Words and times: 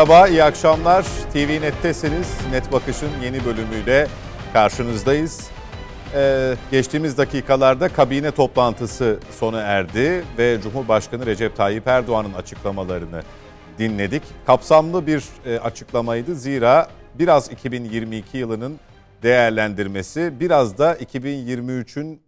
Merhaba, 0.00 0.28
iyi 0.28 0.44
akşamlar. 0.44 1.06
TV 1.32 1.60
Net'tesiniz. 1.60 2.28
Net 2.50 2.72
Bakış'ın 2.72 3.10
yeni 3.22 3.44
bölümüyle 3.44 4.08
karşınızdayız. 4.52 5.50
Ee, 6.14 6.54
geçtiğimiz 6.70 7.18
dakikalarda 7.18 7.88
kabine 7.88 8.30
toplantısı 8.30 9.18
sona 9.30 9.60
erdi 9.60 10.24
ve 10.38 10.58
Cumhurbaşkanı 10.62 11.26
Recep 11.26 11.56
Tayyip 11.56 11.86
Erdoğan'ın 11.86 12.34
açıklamalarını 12.34 13.22
dinledik. 13.78 14.22
Kapsamlı 14.46 15.06
bir 15.06 15.24
e, 15.46 15.58
açıklamaydı 15.58 16.34
zira 16.34 16.88
biraz 17.14 17.52
2022 17.52 18.38
yılının 18.38 18.80
değerlendirmesi, 19.22 20.40
biraz 20.40 20.78
da 20.78 20.94
2023'ün 20.94 22.22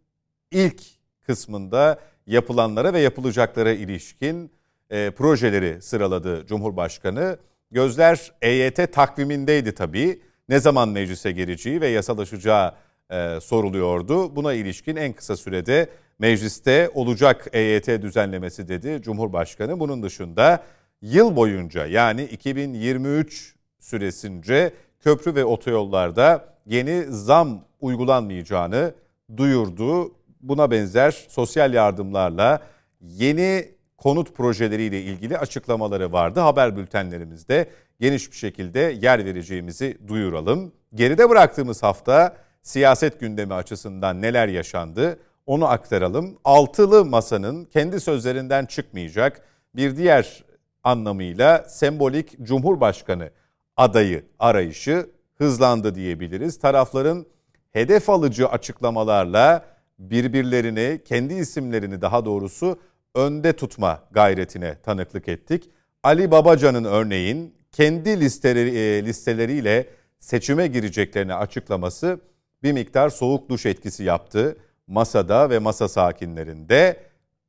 ilk 0.50 0.82
kısmında 1.26 1.98
yapılanlara 2.26 2.92
ve 2.92 3.00
yapılacaklara 3.00 3.72
ilişkin 3.72 4.50
e, 4.90 5.10
projeleri 5.10 5.82
sıraladı 5.82 6.46
Cumhurbaşkanı. 6.46 7.38
Gözler 7.72 8.32
EYT 8.42 8.92
takvimindeydi 8.92 9.74
tabii. 9.74 10.22
Ne 10.48 10.60
zaman 10.60 10.88
meclise 10.88 11.32
geleceği 11.32 11.80
ve 11.80 11.88
yasalaşacağı 11.88 12.74
e, 13.10 13.40
soruluyordu. 13.40 14.36
Buna 14.36 14.52
ilişkin 14.52 14.96
en 14.96 15.12
kısa 15.12 15.36
sürede 15.36 15.88
mecliste 16.18 16.90
olacak 16.94 17.48
EYT 17.52 17.86
düzenlemesi 17.86 18.68
dedi 18.68 19.02
Cumhurbaşkanı. 19.02 19.80
Bunun 19.80 20.02
dışında 20.02 20.62
yıl 21.02 21.36
boyunca 21.36 21.86
yani 21.86 22.22
2023 22.22 23.54
süresince 23.80 24.72
köprü 25.00 25.34
ve 25.34 25.44
otoyollarda 25.44 26.44
yeni 26.66 27.04
zam 27.08 27.64
uygulanmayacağını 27.80 28.94
duyurdu. 29.36 30.14
Buna 30.40 30.70
benzer 30.70 31.26
sosyal 31.28 31.74
yardımlarla 31.74 32.60
yeni 33.00 33.68
konut 34.02 34.34
projeleriyle 34.36 35.02
ilgili 35.02 35.38
açıklamaları 35.38 36.12
vardı. 36.12 36.40
Haber 36.40 36.76
bültenlerimizde 36.76 37.70
geniş 38.00 38.32
bir 38.32 38.36
şekilde 38.36 38.80
yer 38.80 39.24
vereceğimizi 39.24 39.98
duyuralım. 40.08 40.72
Geride 40.94 41.30
bıraktığımız 41.30 41.82
hafta 41.82 42.36
siyaset 42.62 43.20
gündemi 43.20 43.54
açısından 43.54 44.22
neler 44.22 44.48
yaşandı 44.48 45.18
onu 45.46 45.66
aktaralım. 45.66 46.38
Altılı 46.44 47.04
masanın 47.04 47.64
kendi 47.64 48.00
sözlerinden 48.00 48.66
çıkmayacak 48.66 49.40
bir 49.76 49.96
diğer 49.96 50.44
anlamıyla 50.84 51.64
sembolik 51.68 52.42
Cumhurbaşkanı 52.42 53.30
adayı 53.76 54.24
arayışı 54.38 55.10
hızlandı 55.38 55.94
diyebiliriz. 55.94 56.58
Tarafların 56.58 57.26
hedef 57.70 58.10
alıcı 58.10 58.48
açıklamalarla 58.48 59.64
birbirlerini, 59.98 61.00
kendi 61.04 61.34
isimlerini 61.34 62.00
daha 62.00 62.24
doğrusu 62.24 62.78
önde 63.14 63.52
tutma 63.52 64.02
gayretine 64.10 64.76
tanıklık 64.82 65.28
ettik. 65.28 65.70
Ali 66.02 66.30
Babacan'ın 66.30 66.84
örneğin 66.84 67.54
kendi 67.72 68.20
listeleri, 68.20 68.78
e, 68.78 69.04
listeleriyle 69.04 69.86
seçime 70.20 70.66
gireceklerini 70.66 71.34
açıklaması 71.34 72.20
bir 72.62 72.72
miktar 72.72 73.08
soğuk 73.08 73.50
duş 73.50 73.66
etkisi 73.66 74.04
yaptı 74.04 74.56
masada 74.86 75.50
ve 75.50 75.58
masa 75.58 75.88
sakinlerinde. 75.88 76.96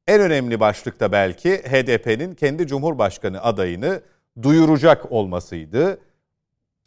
En 0.08 0.22
önemli 0.22 0.60
başlıkta 0.60 1.12
belki 1.12 1.58
HDP'nin 1.58 2.36
kendi 2.36 2.68
Cumhurbaşkanı 2.68 3.44
adayını 3.44 4.02
duyuracak 4.42 5.12
olmasıydı. 5.12 5.98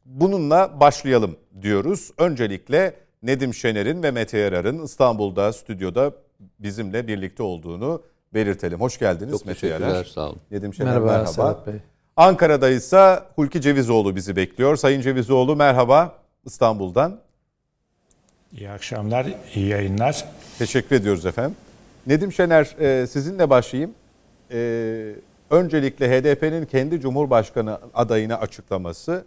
Bununla 0.05 0.81
başlayalım 0.81 1.37
diyoruz. 1.63 2.11
Öncelikle 2.19 2.95
Nedim 3.23 3.55
Şener'in 3.55 4.03
ve 4.03 4.11
Mete 4.11 4.39
Yarar'ın 4.39 4.85
İstanbul'da 4.85 5.53
stüdyoda 5.53 6.13
bizimle 6.59 7.07
birlikte 7.07 7.43
olduğunu 7.43 8.03
belirtelim. 8.35 8.81
Hoş 8.81 8.99
geldiniz 8.99 9.33
Çok 9.33 9.47
Mete 9.47 9.67
Yarar. 9.67 10.05
sağ 10.05 10.29
olun. 10.29 10.39
Nedim 10.51 10.75
Şener 10.75 10.89
Merhaba, 10.91 11.07
merhaba. 11.07 11.27
Serhat 11.27 11.67
Bey. 11.67 11.75
Ankara'da 12.17 12.69
ise 12.71 13.19
Hulki 13.37 13.61
Cevizoğlu 13.61 14.17
bizi 14.17 14.37
bekliyor. 14.37 14.77
Sayın 14.77 15.01
Cevizoğlu 15.01 15.57
merhaba 15.57 16.15
İstanbul'dan. 16.45 17.21
İyi 18.53 18.71
akşamlar, 18.71 19.27
iyi 19.55 19.67
yayınlar. 19.69 20.25
Teşekkür 20.59 20.97
ediyoruz 20.97 21.27
efendim. 21.27 21.57
Nedim 22.07 22.33
Şener 22.33 22.77
e, 22.81 23.07
sizinle 23.07 23.51
başlayayım. 23.51 23.95
E, 24.53 25.13
öncelikle 25.51 26.11
HDP'nin 26.11 26.67
kendi 26.67 27.01
Cumhurbaşkanı 27.01 27.79
adayını 27.95 28.39
açıklaması 28.41 29.25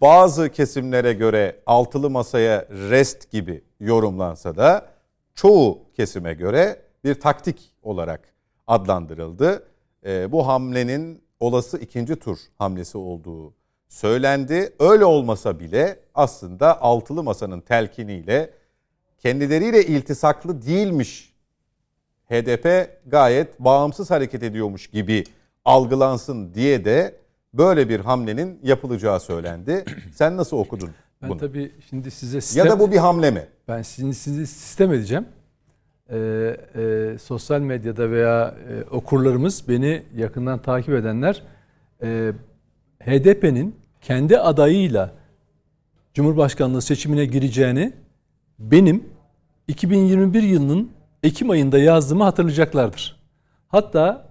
bazı 0.00 0.48
kesimlere 0.48 1.12
göre 1.12 1.56
altılı 1.66 2.10
masaya 2.10 2.64
rest 2.70 3.30
gibi 3.30 3.62
yorumlansa 3.80 4.56
da 4.56 4.86
çoğu 5.34 5.78
kesime 5.96 6.34
göre 6.34 6.76
bir 7.04 7.14
taktik 7.14 7.72
olarak 7.82 8.20
adlandırıldı. 8.66 9.66
E, 10.06 10.32
bu 10.32 10.46
hamlenin 10.46 11.22
olası 11.40 11.78
ikinci 11.78 12.16
tur 12.16 12.38
hamlesi 12.58 12.98
olduğu 12.98 13.54
söylendi. 13.88 14.72
Öyle 14.78 15.04
olmasa 15.04 15.60
bile 15.60 15.98
aslında 16.14 16.82
altılı 16.82 17.22
masanın 17.22 17.60
telkiniyle 17.60 18.50
kendileriyle 19.18 19.86
iltisaklı 19.86 20.62
değilmiş. 20.62 21.30
HDP 22.30 22.90
gayet 23.06 23.60
bağımsız 23.60 24.10
hareket 24.10 24.42
ediyormuş 24.42 24.86
gibi 24.86 25.24
algılansın 25.64 26.54
diye 26.54 26.84
de 26.84 27.16
böyle 27.54 27.88
bir 27.88 28.00
hamlenin 28.00 28.60
yapılacağı 28.62 29.20
söylendi. 29.20 29.84
Sen 30.14 30.36
nasıl 30.36 30.56
okudun 30.56 30.90
Ben 31.22 31.30
bunu? 31.30 31.38
tabii 31.38 31.72
şimdi 31.90 32.10
size 32.10 32.40
sistem, 32.40 32.66
Ya 32.66 32.72
da 32.72 32.78
bu 32.80 32.92
bir 32.92 32.96
hamle 32.96 33.30
mi? 33.30 33.46
ben 33.68 33.82
şimdi 33.82 34.14
sizi 34.14 34.46
sistem 34.46 34.92
edeceğim. 34.92 35.26
Ee, 36.12 36.56
e, 36.74 37.18
sosyal 37.18 37.60
medyada 37.60 38.10
veya 38.10 38.54
e, 38.68 38.94
okurlarımız 38.94 39.68
beni 39.68 40.02
yakından 40.16 40.62
takip 40.62 40.94
edenler 40.94 41.42
e, 42.02 42.32
HDP'nin 43.04 43.76
kendi 44.00 44.38
adayıyla 44.38 45.12
Cumhurbaşkanlığı 46.14 46.82
seçimine 46.82 47.24
gireceğini 47.24 47.92
benim 48.58 49.04
2021 49.68 50.42
yılının 50.42 50.90
Ekim 51.22 51.50
ayında 51.50 51.78
yazdığımı 51.78 52.24
hatırlayacaklardır. 52.24 53.20
Hatta 53.68 54.30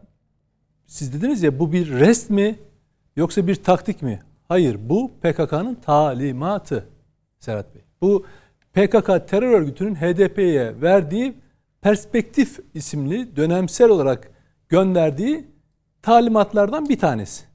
siz 0.88 1.14
dediniz 1.14 1.44
ya 1.44 1.60
bu 1.60 1.74
bir 1.74 1.92
rest 1.92 2.30
mi 2.30 2.56
yoksa 3.16 3.48
bir 3.48 3.56
taktik 3.56 4.02
mi? 4.02 4.20
Hayır 4.48 4.78
bu 4.90 5.12
PKK'nın 5.22 5.76
talimatı 5.76 6.86
Serhat 7.40 7.76
Bey. 7.76 7.82
Bu 8.02 8.26
PKK 8.74 9.28
terör 9.30 9.52
örgütünün 9.52 9.96
HDP'ye 9.96 10.82
verdiği 10.82 11.34
Perspektif 11.82 12.60
isimli 12.74 13.36
dönemsel 13.36 13.90
olarak 13.90 14.32
gönderdiği 14.70 15.48
talimatlardan 16.02 16.90
bir 16.90 17.00
tanesi. 17.00 17.46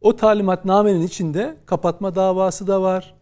O 0.00 0.16
talimatnamenin 0.16 1.02
içinde 1.02 1.56
kapatma 1.66 2.14
davası 2.14 2.66
da 2.66 2.82
var. 2.82 3.14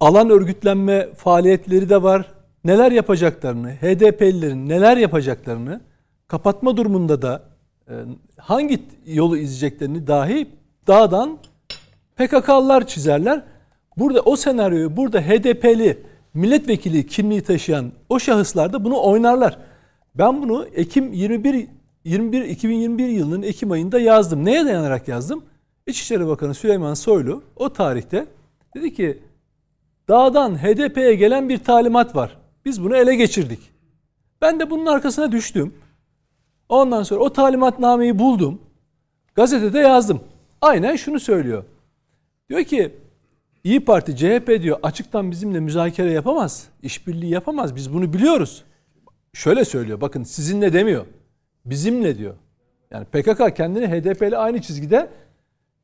Alan 0.00 0.30
örgütlenme 0.30 1.14
faaliyetleri 1.14 1.88
de 1.88 2.02
var. 2.02 2.34
Neler 2.64 2.92
yapacaklarını, 2.92 3.70
HDP'lilerin 3.70 4.68
neler 4.68 4.96
yapacaklarını 4.96 5.80
kapatma 6.28 6.76
durumunda 6.76 7.22
da 7.22 7.42
e, 7.88 7.94
hangi 8.36 8.82
yolu 9.06 9.36
izleyeceklerini 9.36 10.06
dahi 10.06 10.50
dağdan 10.86 11.38
PKK'lılar 12.16 12.86
çizerler. 12.86 13.42
Burada 13.96 14.20
o 14.20 14.36
senaryoyu 14.36 14.96
burada 14.96 15.20
HDP'li 15.20 16.09
milletvekili 16.34 17.06
kimliği 17.06 17.42
taşıyan 17.42 17.92
o 18.08 18.18
şahıslar 18.18 18.72
da 18.72 18.84
bunu 18.84 19.02
oynarlar. 19.02 19.58
Ben 20.14 20.42
bunu 20.42 20.66
Ekim 20.74 21.12
21 21.12 21.68
21 22.04 22.44
2021 22.44 23.08
yılının 23.08 23.42
Ekim 23.42 23.70
ayında 23.70 24.00
yazdım. 24.00 24.44
Neye 24.44 24.64
dayanarak 24.64 25.08
yazdım? 25.08 25.44
İçişleri 25.86 26.26
Bakanı 26.26 26.54
Süleyman 26.54 26.94
Soylu 26.94 27.42
o 27.56 27.72
tarihte 27.72 28.26
dedi 28.74 28.94
ki 28.94 29.22
dağdan 30.08 30.62
HDP'ye 30.62 31.14
gelen 31.14 31.48
bir 31.48 31.58
talimat 31.58 32.16
var. 32.16 32.36
Biz 32.64 32.84
bunu 32.84 32.96
ele 32.96 33.14
geçirdik. 33.14 33.60
Ben 34.40 34.60
de 34.60 34.70
bunun 34.70 34.86
arkasına 34.86 35.32
düştüm. 35.32 35.74
Ondan 36.68 37.02
sonra 37.02 37.20
o 37.20 37.32
talimatnameyi 37.32 38.18
buldum. 38.18 38.60
Gazetede 39.34 39.78
yazdım. 39.78 40.20
Aynen 40.60 40.96
şunu 40.96 41.20
söylüyor. 41.20 41.64
Diyor 42.48 42.64
ki 42.64 42.94
İyi 43.64 43.84
Parti 43.84 44.16
CHP 44.16 44.62
diyor 44.62 44.78
açıktan 44.82 45.30
bizimle 45.30 45.60
müzakere 45.60 46.12
yapamaz. 46.12 46.68
işbirliği 46.82 47.30
yapamaz. 47.30 47.76
Biz 47.76 47.94
bunu 47.94 48.12
biliyoruz. 48.12 48.64
Şöyle 49.32 49.64
söylüyor. 49.64 50.00
Bakın 50.00 50.22
sizinle 50.22 50.72
demiyor. 50.72 51.06
Bizimle 51.64 52.18
diyor. 52.18 52.34
Yani 52.90 53.04
PKK 53.04 53.56
kendini 53.56 53.86
HDP 53.86 54.22
ile 54.22 54.36
aynı 54.36 54.60
çizgide 54.60 55.10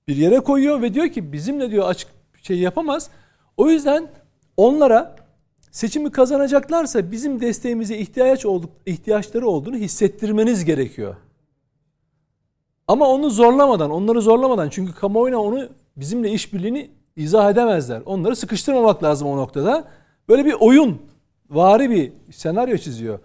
bir 0.09 0.17
yere 0.17 0.41
koyuyor 0.41 0.83
ve 0.83 0.95
diyor 0.95 1.09
ki 1.09 1.33
bizimle 1.33 1.71
diyor 1.71 1.89
açık 1.89 2.09
şey 2.43 2.59
yapamaz. 2.59 3.11
O 3.57 3.71
yüzden 3.71 4.09
onlara 4.57 5.17
seçimi 5.71 6.11
kazanacaklarsa 6.11 7.11
bizim 7.13 7.41
desteğimize 7.41 7.99
ihtiyaç 7.99 8.47
olduk 8.47 8.71
ihtiyaçları 8.87 9.47
olduğunu 9.49 9.77
hissettirmeniz 9.77 10.65
gerekiyor. 10.65 11.17
Ama 12.89 13.09
onu 13.09 13.31
zorlamadan, 13.31 13.91
onları 13.91 14.21
zorlamadan 14.21 14.69
çünkü 14.69 14.95
kamuoyuna 14.95 15.39
onu 15.43 15.69
bizimle 15.97 16.31
işbirliğini 16.31 16.91
izah 17.17 17.51
edemezler. 17.51 18.03
Onları 18.07 18.37
sıkıştırmamak 18.37 19.03
lazım 19.03 19.29
o 19.29 19.37
noktada. 19.37 19.85
Böyle 20.29 20.45
bir 20.45 20.53
oyun 20.61 21.03
vari 21.51 21.91
bir 21.91 22.13
senaryo 22.33 22.77
çiziyor. 22.77 23.19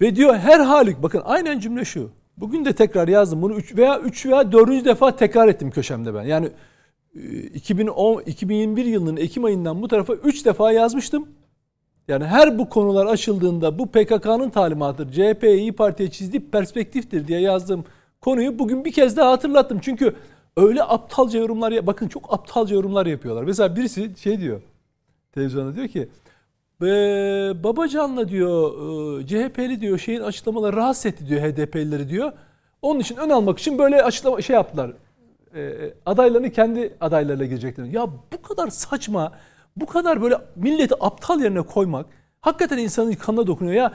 Ve 0.00 0.16
diyor 0.16 0.34
her 0.34 0.60
halük 0.60 1.02
bakın 1.02 1.22
aynen 1.24 1.58
cümle 1.58 1.84
şu. 1.84 2.10
Bugün 2.36 2.64
de 2.64 2.72
tekrar 2.72 3.08
yazdım. 3.08 3.42
Bunu 3.42 3.54
3 3.54 3.76
veya 3.76 4.00
3 4.00 4.26
veya 4.26 4.52
4. 4.52 4.84
defa 4.84 5.16
tekrar 5.16 5.48
ettim 5.48 5.70
köşemde 5.70 6.14
ben. 6.14 6.22
Yani 6.22 6.48
2010 7.54 8.22
2021 8.22 8.84
yılının 8.84 9.16
Ekim 9.16 9.44
ayından 9.44 9.82
bu 9.82 9.88
tarafa 9.88 10.14
3 10.14 10.44
defa 10.44 10.72
yazmıştım. 10.72 11.28
Yani 12.08 12.24
her 12.24 12.58
bu 12.58 12.68
konular 12.68 13.06
açıldığında 13.06 13.78
bu 13.78 13.86
PKK'nın 13.86 14.50
talimatıdır. 14.50 15.12
CHP 15.12 15.44
İyi 15.44 15.72
Parti'ye 15.72 16.10
çizdiği 16.10 16.50
perspektiftir 16.50 17.28
diye 17.28 17.40
yazdığım 17.40 17.84
konuyu 18.20 18.58
bugün 18.58 18.84
bir 18.84 18.92
kez 18.92 19.16
daha 19.16 19.30
hatırlattım. 19.30 19.78
Çünkü 19.82 20.14
öyle 20.56 20.82
aptalca 20.82 21.38
yorumlar 21.38 21.86
bakın 21.86 22.08
çok 22.08 22.32
aptalca 22.32 22.74
yorumlar 22.74 23.06
yapıyorlar. 23.06 23.44
Mesela 23.44 23.76
birisi 23.76 24.12
şey 24.18 24.40
diyor. 24.40 24.60
Televizyonda 25.32 25.74
diyor 25.74 25.88
ki 25.88 26.08
Babacan'la 27.64 28.28
diyor 28.28 28.72
e, 29.20 29.26
CHP'li 29.26 29.80
diyor 29.80 29.98
şeyin 29.98 30.20
açıklamaları 30.20 30.76
rahatsız 30.76 31.06
etti 31.06 31.28
diyor 31.28 31.40
HDP'lileri 31.40 32.08
diyor. 32.08 32.32
Onun 32.82 33.00
için 33.00 33.16
ön 33.16 33.30
almak 33.30 33.58
için 33.58 33.78
böyle 33.78 34.02
açıklama 34.02 34.42
şey 34.42 34.54
yaptılar. 34.56 34.92
E, 35.54 35.94
adaylarını 36.06 36.50
kendi 36.50 36.94
adaylarıyla 37.00 37.46
girecekler. 37.46 37.84
Ya 37.84 38.06
bu 38.32 38.42
kadar 38.42 38.68
saçma, 38.68 39.32
bu 39.76 39.86
kadar 39.86 40.22
böyle 40.22 40.38
milleti 40.56 40.94
aptal 41.00 41.40
yerine 41.40 41.62
koymak 41.62 42.06
hakikaten 42.40 42.78
insanın 42.78 43.12
kanına 43.12 43.46
dokunuyor. 43.46 43.76
Ya 43.76 43.92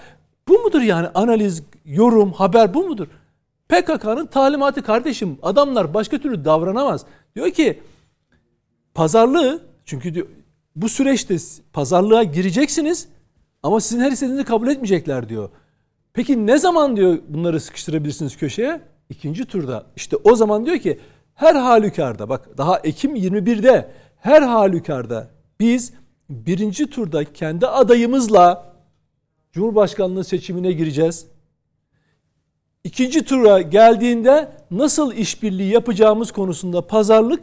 bu 0.48 0.60
mudur 0.60 0.82
yani 0.82 1.08
analiz, 1.16 1.64
yorum, 1.86 2.32
haber 2.32 2.74
bu 2.74 2.84
mudur? 2.88 3.08
PKK'nın 3.70 4.26
talimatı 4.26 4.84
kardeşim. 4.84 5.38
Adamlar 5.42 5.94
başka 5.94 6.18
türlü 6.18 6.46
davranamaz. 6.46 7.06
Diyor 7.36 7.52
ki 7.52 7.80
pazarlığı 8.94 9.62
çünkü 9.86 10.14
diyor 10.14 10.28
bu 10.76 10.90
süreçte 10.90 11.38
pazarlığa 11.74 12.24
gireceksiniz 12.24 13.08
ama 13.64 13.82
sizin 13.82 14.02
her 14.02 14.12
istediğinizi 14.12 14.46
kabul 14.46 14.68
etmeyecekler 14.68 15.30
diyor. 15.30 15.50
Peki 16.14 16.48
ne 16.48 16.58
zaman 16.58 16.98
diyor 16.98 17.18
bunları 17.28 17.60
sıkıştırabilirsiniz 17.60 18.38
köşeye? 18.38 18.82
İkinci 19.10 19.46
turda. 19.46 19.86
İşte 19.96 20.18
o 20.24 20.36
zaman 20.36 20.66
diyor 20.66 20.78
ki 20.78 21.00
her 21.34 21.56
halükarda 21.56 22.30
bak 22.30 22.58
daha 22.58 22.80
Ekim 22.80 23.16
21'de 23.16 23.92
her 24.18 24.42
halükarda 24.42 25.28
biz 25.60 25.94
birinci 26.30 26.90
turda 26.90 27.34
kendi 27.34 27.68
adayımızla 27.68 28.74
Cumhurbaşkanlığı 29.52 30.24
seçimine 30.24 30.72
gireceğiz. 30.72 31.28
İkinci 32.88 33.26
tura 33.26 33.62
geldiğinde 33.62 34.48
nasıl 34.72 35.14
işbirliği 35.14 35.74
yapacağımız 35.74 36.32
konusunda 36.32 36.88
pazarlık 36.88 37.40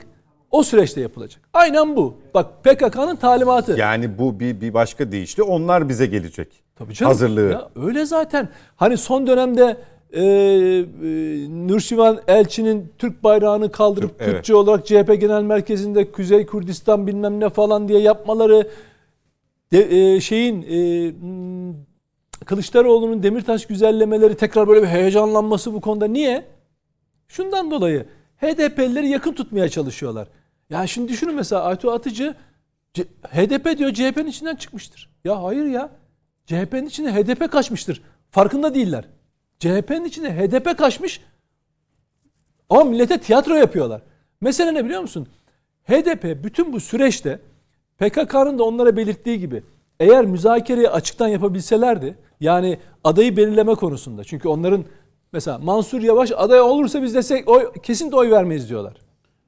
o 0.51 0.63
süreçte 0.63 1.01
yapılacak. 1.01 1.43
Aynen 1.53 1.97
bu. 1.97 2.15
Bak 2.35 2.65
PKK'nın 2.65 3.17
talimatı. 3.17 3.77
Yani 3.79 4.19
bu 4.19 4.41
bir, 4.41 4.61
bir 4.61 4.75
başka 4.75 5.13
deyişle 5.13 5.43
onlar 5.43 5.89
bize 5.89 6.07
gelecek. 6.07 6.49
Tabii 6.77 6.95
canım. 6.95 7.13
Hazırlığı. 7.13 7.51
Ya 7.51 7.69
öyle 7.77 8.05
zaten. 8.05 8.49
Hani 8.77 8.97
son 8.97 9.27
dönemde 9.27 9.77
e, 10.13 10.23
e, 10.23 10.27
Nurşivan 11.69 12.21
Elçi'nin 12.29 12.93
Türk 12.99 13.25
bayrağını 13.25 13.73
kaldırıp 13.73 14.19
Türk, 14.19 14.29
evet. 14.29 14.51
olarak 14.51 14.87
CHP 14.87 15.21
Genel 15.21 15.43
Merkezi'nde 15.43 16.13
Kuzey 16.13 16.47
Kürdistan 16.47 17.07
bilmem 17.07 17.41
ne 17.41 17.49
falan 17.49 17.89
diye 17.89 18.01
yapmaları 18.01 18.69
de, 19.73 20.15
e, 20.15 20.21
şeyin 20.21 20.63
e, 20.63 20.77
Kılıçdaroğlu'nun 22.45 23.23
Demirtaş 23.23 23.67
güzellemeleri 23.67 24.37
tekrar 24.37 24.69
böyle 24.69 24.83
bir 24.83 24.89
heyecanlanması 24.89 25.75
bu 25.75 25.81
konuda. 25.81 26.07
Niye? 26.07 26.45
Şundan 27.29 27.71
dolayı 27.71 28.07
HDP'lileri 28.37 29.09
yakın 29.09 29.33
tutmaya 29.33 29.69
çalışıyorlar. 29.69 30.29
Ya 30.71 30.87
şimdi 30.87 31.13
düşünün 31.13 31.35
mesela 31.35 31.63
Aytu 31.63 31.91
Atıcı 31.91 32.35
HDP 33.23 33.79
diyor 33.79 33.93
CHP'nin 33.93 34.27
içinden 34.27 34.57
çıkmıştır. 34.57 35.11
Ya 35.25 35.43
hayır 35.43 35.65
ya. 35.65 35.91
CHP'nin 36.47 36.87
içine 36.87 37.15
HDP 37.15 37.53
kaçmıştır. 37.53 38.03
Farkında 38.31 38.75
değiller. 38.75 39.05
CHP'nin 39.59 40.05
içine 40.05 40.37
HDP 40.37 40.79
kaçmış 40.79 41.21
ama 42.71 42.85
millete 42.85 43.19
tiyatro 43.19 43.55
yapıyorlar. 43.55 44.03
Mesele 44.41 44.75
ne 44.75 44.85
biliyor 44.85 45.01
musun? 45.01 45.29
HDP 45.85 46.45
bütün 46.45 46.73
bu 46.73 46.81
süreçte 46.81 47.41
PKK'nın 47.99 48.59
da 48.59 48.65
onlara 48.65 48.97
belirttiği 48.97 49.39
gibi 49.39 49.63
eğer 50.01 50.25
müzakereyi 50.25 50.91
açıktan 50.91 51.29
yapabilselerdi 51.29 52.19
yani 52.41 52.79
adayı 53.05 53.37
belirleme 53.37 53.75
konusunda 53.75 54.25
çünkü 54.25 54.49
onların 54.49 54.85
mesela 55.33 55.59
Mansur 55.59 56.03
Yavaş 56.03 56.33
aday 56.37 56.61
olursa 56.61 57.03
biz 57.03 57.15
desek 57.15 57.49
oy, 57.49 57.73
kesin 57.83 58.13
de 58.13 58.17
oy 58.17 58.31
vermeyiz 58.31 58.69
diyorlar. 58.69 58.95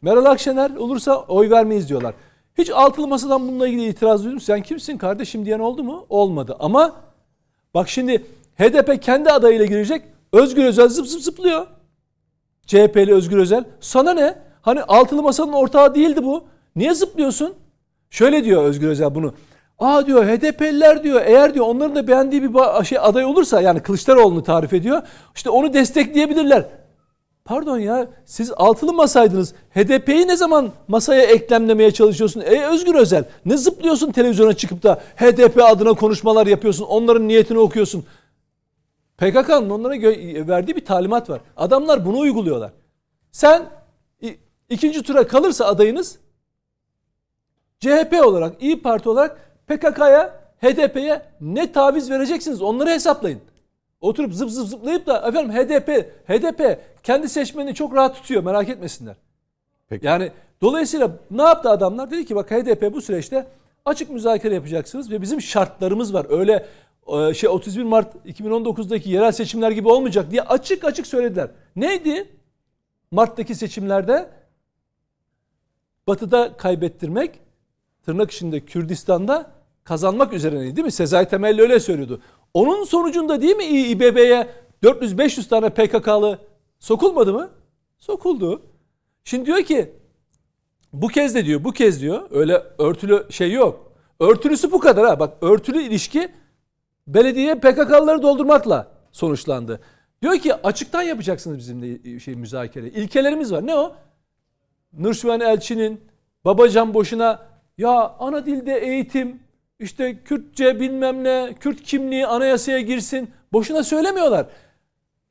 Meral 0.02 0.24
Akşener 0.24 0.70
olursa 0.70 1.16
oy 1.16 1.50
vermeyiz 1.50 1.88
diyorlar. 1.88 2.14
Hiç 2.58 2.70
altılı 2.70 3.08
masadan 3.08 3.48
bununla 3.48 3.68
ilgili 3.68 3.88
itiraz 3.88 4.24
duydum. 4.24 4.40
Sen 4.40 4.62
kimsin 4.62 4.98
kardeşim 4.98 5.46
diyen 5.46 5.58
oldu 5.58 5.84
mu? 5.84 6.06
Olmadı. 6.08 6.56
Ama 6.58 6.96
bak 7.74 7.88
şimdi 7.88 8.26
HDP 8.58 9.02
kendi 9.02 9.30
adayıyla 9.30 9.66
girecek. 9.66 10.02
Özgür 10.32 10.64
Özel 10.64 10.88
zıp 10.88 11.06
zıp 11.06 11.20
zıplıyor. 11.20 11.66
CHP'li 12.66 13.14
Özgür 13.14 13.38
Özel. 13.38 13.64
Sana 13.80 14.14
ne? 14.14 14.38
Hani 14.62 14.82
altılı 14.82 15.22
masanın 15.22 15.52
ortağı 15.52 15.94
değildi 15.94 16.24
bu. 16.24 16.44
Niye 16.76 16.94
zıplıyorsun? 16.94 17.54
Şöyle 18.10 18.44
diyor 18.44 18.64
Özgür 18.64 18.88
Özel 18.88 19.14
bunu. 19.14 19.34
Aa 19.78 20.06
diyor 20.06 20.24
HDP'liler 20.24 21.04
diyor 21.04 21.22
eğer 21.24 21.54
diyor 21.54 21.66
onların 21.66 21.96
da 21.96 22.08
beğendiği 22.08 22.42
bir 22.42 22.84
şey 22.84 22.98
aday 22.98 23.24
olursa 23.24 23.60
yani 23.60 23.80
Kılıçdaroğlu'nu 23.80 24.42
tarif 24.42 24.72
ediyor. 24.72 25.02
İşte 25.34 25.50
onu 25.50 25.74
destekleyebilirler. 25.74 26.64
Pardon 27.44 27.78
ya 27.78 28.08
siz 28.24 28.52
altılı 28.56 28.92
masaydınız. 28.92 29.54
HDP'yi 29.74 30.28
ne 30.28 30.36
zaman 30.36 30.72
masaya 30.88 31.22
eklemlemeye 31.22 31.90
çalışıyorsun? 31.90 32.40
Ey 32.40 32.64
Özgür 32.64 32.94
Özel 32.94 33.24
ne 33.46 33.56
zıplıyorsun 33.56 34.12
televizyona 34.12 34.52
çıkıp 34.52 34.82
da 34.82 35.00
HDP 35.16 35.62
adına 35.62 35.94
konuşmalar 35.94 36.46
yapıyorsun. 36.46 36.84
Onların 36.84 37.28
niyetini 37.28 37.58
okuyorsun. 37.58 38.04
PKK'nın 39.18 39.70
onlara 39.70 39.94
verdiği 40.48 40.76
bir 40.76 40.84
talimat 40.84 41.30
var. 41.30 41.40
Adamlar 41.56 42.06
bunu 42.06 42.18
uyguluyorlar. 42.18 42.72
Sen 43.32 43.66
ikinci 44.68 45.02
tura 45.02 45.26
kalırsa 45.26 45.64
adayınız 45.64 46.18
CHP 47.80 48.24
olarak, 48.24 48.62
İyi 48.62 48.82
Parti 48.82 49.08
olarak 49.08 49.45
PKK'ya, 49.66 50.40
HDP'ye 50.62 51.22
ne 51.40 51.72
taviz 51.72 52.10
vereceksiniz? 52.10 52.62
Onları 52.62 52.90
hesaplayın. 52.90 53.40
Oturup 54.00 54.34
zıp 54.34 54.50
zıp 54.50 54.68
zıplayıp 54.68 55.06
da 55.06 55.28
efendim 55.28 55.52
HDP, 55.52 55.88
HDP 56.28 56.80
kendi 57.02 57.28
seçmenini 57.28 57.74
çok 57.74 57.94
rahat 57.94 58.16
tutuyor 58.16 58.42
merak 58.42 58.68
etmesinler. 58.68 59.16
Peki. 59.88 60.06
Yani 60.06 60.32
dolayısıyla 60.62 61.10
ne 61.30 61.42
yaptı 61.42 61.70
adamlar? 61.70 62.10
Dedi 62.10 62.24
ki 62.24 62.36
bak 62.36 62.50
HDP 62.50 62.92
bu 62.92 63.02
süreçte 63.02 63.46
açık 63.84 64.10
müzakere 64.10 64.54
yapacaksınız 64.54 65.10
ve 65.10 65.22
bizim 65.22 65.40
şartlarımız 65.40 66.14
var. 66.14 66.26
Öyle 66.28 66.66
e, 67.06 67.34
şey 67.34 67.50
31 67.50 67.82
Mart 67.82 68.14
2019'daki 68.26 69.10
yerel 69.10 69.32
seçimler 69.32 69.70
gibi 69.70 69.88
olmayacak 69.88 70.30
diye 70.30 70.42
açık 70.42 70.84
açık 70.84 71.06
söylediler. 71.06 71.50
Neydi? 71.76 72.28
Mart'taki 73.10 73.54
seçimlerde 73.54 74.28
Batı'da 76.06 76.56
kaybettirmek, 76.56 77.40
tırnak 78.04 78.30
içinde 78.30 78.60
Kürdistan'da 78.60 79.50
kazanmak 79.86 80.32
üzerineydi 80.32 80.76
değil 80.76 80.84
mi? 80.84 80.92
Sezai 80.92 81.28
Temelli 81.28 81.62
öyle 81.62 81.80
söylüyordu. 81.80 82.20
Onun 82.54 82.84
sonucunda 82.84 83.42
değil 83.42 83.56
mi 83.56 83.64
İBB'ye 83.64 84.48
400-500 84.82 85.48
tane 85.48 85.70
PKK'lı 85.70 86.38
sokulmadı 86.78 87.32
mı? 87.32 87.50
Sokuldu. 87.98 88.62
Şimdi 89.24 89.46
diyor 89.46 89.62
ki 89.62 89.92
bu 90.92 91.08
kez 91.08 91.34
de 91.34 91.44
diyor 91.44 91.64
bu 91.64 91.72
kez 91.72 92.00
diyor 92.00 92.28
öyle 92.30 92.62
örtülü 92.78 93.26
şey 93.30 93.52
yok. 93.52 93.92
Örtülüsü 94.20 94.72
bu 94.72 94.80
kadar 94.80 95.06
ha. 95.06 95.20
Bak 95.20 95.36
örtülü 95.40 95.82
ilişki 95.82 96.28
belediye 97.06 97.54
PKK'lıları 97.54 98.22
doldurmakla 98.22 98.92
sonuçlandı. 99.12 99.80
Diyor 100.22 100.38
ki 100.38 100.54
açıktan 100.54 101.02
yapacaksınız 101.02 101.58
bizimle 101.58 102.20
şey 102.20 102.34
müzakere. 102.34 102.88
İlkelerimiz 102.88 103.52
var. 103.52 103.66
Ne 103.66 103.74
o? 103.74 103.94
Nurşivan 104.92 105.40
Elçi'nin 105.40 106.00
Babacan 106.44 106.94
boşuna 106.94 107.46
ya 107.78 108.16
ana 108.18 108.46
dilde 108.46 108.78
eğitim, 108.78 109.40
işte 109.80 110.22
Kürtçe 110.24 110.80
bilmem 110.80 111.24
ne, 111.24 111.54
Kürt 111.60 111.82
kimliği 111.82 112.26
anayasaya 112.26 112.80
girsin. 112.80 113.30
Boşuna 113.52 113.82
söylemiyorlar. 113.82 114.46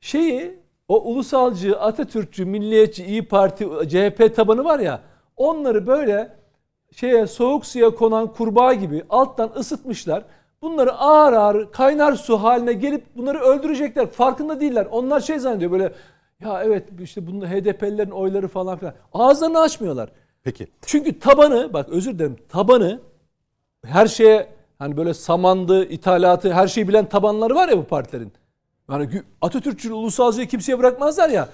Şeyi 0.00 0.58
o 0.88 1.02
ulusalcı, 1.02 1.78
Atatürkçü, 1.78 2.44
milliyetçi, 2.44 3.04
İyi 3.04 3.28
Parti, 3.28 3.64
CHP 3.88 4.36
tabanı 4.36 4.64
var 4.64 4.78
ya 4.78 5.00
onları 5.36 5.86
böyle 5.86 6.36
şeye 6.92 7.26
soğuk 7.26 7.66
suya 7.66 7.90
konan 7.90 8.32
kurbağa 8.32 8.74
gibi 8.74 9.04
alttan 9.10 9.52
ısıtmışlar. 9.56 10.24
Bunları 10.62 10.92
ağır 10.92 11.32
ağır 11.32 11.72
kaynar 11.72 12.12
su 12.12 12.36
haline 12.36 12.72
gelip 12.72 13.16
bunları 13.16 13.38
öldürecekler. 13.38 14.06
Farkında 14.06 14.60
değiller. 14.60 14.86
Onlar 14.90 15.20
şey 15.20 15.38
zannediyor 15.38 15.70
böyle 15.70 15.92
ya 16.40 16.62
evet 16.64 16.88
işte 17.00 17.26
bunun 17.26 17.46
HDP'lilerin 17.46 18.10
oyları 18.10 18.48
falan 18.48 18.78
filan. 18.78 18.94
Ağızlarını 19.12 19.60
açmıyorlar. 19.60 20.10
Peki. 20.44 20.66
Çünkü 20.86 21.18
tabanı 21.18 21.72
bak 21.72 21.88
özür 21.88 22.14
dilerim 22.14 22.36
tabanı 22.48 23.00
her 23.86 24.06
şeye 24.06 24.48
hani 24.78 24.96
böyle 24.96 25.14
samandı, 25.14 25.84
ithalatı 25.84 26.52
her 26.52 26.68
şeyi 26.68 26.88
bilen 26.88 27.08
tabanları 27.08 27.54
var 27.54 27.68
ya 27.68 27.78
bu 27.78 27.84
partilerin. 27.84 28.32
Yani 28.90 29.22
Atatürkçü 29.40 29.92
ulusalcıyı 29.92 30.48
kimseye 30.48 30.78
bırakmazlar 30.78 31.28
ya. 31.28 31.48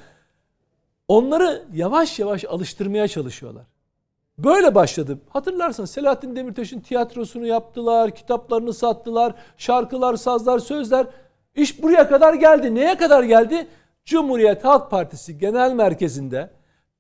Onları 1.09 1.63
yavaş 1.75 2.19
yavaş 2.19 2.45
alıştırmaya 2.45 3.09
çalışıyorlar. 3.09 3.65
Böyle 4.39 4.75
başladı. 4.75 5.19
Hatırlarsın 5.29 5.85
Selahattin 5.85 6.37
Demirtaş'ın 6.37 6.81
tiyatrosunu 6.81 7.47
yaptılar, 7.47 8.15
kitaplarını 8.15 8.75
sattılar, 8.75 9.35
şarkılar, 9.57 10.17
sazlar, 10.17 10.59
sözler. 10.59 11.07
İş 11.55 11.83
buraya 11.83 12.09
kadar 12.09 12.35
geldi. 12.35 12.75
Neye 12.75 12.97
kadar 12.97 13.23
geldi? 13.23 13.67
Cumhuriyet 14.05 14.65
Halk 14.65 14.91
Partisi 14.91 15.39
Genel 15.39 15.73
Merkezi'nde 15.73 16.51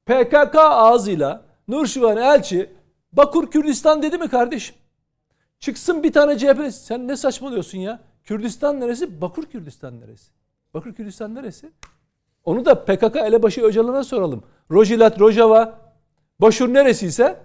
PKK 0.06 0.54
ağzıyla 0.54 1.42
Nurşivan 1.68 2.16
Elçi 2.16 2.70
Bakur 3.12 3.50
Kürdistan 3.50 4.02
dedi 4.02 4.18
mi 4.18 4.28
kardeşim? 4.28 4.76
Çıksın 5.62 6.02
bir 6.02 6.12
tane 6.12 6.38
CHP. 6.38 6.74
Sen 6.74 7.08
ne 7.08 7.16
saçmalıyorsun 7.16 7.78
ya? 7.78 8.00
Kürdistan 8.24 8.80
neresi? 8.80 9.20
Bakur 9.20 9.44
Kürdistan 9.44 10.00
neresi? 10.00 10.30
Bakur 10.74 10.94
Kürdistan 10.94 11.34
neresi? 11.34 11.70
Onu 12.44 12.64
da 12.64 12.84
PKK 12.84 13.16
elebaşı 13.16 13.62
Öcalan'a 13.62 14.04
soralım. 14.04 14.42
Rojilat 14.70 15.20
Rojava, 15.20 15.78
Başur 16.40 16.74
neresiyse 16.74 17.36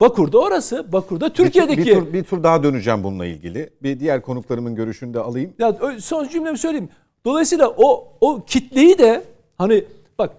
Bakur'da 0.00 0.38
orası. 0.38 0.92
Bakur'da 0.92 1.32
Türkiye'deki. 1.32 1.80
Bir, 1.80 1.86
bir, 1.86 1.94
tur, 1.94 2.12
bir 2.12 2.24
tur 2.24 2.42
daha 2.42 2.62
döneceğim 2.62 3.04
bununla 3.04 3.26
ilgili. 3.26 3.70
Bir 3.82 4.00
diğer 4.00 4.22
konuklarımın 4.22 4.74
görüşünü 4.74 5.14
de 5.14 5.20
alayım. 5.20 5.54
Ya 5.58 5.76
son 6.00 6.28
cümlemi 6.28 6.58
söyleyeyim. 6.58 6.88
Dolayısıyla 7.24 7.68
o 7.76 8.12
o 8.20 8.44
kitleyi 8.44 8.98
de 8.98 9.24
hani 9.58 9.84
bak 10.18 10.32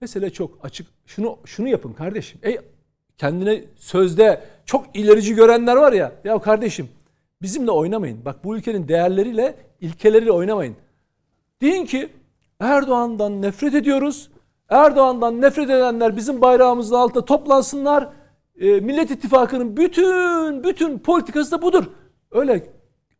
mesele 0.00 0.30
çok 0.30 0.58
açık. 0.62 0.86
Şunu 1.06 1.38
şunu 1.44 1.68
yapın 1.68 1.92
kardeşim. 1.92 2.40
Ey 2.42 2.58
kendine 3.18 3.64
sözde 3.76 4.42
çok 4.66 4.96
ilerici 4.96 5.34
görenler 5.34 5.76
var 5.76 5.92
ya. 5.92 6.12
Ya 6.24 6.38
kardeşim 6.38 6.88
bizimle 7.42 7.70
oynamayın. 7.70 8.24
Bak 8.24 8.44
bu 8.44 8.56
ülkenin 8.56 8.88
değerleriyle, 8.88 9.56
ilkeleriyle 9.80 10.32
oynamayın. 10.32 10.76
Deyin 11.60 11.86
ki 11.86 12.08
Erdoğan'dan 12.60 13.42
nefret 13.42 13.74
ediyoruz. 13.74 14.30
Erdoğan'dan 14.68 15.40
nefret 15.40 15.70
edenler 15.70 16.16
bizim 16.16 16.40
bayrağımızın 16.40 16.94
altında 16.94 17.24
toplansınlar. 17.24 18.08
E, 18.60 18.80
Millet 18.80 19.10
İttifakı'nın 19.10 19.76
bütün 19.76 20.64
bütün 20.64 20.98
politikası 20.98 21.52
da 21.52 21.62
budur. 21.62 21.84
Öyle 22.30 22.66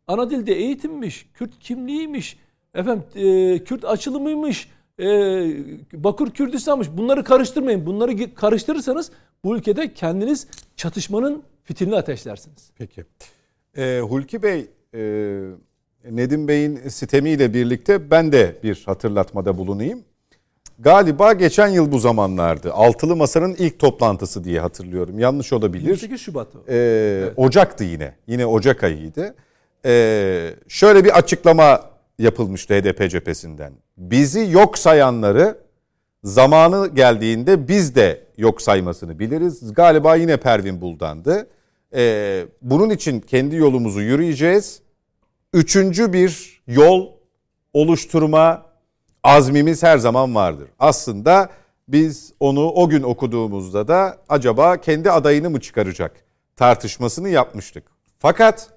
ana 0.07 0.29
dilde 0.29 0.53
eğitimmiş, 0.53 1.29
Kürt 1.33 1.59
kimliğiymiş, 1.59 2.37
efendim 2.73 3.03
e, 3.15 3.59
Kürt 3.63 3.85
açılımıymış, 3.85 4.69
e, 4.99 5.05
Bakur 5.93 6.31
Kürdistan'mış. 6.31 6.87
Bunları 6.93 7.23
karıştırmayın. 7.23 7.85
Bunları 7.85 8.33
karıştırırsanız 8.33 9.11
bu 9.43 9.57
ülkede 9.57 9.93
kendiniz 9.93 10.47
çatışmanın 10.75 11.43
fitilini 11.63 11.95
ateşlersiniz. 11.95 12.69
Peki. 12.77 13.05
E, 13.77 13.99
Hulki 13.99 14.43
Bey, 14.43 14.67
e, 14.93 14.99
Nedim 16.11 16.47
Bey'in 16.47 16.75
sitemiyle 16.75 17.53
birlikte 17.53 18.11
ben 18.11 18.31
de 18.31 18.55
bir 18.63 18.83
hatırlatmada 18.85 19.57
bulunayım. 19.57 20.03
Galiba 20.79 21.33
geçen 21.33 21.67
yıl 21.67 21.91
bu 21.91 21.99
zamanlardı. 21.99 22.73
Altılı 22.73 23.15
Masa'nın 23.15 23.55
ilk 23.59 23.79
toplantısı 23.79 24.43
diye 24.43 24.59
hatırlıyorum. 24.59 25.19
Yanlış 25.19 25.53
olabilir. 25.53 25.83
28 25.87 26.21
Şubat. 26.21 26.47
Ee, 26.55 26.75
evet. 26.75 27.33
Ocak'tı 27.37 27.83
yine. 27.83 28.15
Yine 28.27 28.45
Ocak 28.45 28.83
ayıydı. 28.83 29.35
Ee, 29.85 30.55
şöyle 30.67 31.05
bir 31.05 31.17
açıklama 31.17 31.96
yapılmıştı 32.19 32.73
HDP 32.73 33.09
cephesinden. 33.09 33.73
Bizi 33.97 34.51
yok 34.51 34.77
sayanları 34.77 35.57
zamanı 36.23 36.87
geldiğinde 36.87 37.67
biz 37.67 37.95
de 37.95 38.23
yok 38.37 38.61
saymasını 38.61 39.19
biliriz. 39.19 39.73
Galiba 39.73 40.15
yine 40.15 40.37
Pervin 40.37 40.81
Buldan'dı. 40.81 41.47
Ee, 41.95 42.45
bunun 42.61 42.89
için 42.89 43.19
kendi 43.19 43.55
yolumuzu 43.55 44.01
yürüyeceğiz. 44.01 44.81
Üçüncü 45.53 46.13
bir 46.13 46.61
yol 46.67 47.07
oluşturma 47.73 48.65
azmimiz 49.23 49.83
her 49.83 49.97
zaman 49.97 50.35
vardır. 50.35 50.67
Aslında 50.79 51.49
biz 51.87 52.33
onu 52.39 52.71
o 52.71 52.89
gün 52.89 53.03
okuduğumuzda 53.03 53.87
da 53.87 54.17
acaba 54.29 54.77
kendi 54.77 55.11
adayını 55.11 55.49
mı 55.49 55.61
çıkaracak 55.61 56.11
tartışmasını 56.55 57.29
yapmıştık. 57.29 57.83
Fakat 58.19 58.69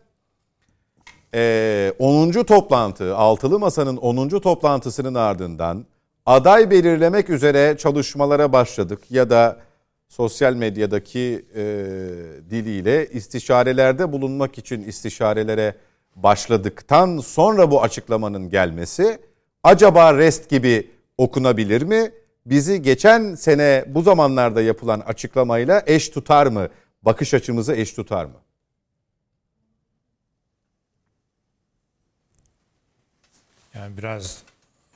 e, 1.35 1.93
10. 1.99 2.31
toplantı, 2.31 3.17
Altılı 3.17 3.59
Masa'nın 3.59 3.97
10. 3.97 4.29
toplantısının 4.29 5.15
ardından 5.15 5.85
aday 6.27 6.71
belirlemek 6.71 7.31
üzere 7.31 7.77
çalışmalara 7.79 8.53
başladık 8.53 9.11
ya 9.11 9.31
da 9.31 9.57
sosyal 10.09 10.55
medyadaki 10.55 11.47
e, 11.55 11.63
diliyle 12.51 13.07
istişarelerde 13.07 14.13
bulunmak 14.13 14.59
için 14.59 14.83
istişarelere 14.83 15.75
başladıktan 16.17 17.19
sonra 17.19 17.71
bu 17.71 17.83
açıklamanın 17.83 18.51
gelmesi 18.51 19.19
acaba 19.63 20.15
rest 20.19 20.49
gibi 20.51 20.91
okunabilir 21.19 21.83
mi? 21.83 22.11
Bizi 22.47 22.83
geçen 22.83 23.35
sene 23.35 23.85
bu 23.89 24.03
zamanlarda 24.03 24.63
yapılan 24.63 25.01
açıklamayla 25.01 25.83
eş 25.87 26.09
tutar 26.09 26.47
mı? 26.47 26.69
Bakış 27.03 27.35
açımızı 27.35 27.75
eş 27.75 27.93
tutar 27.93 28.25
mı? 28.25 28.35
Yani 33.75 33.97
biraz 33.97 34.43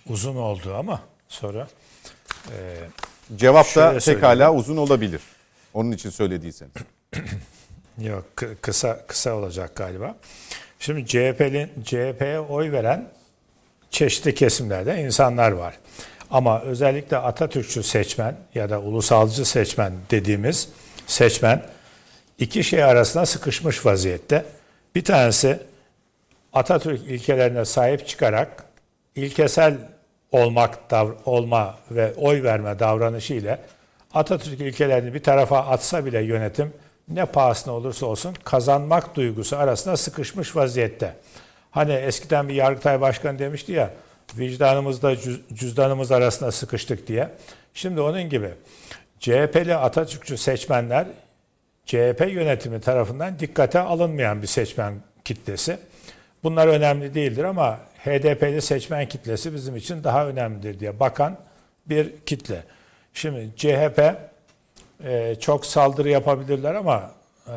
uzun 0.08 0.36
oldu 0.36 0.74
ama 0.74 1.00
sonra 1.28 1.68
e, 2.50 2.58
cevap 3.36 3.76
da 3.76 3.98
pekala 4.04 4.54
uzun 4.54 4.76
olabilir. 4.76 5.20
Onun 5.74 5.92
için 5.92 6.10
söylediyseniz. 6.10 6.72
Yok 7.98 8.24
kısa 8.60 9.06
kısa 9.06 9.34
olacak 9.34 9.76
galiba. 9.76 10.16
Şimdi 10.78 11.06
CHP'nin 11.06 11.70
CHP'ye 11.84 12.40
oy 12.40 12.72
veren 12.72 13.08
çeşitli 13.90 14.34
kesimlerde 14.34 15.02
insanlar 15.02 15.52
var. 15.52 15.78
Ama 16.30 16.60
özellikle 16.60 17.16
Atatürkçü 17.16 17.82
seçmen 17.82 18.36
ya 18.54 18.70
da 18.70 18.80
ulusalcı 18.80 19.44
seçmen 19.44 19.92
dediğimiz 20.10 20.68
seçmen 21.06 21.62
iki 22.38 22.64
şey 22.64 22.84
arasında 22.84 23.26
sıkışmış 23.26 23.86
vaziyette. 23.86 24.44
Bir 24.94 25.04
tanesi 25.04 25.60
Atatürk 26.54 27.00
ilkelerine 27.00 27.64
sahip 27.64 28.08
çıkarak 28.08 28.64
ilkesel 29.14 29.74
olmak 30.32 30.78
olma 31.24 31.78
ve 31.90 32.14
oy 32.14 32.42
verme 32.42 32.78
davranışı 32.78 33.34
ile 33.34 33.58
Atatürk 34.14 34.60
ilkelerini 34.60 35.14
bir 35.14 35.22
tarafa 35.22 35.58
atsa 35.58 36.04
bile 36.06 36.22
yönetim 36.22 36.72
ne 37.08 37.26
pahasına 37.26 37.74
olursa 37.74 38.06
olsun 38.06 38.34
kazanmak 38.44 39.14
duygusu 39.14 39.56
arasında 39.56 39.96
sıkışmış 39.96 40.56
vaziyette. 40.56 41.16
Hani 41.70 41.92
eskiden 41.92 42.48
bir 42.48 42.54
Yargıtay 42.54 43.00
Başkanı 43.00 43.38
demişti 43.38 43.72
ya 43.72 43.90
vicdanımızda 44.34 45.16
cüzdanımız 45.54 46.12
arasında 46.12 46.52
sıkıştık 46.52 47.06
diye. 47.06 47.28
Şimdi 47.74 48.00
onun 48.00 48.22
gibi 48.28 48.50
CHP'li 49.20 49.76
Atatürkçü 49.76 50.36
seçmenler 50.36 51.06
CHP 51.86 52.26
yönetimi 52.28 52.80
tarafından 52.80 53.38
dikkate 53.38 53.80
alınmayan 53.80 54.42
bir 54.42 54.46
seçmen 54.46 54.94
kitlesi. 55.24 55.78
Bunlar 56.44 56.66
önemli 56.66 57.14
değildir 57.14 57.44
ama 57.44 57.78
HDP'li 58.04 58.62
seçmen 58.62 59.08
kitlesi 59.08 59.54
bizim 59.54 59.76
için 59.76 60.04
daha 60.04 60.26
önemlidir 60.26 60.80
diye 60.80 61.00
bakan 61.00 61.38
bir 61.86 62.12
kitle. 62.26 62.64
Şimdi 63.14 63.50
CHP 63.56 64.16
e, 65.04 65.36
çok 65.40 65.66
saldırı 65.66 66.08
yapabilirler 66.08 66.74
ama 66.74 67.10
e, 67.46 67.56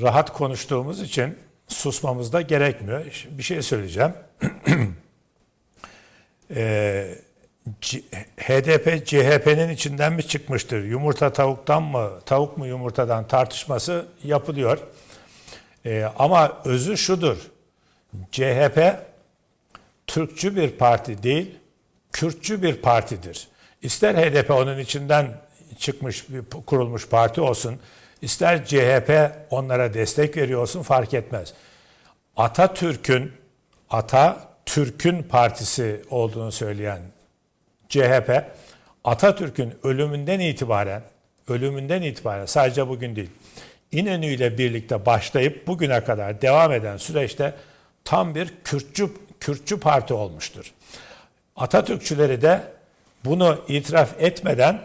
rahat 0.00 0.32
konuştuğumuz 0.32 1.02
için 1.02 1.38
susmamız 1.68 2.32
da 2.32 2.40
gerekmiyor. 2.40 3.26
Bir 3.30 3.42
şey 3.42 3.62
söyleyeceğim. 3.62 4.12
e, 6.50 7.14
HDP 8.36 9.06
CHP'nin 9.06 9.68
içinden 9.68 10.12
mi 10.12 10.22
çıkmıştır? 10.22 10.84
Yumurta 10.84 11.32
tavuktan 11.32 11.82
mı, 11.82 12.10
tavuk 12.26 12.58
mu 12.58 12.66
yumurtadan 12.66 13.28
tartışması 13.28 14.06
yapılıyor. 14.24 14.78
E, 15.84 16.04
ama 16.18 16.62
özü 16.64 16.96
şudur. 16.96 17.36
CHP 18.32 18.78
Türkçü 20.06 20.56
bir 20.56 20.70
parti 20.70 21.22
değil, 21.22 21.54
Kürtçü 22.12 22.62
bir 22.62 22.74
partidir. 22.76 23.48
İster 23.82 24.14
HDP 24.14 24.50
onun 24.50 24.78
içinden 24.78 25.40
çıkmış, 25.78 26.26
kurulmuş 26.66 27.08
parti 27.08 27.40
olsun, 27.40 27.80
ister 28.22 28.64
CHP 28.64 29.32
onlara 29.50 29.94
destek 29.94 30.36
veriyor 30.36 30.62
olsun 30.62 30.82
fark 30.82 31.14
etmez. 31.14 31.54
Atatürk'ün 32.36 33.32
Atatürk'ün 33.90 35.22
partisi 35.22 36.02
olduğunu 36.10 36.52
söyleyen 36.52 37.00
CHP 37.88 38.44
Atatürk'ün 39.04 39.74
ölümünden 39.82 40.40
itibaren 40.40 41.02
ölümünden 41.48 42.02
itibaren 42.02 42.46
sadece 42.46 42.88
bugün 42.88 43.16
değil 43.16 43.30
İnönü 43.92 44.26
ile 44.26 44.58
birlikte 44.58 45.06
başlayıp 45.06 45.66
bugüne 45.66 46.04
kadar 46.04 46.42
devam 46.42 46.72
eden 46.72 46.96
süreçte 46.96 47.54
tam 48.04 48.34
bir 48.34 48.54
Kürtçü 48.64 49.10
Kürtçü 49.40 49.80
parti 49.80 50.14
olmuştur. 50.14 50.72
Atatürkçüleri 51.56 52.42
de 52.42 52.62
bunu 53.24 53.64
itiraf 53.68 54.14
etmeden 54.18 54.80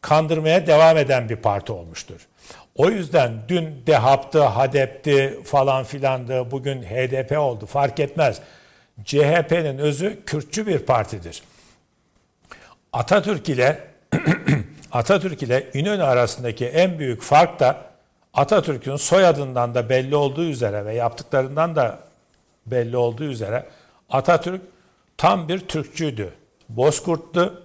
kandırmaya 0.00 0.66
devam 0.66 0.96
eden 0.96 1.28
bir 1.28 1.36
parti 1.36 1.72
olmuştur. 1.72 2.26
O 2.74 2.90
yüzden 2.90 3.32
dün 3.48 3.82
DEHAP'tı, 3.86 4.42
HADEP'ti 4.42 5.38
falan 5.44 5.84
filandı, 5.84 6.50
bugün 6.50 6.82
HDP 6.82 7.38
oldu 7.38 7.66
fark 7.66 8.00
etmez. 8.00 8.40
CHP'nin 9.04 9.78
özü 9.78 10.24
Kürtçü 10.26 10.66
bir 10.66 10.78
partidir. 10.78 11.42
Atatürk 12.92 13.48
ile 13.48 13.80
Atatürk 14.92 15.42
ile 15.42 15.66
İnönü 15.74 16.02
arasındaki 16.02 16.66
en 16.66 16.98
büyük 16.98 17.22
fark 17.22 17.60
da 17.60 17.89
Atatürk'ün 18.34 18.96
soyadından 18.96 19.74
da 19.74 19.88
belli 19.88 20.16
olduğu 20.16 20.44
üzere 20.44 20.84
ve 20.84 20.94
yaptıklarından 20.94 21.76
da 21.76 21.98
belli 22.66 22.96
olduğu 22.96 23.24
üzere 23.24 23.66
Atatürk 24.10 24.62
tam 25.16 25.48
bir 25.48 25.58
Türkçüydü. 25.58 26.32
Bozkurt'tu. 26.68 27.62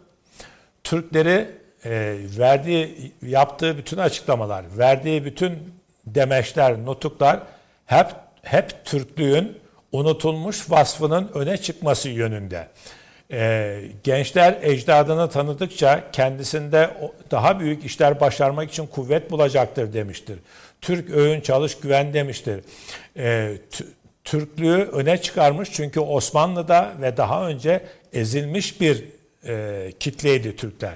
Türkleri 0.83 1.47
e, 1.85 2.17
verdiği, 2.37 3.11
yaptığı 3.21 3.77
bütün 3.77 3.97
açıklamalar, 3.97 4.65
verdiği 4.77 5.25
bütün 5.25 5.73
demeçler, 6.05 6.85
nutuklar 6.85 7.39
hep 7.85 8.07
hep 8.41 8.85
Türklüğün 8.85 9.57
unutulmuş 9.91 10.71
vasfının 10.71 11.31
öne 11.33 11.57
çıkması 11.57 12.09
yönünde. 12.09 12.67
Ee, 13.31 13.81
gençler 14.03 14.59
ecdadını 14.61 15.29
tanıdıkça 15.29 16.11
kendisinde 16.11 16.97
daha 17.31 17.59
büyük 17.59 17.85
işler 17.85 18.19
başarmak 18.19 18.71
için 18.71 18.87
kuvvet 18.87 19.31
bulacaktır 19.31 19.93
demiştir. 19.93 20.39
Türk 20.81 21.09
öğün 21.09 21.41
çalış 21.41 21.79
güven 21.79 22.13
demiştir. 22.13 22.63
Ee, 23.17 23.57
Türklüğü 24.23 24.89
öne 24.91 25.21
çıkarmış 25.21 25.69
çünkü 25.71 25.99
Osmanlı'da 25.99 26.93
ve 27.01 27.17
daha 27.17 27.47
önce 27.47 27.85
ezilmiş 28.13 28.81
bir 28.81 29.05
e, 29.47 29.91
kitleydi 29.99 30.55
Türkler. 30.55 30.95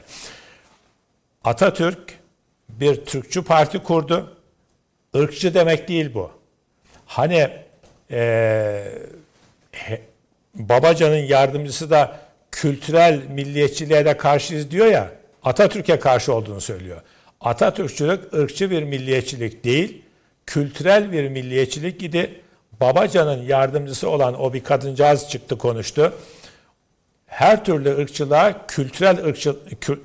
Atatürk 1.44 2.20
bir 2.70 3.06
Türkçü 3.06 3.44
parti 3.44 3.80
kurdu. 3.80 4.38
Irkçı 5.14 5.54
demek 5.54 5.88
değil 5.88 6.14
bu. 6.14 6.32
Hani 7.06 7.50
e, 8.12 8.92
Babacan'ın 10.56 11.15
yardımcısı 11.15 11.89
da 11.89 12.20
kültürel 12.51 13.20
milliyetçiliğe 13.29 14.06
de 14.06 14.18
karşıyız 14.18 14.72
diyor 14.72 14.86
ya 14.86 15.12
Atatürk'e 15.44 16.00
karşı 16.00 16.34
olduğunu 16.34 16.62
söylüyor. 16.62 17.01
Atatürkçülük 17.41 18.34
ırkçı 18.34 18.72
bir 18.72 18.84
milliyetçilik 18.84 19.63
değil, 19.63 20.01
kültürel 20.46 21.12
bir 21.12 21.29
milliyetçilik 21.29 22.03
idi. 22.03 22.41
Babacan'ın 22.82 23.44
yardımcısı 23.44 24.10
olan 24.10 24.41
o 24.41 24.53
bir 24.53 24.63
kadıncağız 24.63 25.29
çıktı 25.29 25.58
konuştu. 25.58 26.13
Her 27.25 27.65
türlü 27.65 27.98
ırkçılığa 27.98 28.68
kültürel 28.68 29.25
ırkçı, 29.25 29.56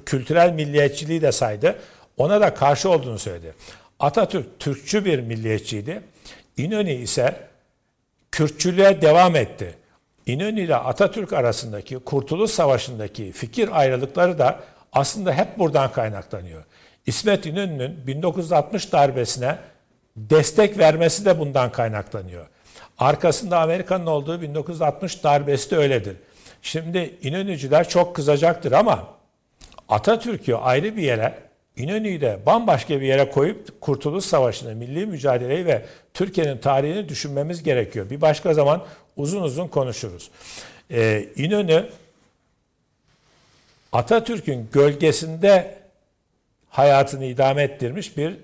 kültürel 0.07 0.53
milliyetçiliği 0.53 1.23
de 1.23 1.33
saydı. 1.33 1.79
Ona 2.17 2.41
da 2.41 2.55
karşı 2.55 2.91
olduğunu 2.91 3.19
söyledi. 3.19 3.55
Atatürk 4.01 4.61
Türkçü 4.61 5.05
bir 5.05 5.19
milliyetçiydi. 5.19 6.01
İnönü 6.57 6.93
ise 6.93 7.37
Kürtçülüğe 8.33 9.03
devam 9.03 9.37
etti. 9.37 9.75
İnönü 10.27 10.61
ile 10.61 10.77
Atatürk 10.77 11.33
arasındaki 11.33 11.99
Kurtuluş 11.99 12.51
Savaşı'ndaki 12.51 13.33
fikir 13.33 13.81
ayrılıkları 13.81 14.39
da 14.39 14.61
aslında 14.93 15.33
hep 15.33 15.59
buradan 15.59 15.93
kaynaklanıyor. 15.93 16.65
İsmet 17.07 17.47
İnönü'nün 17.47 18.07
1960 18.07 18.93
darbesine 18.93 19.59
destek 20.17 20.79
vermesi 20.79 21.25
de 21.25 21.39
bundan 21.39 21.73
kaynaklanıyor. 21.73 22.47
Arkasında 22.99 23.61
Amerika'nın 23.61 24.07
olduğu 24.07 24.43
1960 24.43 25.25
darbesi 25.25 25.71
de 25.71 25.77
öyledir. 25.77 26.17
Şimdi 26.63 27.19
İnönücüler 27.23 27.89
çok 27.89 28.17
kızacaktır 28.17 28.73
ama 28.73 29.09
Atatürk'ü 29.89 30.55
ayrı 30.55 30.97
bir 30.97 31.03
yere 31.03 31.39
İnönü'yü 31.77 32.21
de 32.21 32.39
bambaşka 32.47 33.01
bir 33.01 33.07
yere 33.07 33.31
koyup 33.31 33.81
Kurtuluş 33.81 34.25
Savaşı'nı, 34.25 34.75
milli 34.75 35.07
mücadeleyi 35.07 35.67
ve 35.67 35.83
Türkiye'nin 36.15 36.59
tarihini 36.59 37.09
düşünmemiz 37.09 37.63
gerekiyor. 37.63 38.11
Bir 38.11 38.21
başka 38.21 38.55
zaman 38.55 38.83
uzun 39.17 39.43
uzun 39.43 39.69
konuşuruz. 39.69 40.31
Ee, 40.91 41.29
İnönü 41.37 41.89
Atatürk'ün 43.93 44.69
gölgesinde 44.73 45.79
hayatını 46.71 47.25
idame 47.25 47.63
ettirmiş 47.63 48.17
bir 48.17 48.37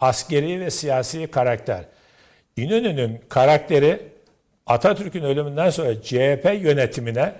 askeri 0.00 0.60
ve 0.60 0.70
siyasi 0.70 1.26
karakter. 1.26 1.84
İnönü'nün 2.56 3.20
karakteri 3.28 4.02
Atatürk'ün 4.66 5.22
ölümünden 5.22 5.70
sonra 5.70 6.02
CHP 6.02 6.58
yönetimine 6.62 7.32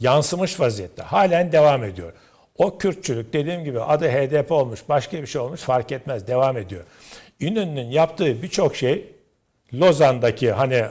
yansımış 0.00 0.60
vaziyette. 0.60 1.02
Halen 1.02 1.52
devam 1.52 1.84
ediyor. 1.84 2.12
O 2.58 2.78
Kürtçülük 2.78 3.32
dediğim 3.32 3.64
gibi 3.64 3.80
adı 3.80 4.08
HDP 4.08 4.52
olmuş, 4.52 4.80
başka 4.88 5.22
bir 5.22 5.26
şey 5.26 5.40
olmuş 5.40 5.60
fark 5.60 5.92
etmez, 5.92 6.26
devam 6.26 6.56
ediyor. 6.56 6.84
İnönü'nün 7.40 7.90
yaptığı 7.90 8.42
birçok 8.42 8.76
şey 8.76 9.06
Lozan'daki 9.74 10.52
hani 10.52 10.84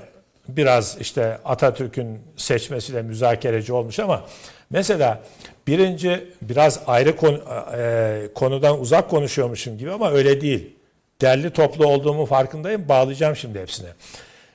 biraz 0.47 0.97
işte 1.01 1.38
Atatürk'ün 1.45 2.19
seçmesiyle 2.38 3.01
müzakereci 3.01 3.73
olmuş 3.73 3.99
ama 3.99 4.25
mesela 4.69 5.21
birinci 5.67 6.27
biraz 6.41 6.80
ayrı 6.88 7.15
konu, 7.15 7.41
e, 7.77 8.27
konudan 8.36 8.80
uzak 8.80 9.10
konuşuyormuşum 9.10 9.77
gibi 9.77 9.91
ama 9.91 10.12
öyle 10.12 10.41
değil. 10.41 10.75
Derli 11.21 11.49
toplu 11.49 11.88
olduğumu 11.88 12.25
farkındayım. 12.25 12.89
Bağlayacağım 12.89 13.36
şimdi 13.36 13.60
hepsine. 13.60 13.89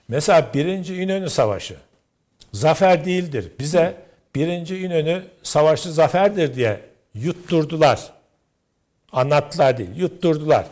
Mesela 0.08 0.50
birinci 0.54 0.96
İnönü 1.02 1.30
Savaşı 1.30 1.76
zafer 2.52 3.04
değildir. 3.04 3.52
Bize 3.58 3.94
birinci 4.34 4.78
İnönü 4.78 5.22
savaşı 5.42 5.92
zaferdir 5.92 6.54
diye 6.54 6.80
yutturdular. 7.14 8.00
Anlattılar 9.12 9.78
değil, 9.78 9.90
yutturdular. 9.96 10.66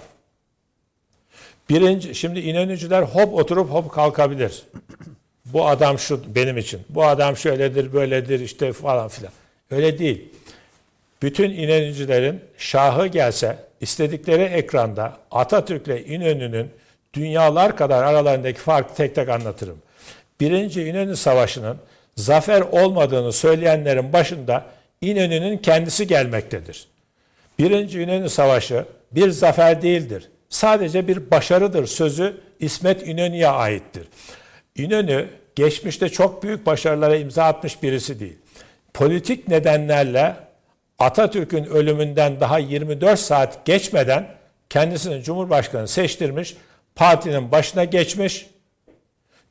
Birinci, 1.68 2.14
şimdi 2.14 2.40
İnönücüler 2.40 3.02
hop 3.02 3.34
oturup 3.34 3.70
hop 3.70 3.92
kalkabilir. 3.92 4.62
Bu 5.44 5.66
adam 5.66 5.98
şu 5.98 6.34
benim 6.34 6.58
için. 6.58 6.80
Bu 6.88 7.04
adam 7.04 7.36
şöyledir, 7.36 7.92
böyledir 7.92 8.40
işte 8.40 8.72
falan 8.72 9.08
filan. 9.08 9.32
Öyle 9.70 9.98
değil. 9.98 10.28
Bütün 11.22 11.50
İnönücülerin 11.50 12.40
şahı 12.58 13.06
gelse 13.06 13.58
istedikleri 13.80 14.42
ekranda 14.42 15.18
Atatürk'le 15.30 16.08
İnönü'nün 16.08 16.70
dünyalar 17.14 17.76
kadar 17.76 18.02
aralarındaki 18.02 18.60
farkı 18.60 18.94
tek 18.94 19.14
tek 19.14 19.28
anlatırım. 19.28 19.78
Birinci 20.40 20.82
İnönü 20.82 21.16
Savaşı'nın 21.16 21.76
zafer 22.16 22.60
olmadığını 22.60 23.32
söyleyenlerin 23.32 24.12
başında 24.12 24.66
İnönü'nün 25.00 25.58
kendisi 25.58 26.06
gelmektedir. 26.06 26.88
Birinci 27.58 28.02
İnönü 28.02 28.30
Savaşı 28.30 28.84
bir 29.12 29.30
zafer 29.30 29.82
değildir. 29.82 30.28
Sadece 30.48 31.08
bir 31.08 31.30
başarıdır 31.30 31.86
sözü 31.86 32.40
İsmet 32.60 33.08
İnönü'ye 33.08 33.48
aittir. 33.48 34.08
İnönü 34.76 35.28
geçmişte 35.54 36.08
çok 36.08 36.42
büyük 36.42 36.66
başarılara 36.66 37.16
imza 37.16 37.44
atmış 37.44 37.82
birisi 37.82 38.20
değil. 38.20 38.38
Politik 38.94 39.48
nedenlerle 39.48 40.36
Atatürk'ün 40.98 41.64
ölümünden 41.64 42.40
daha 42.40 42.58
24 42.58 43.18
saat 43.18 43.66
geçmeden 43.66 44.28
kendisini 44.70 45.22
Cumhurbaşkanı 45.22 45.88
seçtirmiş, 45.88 46.56
partinin 46.94 47.52
başına 47.52 47.84
geçmiş, 47.84 48.46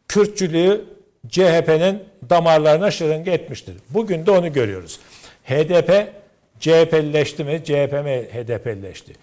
Kürtçülüğü 0.07 0.85
CHP'nin 1.29 2.03
damarlarına 2.29 2.91
şırınga 2.91 3.31
etmiştir. 3.31 3.75
Bugün 3.89 4.25
de 4.25 4.31
onu 4.31 4.53
görüyoruz. 4.53 4.99
HDP 5.43 6.13
CHP'lileşti 6.59 7.43
mi, 7.43 7.61
CHP 7.63 7.93
mi 8.05 8.27
HDP'lileşti? 8.33 9.13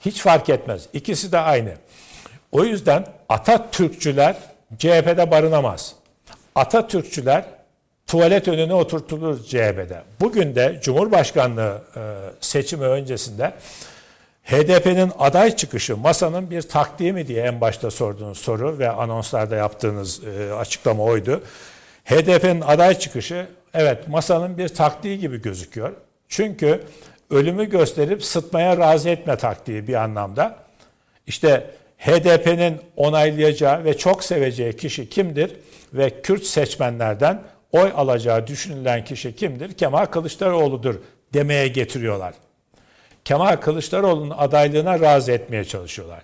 Hiç 0.00 0.20
fark 0.20 0.48
etmez. 0.48 0.86
İkisi 0.92 1.32
de 1.32 1.38
aynı. 1.38 1.72
O 2.52 2.64
yüzden 2.64 3.06
Atatürkçüler 3.28 4.36
CHP'de 4.78 5.30
barınamaz. 5.30 5.94
Atatürkçüler 6.54 7.44
tuvalet 8.06 8.48
önüne 8.48 8.74
oturtulur 8.74 9.44
CHP'de. 9.44 10.02
Bugün 10.20 10.54
de 10.54 10.80
Cumhurbaşkanlığı 10.82 11.82
e, 11.96 12.00
seçimi 12.40 12.84
öncesinde 12.84 13.52
HDP'nin 14.44 15.12
aday 15.18 15.56
çıkışı 15.56 15.96
masanın 15.96 16.50
bir 16.50 16.62
taktiği 16.62 17.12
mi 17.12 17.26
diye 17.28 17.42
en 17.42 17.60
başta 17.60 17.90
sorduğunuz 17.90 18.38
soru 18.38 18.78
ve 18.78 18.90
anonslarda 18.90 19.56
yaptığınız 19.56 20.24
e, 20.24 20.52
açıklama 20.54 21.02
oydu. 21.02 21.42
HDP'nin 22.04 22.60
aday 22.60 22.98
çıkışı 22.98 23.46
evet 23.74 24.08
masanın 24.08 24.58
bir 24.58 24.68
taktiği 24.68 25.18
gibi 25.18 25.42
gözüküyor. 25.42 25.92
Çünkü 26.28 26.84
ölümü 27.30 27.70
gösterip 27.70 28.24
sıtmaya 28.24 28.76
razı 28.78 29.08
etme 29.08 29.36
taktiği 29.36 29.88
bir 29.88 29.94
anlamda. 29.94 30.56
İşte 31.26 31.70
HDP'nin 31.98 32.80
onaylayacağı 32.96 33.84
ve 33.84 33.96
çok 33.96 34.24
seveceği 34.24 34.76
kişi 34.76 35.08
kimdir? 35.08 35.56
Ve 35.92 36.22
Kürt 36.22 36.44
seçmenlerden 36.44 37.42
oy 37.72 37.92
alacağı 37.96 38.46
düşünülen 38.46 39.04
kişi 39.04 39.36
kimdir? 39.36 39.72
Kemal 39.72 40.06
Kılıçdaroğlu'dur 40.06 40.94
demeye 41.34 41.68
getiriyorlar. 41.68 42.34
Kemal 43.24 43.56
Kılıçdaroğlu'nun 43.56 44.34
adaylığına 44.38 45.00
razı 45.00 45.32
etmeye 45.32 45.64
çalışıyorlar. 45.64 46.20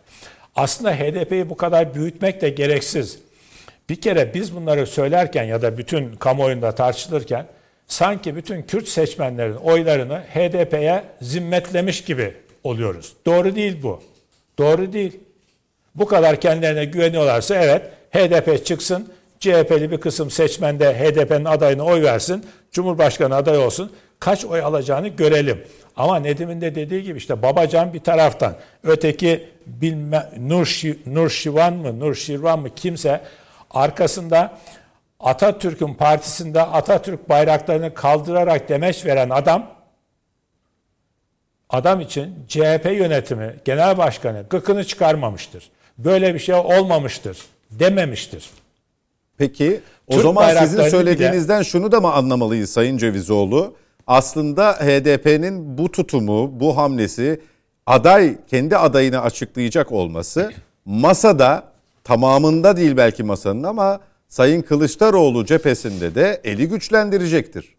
Aslında 0.56 0.92
HDP'yi 0.92 1.50
bu 1.50 1.56
kadar 1.56 1.94
büyütmek 1.94 2.40
de 2.40 2.50
gereksiz. 2.50 3.18
Bir 3.88 4.00
kere 4.00 4.34
biz 4.34 4.56
bunları 4.56 4.86
söylerken 4.86 5.44
ya 5.44 5.62
da 5.62 5.78
bütün 5.78 6.16
kamuoyunda 6.16 6.72
tartışılırken 6.72 7.46
sanki 7.86 8.36
bütün 8.36 8.62
Kürt 8.62 8.88
seçmenlerin 8.88 9.56
oylarını 9.56 10.18
HDP'ye 10.18 11.04
zimmetlemiş 11.20 12.04
gibi 12.04 12.34
oluyoruz. 12.64 13.12
Doğru 13.26 13.56
değil 13.56 13.82
bu. 13.82 14.02
Doğru 14.58 14.92
değil. 14.92 15.20
Bu 15.94 16.06
kadar 16.06 16.40
kendilerine 16.40 16.84
güveniyorlarsa 16.84 17.54
evet 17.54 17.82
HDP 18.10 18.66
çıksın, 18.66 19.12
CHP'li 19.40 19.90
bir 19.90 20.00
kısım 20.00 20.30
seçmen 20.30 20.80
de 20.80 20.94
HDP'nin 20.94 21.44
adayına 21.44 21.84
oy 21.84 22.02
versin, 22.02 22.44
Cumhurbaşkanı 22.72 23.34
adayı 23.34 23.60
olsun. 23.60 23.92
Kaç 24.20 24.44
oy 24.44 24.60
alacağını 24.60 25.08
görelim. 25.08 25.64
Ama 25.96 26.18
Nedim'in 26.18 26.60
de 26.60 26.74
dediği 26.74 27.02
gibi 27.02 27.18
işte 27.18 27.42
Babacan 27.42 27.92
bir 27.92 28.00
taraftan, 28.00 28.56
öteki 28.82 29.48
bilme, 29.66 30.30
Nur, 30.38 30.66
Şi, 30.66 30.98
Nur 31.06 31.30
Şivan 31.30 31.72
mı, 31.72 32.00
Nur 32.00 32.14
Şirvan 32.14 32.58
mı 32.58 32.68
kimse 32.76 33.20
arkasında 33.70 34.58
Atatürk'ün 35.20 35.94
partisinde 35.94 36.62
Atatürk 36.62 37.28
bayraklarını 37.28 37.94
kaldırarak 37.94 38.68
demeç 38.68 39.06
veren 39.06 39.30
adam 39.30 39.76
adam 41.70 42.00
için 42.00 42.34
CHP 42.48 42.84
yönetimi, 42.84 43.56
genel 43.64 43.98
başkanı 43.98 44.44
gıkını 44.50 44.84
çıkarmamıştır. 44.84 45.70
Böyle 45.98 46.34
bir 46.34 46.38
şey 46.38 46.54
olmamıştır 46.54 47.38
dememiştir. 47.70 48.50
Peki 49.38 49.80
o 50.06 50.12
Türk 50.12 50.22
zaman 50.22 50.54
sizin 50.54 50.88
söylediğinizden 50.88 51.62
şunu 51.62 51.92
da 51.92 52.00
mı 52.00 52.12
anlamalıyız 52.12 52.70
Sayın 52.70 52.98
Cevizoğlu? 52.98 53.74
Aslında 54.06 54.72
HDP'nin 54.72 55.78
bu 55.78 55.92
tutumu, 55.92 56.60
bu 56.60 56.76
hamlesi 56.76 57.40
aday 57.86 58.36
kendi 58.50 58.76
adayını 58.76 59.20
açıklayacak 59.20 59.92
olması 59.92 60.52
masada 60.84 61.64
tamamında 62.04 62.76
değil 62.76 62.96
belki 62.96 63.22
masanın 63.22 63.62
ama 63.62 64.00
Sayın 64.28 64.62
Kılıçdaroğlu 64.62 65.46
cephesinde 65.46 66.14
de 66.14 66.40
eli 66.44 66.68
güçlendirecektir. 66.68 67.76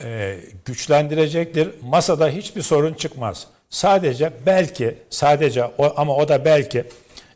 e, 0.00 0.38
güçlendirecektir. 0.64 1.70
Masada 1.82 2.28
hiçbir 2.28 2.62
sorun 2.62 2.94
çıkmaz. 2.94 3.46
Sadece 3.70 4.32
belki, 4.46 4.98
sadece 5.10 5.64
o, 5.64 5.92
ama 5.96 6.16
o 6.16 6.28
da 6.28 6.44
belki 6.44 6.84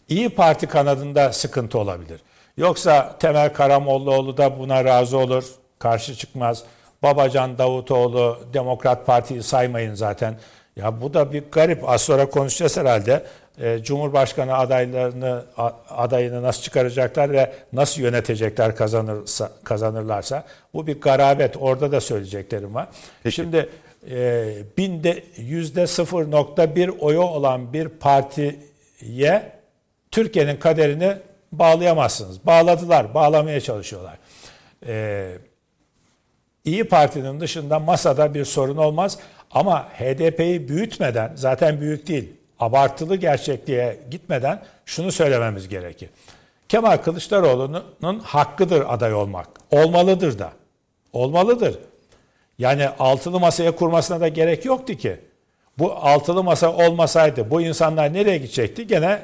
İyi 0.09 0.28
Parti 0.28 0.66
kanadında 0.66 1.33
sıkıntı 1.33 1.78
olabilir. 1.78 2.20
Yoksa 2.57 3.16
Temel 3.18 3.52
Karamollaoğlu 3.52 4.37
da 4.37 4.59
buna 4.59 4.85
razı 4.85 5.18
olur, 5.18 5.44
karşı 5.78 6.14
çıkmaz. 6.14 6.64
Babacan 7.02 7.59
Davutoğlu, 7.59 8.38
Demokrat 8.52 9.07
Parti'yi 9.07 9.42
saymayın 9.42 9.94
zaten. 9.94 10.38
Ya 10.76 11.00
bu 11.00 11.14
da 11.14 11.33
bir 11.33 11.42
garip. 11.52 11.88
Az 11.88 12.00
sonra 12.02 12.31
konuşacağız 12.31 12.76
herhalde. 12.76 13.26
E, 13.61 13.83
Cumhurbaşkanı 13.83 14.55
adaylarını 14.55 15.44
adayını 15.90 16.42
nasıl 16.42 16.62
çıkaracaklar 16.62 17.33
ve 17.33 17.53
nasıl 17.73 18.03
yönetecekler 18.03 18.77
kazanırsa 18.77 19.51
kazanırlarsa 19.64 20.44
bu 20.75 20.87
bir 20.87 21.01
garabet. 21.01 21.57
Orada 21.61 21.92
da 21.92 22.01
söyleyeceklerim 22.01 22.75
var. 22.75 22.88
Peki. 23.23 23.35
Şimdi 23.35 23.68
e, 24.11 24.49
binde 24.79 25.25
yüzde 25.37 25.83
0.1 25.83 26.99
oyu 26.99 27.21
olan 27.21 27.73
bir 27.73 27.88
partiye 27.88 29.53
Türkiye'nin 30.11 30.57
kaderini 30.57 31.16
bağlayamazsınız. 31.53 32.47
Bağladılar, 32.47 33.14
bağlamaya 33.14 33.61
çalışıyorlar. 33.61 34.18
Ee, 34.87 35.33
İyi 36.64 36.85
Parti'nin 36.85 37.40
dışında 37.40 37.79
masada 37.79 38.35
bir 38.35 38.44
sorun 38.44 38.77
olmaz. 38.77 39.18
Ama 39.51 39.88
HDP'yi 39.88 40.68
büyütmeden, 40.68 41.33
zaten 41.35 41.81
büyük 41.81 42.07
değil, 42.07 42.33
abartılı 42.61 43.16
gerçekliğe 43.16 44.01
gitmeden 44.11 44.62
şunu 44.87 45.12
söylememiz 45.12 45.68
gerekir. 45.68 46.09
Kemal 46.68 46.97
Kılıçdaroğlu'nun 46.97 48.18
hakkıdır 48.18 48.85
aday 48.88 49.14
olmak. 49.14 49.49
Olmalıdır 49.71 50.38
da. 50.38 50.53
Olmalıdır. 51.12 51.79
Yani 52.59 52.88
altılı 52.88 53.40
masaya 53.40 53.77
kurmasına 53.77 54.21
da 54.21 54.29
gerek 54.29 54.64
yoktu 54.64 54.94
ki. 54.94 55.21
Bu 55.79 55.92
altılı 55.92 56.44
masa 56.44 56.73
olmasaydı 56.73 57.51
bu 57.51 57.61
insanlar 57.61 58.12
nereye 58.12 58.38
gidecekti? 58.38 58.87
Gene 58.87 59.23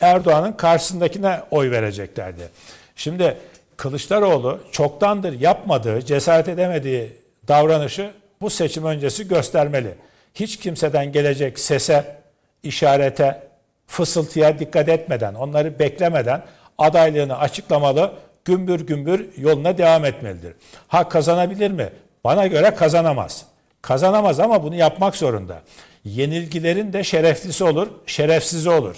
Erdoğan'ın 0.00 0.52
karşısındakine 0.52 1.40
oy 1.50 1.70
vereceklerdi. 1.70 2.48
Şimdi 2.96 3.36
Kılıçdaroğlu 3.76 4.60
çoktandır 4.72 5.40
yapmadığı, 5.40 6.02
cesaret 6.02 6.48
edemediği 6.48 7.16
davranışı 7.48 8.10
bu 8.40 8.50
seçim 8.50 8.84
öncesi 8.84 9.28
göstermeli. 9.28 9.94
Hiç 10.34 10.58
kimseden 10.58 11.12
gelecek 11.12 11.58
sese, 11.58 12.16
işarete, 12.62 13.42
fısıltıya 13.86 14.58
dikkat 14.58 14.88
etmeden, 14.88 15.34
onları 15.34 15.78
beklemeden 15.78 16.42
adaylığını 16.78 17.38
açıklamalı, 17.38 18.12
gümbür 18.44 18.80
gümbür 18.80 19.28
yoluna 19.36 19.78
devam 19.78 20.04
etmelidir. 20.04 20.54
Ha 20.88 21.08
kazanabilir 21.08 21.70
mi? 21.70 21.88
Bana 22.24 22.46
göre 22.46 22.74
kazanamaz. 22.74 23.46
Kazanamaz 23.82 24.40
ama 24.40 24.62
bunu 24.62 24.74
yapmak 24.74 25.16
zorunda. 25.16 25.62
Yenilgilerin 26.04 26.92
de 26.92 27.04
şereflisi 27.04 27.64
olur, 27.64 27.88
şerefsizi 28.06 28.70
olur. 28.70 28.96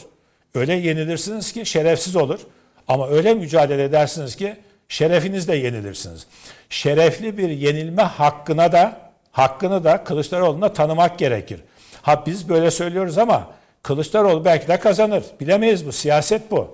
Öyle 0.55 0.75
yenilirsiniz 0.75 1.53
ki 1.53 1.67
şerefsiz 1.67 2.17
olur. 2.17 2.41
Ama 2.89 3.09
öyle 3.09 3.35
mücadele 3.35 3.85
edersiniz 3.85 4.37
ki 4.37 4.57
şerefinizle 4.89 5.57
yenilirsiniz. 5.57 6.27
Şerefli 6.71 7.39
bir 7.39 7.49
yenilme 7.49 8.03
hakkına 8.03 8.73
da 8.73 8.97
hakkını 9.33 9.85
da 9.85 10.05
Kılıçdaroğlu'na 10.05 10.73
tanımak 10.73 11.19
gerekir. 11.19 11.61
Ha 12.05 12.23
biz 12.27 12.49
böyle 12.49 12.71
söylüyoruz 12.71 13.19
ama 13.19 13.51
Kılıçdaroğlu 13.83 14.45
belki 14.45 14.69
de 14.69 14.79
kazanır. 14.79 15.25
Bilemeyiz 15.41 15.87
bu. 15.87 15.93
Siyaset 15.93 16.51
bu. 16.51 16.69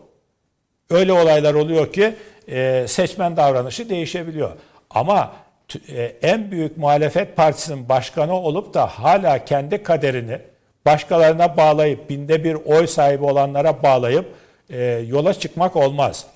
Öyle 0.90 1.12
olaylar 1.12 1.54
oluyor 1.54 1.92
ki 1.92 2.14
e, 2.48 2.84
seçmen 2.88 3.36
davranışı 3.36 3.88
değişebiliyor. 3.88 4.50
Ama 4.90 5.32
e, 5.88 6.02
en 6.22 6.50
büyük 6.50 6.76
muhalefet 6.76 7.36
partisinin 7.36 7.88
başkanı 7.88 8.34
olup 8.34 8.74
da 8.74 8.86
hala 8.86 9.44
kendi 9.44 9.82
kaderini 9.82 10.38
başkalarına 10.86 11.56
bağlayıp 11.56 12.10
binde 12.10 12.44
bir 12.44 12.54
oy 12.54 12.86
sahibi 12.86 13.24
olanlara 13.24 13.82
bağlayıp 13.82 14.26
e, 14.70 14.82
yola 14.84 15.34
çıkmak 15.34 15.76
olmaz. 15.76 16.26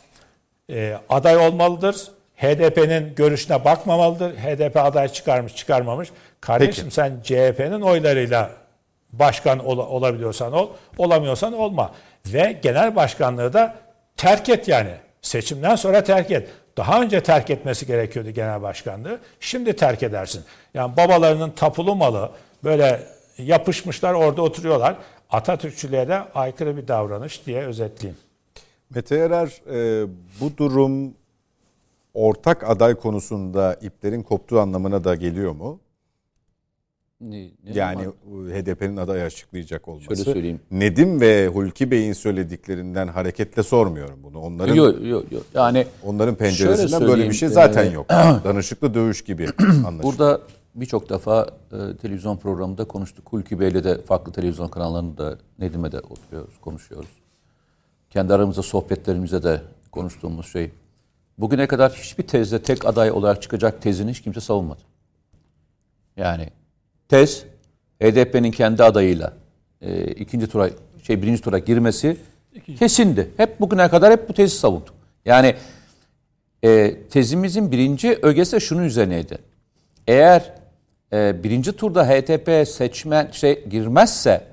E, 0.70 0.98
aday 1.09 1.37
olmalıdır. 1.37 1.96
HDP'nin 2.37 3.14
görüşüne 3.14 3.64
bakmamalıdır. 3.64 4.37
HDP 4.37 4.76
aday 4.76 5.09
çıkarmış 5.09 5.57
çıkarmamış. 5.57 6.09
Kardeşim 6.40 6.85
Peki. 6.85 6.94
sen 6.94 7.20
CHP'nin 7.22 7.80
oylarıyla 7.80 8.63
başkan 9.18 9.59
ol, 9.59 9.79
olabiliyorsan 9.79 10.53
ol, 10.53 10.68
olamıyorsan 10.98 11.53
olma. 11.53 11.92
Ve 12.27 12.61
genel 12.62 12.96
başkanlığı 12.96 13.53
da 13.53 13.74
terk 14.16 14.48
et 14.48 14.68
yani. 14.68 14.90
Seçimden 15.22 15.77
sonra 15.77 16.05
terk 16.05 16.31
et. 16.31 16.48
Daha 16.77 17.03
önce 17.03 17.22
terk 17.22 17.50
etmesi 17.50 17.87
gerekiyordu 17.87 18.31
genel 18.31 18.62
başkanlığı. 18.62 19.18
Şimdi 19.40 19.77
terk 19.77 20.03
edersin. 20.03 20.44
Yani 20.74 20.96
babalarının 20.96 21.50
tapulu 21.50 21.94
malı 21.94 22.31
böyle 22.64 23.07
yapışmışlar 23.38 24.14
orada 24.14 24.42
oturuyorlar. 24.42 24.96
Atatürkçülüğe 25.31 26.09
de 26.09 26.18
aykırı 26.35 26.77
bir 26.77 26.88
davranış 26.88 27.46
diye 27.46 27.62
özetleyeyim. 27.62 28.20
Mete 28.94 29.16
Erer 29.16 29.62
e, 29.70 30.07
bu 30.40 30.57
durum 30.57 31.14
ortak 32.14 32.70
aday 32.70 32.94
konusunda 32.94 33.74
iplerin 33.83 34.22
koptuğu 34.22 34.61
anlamına 34.61 35.05
da 35.05 35.14
geliyor 35.14 35.53
mu? 35.53 35.81
Ne, 37.20 37.50
ne 37.64 37.72
yani 37.74 38.03
HDP'nin 38.29 38.96
aday 38.96 39.22
açıklayacak 39.22 39.88
olması. 39.88 40.07
Şöyle 40.07 40.24
söyleyeyim. 40.24 40.61
Nedim 40.70 41.20
ve 41.20 41.48
Hulki 41.48 41.90
Bey'in 41.90 42.12
söylediklerinden 42.12 43.09
hareketle 43.09 43.62
sormuyorum 43.62 44.20
bunu. 44.22 44.40
Onların 44.40 44.74
yok 44.74 45.07
yok 45.07 45.33
yok. 45.33 45.42
Yani 45.55 45.87
onların 46.03 46.35
penceresinden 46.35 47.00
böyle 47.00 47.29
bir 47.29 47.35
şey 47.35 47.48
zaten 47.48 47.90
yok. 47.90 48.09
Danışıklı 48.44 48.94
dövüş 48.94 49.24
gibi 49.24 49.46
anlaşılıyor. 49.61 50.03
Burada 50.03 50.40
birçok 50.74 51.11
defa 51.11 51.48
e, 51.72 51.96
televizyon 51.96 52.37
programında 52.37 52.85
konuştuk. 52.85 53.33
Hulki 53.33 53.61
Bey'le 53.61 53.85
de 53.85 54.03
farklı 54.03 54.33
televizyon 54.33 54.68
kanallarında 54.68 55.38
Nedim'e 55.59 55.92
de 55.92 56.00
oturuyoruz, 56.00 56.55
konuşuyoruz. 56.61 57.11
Kendi 58.11 58.35
aramızda 58.35 58.62
sohbetlerimizde 58.62 59.42
de 59.42 59.61
konuştuğumuz 59.92 60.53
şey. 60.53 60.70
Bugüne 61.38 61.66
kadar 61.66 61.92
hiçbir 61.92 62.27
tezde 62.27 62.62
tek 62.62 62.87
aday 62.87 63.11
olarak 63.11 63.42
çıkacak 63.42 63.83
tezini 63.83 64.11
hiç 64.11 64.20
kimse 64.20 64.40
savunmadı. 64.40 64.81
Yani 66.16 66.48
tez 67.09 67.45
HDP'nin 68.03 68.51
kendi 68.51 68.83
adayıyla 68.83 69.33
e, 69.81 70.05
ikinci 70.05 70.47
tura 70.47 70.71
şey 71.03 71.23
birinci 71.23 71.43
tura 71.43 71.59
girmesi 71.59 72.17
İkinci. 72.55 72.79
kesindi. 72.79 73.31
Hep 73.37 73.61
bugüne 73.61 73.88
kadar 73.88 74.12
hep 74.12 74.29
bu 74.29 74.33
tezi 74.33 74.57
savunduk. 74.57 74.95
Yani 75.25 75.55
e, 76.64 76.97
tezimizin 77.11 77.73
birinci 77.73 78.19
ögesi 78.23 78.61
şunun 78.61 78.83
üzerineydi. 78.83 79.38
Eğer 80.07 80.53
e, 81.12 81.45
birinci 81.45 81.73
turda 81.73 82.09
HTP 82.09 82.69
seçmen 82.69 83.31
şey 83.33 83.64
girmezse 83.64 84.45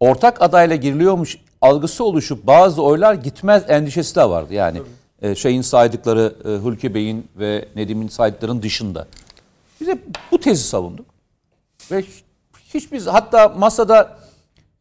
ortak 0.00 0.42
adayla 0.42 0.76
giriliyormuş 0.76 1.38
algısı 1.60 2.04
oluşup 2.04 2.46
bazı 2.46 2.82
oylar 2.82 3.14
gitmez 3.14 3.64
endişesi 3.68 4.16
de 4.16 4.28
vardı. 4.28 4.54
Yani 4.54 4.82
e, 5.22 5.34
şeyin 5.34 5.62
saydıkları 5.62 6.34
e, 6.44 6.48
Hulki 6.48 6.94
Bey'in 6.94 7.28
ve 7.38 7.68
Nedim'in 7.76 8.08
saydıkların 8.08 8.62
dışında. 8.62 9.06
Biz 9.80 9.88
hep 9.88 9.98
bu 10.32 10.40
tezi 10.40 10.62
savunduk. 10.64 11.11
Ve 11.90 12.04
hiç 12.74 12.92
biz 12.92 13.06
hatta 13.06 13.48
masada 13.48 14.18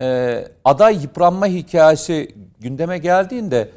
e, 0.02 0.48
aday 0.66 1.02
yıpranma 1.02 1.48
hikayesi 1.48 2.36
gündeme 2.60 2.98
geldiğinde 2.98 3.70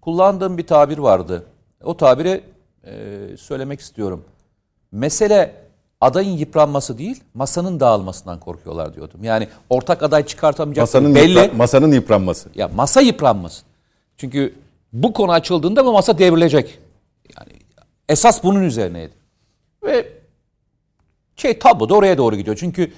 kullandığım 0.00 0.58
bir 0.58 0.66
tabir 0.66 0.98
vardı. 0.98 1.44
O 1.84 1.96
tabiri 1.96 2.44
e, 2.84 2.92
söylemek 3.36 3.80
istiyorum. 3.80 4.24
Mesele 4.92 5.54
adayın 6.00 6.36
yıpranması 6.36 6.98
değil, 6.98 7.24
masanın 7.34 7.80
dağılmasından 7.80 8.40
korkuyorlar 8.40 8.94
diyordum. 8.94 9.24
Yani 9.24 9.48
ortak 9.70 10.02
aday 10.02 10.26
çıkartamayacak 10.26 10.82
masanın 10.82 11.14
belli. 11.14 11.38
Yıpra- 11.38 11.56
masanın 11.56 11.92
yıpranması. 11.92 12.48
Ya 12.54 12.68
masa 12.68 13.00
yıpranması. 13.00 13.62
Çünkü 14.16 14.54
bu 14.92 15.12
konu 15.12 15.32
açıldığında 15.32 15.86
bu 15.86 15.92
masa 15.92 16.18
devrilecek. 16.18 16.78
Yani 17.38 17.52
esas 18.08 18.42
bunun 18.44 18.62
üzerineydi. 18.62 19.12
Ve 19.84 20.08
şey 21.42 21.58
tablo 21.58 21.88
da 21.88 21.94
oraya 21.94 22.18
doğru 22.18 22.36
gidiyor. 22.36 22.56
Çünkü 22.60 22.92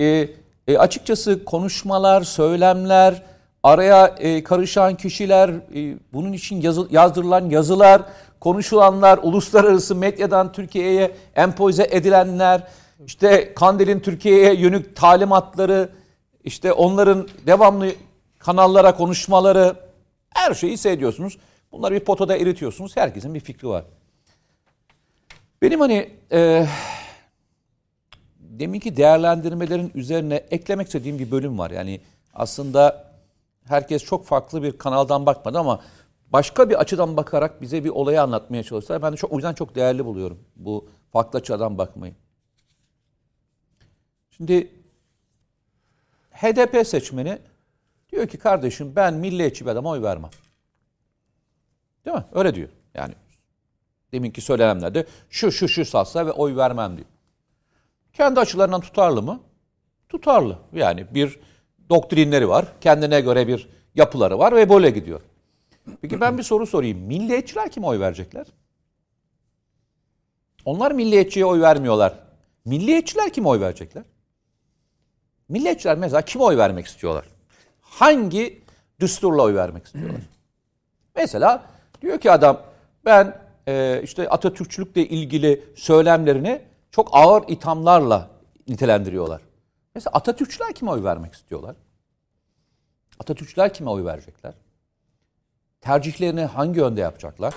e, 0.00 0.28
e, 0.68 0.78
açıkçası 0.78 1.44
konuşmalar, 1.44 2.22
söylemler, 2.22 3.22
araya 3.62 4.06
e, 4.06 4.42
karışan 4.44 4.94
kişiler, 4.94 5.50
e, 5.50 5.98
bunun 6.12 6.32
için 6.32 6.60
yazı, 6.60 6.86
yazdırılan 6.90 7.50
yazılar, 7.50 8.02
konuşulanlar, 8.40 9.18
uluslararası 9.22 9.94
medyadan 9.94 10.52
Türkiye'ye 10.52 11.10
empoze 11.36 11.88
edilenler, 11.90 12.62
işte 13.06 13.54
Kandil'in 13.54 14.00
Türkiye'ye 14.00 14.54
yönük 14.54 14.96
talimatları, 14.96 15.88
işte 16.44 16.72
onların 16.72 17.28
devamlı 17.46 17.88
kanallara 18.38 18.96
konuşmaları, 18.96 19.76
her 20.30 20.54
şeyi 20.54 20.78
seyrediyorsunuz. 20.78 21.38
Bunları 21.72 21.94
bir 21.94 22.00
potoda 22.00 22.36
eritiyorsunuz. 22.36 22.96
Herkesin 22.96 23.34
bir 23.34 23.40
fikri 23.40 23.68
var. 23.68 23.84
Benim 25.62 25.80
hani 25.80 26.10
e, 26.32 26.66
deminki 28.58 28.96
değerlendirmelerin 28.96 29.92
üzerine 29.94 30.34
eklemek 30.34 30.86
istediğim 30.86 31.18
bir 31.18 31.30
bölüm 31.30 31.58
var. 31.58 31.70
Yani 31.70 32.00
aslında 32.34 33.12
herkes 33.64 34.04
çok 34.04 34.26
farklı 34.26 34.62
bir 34.62 34.78
kanaldan 34.78 35.26
bakmadı 35.26 35.58
ama 35.58 35.80
başka 36.32 36.70
bir 36.70 36.80
açıdan 36.80 37.16
bakarak 37.16 37.62
bize 37.62 37.84
bir 37.84 37.90
olayı 37.90 38.22
anlatmaya 38.22 38.62
çalıştılar. 38.62 39.02
Ben 39.02 39.12
de 39.12 39.16
çok, 39.16 39.32
o 39.32 39.36
yüzden 39.36 39.54
çok 39.54 39.74
değerli 39.74 40.04
buluyorum 40.04 40.38
bu 40.56 40.88
farklı 41.12 41.38
açıdan 41.38 41.78
bakmayı. 41.78 42.14
Şimdi 44.30 44.70
HDP 46.30 46.86
seçmeni 46.86 47.38
diyor 48.12 48.26
ki 48.26 48.38
kardeşim 48.38 48.96
ben 48.96 49.14
milliyetçi 49.14 49.64
bir 49.64 49.70
adama 49.70 49.90
oy 49.90 50.02
vermem. 50.02 50.30
Değil 52.04 52.16
mi? 52.16 52.24
Öyle 52.32 52.54
diyor. 52.54 52.68
Yani 52.94 53.14
deminki 54.12 54.40
söylenenlerde 54.40 55.06
şu 55.30 55.52
şu 55.52 55.68
şu 55.68 55.84
satsa 55.84 56.26
ve 56.26 56.32
oy 56.32 56.56
vermem 56.56 56.96
diyor. 56.96 57.08
Kendi 58.16 58.40
açılarından 58.40 58.80
tutarlı 58.80 59.22
mı? 59.22 59.40
Tutarlı. 60.08 60.58
Yani 60.72 61.06
bir 61.14 61.40
doktrinleri 61.90 62.48
var. 62.48 62.66
Kendine 62.80 63.20
göre 63.20 63.48
bir 63.48 63.68
yapıları 63.94 64.38
var 64.38 64.56
ve 64.56 64.68
böyle 64.68 64.90
gidiyor. 64.90 65.20
Peki 66.00 66.20
ben 66.20 66.38
bir 66.38 66.42
soru 66.42 66.66
sorayım. 66.66 66.98
Milliyetçiler 66.98 67.70
kime 67.70 67.86
oy 67.86 68.00
verecekler? 68.00 68.46
Onlar 70.64 70.92
milliyetçiye 70.92 71.44
oy 71.44 71.60
vermiyorlar. 71.60 72.18
Milliyetçiler 72.64 73.32
kime 73.32 73.48
oy 73.48 73.60
verecekler? 73.60 74.04
Milliyetçiler 75.48 75.98
mesela 75.98 76.22
kime 76.22 76.44
oy 76.44 76.56
vermek 76.56 76.86
istiyorlar? 76.86 77.24
Hangi 77.80 78.62
düsturla 79.00 79.42
oy 79.42 79.54
vermek 79.54 79.84
istiyorlar? 79.84 80.20
mesela 81.16 81.66
diyor 82.02 82.20
ki 82.20 82.30
adam 82.30 82.62
ben 83.04 83.38
e, 83.68 84.00
işte 84.04 84.28
Atatürkçülükle 84.28 85.08
ilgili 85.08 85.64
söylemlerini 85.76 86.62
çok 86.96 87.08
ağır 87.12 87.44
ithamlarla 87.48 88.30
nitelendiriyorlar. 88.68 89.42
Mesela 89.94 90.12
Atatürkçüler 90.14 90.72
kime 90.72 90.90
oy 90.90 91.04
vermek 91.04 91.34
istiyorlar? 91.34 91.76
Atatürkçüler 93.20 93.74
kime 93.74 93.90
oy 93.90 94.04
verecekler? 94.04 94.54
Tercihlerini 95.80 96.44
hangi 96.44 96.80
yönde 96.80 97.00
yapacaklar? 97.00 97.54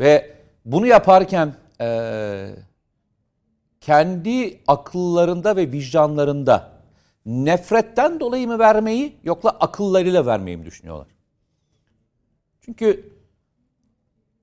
Ve 0.00 0.36
bunu 0.64 0.86
yaparken 0.86 1.54
e, 1.80 2.54
kendi 3.80 4.60
akıllarında 4.66 5.56
ve 5.56 5.72
vicdanlarında 5.72 6.70
nefretten 7.26 8.20
dolayı 8.20 8.46
mı 8.46 8.58
vermeyi 8.58 9.16
yoksa 9.24 9.48
akıllarıyla 9.48 10.26
vermeyi 10.26 10.56
mi 10.56 10.64
düşünüyorlar? 10.64 11.08
Çünkü 12.60 13.12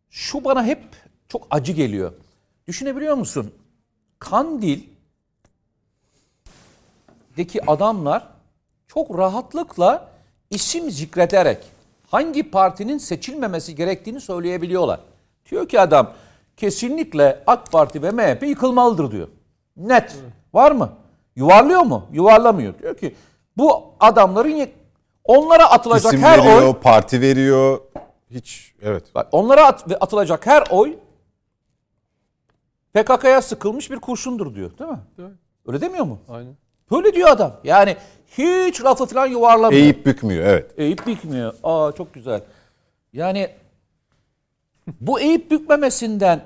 şu 0.09 0.43
bana 0.43 0.65
hep 0.65 0.83
çok 1.27 1.47
acı 1.51 1.71
geliyor. 1.71 2.13
Düşünebiliyor 2.67 3.15
musun? 3.15 3.53
Kandil 4.19 4.79
deki 7.38 7.71
adamlar 7.71 8.27
çok 8.88 9.17
rahatlıkla 9.17 10.10
isim 10.49 10.91
zikrederek 10.91 11.58
hangi 12.08 12.51
partinin 12.51 12.97
seçilmemesi 12.97 13.75
gerektiğini 13.75 14.21
söyleyebiliyorlar. 14.21 14.99
Diyor 15.51 15.67
ki 15.67 15.79
adam 15.79 16.13
kesinlikle 16.58 17.43
AK 17.47 17.71
Parti 17.71 18.03
ve 18.03 18.12
MHP 18.12 18.43
yıkılmalıdır 18.43 19.12
diyor. 19.12 19.27
Net. 19.77 20.15
Var 20.53 20.71
mı? 20.71 20.89
Yuvarlıyor 21.36 21.82
mu? 21.82 22.05
Yuvarlamıyor. 22.12 22.79
Diyor 22.79 22.97
ki 22.97 23.15
bu 23.58 23.93
adamların 23.99 24.69
onlara 25.23 25.71
atılacak 25.71 26.13
İsim 26.13 26.25
her 26.25 26.39
veriyor, 26.39 26.62
oy 26.62 26.73
parti 26.73 27.21
veriyor. 27.21 27.79
Hiç 28.32 28.73
evet. 28.82 29.15
Bak 29.15 29.27
onlara 29.32 29.65
at, 29.65 29.86
atılacak 29.99 30.45
her 30.45 30.63
oy 30.69 30.95
PKK'ya 32.93 33.41
sıkılmış 33.41 33.91
bir 33.91 33.99
kurşundur 33.99 34.56
diyor 34.56 34.71
değil 34.80 34.91
mi? 34.91 34.99
Evet. 35.19 35.32
Öyle 35.67 35.82
demiyor 35.82 36.06
mu? 36.06 36.19
Aynen. 36.30 36.54
Böyle 36.91 37.13
diyor 37.13 37.30
adam. 37.30 37.60
Yani 37.63 37.97
hiç 38.38 38.84
lafı 38.84 39.06
falan 39.06 39.28
yuvarlamıyor. 39.28 39.82
Eğip 39.84 40.06
bükmüyor 40.06 40.45
evet. 40.45 40.71
Eğip 40.78 41.08
bükmüyor. 41.08 41.54
Aa 41.63 41.91
çok 41.97 42.13
güzel. 42.13 42.41
Yani 43.13 43.49
bu 45.02 45.19
eğip 45.19 45.52
bükmemesinden 45.52 46.41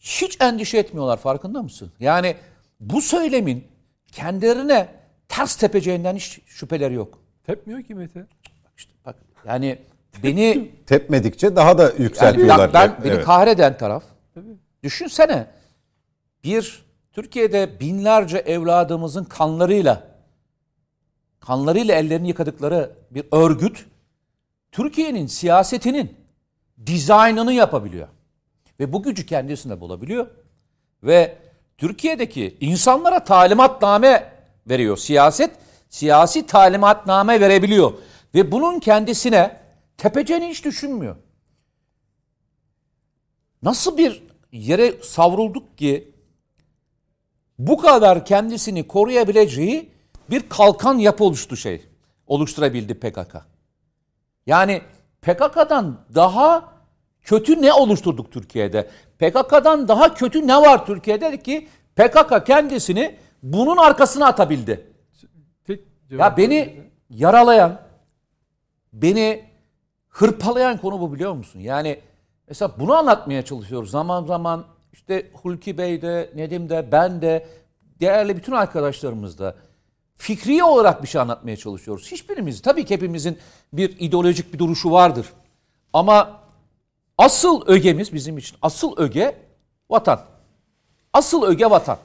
hiç 0.00 0.40
endişe 0.40 0.78
etmiyorlar 0.78 1.16
farkında 1.16 1.62
mısın? 1.62 1.92
Yani 2.00 2.36
bu 2.80 3.00
söylemin 3.00 3.64
kendilerine 4.12 4.88
ters 5.28 5.56
tepeceğinden 5.56 6.16
hiç 6.16 6.40
şüpheleri 6.46 6.94
yok. 6.94 7.18
Tepmiyor 7.46 7.82
ki 7.82 7.94
Mete. 7.94 8.20
Bak 8.20 8.72
işte 8.76 8.92
bak 9.06 9.16
yani 9.46 9.78
beni 10.22 10.70
Tepmedikçe 10.86 11.56
daha 11.56 11.78
da 11.78 11.82
yani 11.82 12.02
yükseltiyorlar. 12.02 12.72
ben, 12.74 12.96
beni 13.04 13.12
Evet. 13.12 13.24
kahreden 13.24 13.78
taraf. 13.78 14.02
Düşünsene 14.82 15.46
bir 16.44 16.84
Türkiye'de 17.12 17.80
binlerce 17.80 18.38
evladımızın 18.38 19.24
kanlarıyla 19.24 20.12
kanlarıyla 21.40 21.94
ellerini 21.94 22.28
yıkadıkları 22.28 22.96
bir 23.10 23.24
örgüt 23.32 23.86
Türkiye'nin 24.72 25.26
siyasetinin 25.26 26.16
dizaynını 26.86 27.52
yapabiliyor. 27.52 28.08
Ve 28.80 28.92
bu 28.92 29.02
gücü 29.02 29.26
kendisinde 29.26 29.80
bulabiliyor. 29.80 30.26
Ve 31.02 31.38
Türkiye'deki 31.78 32.56
insanlara 32.60 33.24
talimatname 33.24 34.32
veriyor. 34.66 34.96
Siyaset 34.96 35.50
siyasi 35.88 36.46
talimatname 36.46 37.40
verebiliyor. 37.40 37.92
Ve 38.34 38.52
bunun 38.52 38.80
kendisine 38.80 39.60
tepeceğini 39.96 40.48
hiç 40.48 40.64
düşünmüyor. 40.64 41.16
Nasıl 43.62 43.96
bir 43.98 44.22
yere 44.52 45.02
savrulduk 45.02 45.78
ki 45.78 46.12
bu 47.58 47.76
kadar 47.76 48.24
kendisini 48.24 48.86
koruyabileceği 48.86 49.92
bir 50.30 50.48
kalkan 50.48 50.98
yapı 50.98 51.24
oluştu 51.24 51.56
şey. 51.56 51.86
Oluşturabildi 52.26 52.94
PKK. 52.94 53.36
Yani 54.46 54.82
PKK'dan 55.22 56.06
daha 56.14 56.72
kötü 57.22 57.62
ne 57.62 57.72
oluşturduk 57.72 58.32
Türkiye'de? 58.32 58.90
PKK'dan 59.18 59.88
daha 59.88 60.14
kötü 60.14 60.46
ne 60.46 60.56
var 60.56 60.86
Türkiye'de 60.86 61.42
ki 61.42 61.68
PKK 61.96 62.46
kendisini 62.46 63.16
bunun 63.42 63.76
arkasına 63.76 64.26
atabildi. 64.26 64.86
Tek 65.66 65.80
Ya 66.10 66.36
beni 66.36 66.80
yaralayan, 67.10 67.80
beni 68.92 69.44
hırpalayan 70.08 70.78
konu 70.78 71.00
bu 71.00 71.14
biliyor 71.14 71.32
musun? 71.32 71.60
Yani 71.60 72.00
mesela 72.48 72.72
bunu 72.78 72.94
anlatmaya 72.94 73.44
çalışıyoruz. 73.44 73.90
Zaman 73.90 74.24
zaman 74.24 74.64
işte 74.92 75.30
Hulki 75.32 75.78
Bey 75.78 76.02
de, 76.02 76.30
Nedim 76.34 76.68
de, 76.68 76.92
ben 76.92 77.22
de, 77.22 77.46
değerli 78.00 78.36
bütün 78.36 78.52
arkadaşlarımız 78.52 79.38
da 79.38 79.56
fikri 80.16 80.64
olarak 80.64 81.02
bir 81.02 81.08
şey 81.08 81.20
anlatmaya 81.20 81.56
çalışıyoruz. 81.56 82.12
Hiçbirimiz, 82.12 82.62
tabii 82.62 82.84
ki 82.84 82.94
hepimizin 82.94 83.38
bir 83.72 83.96
ideolojik 84.00 84.52
bir 84.52 84.58
duruşu 84.58 84.90
vardır. 84.90 85.26
Ama 85.92 86.40
asıl 87.18 87.66
ögemiz 87.66 88.14
bizim 88.14 88.38
için, 88.38 88.56
asıl 88.62 88.96
öge 88.96 89.36
vatan. 89.90 90.20
Asıl 91.12 91.42
öge 91.42 91.70
vatan. 91.70 91.98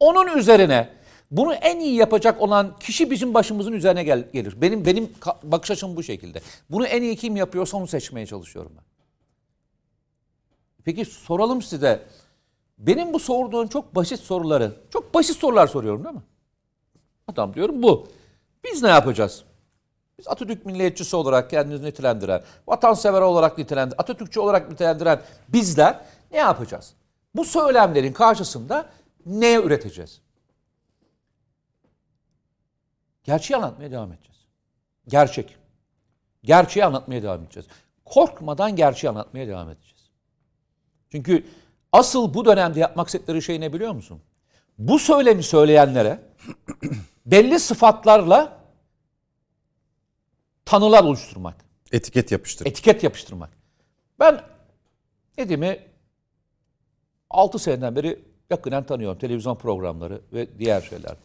Onun 0.00 0.38
üzerine 0.38 0.88
bunu 1.30 1.54
en 1.54 1.80
iyi 1.80 1.94
yapacak 1.94 2.42
olan 2.42 2.78
kişi 2.80 3.10
bizim 3.10 3.34
başımızın 3.34 3.72
üzerine 3.72 4.04
gel- 4.04 4.28
gelir. 4.32 4.60
Benim 4.60 4.86
benim 4.86 5.12
bakış 5.42 5.70
açım 5.70 5.96
bu 5.96 6.02
şekilde. 6.02 6.40
Bunu 6.70 6.86
en 6.86 7.02
iyi 7.02 7.16
kim 7.16 7.36
yapıyorsa 7.36 7.76
onu 7.76 7.86
seçmeye 7.86 8.26
çalışıyorum 8.26 8.72
ben. 8.76 8.91
Peki 10.84 11.04
soralım 11.04 11.62
size. 11.62 12.06
Benim 12.78 13.12
bu 13.12 13.18
sorduğum 13.18 13.68
çok 13.68 13.94
basit 13.94 14.20
soruları, 14.20 14.72
çok 14.90 15.14
basit 15.14 15.36
sorular 15.36 15.66
soruyorum 15.66 16.04
değil 16.04 16.14
mi? 16.14 16.22
Adam 17.28 17.54
diyorum 17.54 17.82
bu. 17.82 18.08
Biz 18.64 18.82
ne 18.82 18.88
yapacağız? 18.88 19.44
Biz 20.18 20.28
Atatürk 20.28 20.66
milliyetçisi 20.66 21.16
olarak 21.16 21.50
kendimizi 21.50 21.84
nitelendiren, 21.84 22.42
vatansever 22.66 23.20
olarak 23.20 23.58
nitelendiren, 23.58 23.98
Atatürkçü 23.98 24.40
olarak 24.40 24.70
nitelendiren 24.70 25.22
bizler 25.48 26.00
ne 26.30 26.38
yapacağız? 26.38 26.94
Bu 27.34 27.44
söylemlerin 27.44 28.12
karşısında 28.12 28.88
ne 29.26 29.54
üreteceğiz? 29.54 30.20
Gerçeği 33.24 33.56
anlatmaya 33.56 33.90
devam 33.90 34.12
edeceğiz. 34.12 34.38
Gerçek. 35.08 35.56
Gerçeği 36.44 36.84
anlatmaya 36.84 37.22
devam 37.22 37.42
edeceğiz. 37.42 37.66
Korkmadan 38.04 38.76
gerçeği 38.76 39.10
anlatmaya 39.10 39.48
devam 39.48 39.70
edeceğiz. 39.70 39.91
Çünkü 41.12 41.44
asıl 41.92 42.34
bu 42.34 42.44
dönemde 42.44 42.80
yapmak 42.80 43.06
istedikleri 43.06 43.42
şey 43.42 43.60
ne 43.60 43.72
biliyor 43.72 43.92
musun? 43.92 44.20
Bu 44.78 44.98
söylemi 44.98 45.42
söyleyenlere 45.42 46.20
belli 47.26 47.60
sıfatlarla 47.60 48.58
tanılar 50.64 51.04
oluşturmak. 51.04 51.56
Etiket 51.92 52.32
yapıştır. 52.32 52.66
Etiket 52.66 53.02
yapıştırmak. 53.02 53.50
Ben 54.18 54.42
Nedim'i 55.38 55.80
6 57.30 57.58
seneden 57.58 57.96
beri 57.96 58.18
yakından 58.50 58.86
tanıyorum. 58.86 59.18
Televizyon 59.18 59.56
programları 59.56 60.20
ve 60.32 60.58
diğer 60.58 60.80
şeyler. 60.80 61.16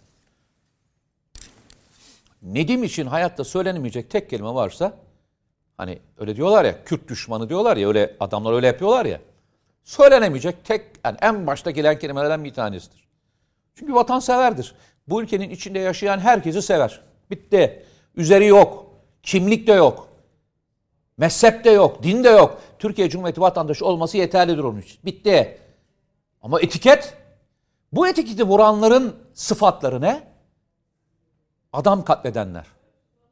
Nedim 2.41 2.83
için 2.83 3.05
hayatta 3.05 3.43
söylenemeyecek 3.43 4.09
tek 4.09 4.29
kelime 4.29 4.53
varsa 4.53 4.97
hani 5.77 5.99
öyle 6.17 6.35
diyorlar 6.35 6.65
ya 6.65 6.83
Kürt 6.83 7.07
düşmanı 7.07 7.49
diyorlar 7.49 7.77
ya 7.77 7.87
öyle 7.87 8.15
adamlar 8.19 8.53
öyle 8.53 8.67
yapıyorlar 8.67 9.05
ya. 9.05 9.21
Söylenemeyecek 9.87 10.65
tek 10.65 10.85
yani 11.05 11.17
en 11.21 11.47
başta 11.47 11.71
gelen 11.71 11.99
kelimelerden 11.99 12.43
bir 12.43 12.53
tanesidir. 12.53 13.07
Çünkü 13.75 13.93
vatanseverdir. 13.93 14.75
Bu 15.07 15.21
ülkenin 15.21 15.49
içinde 15.49 15.79
yaşayan 15.79 16.19
herkesi 16.19 16.61
sever. 16.61 17.01
Bitti. 17.31 17.85
Üzeri 18.15 18.45
yok. 18.45 18.91
Kimlik 19.23 19.67
de 19.67 19.73
yok. 19.73 20.07
Mezhep 21.17 21.63
de 21.63 21.69
yok. 21.69 22.03
Din 22.03 22.23
de 22.23 22.29
yok. 22.29 22.61
Türkiye 22.79 23.09
Cumhuriyeti 23.09 23.41
vatandaşı 23.41 23.85
olması 23.85 24.17
yeterlidir 24.17 24.63
onun 24.63 24.81
için. 24.81 24.99
Bitti. 25.05 25.57
Ama 26.41 26.61
etiket 26.61 27.17
bu 27.93 28.07
etiketi 28.07 28.43
vuranların 28.43 29.15
sıfatları 29.33 30.01
ne? 30.01 30.23
Adam 31.73 32.05
katledenler. 32.05 32.65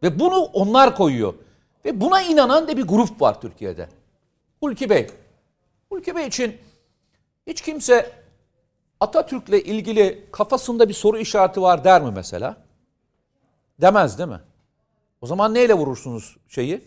Ve 0.03 0.19
bunu 0.19 0.37
onlar 0.43 0.95
koyuyor. 0.95 1.33
Ve 1.85 2.01
buna 2.01 2.21
inanan 2.21 2.67
da 2.67 2.77
bir 2.77 2.87
grup 2.87 3.21
var 3.21 3.41
Türkiye'de. 3.41 3.89
Hulki 4.59 4.89
Bey. 4.89 5.07
Bey 5.91 6.27
için 6.27 6.57
hiç 7.47 7.61
kimse 7.61 8.11
Atatürk'le 8.99 9.65
ilgili 9.65 10.25
kafasında 10.31 10.89
bir 10.89 10.93
soru 10.93 11.17
işareti 11.17 11.61
var 11.61 11.83
der 11.83 12.01
mi 12.01 12.11
mesela? 12.15 12.57
Demez 13.81 14.17
değil 14.17 14.29
mi? 14.29 14.41
O 15.21 15.27
zaman 15.27 15.53
neyle 15.53 15.73
vurursunuz 15.73 16.37
şeyi? 16.47 16.81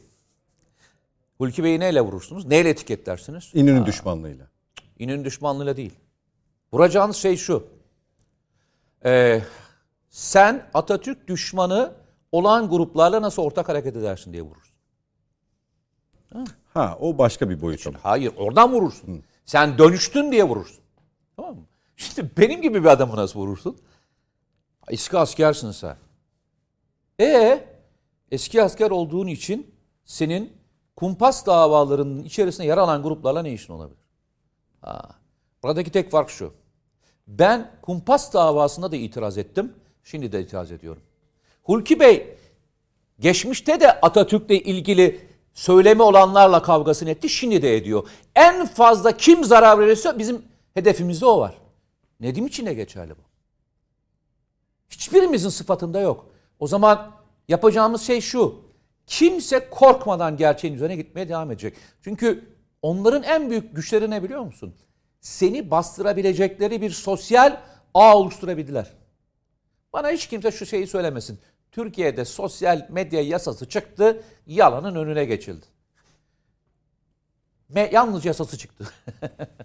Hulki 1.39 1.65
Bey'i 1.65 1.81
neyle 1.81 2.01
vurursunuz? 2.01 2.47
Neyle 2.47 2.69
etiketlersiniz? 2.69 3.51
İnönü 3.55 3.87
düşmanlığıyla. 3.87 4.47
İnönü 4.99 5.25
düşmanlığıyla 5.25 5.77
değil. 5.77 5.95
Vuracağınız 6.73 7.17
şey 7.17 7.37
şu. 7.37 7.67
Ee, 9.05 9.43
sen 10.11 10.67
Atatürk 10.75 11.29
düşmanı 11.29 11.93
olan 12.33 12.69
gruplarla 12.69 13.23
nasıl 13.23 13.43
ortak 13.43 13.69
hareket 13.69 13.97
edersin 13.97 14.33
diye 14.33 14.43
vurursun. 14.43 14.75
Ha 16.33 16.45
o 17.01 17.19
başka 17.19 17.51
bir 17.51 17.61
boyut 17.61 17.87
ama. 17.87 17.99
Hayır 18.03 18.33
oradan 18.37 18.73
vurursun. 18.73 19.25
Sen 19.45 19.79
dönüştün 19.79 20.33
diye 20.33 20.45
vurursun. 20.45 20.85
Tamam 21.37 21.55
mı? 21.55 21.63
Şimdi 21.97 22.31
benim 22.39 22.63
gibi 22.63 22.81
bir 22.81 22.89
adamı 22.89 23.17
nasıl 23.17 23.41
vurursun? 23.41 23.79
Eski 24.89 25.19
askersin 25.19 25.71
sen. 25.71 25.97
E 27.21 27.65
eski 28.31 28.63
asker 28.63 28.91
olduğun 28.91 29.27
için 29.27 29.75
senin 30.05 30.53
kumpas 30.97 31.47
davalarının 31.47 32.25
içerisinde 32.25 32.67
yer 32.67 32.79
alan 32.79 33.03
gruplarla 33.03 33.43
ne 33.43 33.53
işin 33.53 33.73
olabilir? 33.73 33.99
Ha. 34.81 35.09
Buradaki 35.63 35.91
tek 35.91 36.11
fark 36.11 36.31
şu. 36.31 36.53
Ben 37.27 37.71
kumpas 37.83 38.35
davasında 38.35 38.93
da 38.93 38.97
itiraz 38.97 39.39
ettim. 39.39 39.75
Şimdi 40.05 40.33
de 40.33 40.43
itiraz 40.43 40.73
ediyorum. 40.73 41.03
Hulki 41.63 42.01
Bey 42.01 42.37
geçmişte 43.21 43.81
de 43.81 44.01
Atatürk'le 44.01 44.51
ilgili 44.51 45.28
söylemi 45.59 46.03
olanlarla 46.03 46.63
kavgasını 46.63 47.11
etti. 47.11 47.29
Şimdi 47.29 47.63
de 47.63 47.77
ediyor. 47.77 48.09
En 48.35 48.67
fazla 48.67 49.17
kim 49.17 49.45
zarar 49.45 49.79
verirse 49.79 50.19
bizim 50.19 50.43
hedefimizde 50.75 51.27
o 51.27 51.41
var. 51.41 51.55
Nedim 52.21 52.47
için 52.47 52.67
de 52.67 52.75
geçerli 52.75 53.11
bu. 53.11 53.23
Hiçbirimizin 54.91 55.49
sıfatında 55.49 56.01
yok. 56.01 56.27
O 56.61 56.67
zaman 56.67 57.11
yapacağımız 57.49 58.03
şey 58.03 58.21
şu. 58.21 58.61
Kimse 59.07 59.71
korkmadan 59.71 60.37
gerçeğin 60.37 60.75
üzerine 60.75 60.97
gitmeye 60.97 61.29
devam 61.29 61.51
edecek. 61.51 61.77
Çünkü 62.03 62.45
onların 62.83 63.23
en 63.23 63.51
büyük 63.51 63.77
güçleri 63.77 64.11
ne 64.11 64.23
biliyor 64.23 64.41
musun? 64.41 64.75
Seni 65.21 65.71
bastırabilecekleri 65.71 66.83
bir 66.83 66.91
sosyal 66.91 67.61
ağ 67.95 68.19
oluşturabildiler. 68.19 68.91
Bana 69.93 70.11
hiç 70.11 70.27
kimse 70.27 70.51
şu 70.51 70.67
şeyi 70.67 70.87
söylemesin. 70.87 71.39
Türkiye'de 71.73 72.25
sosyal 72.25 72.87
medya 72.91 73.23
yasası 73.23 73.69
çıktı, 73.69 74.23
yalanın 74.47 74.95
önüne 74.95 75.25
geçildi. 75.25 75.67
Me 77.69 77.91
yalnız 77.93 78.25
yasası 78.25 78.59
çıktı. 78.59 78.85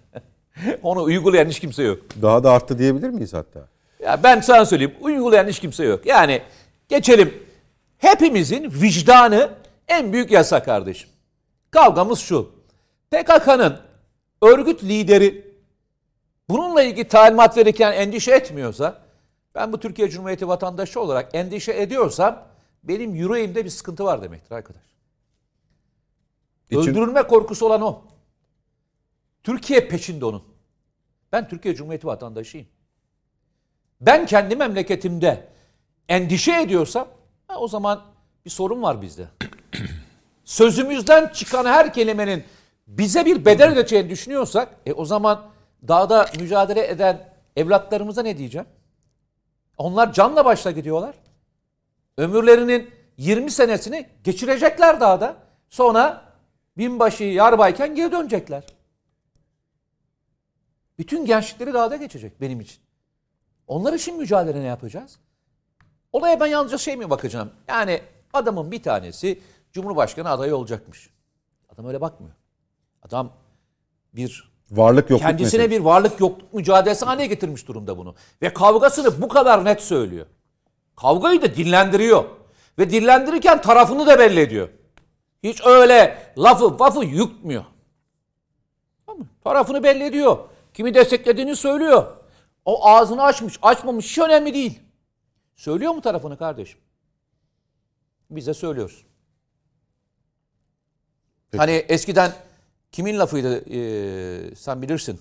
Onu 0.84 1.04
uygulayan 1.04 1.50
hiç 1.50 1.60
kimse 1.60 1.84
yok. 1.84 2.00
Daha 2.22 2.44
da 2.44 2.52
arttı 2.52 2.80
diyebilir 2.80 3.10
miyiz 3.10 3.34
hatta? 3.34 3.68
Ya 4.04 4.24
ben 4.24 4.42
sana 4.42 4.66
söyleyeyim, 4.66 4.96
uygulayan 5.02 5.48
hiç 5.48 5.60
kimse 5.60 5.86
yok. 5.86 6.06
Yani 6.06 6.42
geçelim. 6.89 7.44
Hepimizin 7.98 8.72
vicdanı 8.82 9.50
en 9.88 10.13
büyük 10.13 10.32
yasa 10.32 10.63
kardeşim. 10.63 11.10
Kavgamız 11.72 12.20
şu. 12.20 12.52
PKK'nın 13.12 13.80
örgüt 14.42 14.84
lideri 14.84 15.54
bununla 16.50 16.84
ilgili 16.84 17.08
talimat 17.08 17.58
verirken 17.58 17.92
endişe 17.92 18.32
etmiyorsa, 18.32 19.03
ben 19.56 19.74
bu 19.74 19.80
Türkiye 19.80 20.10
Cumhuriyeti 20.10 20.48
vatandaşı 20.48 21.00
olarak 21.02 21.36
endişe 21.36 21.74
ediyorsam 21.74 22.48
benim 22.84 23.16
yüreğimde 23.16 23.66
bir 23.66 23.70
sıkıntı 23.70 24.04
var 24.06 24.22
demektir 24.22 24.52
arkadaş. 24.56 24.84
İçin- 26.72 26.80
Öldürülme 26.92 27.24
korkusu 27.24 27.66
olan 27.66 27.82
o. 27.82 28.02
Türkiye 29.44 29.88
peşinde 29.88 30.26
onun. 30.26 30.44
Ben 31.32 31.48
Türkiye 31.50 31.76
Cumhuriyeti 31.76 32.08
vatandaşıyım. 32.08 32.68
Ben 34.02 34.26
kendi 34.26 34.56
memleketimde 34.56 35.48
endişe 36.10 36.62
ediyorsam 36.62 37.08
ha, 37.48 37.58
o 37.60 37.68
zaman 37.68 38.04
bir 38.46 38.50
sorun 38.50 38.82
var 38.82 39.02
bizde. 39.02 39.28
Sözümüzden 40.44 41.28
çıkan 41.28 41.66
her 41.66 41.94
kelimenin 41.94 42.44
bize 42.88 43.26
bir 43.26 43.46
bedel 43.46 43.72
ödeyeceğini 43.72 44.10
düşünüyorsak 44.10 44.76
e, 44.86 44.94
o 44.94 45.06
zaman 45.06 45.46
dağda 45.88 46.26
mücadele 46.39 46.88
eden 46.88 47.30
evlatlarımıza 47.56 48.22
ne 48.22 48.38
diyeceğim? 48.38 48.68
Onlar 49.78 50.14
canla 50.14 50.46
başla 50.46 50.72
gidiyorlar. 50.72 51.16
Ömürlerinin 52.18 52.92
20 53.18 53.52
senesini 53.52 54.10
geçirecekler 54.24 55.02
dağda. 55.02 55.38
Sonra 55.70 56.34
binbaşı 56.78 57.24
yarbayken 57.24 57.96
geri 57.96 58.12
dönecekler. 58.12 58.64
Bütün 60.98 61.26
gençlikleri 61.26 61.74
dağda 61.74 61.96
geçecek 61.96 62.42
benim 62.42 62.62
için. 62.62 62.78
Onlar 63.68 63.94
için 63.94 64.18
mücadele 64.18 64.60
ne 64.60 64.66
yapacağız? 64.66 65.20
Olaya 66.12 66.40
ben 66.40 66.48
yalnızca 66.48 66.78
şey 66.78 66.98
mi 66.98 67.10
bakacağım? 67.10 67.52
Yani 67.68 68.02
adamın 68.34 68.72
bir 68.72 68.84
tanesi 68.84 69.42
Cumhurbaşkanı 69.72 70.30
adayı 70.30 70.56
olacakmış. 70.56 71.10
Adam 71.70 71.86
öyle 71.86 72.02
bakmıyor. 72.02 72.36
Adam 73.02 73.34
bir 74.14 74.53
Varlık 74.78 75.10
yokluk 75.10 75.28
kendisine 75.28 75.62
meselesi. 75.62 75.82
bir 75.82 75.86
varlık 75.86 76.20
yokluk 76.20 76.54
mücadelesi 76.54 77.06
haline 77.06 77.28
getirmiş 77.28 77.68
durumda 77.68 77.98
bunu. 77.98 78.16
Ve 78.42 78.54
kavgasını 78.54 79.22
bu 79.22 79.28
kadar 79.28 79.66
net 79.66 79.82
söylüyor. 79.82 80.26
Kavgayı 80.96 81.42
da 81.42 81.56
dillendiriyor. 81.56 82.24
Ve 82.80 82.90
dillendirirken 82.90 83.62
tarafını 83.62 84.08
da 84.08 84.20
belli 84.20 84.40
ediyor. 84.40 84.70
Hiç 85.44 85.66
öyle 85.66 86.34
lafı 86.38 86.80
vafı 86.80 87.06
yutmuyor. 87.06 87.64
Tamam? 89.06 89.28
Tarafını 89.44 89.84
belli 89.84 90.04
ediyor. 90.04 90.38
Kimi 90.74 90.94
desteklediğini 90.94 91.56
söylüyor. 91.56 92.06
O 92.66 92.88
ağzını 92.88 93.24
açmış, 93.24 93.60
açmamış 93.62 94.06
hiç 94.06 94.20
önemli 94.20 94.54
değil. 94.54 94.80
Söylüyor 95.56 95.94
mu 95.94 96.02
tarafını 96.02 96.38
kardeşim? 96.38 96.80
Biz 98.30 98.47
de 98.47 98.54
söylüyoruz. 98.54 99.06
Hani 101.58 101.72
eskiden 101.72 102.32
kimin 102.94 103.20
lafıydı 103.20 103.64
ee, 103.70 104.56
sen 104.56 104.82
bilirsin. 104.82 105.20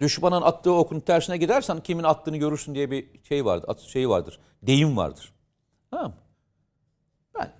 Düşmanın 0.00 0.42
attığı 0.42 0.72
okun 0.72 1.00
tersine 1.00 1.36
gidersen 1.36 1.80
kimin 1.80 2.04
attığını 2.04 2.36
görürsün 2.36 2.74
diye 2.74 2.90
bir 2.90 3.24
şey 3.24 3.44
vardır. 3.44 3.68
At, 3.68 3.80
şey 3.80 4.08
vardır. 4.08 4.40
Deyim 4.62 4.96
vardır. 4.96 5.32
Tamam 5.90 6.06
mı? 6.06 6.16
Ben 7.38 7.52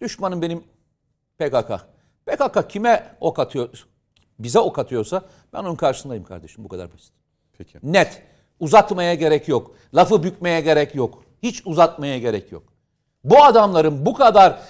düşmanım 0.00 0.42
benim 0.42 0.64
PKK. 1.38 1.70
PKK 2.26 2.70
kime 2.70 3.16
ok 3.20 3.38
atıyor? 3.38 3.86
Bize 4.38 4.58
ok 4.58 4.78
atıyorsa 4.78 5.22
ben 5.52 5.58
onun 5.58 5.76
karşısındayım 5.76 6.24
kardeşim. 6.24 6.64
Bu 6.64 6.68
kadar 6.68 6.92
basit. 6.92 7.12
Peki. 7.58 7.78
Net. 7.82 8.22
Uzatmaya 8.60 9.14
gerek 9.14 9.48
yok. 9.48 9.76
Lafı 9.94 10.22
bükmeye 10.22 10.60
gerek 10.60 10.94
yok. 10.94 11.24
Hiç 11.42 11.62
uzatmaya 11.66 12.18
gerek 12.18 12.52
yok. 12.52 12.62
Bu 13.24 13.44
adamların 13.44 14.06
bu 14.06 14.14
kadar 14.14 14.62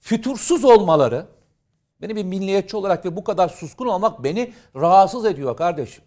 fütursuz 0.00 0.64
olmaları, 0.64 1.26
beni 2.02 2.16
bir 2.16 2.24
milliyetçi 2.24 2.76
olarak 2.76 3.04
ve 3.04 3.16
bu 3.16 3.24
kadar 3.24 3.48
suskun 3.48 3.86
olmak 3.86 4.24
beni 4.24 4.52
rahatsız 4.76 5.24
ediyor 5.24 5.56
kardeşim. 5.56 6.04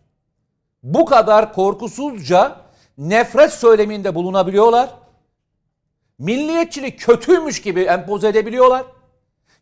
Bu 0.84 1.06
kadar 1.06 1.54
korkusuzca 1.54 2.62
nefret 2.98 3.54
söyleminde 3.54 4.16
bulunabiliyorlar. 4.16 4.90
Milliyetçilik 6.20 7.00
kötüymüş 7.00 7.62
gibi 7.62 7.82
empoze 7.82 8.28
edebiliyorlar. 8.28 8.86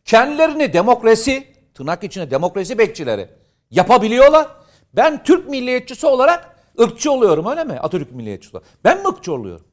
Kendilerini 0.06 0.74
demokrasi, 0.74 1.48
tırnak 1.74 2.04
içinde 2.04 2.32
demokrasi 2.32 2.78
bekçileri 2.78 3.30
yapabiliyorlar. 3.72 4.48
Ben 4.94 5.24
Türk 5.24 5.50
milliyetçisi 5.50 6.08
olarak 6.08 6.56
ırkçı 6.80 7.12
oluyorum 7.12 7.46
öyle 7.46 7.64
mi? 7.64 7.74
Atatürk 7.74 8.12
milliyetçisi 8.12 8.58
olarak. 8.58 8.70
Ben 8.84 9.02
mi 9.02 9.08
ırkçı 9.08 9.34
oluyorum? 9.34 9.68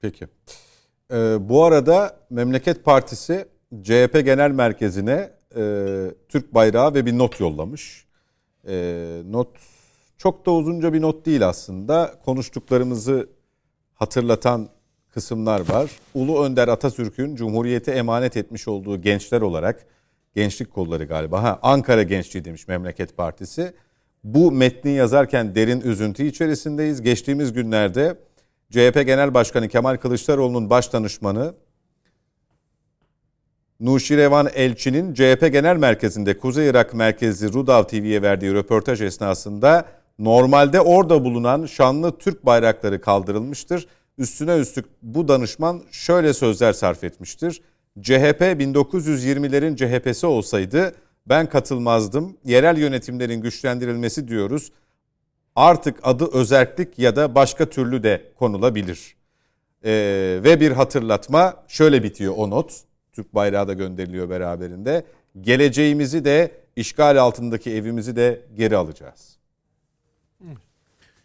Peki. 0.00 0.28
Ee, 1.14 1.48
bu 1.48 1.64
arada 1.64 2.16
Memleket 2.30 2.84
Partisi 2.84 3.48
CHP 3.82 4.24
Genel 4.24 4.50
Merkezi'ne 4.50 5.30
e, 5.56 5.62
Türk 6.28 6.54
bayrağı 6.54 6.94
ve 6.94 7.06
bir 7.06 7.18
not 7.18 7.40
yollamış. 7.40 8.06
E, 8.68 9.22
not 9.30 9.48
çok 10.18 10.46
da 10.46 10.50
uzunca 10.50 10.92
bir 10.92 11.02
not 11.02 11.26
değil 11.26 11.48
aslında. 11.48 12.14
Konuştuklarımızı 12.24 13.28
hatırlatan 13.94 14.68
kısımlar 15.10 15.68
var. 15.68 15.90
Ulu 16.14 16.44
Önder 16.44 16.68
Atatürk'ün 16.68 17.36
Cumhuriyete 17.36 17.92
emanet 17.92 18.36
etmiş 18.36 18.68
olduğu 18.68 19.00
gençler 19.00 19.40
olarak 19.40 19.86
gençlik 20.34 20.70
kolları 20.70 21.04
galiba. 21.04 21.42
Ha 21.42 21.58
Ankara 21.62 22.02
Gençliği 22.02 22.44
demiş 22.44 22.68
Memleket 22.68 23.16
Partisi. 23.16 23.74
Bu 24.24 24.52
metni 24.52 24.90
yazarken 24.90 25.54
derin 25.54 25.80
üzüntü 25.80 26.26
içerisindeyiz. 26.26 27.02
Geçtiğimiz 27.02 27.52
günlerde 27.52 28.16
CHP 28.74 29.06
Genel 29.06 29.34
Başkanı 29.34 29.68
Kemal 29.68 29.96
Kılıçdaroğlu'nun 29.96 30.70
baş 30.70 30.92
danışmanı 30.92 31.54
Nuşirevan 33.80 34.48
Elçi'nin 34.54 35.14
CHP 35.14 35.52
Genel 35.52 35.76
Merkezi'nde 35.76 36.38
Kuzey 36.38 36.68
Irak 36.68 36.94
merkezli 36.94 37.52
Rudav 37.52 37.84
TV'ye 37.84 38.22
verdiği 38.22 38.54
röportaj 38.54 39.02
esnasında 39.02 39.84
normalde 40.18 40.80
orada 40.80 41.24
bulunan 41.24 41.66
şanlı 41.66 42.18
Türk 42.18 42.46
bayrakları 42.46 43.00
kaldırılmıştır. 43.00 43.86
Üstüne 44.18 44.56
üstlük 44.56 44.86
bu 45.02 45.28
danışman 45.28 45.82
şöyle 45.90 46.34
sözler 46.34 46.72
sarf 46.72 47.04
etmiştir. 47.04 47.62
CHP 48.00 48.40
1920'lerin 48.40 49.76
CHP'si 49.76 50.26
olsaydı 50.26 50.94
ben 51.26 51.48
katılmazdım. 51.48 52.36
Yerel 52.44 52.78
yönetimlerin 52.78 53.40
güçlendirilmesi 53.40 54.28
diyoruz. 54.28 54.72
Artık 55.56 56.00
adı 56.02 56.30
özerklik 56.32 56.98
ya 56.98 57.16
da 57.16 57.34
başka 57.34 57.70
türlü 57.70 58.02
de 58.02 58.32
konulabilir. 58.38 59.16
Ee, 59.84 60.40
ve 60.44 60.60
bir 60.60 60.70
hatırlatma 60.70 61.64
şöyle 61.68 62.02
bitiyor 62.02 62.34
o 62.36 62.50
not. 62.50 62.80
Türk 63.12 63.34
bayrağı 63.34 63.68
da 63.68 63.72
gönderiliyor 63.72 64.30
beraberinde. 64.30 65.04
Geleceğimizi 65.40 66.24
de 66.24 66.50
işgal 66.76 67.16
altındaki 67.16 67.70
evimizi 67.70 68.16
de 68.16 68.42
geri 68.54 68.76
alacağız. 68.76 69.36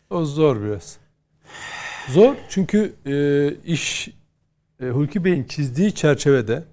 O 0.09 0.25
zor 0.25 0.63
biraz. 0.63 0.97
Zor 2.09 2.35
çünkü 2.49 2.93
e, 3.05 3.53
iş 3.65 4.09
e, 4.81 4.85
Hulki 4.85 5.25
Bey'in 5.25 5.43
çizdiği 5.43 5.95
çerçevede 5.95 6.63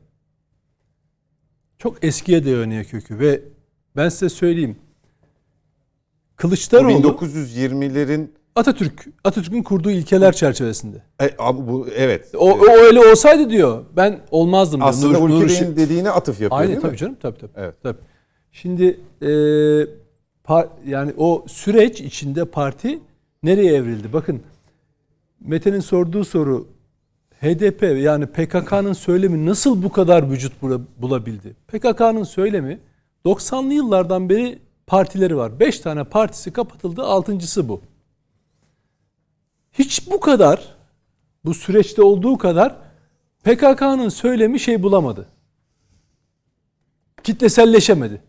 çok 1.78 2.04
eskiye 2.04 2.44
dayanıyor 2.44 2.84
kökü 2.84 3.18
ve 3.18 3.40
ben 3.96 4.08
size 4.08 4.28
söyleyeyim. 4.28 4.76
Kılıçdaroğlu 6.36 6.92
1920'lerin 7.08 8.26
Atatürk 8.54 9.06
Atatürk'ün 9.24 9.62
kurduğu 9.62 9.90
ilkeler 9.90 10.32
çerçevesinde. 10.32 11.02
e, 11.22 11.30
ama 11.38 11.68
bu 11.68 11.86
evet. 11.96 12.34
O, 12.38 12.50
o 12.52 12.70
öyle 12.70 13.00
olsaydı 13.00 13.50
diyor. 13.50 13.84
Ben 13.96 14.20
olmazdım. 14.30 14.82
Aslında 14.82 15.18
Nur- 15.18 15.30
Nuri 15.30 15.48
Bey'in 15.48 15.76
dediğine 15.76 16.10
atıf 16.10 16.40
yapıyor 16.40 16.60
Aynen 16.60 16.70
değil 16.72 16.80
tabii 16.80 16.92
mi? 16.92 16.98
canım 16.98 17.16
tabii 17.22 17.38
tabii. 17.38 17.50
Evet. 17.56 17.74
tabii. 17.82 17.98
Şimdi 18.52 19.00
e, 19.22 19.26
par- 20.44 20.68
yani 20.86 21.12
o 21.16 21.44
süreç 21.48 22.00
içinde 22.00 22.44
parti 22.44 22.98
nereye 23.42 23.74
evrildi? 23.74 24.12
Bakın 24.12 24.42
Mete'nin 25.40 25.80
sorduğu 25.80 26.24
soru 26.24 26.66
HDP 27.40 27.82
yani 28.02 28.26
PKK'nın 28.26 28.92
söylemi 28.92 29.46
nasıl 29.46 29.82
bu 29.82 29.92
kadar 29.92 30.30
vücut 30.30 30.52
bula- 30.62 30.80
bulabildi? 30.98 31.56
PKK'nın 31.68 32.22
söylemi 32.24 32.78
90'lı 33.24 33.72
yıllardan 33.74 34.28
beri 34.28 34.58
partileri 34.86 35.36
var. 35.36 35.60
5 35.60 35.80
tane 35.80 36.04
partisi 36.04 36.52
kapatıldı. 36.52 37.02
Altıncısı 37.02 37.68
bu. 37.68 37.80
Hiç 39.72 40.10
bu 40.10 40.20
kadar 40.20 40.76
bu 41.44 41.54
süreçte 41.54 42.02
olduğu 42.02 42.38
kadar 42.38 42.76
PKK'nın 43.44 44.08
söylemi 44.08 44.60
şey 44.60 44.82
bulamadı 44.82 45.28
kitleselleşemedi. 47.26 48.22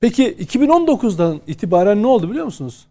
Peki 0.00 0.34
2019'dan 0.34 1.40
itibaren 1.46 2.02
ne 2.02 2.06
oldu 2.06 2.30
biliyor 2.30 2.44
musunuz? 2.44 2.86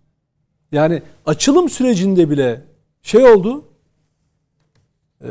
Yani 0.72 1.02
açılım 1.26 1.70
sürecinde 1.70 2.30
bile 2.30 2.62
şey 3.02 3.26
oldu. 3.26 3.66
Ee, 5.22 5.28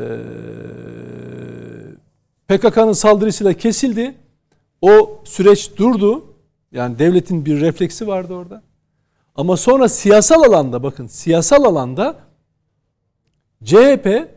PKK'nın 2.47 2.93
saldırısıyla 2.93 3.53
kesildi. 3.53 4.15
O 4.83 5.21
süreç 5.23 5.77
durdu. 5.77 6.25
Yani 6.71 6.99
devletin 6.99 7.45
bir 7.45 7.61
refleksi 7.61 8.07
vardı 8.07 8.33
orada. 8.33 8.61
Ama 9.35 9.57
sonra 9.57 9.89
siyasal 9.89 10.43
alanda 10.43 10.83
bakın 10.83 11.07
siyasal 11.07 11.63
alanda 11.63 12.17
CHP 13.63 14.29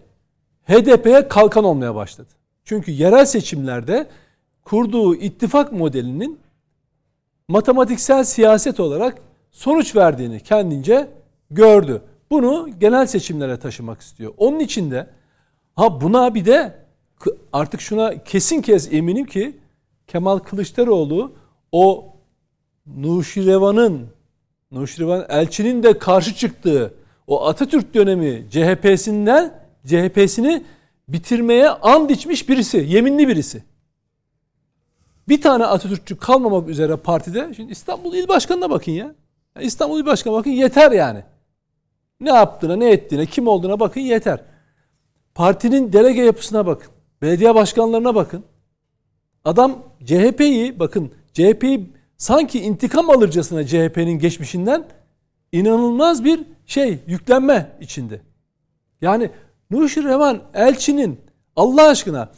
HDP'ye 0.64 1.28
kalkan 1.28 1.64
olmaya 1.64 1.94
başladı. 1.94 2.28
Çünkü 2.64 2.90
yerel 2.90 3.24
seçimlerde 3.24 4.06
kurduğu 4.64 5.14
ittifak 5.14 5.72
modelinin 5.72 6.38
matematiksel 7.48 8.24
siyaset 8.24 8.80
olarak 8.80 9.18
sonuç 9.50 9.96
verdiğini 9.96 10.40
kendince 10.40 11.08
gördü. 11.50 12.02
Bunu 12.30 12.68
genel 12.80 13.06
seçimlere 13.06 13.58
taşımak 13.58 14.00
istiyor. 14.00 14.34
Onun 14.36 14.60
için 14.60 14.90
de 14.90 15.06
ha 15.76 16.00
buna 16.00 16.34
bir 16.34 16.44
de 16.44 16.78
artık 17.52 17.80
şuna 17.80 18.24
kesin 18.24 18.62
kez 18.62 18.92
eminim 18.92 19.26
ki 19.26 19.56
Kemal 20.06 20.38
Kılıçdaroğlu 20.38 21.32
o 21.72 22.12
Nuşirevan'ın 22.86 24.08
Nuşirevan 24.70 25.26
elçinin 25.28 25.82
de 25.82 25.98
karşı 25.98 26.34
çıktığı 26.34 26.94
o 27.26 27.46
Atatürk 27.46 27.94
dönemi 27.94 28.46
CHP'sinden 28.50 29.62
CHP'sini 29.86 30.64
bitirmeye 31.08 31.70
and 31.70 32.10
içmiş 32.10 32.48
birisi, 32.48 32.76
yeminli 32.76 33.28
birisi. 33.28 33.62
Bir 35.28 35.40
tane 35.40 35.64
Atatürkçü 35.64 36.18
kalmamak 36.18 36.68
üzere 36.68 36.96
partide. 36.96 37.54
Şimdi 37.56 37.72
İstanbul 37.72 38.14
İl 38.14 38.28
Başkanı'na 38.28 38.70
bakın 38.70 38.92
ya. 38.92 39.14
İstanbul 39.60 40.00
İl 40.00 40.06
Başkanı'na 40.06 40.38
bakın 40.38 40.50
yeter 40.50 40.92
yani. 40.92 41.24
Ne 42.20 42.30
yaptığına, 42.30 42.76
ne 42.76 42.90
ettiğine, 42.90 43.26
kim 43.26 43.48
olduğuna 43.48 43.80
bakın 43.80 44.00
yeter. 44.00 44.40
Partinin 45.34 45.92
delege 45.92 46.22
yapısına 46.22 46.66
bakın. 46.66 46.92
Belediye 47.22 47.54
başkanlarına 47.54 48.14
bakın. 48.14 48.44
Adam 49.44 49.82
CHP'yi 50.04 50.78
bakın 50.78 51.10
CHP'yi 51.32 51.90
sanki 52.16 52.60
intikam 52.60 53.10
alırcasına 53.10 53.66
CHP'nin 53.66 54.18
geçmişinden 54.18 54.84
inanılmaz 55.52 56.24
bir 56.24 56.40
şey 56.66 56.98
yüklenme 57.06 57.76
içinde. 57.80 58.20
Yani 59.00 59.30
Nuşi 59.70 60.04
Revan 60.04 60.42
Elçi'nin 60.54 61.20
Allah 61.56 61.88
aşkına 61.88 62.30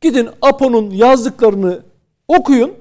gidin 0.00 0.28
Apo'nun 0.42 0.90
yazdıklarını 0.90 1.82
okuyun. 2.28 2.74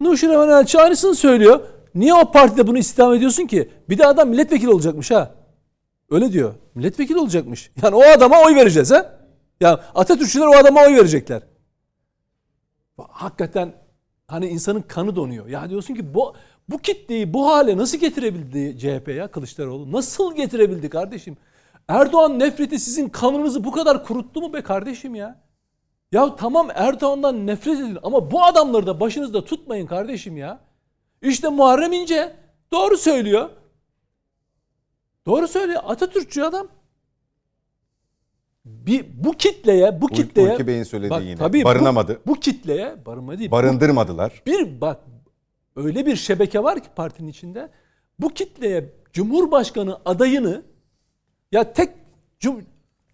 Nuşi 0.00 0.28
Revan 0.28 0.48
Elçi 0.48 0.78
aynısını 0.78 1.14
söylüyor. 1.14 1.60
Niye 1.94 2.14
o 2.14 2.32
partide 2.32 2.66
bunu 2.66 2.78
istihdam 2.78 3.14
ediyorsun 3.14 3.46
ki? 3.46 3.70
Bir 3.88 3.98
de 3.98 4.06
adam 4.06 4.28
milletvekili 4.28 4.70
olacakmış 4.70 5.10
ha. 5.10 5.34
Öyle 6.10 6.32
diyor. 6.32 6.54
Milletvekili 6.74 7.18
olacakmış. 7.18 7.70
Yani 7.82 7.94
o 7.94 8.02
adama 8.02 8.42
oy 8.42 8.54
vereceğiz 8.54 8.90
ha. 8.90 9.18
Ya 9.60 9.84
Atatürkçüler 9.94 10.46
o 10.46 10.56
adama 10.56 10.80
oy 10.84 10.96
verecekler. 10.96 11.42
Hakikaten 12.98 13.72
hani 14.28 14.46
insanın 14.46 14.82
kanı 14.82 15.16
donuyor. 15.16 15.46
Ya 15.46 15.70
diyorsun 15.70 15.94
ki 15.94 16.14
bu 16.14 16.34
bu 16.68 16.78
kitleyi 16.78 17.34
bu 17.34 17.46
hale 17.46 17.76
nasıl 17.76 17.98
getirebildi 17.98 18.78
CHP 18.78 19.08
ya 19.08 19.30
Kılıçdaroğlu? 19.30 19.92
Nasıl 19.92 20.36
getirebildi 20.36 20.90
kardeşim? 20.90 21.36
Erdoğan 21.88 22.38
nefreti 22.38 22.78
sizin 22.78 23.08
kanınızı 23.08 23.64
bu 23.64 23.72
kadar 23.72 24.04
kuruttu 24.04 24.40
mu 24.40 24.52
be 24.52 24.62
kardeşim 24.62 25.14
ya? 25.14 25.46
Ya 26.12 26.36
tamam 26.36 26.68
Erdoğan'dan 26.74 27.46
nefret 27.46 27.80
edin 27.80 27.98
ama 28.02 28.30
bu 28.30 28.44
adamları 28.44 28.86
da 28.86 29.00
başınızda 29.00 29.44
tutmayın 29.44 29.86
kardeşim 29.86 30.36
ya. 30.36 30.60
İşte 31.22 31.48
Muharrem 31.48 31.92
İnce 31.92 32.36
doğru 32.72 32.96
söylüyor. 32.96 33.50
Doğru 35.26 35.48
söylüyor. 35.48 35.82
Atatürkçü 35.86 36.42
adam. 36.42 36.68
Bir 38.86 39.04
bu 39.24 39.32
kitleye, 39.32 40.00
bu 40.00 40.06
kitleye 40.06 40.52
Ulki 40.52 40.66
Bey'in 40.66 40.82
söylediği 40.82 41.10
Bak, 41.10 41.22
yine. 41.22 41.36
tabii 41.36 41.60
bu- 41.60 41.64
Barınamadı. 41.64 42.20
Bu, 42.26 42.34
kitleye 42.34 43.06
barınma 43.06 43.38
değil. 43.38 43.50
bu- 43.50 43.54
Barındırmadılar. 43.54 44.42
bir 44.46 44.80
bak 44.80 45.00
öyle 45.76 46.06
bir 46.06 46.16
şebeke 46.16 46.62
var 46.62 46.80
ki 46.82 46.88
partinin 46.96 47.28
içinde. 47.28 47.68
Bu 48.18 48.28
kitleye 48.28 48.92
Cumhurbaşkanı 49.12 49.98
adayını 50.04 50.62
ya 51.52 51.72
tek 51.72 51.88
Cum- 52.40 52.64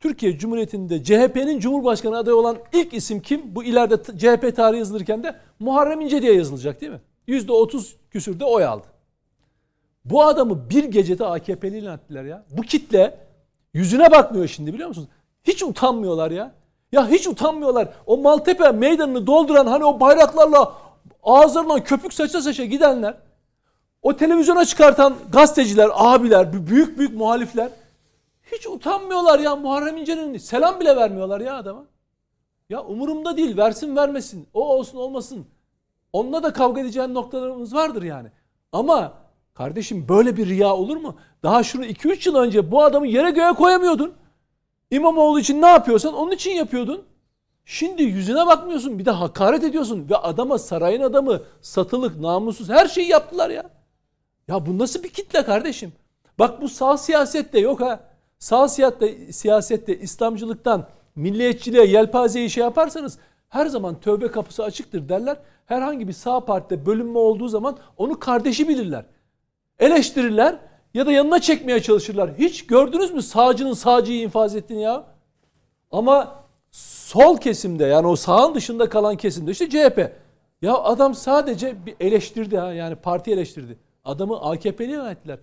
Türkiye 0.01 0.39
Cumhuriyeti'nde 0.39 1.05
CHP'nin 1.05 1.59
Cumhurbaşkanı 1.61 2.17
adayı 2.17 2.37
olan 2.37 2.57
ilk 2.73 2.95
isim 2.95 3.21
kim? 3.21 3.55
Bu 3.55 3.65
ileride 3.65 3.97
CHP 4.19 4.53
tarihi 4.57 4.79
yazılırken 4.79 5.23
de 5.25 5.37
Muharrem 5.59 6.01
İnce 6.01 6.23
diye 6.23 6.35
yazılacak 6.35 6.81
değil 6.81 6.93
mi? 6.93 7.01
%30 7.27 7.97
küsürde 8.11 8.45
oy 8.45 8.65
aldı. 8.65 8.87
Bu 10.05 10.23
adamı 10.25 10.71
bir 10.71 10.85
gecede 10.85 11.25
AKP'li 11.27 11.79
ilan 11.79 11.97
ettiler 11.99 12.25
ya. 12.25 12.45
Bu 12.51 12.63
kitle 12.63 13.19
yüzüne 13.75 14.11
bakmıyor 14.11 14.47
şimdi 14.49 14.73
biliyor 14.75 14.89
musunuz? 14.89 15.09
Hiç 15.45 15.63
utanmıyorlar 15.63 16.31
ya. 16.31 16.55
Ya 16.93 17.09
hiç 17.09 17.27
utanmıyorlar. 17.27 17.89
O 18.07 18.17
Maltepe 18.17 18.73
meydanını 18.73 19.27
dolduran 19.27 19.67
hani 19.67 19.85
o 19.85 20.01
bayraklarla 20.01 20.73
ağızlarından 21.23 21.85
köpük 21.85 22.15
saça 22.15 22.43
saça 22.43 22.65
gidenler. 22.65 23.15
O 24.03 24.17
televizyona 24.17 24.65
çıkartan 24.65 25.15
gazeteciler, 25.33 25.91
abiler, 25.95 26.67
büyük 26.67 26.99
büyük 26.99 27.15
muhalifler. 27.15 27.69
Hiç 28.53 28.67
utanmıyorlar 28.67 29.39
ya 29.39 29.57
Muharrem 29.57 29.97
İnce'nin 29.97 30.39
selam 30.39 30.81
bile 30.81 30.97
vermiyorlar 30.97 31.41
ya 31.41 31.57
adama. 31.57 31.85
Ya 32.71 32.83
umurumda 32.85 33.37
değil 33.37 33.57
versin 33.57 33.97
vermesin. 33.97 34.49
O 34.55 34.69
olsun 34.69 34.99
olmasın. 34.99 35.47
Onunla 36.13 36.43
da 36.43 36.53
kavga 36.53 36.81
edeceğin 36.81 37.15
noktalarımız 37.15 37.75
vardır 37.75 38.03
yani. 38.03 38.29
Ama 38.73 39.13
kardeşim 39.55 40.09
böyle 40.09 40.37
bir 40.37 40.47
riya 40.47 40.77
olur 40.77 40.97
mu? 40.97 41.17
Daha 41.43 41.63
şunu 41.63 41.85
2-3 41.85 42.29
yıl 42.29 42.37
önce 42.37 42.71
bu 42.71 42.85
adamı 42.85 43.07
yere 43.07 43.31
göğe 43.31 43.53
koyamıyordun. 43.53 44.15
İmamoğlu 44.93 45.41
için 45.41 45.63
ne 45.63 45.67
yapıyorsan 45.67 46.15
onun 46.15 46.31
için 46.31 46.51
yapıyordun. 46.51 47.03
Şimdi 47.65 48.03
yüzüne 48.03 48.47
bakmıyorsun 48.47 48.99
bir 48.99 49.05
de 49.05 49.11
hakaret 49.11 49.65
ediyorsun 49.65 50.07
ve 50.11 50.17
adama 50.17 50.59
sarayın 50.59 51.03
adamı 51.03 51.43
satılık 51.61 52.21
namussuz 52.21 52.69
her 52.69 52.89
şeyi 52.89 53.09
yaptılar 53.09 53.51
ya. 53.51 53.71
Ya 54.49 54.67
bu 54.67 54.79
nasıl 54.79 55.03
bir 55.03 55.09
kitle 55.09 55.45
kardeşim? 55.45 55.93
Bak 56.39 56.63
bu 56.63 56.69
sağ 56.69 56.97
siyasette 56.97 57.59
yok 57.59 57.81
ha. 57.81 58.01
Sağ 58.39 58.69
siyasette, 58.69 59.33
siyasette 59.33 59.99
İslamcılıktan 59.99 60.89
milliyetçiliğe 61.17 61.87
yelpazeyi 61.87 62.51
şey 62.51 62.63
yaparsanız 62.65 63.19
her 63.49 63.67
zaman 63.67 64.01
tövbe 64.01 64.31
kapısı 64.31 64.65
açıktır 64.65 65.09
derler. 65.09 65.37
Herhangi 65.67 66.09
bir 66.09 66.13
sağ 66.13 66.41
partide 66.41 66.87
bölünme 66.87 67.19
olduğu 67.19 67.49
zaman 67.49 67.77
onu 67.97 68.19
kardeşi 68.19 68.69
bilirler. 68.69 69.05
Eleştirirler 69.79 70.59
ya 70.95 71.07
da 71.07 71.13
yanına 71.13 71.41
çekmeye 71.41 71.83
çalışırlar. 71.83 72.31
Hiç 72.39 72.67
gördünüz 72.67 73.11
mü 73.11 73.23
sağcının 73.23 73.73
sağcıyı 73.73 74.23
infaz 74.23 74.57
ettiğini 74.57 74.83
ya? 74.83 75.05
Ama 75.91 76.43
sol 76.71 77.37
kesimde 77.37 77.85
yani 77.85 78.07
o 78.07 78.17
sağın 78.17 78.55
dışında 78.55 78.89
kalan 78.89 79.17
kesimde 79.17 79.51
işte 79.51 79.69
CHP. 79.69 80.13
Ya 80.63 80.75
adam 80.75 81.15
sadece 81.15 81.87
bir 81.87 81.95
eleştirdi 82.01 82.59
ha 82.59 82.73
yani 82.73 82.97
parti 82.97 83.31
eleştirdi. 83.33 83.77
Adamı 84.05 84.41
AKP'li 84.41 84.93
ilan 84.93 85.11
ettiler. 85.11 85.39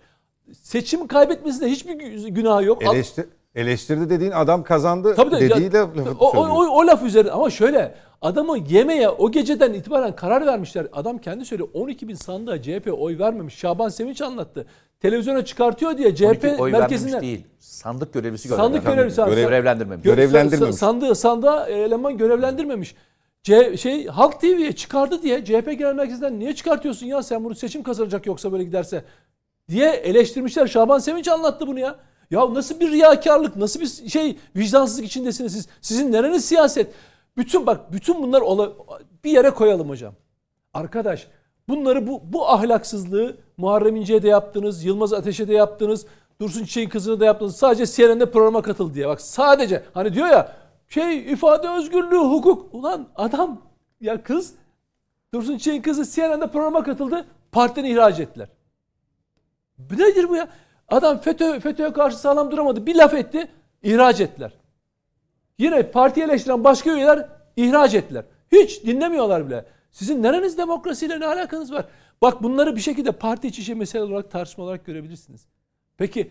Seçim 0.52 1.06
kaybetmesinde 1.06 1.70
hiçbir 1.70 1.94
günah 2.28 2.62
yok. 2.62 2.82
Eleştir, 2.82 3.26
eleştirdi 3.54 4.10
dediğin 4.10 4.30
adam 4.30 4.62
kazandı 4.62 5.14
Tabii 5.16 5.30
de, 5.30 5.40
dediği 5.40 5.64
ya, 5.64 5.72
de 5.72 5.78
lafı 5.78 6.10
o, 6.20 6.26
o, 6.28 6.46
o, 6.48 6.66
o 6.66 6.86
laf 6.86 7.02
üzerine 7.02 7.30
ama 7.30 7.50
şöyle 7.50 7.94
adamı 8.22 8.58
yemeye 8.58 9.08
o 9.08 9.30
geceden 9.30 9.72
itibaren 9.72 10.16
karar 10.16 10.46
vermişler. 10.46 10.86
Adam 10.92 11.18
kendi 11.18 11.44
söylüyor 11.44 11.68
12 11.74 12.08
bin 12.08 12.14
sandığa 12.14 12.62
CHP 12.62 12.94
oy 12.98 13.18
vermemiş. 13.18 13.54
Şaban 13.54 13.88
Sevinç 13.88 14.22
anlattı. 14.22 14.66
Televizyona 15.00 15.44
çıkartıyor 15.44 15.98
diye 15.98 16.14
CHP 16.14 16.24
12 16.44 16.62
oy 16.62 16.72
merkezinde 16.72 17.20
değil. 17.20 17.44
Sandık 17.58 18.14
görevlisi 18.14 18.48
Sandık 18.48 18.84
görevlendirmemiş. 18.84 19.16
görevlisi- 19.16 19.44
Görevlendirmemiş. 19.50 20.04
Gö- 20.06 20.08
Görevlendirmemiş. 20.14 20.74
sa- 20.76 20.78
Sandığı 20.78 21.14
sandığa 21.14 21.66
eleman 21.66 22.18
görevlendirmemiş. 22.18 22.94
C 23.42 23.76
şey 23.76 24.06
Halk 24.06 24.40
TV'ye 24.40 24.72
çıkardı 24.72 25.22
diye 25.22 25.44
CHP 25.44 25.74
Genel 25.74 25.94
Merkezi'nden 25.94 26.38
niye 26.38 26.54
çıkartıyorsun 26.54 27.06
ya 27.06 27.22
sen 27.22 27.44
bunu 27.44 27.54
seçim 27.54 27.82
kazanacak 27.82 28.26
yoksa 28.26 28.52
böyle 28.52 28.64
giderse 28.64 29.04
diye 29.68 29.90
eleştirmişler. 29.90 30.66
Şaban 30.66 30.98
Sevinç 30.98 31.28
anlattı 31.28 31.66
bunu 31.66 31.78
ya. 31.78 31.96
Ya 32.30 32.54
nasıl 32.54 32.80
bir 32.80 32.90
riyakarlık, 32.90 33.56
nasıl 33.56 33.80
bir 33.80 34.08
şey 34.08 34.38
vicdansızlık 34.56 35.04
içindesiniz 35.04 35.52
siz? 35.52 35.68
Sizin 35.80 36.12
nereniz 36.12 36.44
siyaset? 36.44 36.94
Bütün 37.36 37.66
bak 37.66 37.92
bütün 37.92 38.22
bunlar 38.22 38.40
ola, 38.40 38.72
bir 39.24 39.30
yere 39.30 39.50
koyalım 39.50 39.88
hocam. 39.88 40.14
Arkadaş 40.74 41.26
bunları 41.68 42.06
bu 42.06 42.20
bu 42.24 42.48
ahlaksızlığı 42.48 43.36
Muharrem 43.56 43.96
İnce'ye 43.96 44.22
de 44.22 44.28
yaptınız, 44.28 44.84
Yılmaz 44.84 45.12
Ateş'e 45.12 45.48
de 45.48 45.54
yaptınız, 45.54 46.06
Dursun 46.40 46.64
Çiçek'in 46.64 46.88
kızına 46.88 47.20
da 47.20 47.24
yaptınız. 47.24 47.56
Sadece 47.56 47.86
CNN'de 47.86 48.30
programa 48.30 48.62
katıl 48.62 48.94
diye. 48.94 49.08
Bak 49.08 49.20
sadece 49.20 49.82
hani 49.94 50.14
diyor 50.14 50.26
ya 50.26 50.56
şey 50.88 51.32
ifade 51.32 51.68
özgürlüğü, 51.68 52.16
hukuk. 52.18 52.74
Ulan 52.74 53.08
adam 53.16 53.60
ya 54.00 54.22
kız 54.22 54.54
Dursun 55.34 55.56
Çiçek'in 55.56 55.82
kızı 55.82 56.14
CNN'de 56.14 56.46
programa 56.46 56.82
katıldı. 56.82 57.26
Partiden 57.52 57.84
ihraç 57.84 58.20
ettiler. 58.20 58.48
Nedir 59.78 60.28
bu 60.28 60.36
ya? 60.36 60.48
Adam 60.90 61.18
FETÖ, 61.20 61.60
FETÖ'ye 61.60 61.92
karşı 61.92 62.16
sağlam 62.18 62.50
duramadı. 62.50 62.86
Bir 62.86 62.94
laf 62.94 63.14
etti. 63.14 63.48
ihraç 63.82 64.20
ettiler. 64.20 64.52
Yine 65.58 65.90
parti 65.90 66.22
eleştiren 66.22 66.64
başka 66.64 66.90
üyeler 66.94 67.28
ihraç 67.56 67.94
ettiler. 67.94 68.24
Hiç 68.52 68.84
dinlemiyorlar 68.84 69.46
bile. 69.46 69.66
Sizin 69.90 70.22
nereniz 70.22 70.58
demokrasiyle 70.58 71.20
ne 71.20 71.26
alakanız 71.26 71.72
var? 71.72 71.86
Bak 72.22 72.42
bunları 72.42 72.76
bir 72.76 72.80
şekilde 72.80 73.12
parti 73.12 73.48
içi 73.48 73.64
şey 73.64 73.74
mesele 73.74 74.02
olarak 74.02 74.30
tartışma 74.30 74.64
olarak 74.64 74.86
görebilirsiniz. 74.86 75.46
Peki 75.96 76.30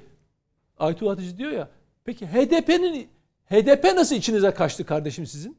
Aytuğ 0.79 1.09
Atıcı 1.09 1.37
diyor 1.37 1.51
ya. 1.51 1.69
Peki 2.05 2.27
HDP'nin 2.27 3.07
HDP 3.45 3.83
nasıl 3.83 4.15
içinize 4.15 4.51
kaçtı 4.51 4.85
kardeşim 4.85 5.25
sizin? 5.25 5.57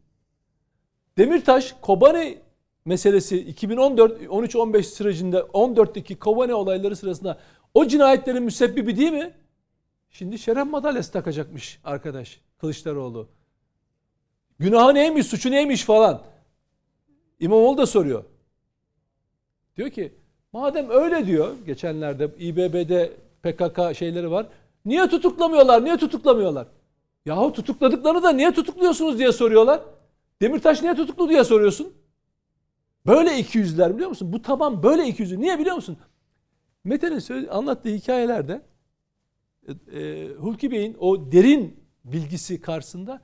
Demirtaş 1.18 1.74
Kobani 1.80 2.38
meselesi 2.84 3.38
2014 3.38 4.22
13-15 4.22 4.82
sürecinde 4.82 5.38
14'teki 5.38 6.18
Kobani 6.18 6.54
olayları 6.54 6.96
sırasında 6.96 7.38
o 7.74 7.86
cinayetlerin 7.86 8.42
müsebbibi 8.42 8.96
değil 8.96 9.12
mi? 9.12 9.32
Şimdi 10.10 10.38
şeref 10.38 10.66
madalyası 10.66 11.12
takacakmış 11.12 11.80
arkadaş 11.84 12.40
Kılıçdaroğlu. 12.58 13.28
Günahı 14.58 14.94
neymiş, 14.94 15.26
suçu 15.26 15.50
neymiş 15.50 15.84
falan. 15.84 16.22
İmamoğlu 17.40 17.78
da 17.78 17.86
soruyor. 17.86 18.24
Diyor 19.76 19.90
ki 19.90 20.12
madem 20.52 20.90
öyle 20.90 21.26
diyor 21.26 21.54
geçenlerde 21.66 22.30
İBB'de 22.38 23.12
PKK 23.42 23.96
şeyleri 23.96 24.30
var. 24.30 24.46
Niye 24.84 25.08
tutuklamıyorlar? 25.08 25.84
Niye 25.84 25.96
tutuklamıyorlar? 25.96 26.66
Yahu 27.26 27.52
tutukladıklarını 27.52 28.22
da 28.22 28.32
niye 28.32 28.52
tutukluyorsunuz 28.52 29.18
diye 29.18 29.32
soruyorlar. 29.32 29.80
Demirtaş 30.42 30.82
niye 30.82 30.94
tutuklu 30.94 31.28
diye 31.28 31.44
soruyorsun. 31.44 31.92
Böyle 33.06 33.38
iki 33.38 33.58
yüzler 33.58 33.94
biliyor 33.94 34.08
musun? 34.08 34.32
Bu 34.32 34.42
taban 34.42 34.82
böyle 34.82 35.06
iki 35.06 35.22
yüzlü. 35.22 35.40
Niye 35.40 35.58
biliyor 35.58 35.76
musun? 35.76 35.98
Mete'nin 36.84 37.46
anlattığı 37.46 37.88
hikayelerde 37.88 38.62
e, 39.68 40.00
e, 40.00 40.28
Hulki 40.34 40.70
Bey'in 40.70 40.96
o 41.00 41.32
derin 41.32 41.80
bilgisi 42.04 42.60
karşısında 42.60 43.20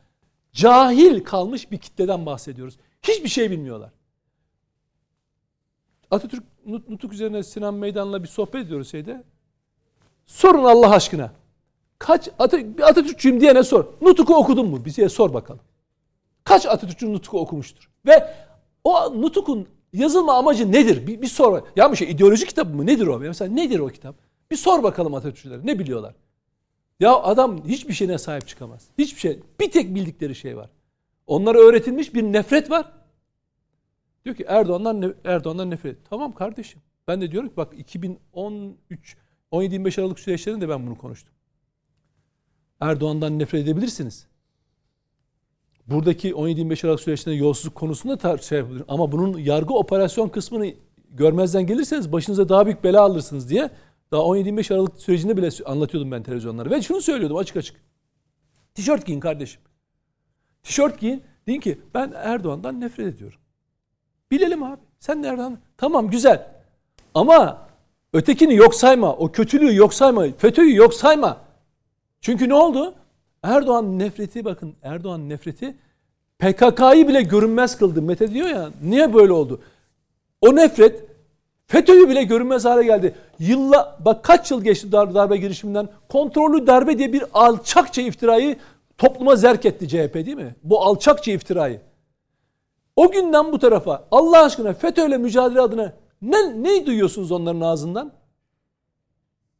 cahil 0.52 1.24
kalmış 1.24 1.70
bir 1.70 1.78
kitleden 1.78 2.26
bahsediyoruz. 2.26 2.76
Hiçbir 3.02 3.28
şey 3.28 3.50
bilmiyorlar. 3.50 3.92
Atatürk 6.10 6.44
Nut- 6.66 6.88
Nutuk 6.88 7.12
üzerine 7.12 7.42
Sinan 7.42 7.74
Meydan'la 7.74 8.22
bir 8.22 8.28
sohbet 8.28 8.66
ediyoruz 8.66 8.90
şeyde. 8.90 9.24
Sorun 10.26 10.64
Allah 10.64 10.90
aşkına. 10.90 11.32
Kaç 11.98 12.28
Atatürk, 12.38 12.80
Atatürkçüyüm 12.80 13.40
diyene 13.40 13.62
sor. 13.62 13.84
Nutuk'u 14.00 14.34
okudun 14.34 14.68
mu? 14.68 14.84
Bize 14.84 15.08
sor 15.08 15.34
bakalım. 15.34 15.60
Kaç 16.44 16.66
Atatürkçü 16.66 17.12
Nutuk'u 17.12 17.38
okumuştur? 17.38 17.90
Ve 18.06 18.34
o 18.84 19.22
Nutuk'un 19.22 19.68
yazılma 19.92 20.34
amacı 20.34 20.72
nedir? 20.72 21.06
Bir, 21.06 21.22
bir 21.22 21.26
sor. 21.26 21.62
Ya 21.76 21.92
bir 21.92 21.96
şey 21.96 22.10
ideoloji 22.10 22.46
kitabı 22.46 22.76
mı? 22.76 22.86
Nedir 22.86 23.06
o? 23.06 23.18
Mesela 23.18 23.54
nedir 23.54 23.78
o 23.78 23.88
kitap? 23.88 24.16
Bir 24.50 24.56
sor 24.56 24.82
bakalım 24.82 25.14
Atatürkçülere. 25.14 25.60
Ne 25.64 25.78
biliyorlar? 25.78 26.14
Ya 27.00 27.16
adam 27.16 27.64
hiçbir 27.66 27.94
şeyine 27.94 28.18
sahip 28.18 28.48
çıkamaz. 28.48 28.88
Hiçbir 28.98 29.20
şey. 29.20 29.40
Bir 29.60 29.70
tek 29.70 29.94
bildikleri 29.94 30.34
şey 30.34 30.56
var. 30.56 30.70
Onlara 31.26 31.58
öğretilmiş 31.58 32.14
bir 32.14 32.22
nefret 32.22 32.70
var. 32.70 32.92
Diyor 34.24 34.36
ki 34.36 34.44
Erdoğan'dan 34.48 35.14
Erdoğan'dan 35.24 35.70
nefret. 35.70 35.98
Tamam 36.10 36.32
kardeşim. 36.32 36.82
Ben 37.08 37.20
de 37.20 37.30
diyorum 37.30 37.48
ki 37.48 37.56
bak 37.56 37.74
2013 37.78 39.16
17-25 39.52 40.00
Aralık 40.00 40.20
süreçlerinde 40.20 40.68
ben 40.68 40.86
bunu 40.86 40.98
konuştum. 40.98 41.34
Erdoğan'dan 42.80 43.38
nefret 43.38 43.62
edebilirsiniz. 43.62 44.26
Buradaki 45.86 46.32
17-25 46.32 46.86
Aralık 46.86 47.00
süreçlerinde 47.00 47.44
yolsuzluk 47.44 47.74
konusunda 47.74 48.16
tartışma 48.16 48.56
yapılır. 48.56 48.82
Ama 48.88 49.12
bunun 49.12 49.38
yargı 49.38 49.74
operasyon 49.74 50.28
kısmını 50.28 50.72
görmezden 51.10 51.66
gelirseniz 51.66 52.12
başınıza 52.12 52.48
daha 52.48 52.66
büyük 52.66 52.84
bela 52.84 53.02
alırsınız 53.02 53.50
diye 53.50 53.70
daha 54.10 54.20
17-25 54.20 54.74
Aralık 54.74 55.00
sürecinde 55.00 55.36
bile 55.36 55.48
anlatıyordum 55.66 56.10
ben 56.10 56.22
televizyonlara. 56.22 56.70
Ve 56.70 56.82
şunu 56.82 57.00
söylüyordum 57.00 57.36
açık 57.36 57.56
açık. 57.56 57.76
Tişört 58.74 59.06
giyin 59.06 59.20
kardeşim. 59.20 59.60
Tişört 60.62 61.00
giyin. 61.00 61.22
Deyin 61.46 61.60
ki 61.60 61.78
ben 61.94 62.12
Erdoğan'dan 62.14 62.80
nefret 62.80 63.14
ediyorum. 63.14 63.38
Bilelim 64.30 64.62
abi. 64.62 64.80
Sen 64.98 65.22
de 65.22 65.28
Erdoğan. 65.28 65.58
Tamam 65.76 66.10
güzel. 66.10 66.48
Ama 67.14 67.68
ötekini 68.12 68.54
yok 68.54 68.74
sayma. 68.74 69.12
O 69.16 69.32
kötülüğü 69.32 69.74
yok 69.74 69.94
sayma. 69.94 70.26
FETÖ'yü 70.38 70.74
yok 70.76 70.94
sayma. 70.94 71.40
Çünkü 72.20 72.48
ne 72.48 72.54
oldu? 72.54 72.94
Erdoğan 73.42 73.98
nefreti 73.98 74.44
bakın 74.44 74.74
Erdoğan 74.82 75.28
nefreti 75.28 75.76
PKK'yı 76.38 77.08
bile 77.08 77.22
görünmez 77.22 77.78
kıldı. 77.78 78.02
Mete 78.02 78.30
diyor 78.30 78.48
ya 78.48 78.70
niye 78.82 79.14
böyle 79.14 79.32
oldu? 79.32 79.60
O 80.40 80.56
nefret 80.56 81.04
FETÖ'yü 81.66 82.08
bile 82.08 82.22
görünmez 82.22 82.64
hale 82.64 82.84
geldi. 82.84 83.14
Yılla 83.38 83.98
bak 84.04 84.24
kaç 84.24 84.50
yıl 84.50 84.64
geçti 84.64 84.92
dar, 84.92 85.14
darbe 85.14 85.36
girişiminden 85.36 85.88
kontrollü 86.08 86.66
darbe 86.66 86.98
diye 86.98 87.12
bir 87.12 87.24
alçakça 87.32 88.02
iftirayı 88.02 88.56
topluma 88.98 89.36
zerk 89.36 89.64
etti 89.66 89.88
CHP 89.88 90.14
değil 90.14 90.36
mi? 90.36 90.54
Bu 90.62 90.82
alçakça 90.82 91.32
iftirayı. 91.32 91.80
O 92.96 93.10
günden 93.10 93.52
bu 93.52 93.58
tarafa 93.58 94.08
Allah 94.10 94.44
aşkına 94.44 94.72
FETÖ'yle 94.72 95.18
mücadele 95.18 95.60
adına 95.60 95.92
ne, 96.22 96.62
ne 96.62 96.86
duyuyorsunuz 96.86 97.32
onların 97.32 97.60
ağzından? 97.60 98.12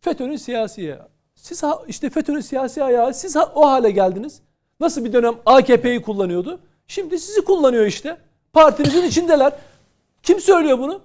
FETÖ'nün 0.01 0.37
siyasi. 0.37 0.99
Siz 1.37 1.63
işte 1.89 2.11
FETÖ'nün 2.11 2.41
siyasi 2.41 2.85
ayağı 2.85 3.15
siz 3.15 3.37
o 3.37 3.69
hale 3.69 3.91
geldiniz. 3.91 4.41
Nasıl 4.81 5.05
bir 5.05 5.13
dönem 5.13 5.35
AKP'yi 5.47 6.03
kullanıyordu? 6.03 6.61
Şimdi 6.87 7.19
sizi 7.19 7.45
kullanıyor 7.45 7.87
işte. 7.87 8.17
Partinizin 8.53 9.05
içindeler. 9.05 9.53
Kim 10.23 10.41
söylüyor 10.41 10.79
bunu? 10.79 11.01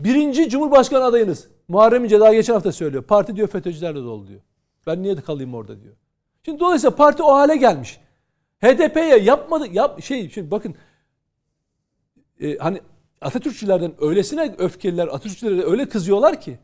Birinci 0.00 0.48
Cumhurbaşkanı 0.50 1.04
adayınız. 1.04 1.48
Muharrem 1.68 2.04
İnce 2.04 2.20
daha 2.20 2.34
geçen 2.34 2.54
hafta 2.54 2.72
söylüyor. 2.72 3.02
Parti 3.02 3.36
diyor 3.36 3.48
FETÖ'cülerle 3.48 3.98
dolu 3.98 4.28
diyor. 4.28 4.40
Ben 4.86 5.02
niye 5.02 5.16
kalayım 5.16 5.54
orada 5.54 5.82
diyor. 5.82 5.94
Şimdi 6.44 6.60
dolayısıyla 6.60 6.96
parti 6.96 7.22
o 7.22 7.32
hale 7.34 7.56
gelmiş. 7.56 8.00
HDP'ye 8.60 9.18
yapmadı 9.18 9.66
yap 9.72 10.02
şey 10.02 10.30
şimdi 10.30 10.50
bakın 10.50 10.74
e, 12.40 12.56
hani 12.56 12.80
Atatürkçülerden 13.20 13.92
öylesine 14.00 14.54
öfkeliler, 14.58 15.06
Atatürkçülere 15.06 15.62
öyle 15.62 15.88
kızıyorlar 15.88 16.40
ki 16.40 16.58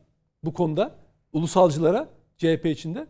bu 0.45 0.53
konuda 0.53 0.91
ulusalcılara 1.33 2.09
CHP 2.39 2.67
içinde. 2.67 3.07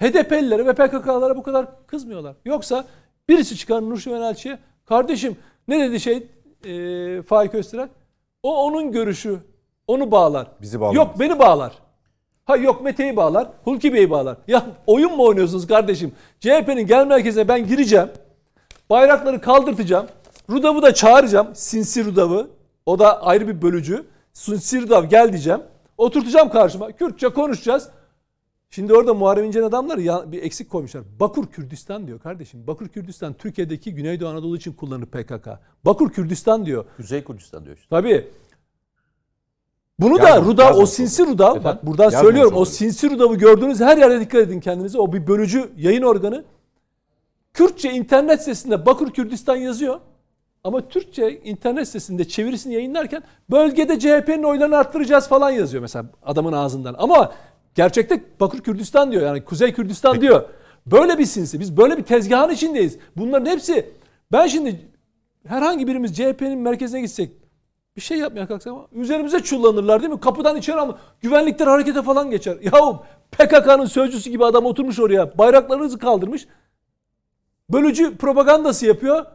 HDP'lilere 0.00 0.66
ve 0.66 0.74
PKK'lara 0.74 1.36
bu 1.36 1.42
kadar 1.42 1.86
kızmıyorlar. 1.86 2.36
Yoksa 2.44 2.84
birisi 3.28 3.56
çıkar 3.56 3.82
Nurşiven 3.82 4.20
Elçi'ye 4.20 4.58
kardeşim 4.84 5.36
ne 5.68 5.80
dedi 5.80 6.00
şey 6.00 6.26
e, 6.64 7.22
Faik 7.22 7.54
Öztürk? 7.54 7.90
O 8.42 8.64
onun 8.64 8.92
görüşü. 8.92 9.38
Onu 9.86 10.10
bağlar. 10.10 10.46
Bizi 10.60 10.80
bağlamaz. 10.80 10.96
Yok 10.96 11.20
beni 11.20 11.38
bağlar. 11.38 11.72
Ha 12.44 12.56
yok 12.56 12.82
Mete'yi 12.82 13.16
bağlar. 13.16 13.48
Hulki 13.64 13.94
Bey'i 13.94 14.10
bağlar. 14.10 14.36
Ya 14.48 14.66
oyun 14.86 15.16
mu 15.16 15.24
oynuyorsunuz 15.24 15.66
kardeşim? 15.66 16.12
CHP'nin 16.40 16.86
gel 16.86 17.06
merkezine 17.06 17.48
ben 17.48 17.66
gireceğim. 17.66 18.08
Bayrakları 18.90 19.40
kaldırtacağım. 19.40 20.06
Rudav'ı 20.50 20.82
da 20.82 20.94
çağıracağım. 20.94 21.48
Sinsi 21.54 22.04
Rudav'ı. 22.04 22.50
O 22.86 22.98
da 22.98 23.22
ayrı 23.22 23.48
bir 23.48 23.62
bölücü. 23.62 24.04
Sinsi 24.32 24.82
Rudav 24.82 25.04
gel 25.04 25.28
diyeceğim. 25.32 25.60
Oturtacağım 25.98 26.50
karşıma. 26.50 26.92
Kürtçe 26.92 27.28
konuşacağız. 27.28 27.88
Şimdi 28.70 28.94
orada 28.94 29.14
Muharrem 29.14 29.44
İnce'nin 29.44 29.64
adamları 29.64 30.02
ya, 30.02 30.32
bir 30.32 30.42
eksik 30.42 30.70
koymuşlar. 30.70 31.02
Bakur 31.20 31.46
Kürdistan 31.46 32.06
diyor 32.06 32.20
kardeşim. 32.20 32.66
Bakur 32.66 32.88
Kürdistan 32.88 33.34
Türkiye'deki 33.34 33.94
Güneydoğu 33.94 34.28
Anadolu 34.28 34.56
için 34.56 34.72
kullanır 34.72 35.06
PKK. 35.06 35.48
Bakur 35.84 36.12
Kürdistan 36.12 36.66
diyor. 36.66 36.84
Kuzey 36.96 37.24
Kurdistan 37.24 37.64
diyor 37.64 37.76
işte. 37.76 37.88
Tabii. 37.90 38.28
Bunu 40.00 40.18
da 40.18 40.28
Yazmamış, 40.28 40.52
Rudav, 40.52 40.74
o 40.74 40.86
sinsi 40.86 41.26
Rudav, 41.26 41.56
Efendim? 41.56 41.64
bak 41.64 41.86
buradan 41.86 42.10
söylüyorum 42.10 42.52
o 42.56 42.64
sinsi 42.64 43.10
Rudav'ı 43.10 43.34
gördüğünüz 43.34 43.80
her 43.80 43.96
yerde 43.96 44.20
dikkat 44.20 44.40
edin 44.40 44.60
kendinize. 44.60 44.98
O 44.98 45.12
bir 45.12 45.26
bölücü 45.26 45.70
yayın 45.76 46.02
organı. 46.02 46.44
Kürtçe 47.54 47.92
internet 47.92 48.40
sitesinde 48.40 48.86
Bakur 48.86 49.10
Kürdistan 49.10 49.56
yazıyor. 49.56 50.00
Ama 50.64 50.88
Türkçe 50.88 51.40
internet 51.44 51.86
sitesinde 51.86 52.28
çevirisini 52.28 52.74
yayınlarken 52.74 53.22
bölgede 53.50 53.98
CHP'nin 53.98 54.42
oylarını 54.42 54.76
arttıracağız 54.76 55.28
falan 55.28 55.50
yazıyor 55.50 55.80
mesela 55.82 56.06
adamın 56.22 56.52
ağzından. 56.52 56.94
Ama 56.98 57.32
gerçekte 57.74 58.24
Bakur 58.40 58.58
Kürdistan 58.58 59.12
diyor 59.12 59.22
yani 59.22 59.44
Kuzey 59.44 59.72
Kürdistan 59.72 60.20
diyor. 60.20 60.48
Böyle 60.86 61.18
bir 61.18 61.24
sinsi. 61.24 61.60
Biz 61.60 61.76
böyle 61.76 61.96
bir 61.98 62.02
tezgahın 62.02 62.50
içindeyiz. 62.50 62.98
Bunların 63.16 63.46
hepsi 63.50 63.90
ben 64.32 64.46
şimdi 64.46 64.80
herhangi 65.46 65.86
birimiz 65.86 66.16
CHP'nin 66.16 66.58
merkezine 66.58 67.00
gitsek 67.00 67.30
bir 67.96 68.00
şey 68.00 68.18
yapmaya 68.18 68.46
kalksak 68.46 68.72
ama 68.72 68.86
üzerimize 68.92 69.40
çullanırlar 69.40 70.02
değil 70.02 70.12
mi? 70.12 70.20
Kapıdan 70.20 70.56
içeri 70.56 70.80
ama 70.80 70.98
güvenlikler 71.20 71.66
harekete 71.66 72.02
falan 72.02 72.30
geçer. 72.30 72.58
Yahu 72.62 73.04
PKK'nın 73.32 73.84
sözcüsü 73.84 74.30
gibi 74.30 74.44
adam 74.44 74.66
oturmuş 74.66 74.98
oraya. 74.98 75.38
Bayraklarınızı 75.38 75.98
kaldırmış. 75.98 76.46
Bölücü 77.70 78.16
propagandası 78.16 78.86
yapıyor. 78.86 79.26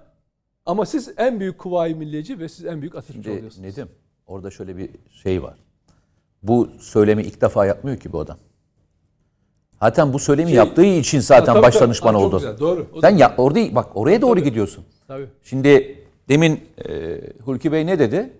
Ama 0.65 0.85
siz 0.85 1.13
en 1.17 1.39
büyük 1.39 1.57
kuvayi 1.57 1.95
milliyeci 1.95 2.39
ve 2.39 2.49
siz 2.49 2.65
en 2.65 2.81
büyük 2.81 2.95
Atatürkçü 2.95 3.29
oluyorsunuz. 3.29 3.59
Nedim 3.59 3.89
orada 4.27 4.51
şöyle 4.51 4.77
bir 4.77 4.89
şey 5.23 5.43
var. 5.43 5.55
Bu 6.47 6.69
söylemi 6.79 7.23
ilk 7.23 7.41
defa 7.41 7.65
yapmıyor 7.65 7.97
ki 7.97 8.13
bu 8.13 8.19
adam. 8.19 8.37
Zaten 9.81 10.13
bu 10.13 10.19
söylemi 10.19 10.47
Şey- 10.47 10.57
yaptığı 10.57 10.85
için 10.85 11.19
zaten 11.19 11.53
tabii, 11.53 11.63
baş 11.63 11.73
tabii. 11.73 11.83
danışman 11.85 12.13
çok 12.13 12.21
oldu. 12.21 12.35
güzel, 12.37 12.59
doğru. 12.59 12.87
O 12.93 13.01
Sen 13.01 13.17
ya 13.17 13.33
orada 13.37 13.75
bak 13.75 13.87
oraya 13.97 14.21
doğru 14.21 14.39
gidiyorsun. 14.39 14.85
Tabii. 15.07 15.27
Şimdi 15.43 15.99
demin 16.29 16.63
e, 16.87 17.19
Hulki 17.45 17.71
Bey 17.71 17.85
ne 17.85 17.99
dedi? 17.99 18.33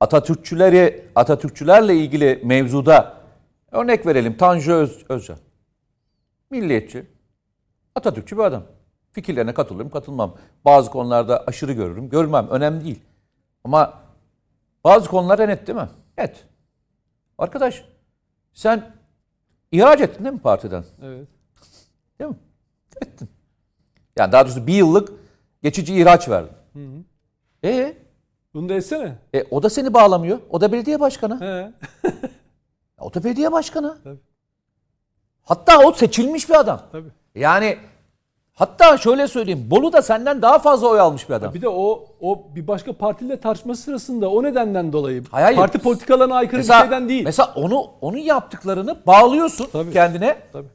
Atatürkçüleri 0.00 1.04
Atatürkçülerle 1.14 1.96
ilgili 1.96 2.40
mevzuda 2.44 3.14
örnek 3.72 4.06
verelim 4.06 4.36
Tanju 4.36 4.72
Öz, 4.72 5.04
Özcan. 5.08 5.38
Milliyetçi. 6.50 7.06
Atatürkçü 7.94 8.38
bir 8.38 8.42
adam. 8.42 8.62
Fikirlerine 9.12 9.54
katılırım, 9.54 9.90
katılmam. 9.90 10.34
Bazı 10.64 10.90
konularda 10.90 11.44
aşırı 11.46 11.72
görürüm, 11.72 12.08
görmem. 12.08 12.48
Önemli 12.50 12.84
değil. 12.84 13.00
Ama 13.64 13.94
bazı 14.84 15.08
konularda 15.08 15.46
net 15.46 15.66
değil 15.66 15.78
mi? 15.78 15.88
Net. 16.18 16.44
Arkadaş 17.40 17.84
sen 18.52 18.92
ihraç 19.72 20.00
ettin 20.00 20.24
değil 20.24 20.34
mi 20.34 20.40
partiden? 20.40 20.84
Evet. 21.02 21.28
Değil 22.18 22.30
mi? 22.30 22.36
Ettin. 23.02 23.28
Yani 24.18 24.32
daha 24.32 24.44
doğrusu 24.46 24.66
bir 24.66 24.74
yıllık 24.74 25.12
geçici 25.62 25.94
ihraç 25.96 26.28
verdin. 26.28 26.52
E, 27.64 27.96
Bunu 28.54 28.68
da 28.68 28.74
etsene. 28.74 29.18
e 29.34 29.44
o 29.50 29.62
da 29.62 29.70
seni 29.70 29.94
bağlamıyor. 29.94 30.40
O 30.50 30.60
da 30.60 30.72
belediye 30.72 31.00
başkanı. 31.00 31.40
He. 31.40 31.72
O 32.98 33.14
da 33.14 33.24
belediye 33.24 33.52
başkanı. 33.52 33.98
Tabii. 34.04 34.18
Hatta 35.42 35.78
o 35.78 35.92
seçilmiş 35.92 36.48
bir 36.48 36.54
adam. 36.60 36.82
Tabii. 36.92 37.08
Yani 37.34 37.78
hatta 38.60 38.98
şöyle 38.98 39.28
söyleyeyim. 39.28 39.66
Bolu 39.70 39.92
da 39.92 40.02
senden 40.02 40.42
daha 40.42 40.58
fazla 40.58 40.88
oy 40.88 41.00
almış 41.00 41.28
bir 41.28 41.34
adam. 41.34 41.54
Bir 41.54 41.62
de 41.62 41.68
o 41.68 42.04
o 42.20 42.42
bir 42.54 42.66
başka 42.66 42.92
partiyle 42.92 43.40
tartışması 43.40 43.82
sırasında 43.82 44.30
o 44.30 44.42
nedenden 44.42 44.92
dolayı 44.92 45.24
Hayır, 45.30 45.44
hayır. 45.44 45.56
parti 45.58 45.78
politikalarına 45.78 46.34
aykırı 46.34 46.56
Mesela, 46.56 46.80
bir 46.80 46.84
şeyden 46.84 47.08
değil. 47.08 47.24
mesela 47.24 47.52
onu 47.56 47.86
onun 48.00 48.18
yaptıklarını 48.18 49.06
bağlıyorsun 49.06 49.66
Tabii. 49.72 49.92
kendine. 49.92 50.36
Tabii. 50.52 50.68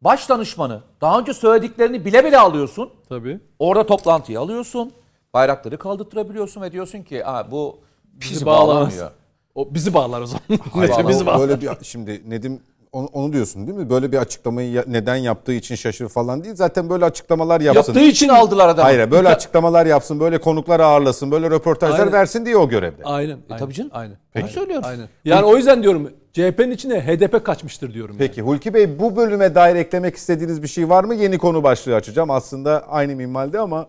Baş 0.00 0.28
danışmanı. 0.28 0.80
Daha 1.00 1.18
önce 1.18 1.34
söylediklerini 1.34 2.04
bile 2.04 2.24
bile 2.24 2.38
alıyorsun. 2.38 2.90
Tabii. 3.08 3.40
Orada 3.58 3.86
toplantıyı 3.86 4.40
alıyorsun. 4.40 4.92
Bayrakları 5.34 5.78
kaldırtırabiliyorsun 5.78 6.62
ve 6.62 6.72
diyorsun 6.72 7.02
ki 7.02 7.26
Aa, 7.26 7.50
bu 7.50 7.78
bizi, 8.04 8.34
Bizi 8.34 8.46
bağlamıyor. 8.46 9.10
O 9.54 9.74
bizi 9.74 9.94
bağlar 9.94 10.20
o 10.20 10.26
zaman. 10.26 10.42
Hayır, 10.72 11.08
bizi 11.08 11.26
bağlar. 11.26 11.40
böyle 11.40 11.60
bir 11.60 11.68
şimdi 11.82 12.22
Nedim 12.30 12.60
onu, 12.92 13.06
onu 13.06 13.32
diyorsun 13.32 13.66
değil 13.66 13.78
mi? 13.78 13.90
Böyle 13.90 14.12
bir 14.12 14.16
açıklamayı 14.16 14.70
ya- 14.70 14.84
neden 14.86 15.16
yaptığı 15.16 15.52
için 15.52 15.74
şaşır 15.74 16.08
falan 16.08 16.44
değil. 16.44 16.54
Zaten 16.54 16.90
böyle 16.90 17.04
açıklamalar 17.04 17.60
yapsın. 17.60 17.92
Yaptığı 17.92 18.08
için 18.08 18.28
aldılar 18.28 18.68
adamı. 18.68 18.82
Hayır 18.82 19.10
böyle 19.10 19.28
açıklamalar 19.28 19.86
yapsın, 19.86 20.20
böyle 20.20 20.40
konuklar 20.40 20.80
ağırlasın, 20.80 21.30
böyle 21.30 21.50
röportajlar 21.50 21.98
Aynen. 21.98 22.12
versin 22.12 22.46
diye 22.46 22.56
o 22.56 22.68
görevde. 22.68 23.02
Aynen. 23.04 23.38
aynen 23.48 23.58
tabii 23.58 23.74
canım. 23.74 23.90
Aynen. 23.94 24.16
Onu 24.40 24.48
söylüyorum. 24.48 24.84
Aynen. 24.88 25.08
Yani 25.24 25.44
o 25.46 25.56
yüzden 25.56 25.82
diyorum 25.82 26.10
CHP'nin 26.32 26.70
içine 26.70 27.00
HDP 27.06 27.44
kaçmıştır 27.44 27.94
diyorum. 27.94 28.16
yani. 28.18 28.28
Peki 28.28 28.42
Hulki 28.42 28.74
Bey 28.74 28.98
bu 28.98 29.16
bölüme 29.16 29.54
dair 29.54 29.76
eklemek 29.76 30.16
istediğiniz 30.16 30.62
bir 30.62 30.68
şey 30.68 30.88
var 30.88 31.04
mı? 31.04 31.14
Yeni 31.14 31.38
konu 31.38 31.62
başlığı 31.62 31.94
açacağım. 31.94 32.30
Aslında 32.30 32.84
aynı 32.88 33.16
minvalde 33.16 33.58
ama 33.58 33.86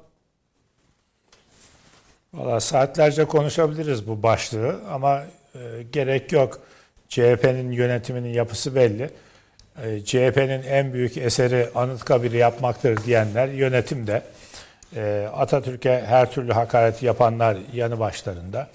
Valla 2.33 2.59
saatlerce 2.59 3.25
konuşabiliriz 3.25 4.07
bu 4.07 4.23
başlığı 4.23 4.75
ama 4.91 5.21
e, 5.55 5.59
gerek 5.91 6.31
yok. 6.31 6.59
CHP'nin 7.11 7.71
yönetiminin 7.71 8.33
yapısı 8.33 8.75
belli. 8.75 9.09
E, 9.83 10.05
CHP'nin 10.05 10.63
en 10.63 10.93
büyük 10.93 11.17
eseri 11.17 11.69
Anıtkabir'i 11.75 12.37
yapmaktır 12.37 13.03
diyenler 13.03 13.47
yönetimde. 13.47 14.21
E, 14.95 15.29
Atatürk'e 15.33 16.03
her 16.07 16.31
türlü 16.31 16.53
hakareti 16.53 17.05
yapanlar 17.05 17.57
yanı 17.73 17.99
başlarında. 17.99 18.69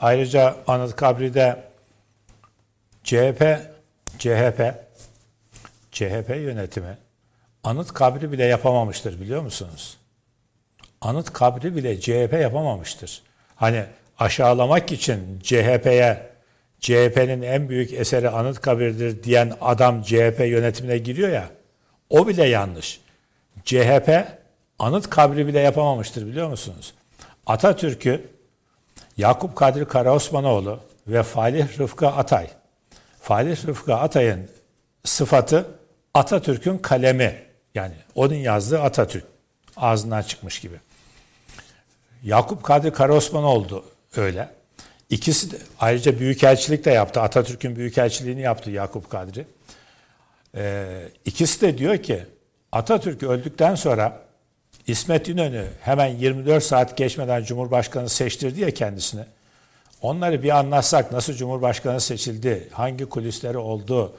Ayrıca 0.00 0.56
Anıtkabir'de 0.66 1.62
CHP, 3.04 3.58
CHP, 4.18 4.74
CHP 5.92 6.28
yönetimi 6.28 6.98
Anıtkabir'i 7.64 8.32
bile 8.32 8.44
yapamamıştır 8.44 9.20
biliyor 9.20 9.42
musunuz? 9.42 9.96
anıt 11.02 11.32
kabri 11.32 11.76
bile 11.76 12.00
CHP 12.00 12.32
yapamamıştır. 12.32 13.22
Hani 13.56 13.84
aşağılamak 14.18 14.92
için 14.92 15.40
CHP'ye 15.42 16.31
CHP'nin 16.82 17.42
en 17.42 17.68
büyük 17.68 17.92
eseri 17.92 18.28
anıt 18.30 18.60
kabirdir 18.60 19.22
diyen 19.22 19.52
adam 19.60 20.02
CHP 20.02 20.40
yönetimine 20.40 20.98
giriyor 20.98 21.28
ya. 21.28 21.50
O 22.10 22.28
bile 22.28 22.44
yanlış. 22.44 23.00
CHP 23.64 24.26
anıt 24.78 25.10
kabri 25.10 25.46
bile 25.46 25.60
yapamamıştır 25.60 26.26
biliyor 26.26 26.48
musunuz? 26.48 26.94
Atatürk'ü 27.46 28.32
Yakup 29.16 29.56
Kadri 29.56 29.84
Karaosmanoğlu 29.84 30.80
ve 31.06 31.22
Falih 31.22 31.78
Rıfkı 31.78 32.08
Atay. 32.08 32.46
Falih 33.20 33.66
Rıfkı 33.66 33.94
Atay'ın 33.94 34.48
sıfatı 35.04 35.66
Atatürk'ün 36.14 36.78
kalemi. 36.78 37.42
Yani 37.74 37.94
onun 38.14 38.34
yazdığı 38.34 38.80
Atatürk. 38.80 39.24
Ağzından 39.76 40.22
çıkmış 40.22 40.60
gibi. 40.60 40.76
Yakup 42.22 42.62
Kadri 42.62 42.92
Karaosmanoğlu 42.92 43.84
öyle. 44.16 44.48
İkisi 45.12 45.50
de 45.50 45.56
ayrıca 45.80 46.18
büyükelçilik 46.18 46.84
de 46.84 46.90
yaptı. 46.90 47.20
Atatürk'ün 47.20 47.76
büyükelçiliğini 47.76 48.40
yaptı 48.40 48.70
Yakup 48.70 49.10
Kadri. 49.10 49.46
Ee, 50.56 51.08
ikisi 51.24 51.60
de 51.60 51.78
diyor 51.78 51.98
ki 51.98 52.22
Atatürk 52.72 53.22
öldükten 53.22 53.74
sonra 53.74 54.20
İsmet 54.86 55.28
İnönü 55.28 55.66
hemen 55.80 56.06
24 56.06 56.64
saat 56.64 56.96
geçmeden 56.96 57.44
Cumhurbaşkanı 57.44 58.08
seçtirdi 58.08 58.60
ya 58.60 58.70
kendisini. 58.70 59.24
Onları 60.02 60.42
bir 60.42 60.58
anlatsak 60.58 61.12
nasıl 61.12 61.34
Cumhurbaşkanı 61.34 62.00
seçildi, 62.00 62.68
hangi 62.72 63.04
kulisleri 63.04 63.58
oldu, 63.58 64.16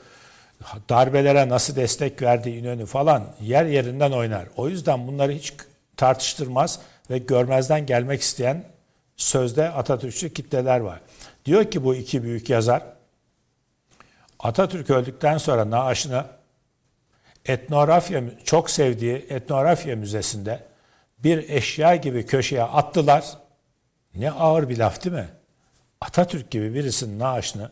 darbelere 0.89 1.50
nasıl 1.50 1.76
destek 1.76 2.22
verdi 2.22 2.50
İnönü 2.50 2.86
falan 2.86 3.24
yer 3.41 3.66
yerinden 3.66 4.12
oynar. 4.12 4.46
O 4.58 4.70
yüzden 4.70 5.08
bunları 5.08 5.32
hiç 5.32 5.54
tartıştırmaz 5.98 6.80
ve 7.10 7.18
görmezden 7.18 7.86
gelmek 7.86 8.22
isteyen 8.22 8.73
sözde 9.18 9.70
Atatürkçü 9.70 10.34
kitleler 10.34 10.80
var. 10.80 11.01
Diyor 11.45 11.72
ki 11.72 11.84
bu 11.84 11.95
iki 11.95 12.24
büyük 12.24 12.49
yazar, 12.49 12.84
Atatürk 14.39 14.89
öldükten 14.89 15.38
sonra 15.38 15.70
naaşını 15.70 16.26
etnografya 17.45 18.24
çok 18.43 18.70
sevdiği 18.70 19.26
etnografya 19.30 19.95
müzesinde 19.95 20.64
bir 21.18 21.49
eşya 21.49 21.95
gibi 21.95 22.26
köşeye 22.26 22.64
attılar. 22.64 23.26
Ne 24.16 24.32
ağır 24.32 24.70
bir 24.70 24.78
laf 24.78 25.03
değil 25.03 25.16
mi? 25.16 25.30
Atatürk 26.01 26.51
gibi 26.51 26.74
birisinin 26.74 27.20
naaşını 27.20 27.72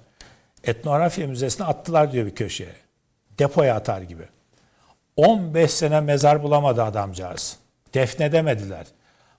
etnografya 0.64 1.28
müzesine 1.28 1.66
attılar 1.66 2.12
diyor 2.12 2.26
bir 2.26 2.36
köşeye. 2.36 2.76
Depoya 3.40 3.76
atar 3.76 4.02
gibi. 4.02 4.24
15 5.16 5.72
sene 5.72 6.02
mezar 6.02 6.44
bulamadı 6.44 6.84
adamcağız. 6.84 7.58
Defnedemediler. 7.94 8.86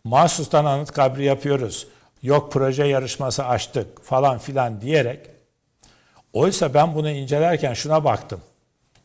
Mahsustan 0.05 0.65
anıt 0.65 0.93
kabri 0.93 1.25
yapıyoruz. 1.25 1.87
Yok 2.23 2.53
proje 2.53 2.85
yarışması 2.85 3.45
açtık 3.45 4.05
falan 4.05 4.39
filan 4.39 4.81
diyerek. 4.81 5.21
Oysa 6.33 6.75
ben 6.75 6.95
bunu 6.95 7.11
incelerken 7.11 7.75
şuna 7.75 8.05
baktım. 8.05 8.41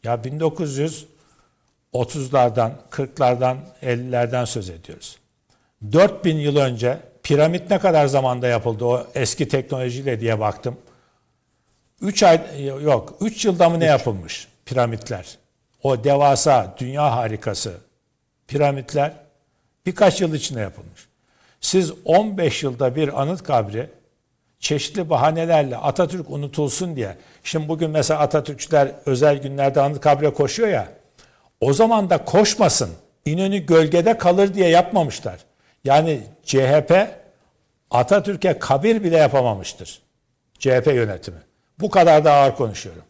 Ya 0.04 0.16
1930'lardan, 0.16 2.72
40'lardan, 2.92 3.58
50'lerden 3.82 4.46
söz 4.46 4.70
ediyoruz. 4.70 5.18
4000 5.92 6.36
yıl 6.36 6.58
önce 6.58 6.98
piramit 7.24 7.70
ne 7.70 7.80
kadar 7.80 8.08
zamanda 8.08 8.48
yapıldı 8.48 8.86
o 8.86 9.08
eski 9.16 9.48
teknolojiyle 9.48 10.20
diye 10.20 10.40
baktım. 10.40 10.78
3 12.02 12.24
ay 12.24 12.66
yok 12.66 13.18
3 13.22 13.46
yılda 13.46 13.70
mı 13.70 13.80
ne 13.80 13.86
yapılmış 13.86 14.48
piramitler? 14.66 15.38
O 15.84 16.04
devasa 16.04 16.76
dünya 16.80 17.16
harikası 17.16 17.78
piramitler 18.48 19.14
birkaç 19.88 20.22
yıl 20.22 20.34
içinde 20.34 20.60
yapılmış. 20.60 21.08
Siz 21.62 21.92
15 22.06 22.64
yılda 22.64 22.96
bir 22.96 23.22
anıt 23.22 23.44
kabri 23.44 23.90
çeşitli 24.60 25.10
bahanelerle 25.10 25.78
Atatürk 25.78 26.30
unutulsun 26.30 26.96
diye. 26.96 27.18
Şimdi 27.44 27.68
bugün 27.68 27.90
mesela 27.90 28.20
Atatürkçüler 28.20 28.92
özel 29.06 29.38
günlerde 29.42 29.82
anıt 29.82 30.00
kabre 30.00 30.34
koşuyor 30.34 30.70
ya. 30.70 30.90
O 31.62 31.74
zaman 31.74 32.10
da 32.10 32.26
koşmasın. 32.26 32.90
İnönü 33.26 33.58
gölgede 33.58 34.18
kalır 34.18 34.54
diye 34.54 34.70
yapmamışlar. 34.70 35.40
Yani 35.84 36.22
CHP 36.44 37.08
Atatürk'e 37.92 38.60
kabir 38.60 39.04
bile 39.04 39.18
yapamamıştır. 39.18 40.02
CHP 40.60 40.88
yönetimi. 40.88 41.40
Bu 41.80 41.90
kadar 41.90 42.26
da 42.26 42.34
ağır 42.34 42.56
konuşuyorum. 42.56 43.04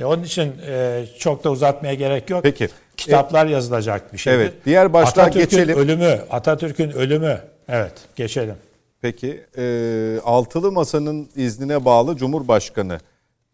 E 0.00 0.04
onun 0.04 0.22
için 0.22 0.54
e, 0.66 1.04
çok 1.18 1.44
da 1.44 1.50
uzatmaya 1.50 1.94
gerek 1.94 2.30
yok. 2.30 2.42
Peki. 2.42 2.68
Kitaplar 2.96 3.46
e, 3.46 3.50
yazılacak 3.50 4.12
bir 4.12 4.18
şey. 4.18 4.34
Evet. 4.34 4.54
Diğer 4.64 4.92
başlığa 4.92 5.24
Atatürk'ün 5.24 5.58
geçelim. 5.58 5.78
ölümü, 5.78 6.20
Atatürk'ün 6.30 6.90
ölümü. 6.90 7.40
Evet, 7.68 7.92
geçelim. 8.16 8.54
Peki. 9.00 9.44
E, 9.58 10.18
altılı 10.24 10.72
Masa'nın 10.72 11.28
iznine 11.36 11.84
bağlı 11.84 12.16
Cumhurbaşkanı 12.16 12.98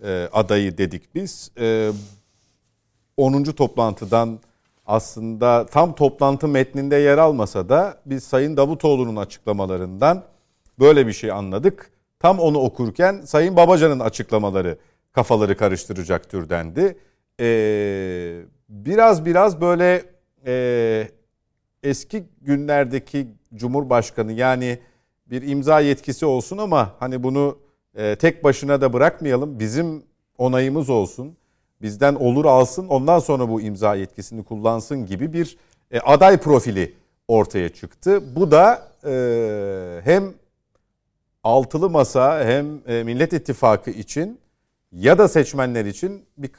e, 0.05 0.28
adayı 0.32 0.78
dedik 0.78 1.14
biz. 1.14 1.51
E, 1.61 1.90
10. 3.16 3.43
toplantıdan 3.45 4.40
aslında 4.86 5.66
tam 5.66 5.95
toplantı 5.95 6.49
metninde 6.49 6.97
yer 6.97 7.18
almasa 7.18 7.68
da 7.68 7.99
biz 8.07 8.24
Sayın 8.24 8.57
Davutoğlu'nun 8.57 9.16
açıklamalarından 9.16 10.24
böyle 10.80 11.07
bir 11.07 11.12
şey 11.12 11.30
anladık. 11.30 11.90
Tam 12.18 12.40
onu 12.40 12.59
okurken 12.59 13.20
Sayın 13.20 13.57
Babacan'ın 13.57 14.01
açıklamaları 14.01 14.78
kafaları 15.12 15.57
karıştıracak 15.57 16.30
türdendi. 16.30 16.97
Ee, 17.40 18.40
biraz 18.73 19.25
biraz 19.25 19.61
böyle 19.61 20.05
e, 20.47 21.09
eski 21.83 22.25
günlerdeki 22.41 23.29
Cumhurbaşkanı 23.55 24.33
yani 24.33 24.79
bir 25.27 25.43
imza 25.43 25.81
yetkisi 25.81 26.27
olsun 26.27 26.59
ama 26.59 26.95
hani 26.99 27.23
bunu 27.23 27.59
e, 27.95 28.16
tek 28.16 28.45
başına 28.45 28.81
da 28.81 28.93
bırakmayalım. 28.93 29.59
Bizim 29.59 30.03
onayımız 30.39 30.91
olsun. 30.91 31.37
Bizden 31.83 32.14
olur 32.14 32.45
alsın 32.45 32.89
ondan 32.89 33.18
sonra 33.18 33.49
bu 33.49 33.61
imza 33.61 33.95
yetkisini 33.95 34.45
kullansın 34.45 35.07
gibi 35.07 35.33
bir 35.33 35.57
e, 35.91 36.01
aday 36.01 36.37
profili 36.37 36.95
ortaya 37.29 37.68
çıktı. 37.68 38.37
Bu 38.37 38.51
da 38.51 38.89
e, 39.05 40.01
hem 40.05 40.35
altılı 41.43 41.91
masa 41.91 42.45
hem 42.45 42.81
e, 42.87 43.03
Millet 43.03 43.33
İttifakı 43.33 43.91
için 43.91 44.41
ya 44.93 45.18
da 45.18 45.29
seçmenler 45.29 45.85
için 45.85 46.25
bir 46.39 46.51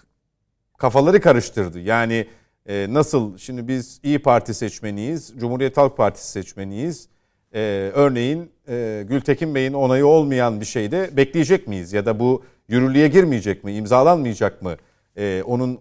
kafaları 0.78 1.22
karıştırdı. 1.22 1.80
Yani 1.80 2.28
e, 2.66 2.88
nasıl 2.90 3.38
şimdi 3.38 3.68
biz 3.68 4.00
İyi 4.04 4.20
Parti 4.20 4.54
seçmeniyiz, 4.54 5.34
Cumhuriyet 5.38 5.78
Halk 5.78 5.98
Partisi 5.98 6.32
seçmeniyiz. 6.32 7.08
E, 7.54 7.60
örneğin 7.94 8.52
e, 8.68 9.06
Gültekin 9.10 9.56
Bey'in 9.56 9.74
onayı 9.74 10.06
olmayan 10.06 10.62
bir 10.62 10.66
şeyde 10.66 11.18
bekleyecek 11.18 11.68
miyiz? 11.68 11.94
Ya 11.94 12.06
da 12.06 12.20
bu 12.20 12.44
yürürlüğe 12.68 13.08
girmeyecek 13.08 13.64
mi, 13.64 13.74
imzalanmayacak 13.74 14.62
mı? 14.62 14.76
E, 15.18 15.44
onun 15.46 15.80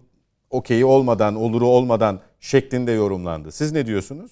okeyi 0.49 0.85
olmadan, 0.85 1.35
oluru 1.35 1.67
olmadan 1.67 2.21
şeklinde 2.39 2.91
yorumlandı. 2.91 3.51
Siz 3.51 3.71
ne 3.71 3.85
diyorsunuz? 3.85 4.31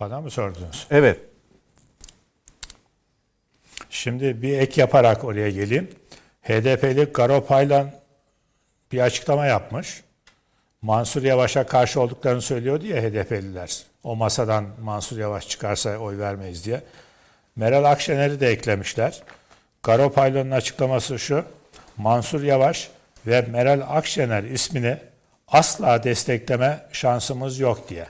Bana 0.00 0.20
mı 0.20 0.30
sordunuz? 0.30 0.86
Evet. 0.90 1.20
Şimdi 3.90 4.42
bir 4.42 4.58
ek 4.58 4.80
yaparak 4.80 5.24
oraya 5.24 5.50
geleyim. 5.50 5.88
HDP'li 6.44 7.04
Garo 7.04 7.46
Paylan 7.46 7.90
bir 8.92 9.00
açıklama 9.00 9.46
yapmış. 9.46 10.02
Mansur 10.82 11.22
Yavaş'a 11.22 11.66
karşı 11.66 12.00
olduklarını 12.00 12.42
söylüyordu 12.42 12.86
ya 12.86 13.02
HDP'liler. 13.02 13.82
O 14.02 14.16
masadan 14.16 14.66
Mansur 14.82 15.18
Yavaş 15.18 15.48
çıkarsa 15.48 15.96
oy 15.96 16.18
vermeyiz 16.18 16.64
diye. 16.64 16.82
Meral 17.56 17.84
Akşener'i 17.84 18.40
de 18.40 18.48
eklemişler. 18.48 19.22
Garo 19.82 20.12
Paylan'ın 20.12 20.50
açıklaması 20.50 21.18
şu. 21.18 21.44
Mansur 21.96 22.42
Yavaş 22.42 22.90
ve 23.26 23.40
Meral 23.40 23.80
Akşener 23.88 24.42
ismini 24.42 24.98
asla 25.48 26.04
destekleme 26.04 26.86
şansımız 26.92 27.58
yok 27.58 27.88
diye. 27.88 28.06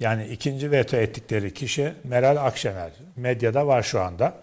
Yani 0.00 0.26
ikinci 0.26 0.70
veto 0.70 0.96
ettikleri 0.96 1.54
kişi 1.54 1.92
Meral 2.04 2.36
Akşener. 2.36 2.90
Medyada 3.16 3.66
var 3.66 3.82
şu 3.82 4.00
anda. 4.00 4.34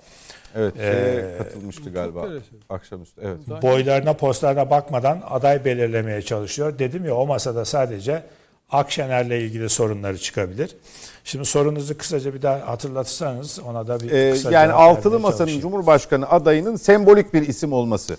Evet, 0.55 0.73
ee, 0.79 1.35
katılmıştı 1.37 1.89
galiba 1.89 2.27
akşamüstü. 2.69 3.21
Evet. 3.21 3.61
Boylarına, 3.61 4.13
postlarına 4.13 4.69
bakmadan 4.69 5.21
aday 5.29 5.65
belirlemeye 5.65 6.21
çalışıyor. 6.21 6.79
Dedim 6.79 7.05
ya 7.05 7.15
o 7.15 7.27
masada 7.27 7.65
sadece 7.65 8.23
Akşener'le 8.71 9.41
ilgili 9.41 9.69
sorunları 9.69 10.17
çıkabilir. 10.17 10.75
Şimdi 11.23 11.45
sorunuzu 11.45 11.97
kısaca 11.97 12.33
bir 12.33 12.41
daha 12.41 12.67
hatırlatırsanız 12.67 13.59
ona 13.59 13.87
da 13.87 13.99
bir 13.99 14.11
ee, 14.11 14.31
kısaca 14.31 14.61
Yani 14.61 14.73
altılı 14.73 15.19
masanın 15.19 15.59
Cumhurbaşkanı 15.59 16.29
adayının 16.29 16.75
sembolik 16.75 17.33
bir 17.33 17.47
isim 17.47 17.73
olması. 17.73 18.17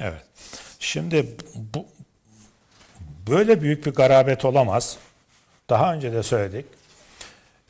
Evet. 0.00 0.22
Şimdi 0.78 1.36
bu 1.74 1.86
böyle 3.30 3.60
büyük 3.62 3.86
bir 3.86 3.94
garabet 3.94 4.44
olamaz. 4.44 4.96
Daha 5.70 5.94
önce 5.94 6.12
de 6.12 6.22
söyledik. 6.22 6.66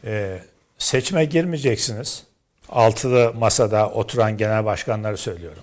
Ee, 0.05 0.39
seçime 0.85 1.25
girmeyeceksiniz. 1.25 2.25
Altılı 2.69 3.35
masada 3.35 3.91
oturan 3.91 4.37
genel 4.37 4.65
başkanları 4.65 5.17
söylüyorum. 5.17 5.63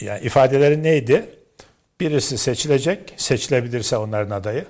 Yani 0.00 0.20
ifadeleri 0.20 0.82
neydi? 0.82 1.26
Birisi 2.00 2.38
seçilecek, 2.38 3.14
seçilebilirse 3.16 3.96
onların 3.96 4.30
adayı. 4.30 4.64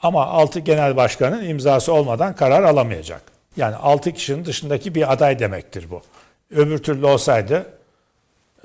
Ama 0.00 0.26
altı 0.26 0.60
genel 0.60 0.96
başkanın 0.96 1.44
imzası 1.44 1.92
olmadan 1.92 2.36
karar 2.36 2.62
alamayacak. 2.62 3.22
Yani 3.56 3.76
altı 3.76 4.12
kişinin 4.12 4.44
dışındaki 4.44 4.94
bir 4.94 5.12
aday 5.12 5.38
demektir 5.38 5.90
bu. 5.90 6.02
Öbür 6.50 6.78
türlü 6.78 7.06
olsaydı 7.06 7.66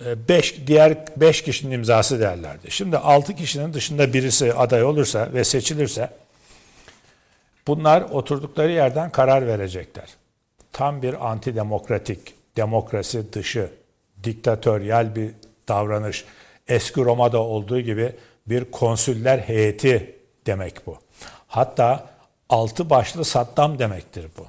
e, 0.05 0.27
beş, 0.27 0.67
diğer 0.67 0.97
beş 1.17 1.41
kişinin 1.41 1.71
imzası 1.71 2.19
derlerdi. 2.19 2.71
Şimdi 2.71 2.97
altı 2.97 3.35
kişinin 3.35 3.73
dışında 3.73 4.13
birisi 4.13 4.53
aday 4.53 4.83
olursa 4.83 5.33
ve 5.33 5.43
seçilirse 5.43 6.09
Bunlar 7.68 8.01
oturdukları 8.01 8.72
yerden 8.72 9.11
karar 9.11 9.47
verecekler. 9.47 10.15
Tam 10.72 11.01
bir 11.01 11.30
antidemokratik, 11.32 12.36
demokrasi 12.55 13.34
dışı, 13.34 13.72
diktatöryel 14.24 15.15
bir 15.15 15.32
davranış. 15.68 16.26
Eski 16.68 17.05
Roma'da 17.05 17.39
olduğu 17.39 17.80
gibi 17.80 18.15
bir 18.47 18.72
konsüller 18.72 19.39
heyeti 19.39 20.15
demek 20.45 20.88
bu. 20.88 20.97
Hatta 21.47 22.05
altı 22.49 22.89
başlı 22.89 23.26
Saddam 23.26 23.80
demektir 23.80 24.28
bu. 24.38 24.45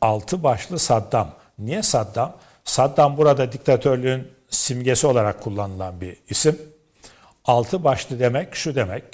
Altı 0.00 0.42
başlı 0.42 0.78
Saddam. 0.78 1.34
Niye 1.58 1.82
Saddam? 1.82 2.36
Saddam 2.64 3.16
burada 3.16 3.52
diktatörlüğün 3.52 4.28
simgesi 4.50 5.06
olarak 5.06 5.42
kullanılan 5.42 6.00
bir 6.00 6.16
isim. 6.28 6.58
Altı 7.44 7.84
başlı 7.84 8.20
demek 8.20 8.54
şu 8.54 8.74
demek 8.74 9.04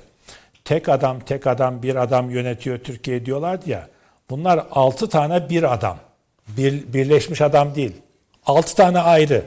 tek 0.67 0.89
adam 0.89 1.21
tek 1.21 1.47
adam 1.47 1.83
bir 1.83 1.97
adam 1.97 2.31
yönetiyor 2.31 2.79
Türkiye 2.79 3.27
diyorlardı 3.27 3.71
ya. 3.71 3.89
Bunlar 4.31 4.67
altı 4.71 5.09
tane 5.09 5.49
bir 5.49 5.73
adam. 5.73 5.99
Bir, 6.49 6.93
birleşmiş 6.93 7.41
adam 7.41 7.75
değil. 7.75 7.93
Altı 8.47 8.75
tane 8.75 8.99
ayrı. 8.99 9.45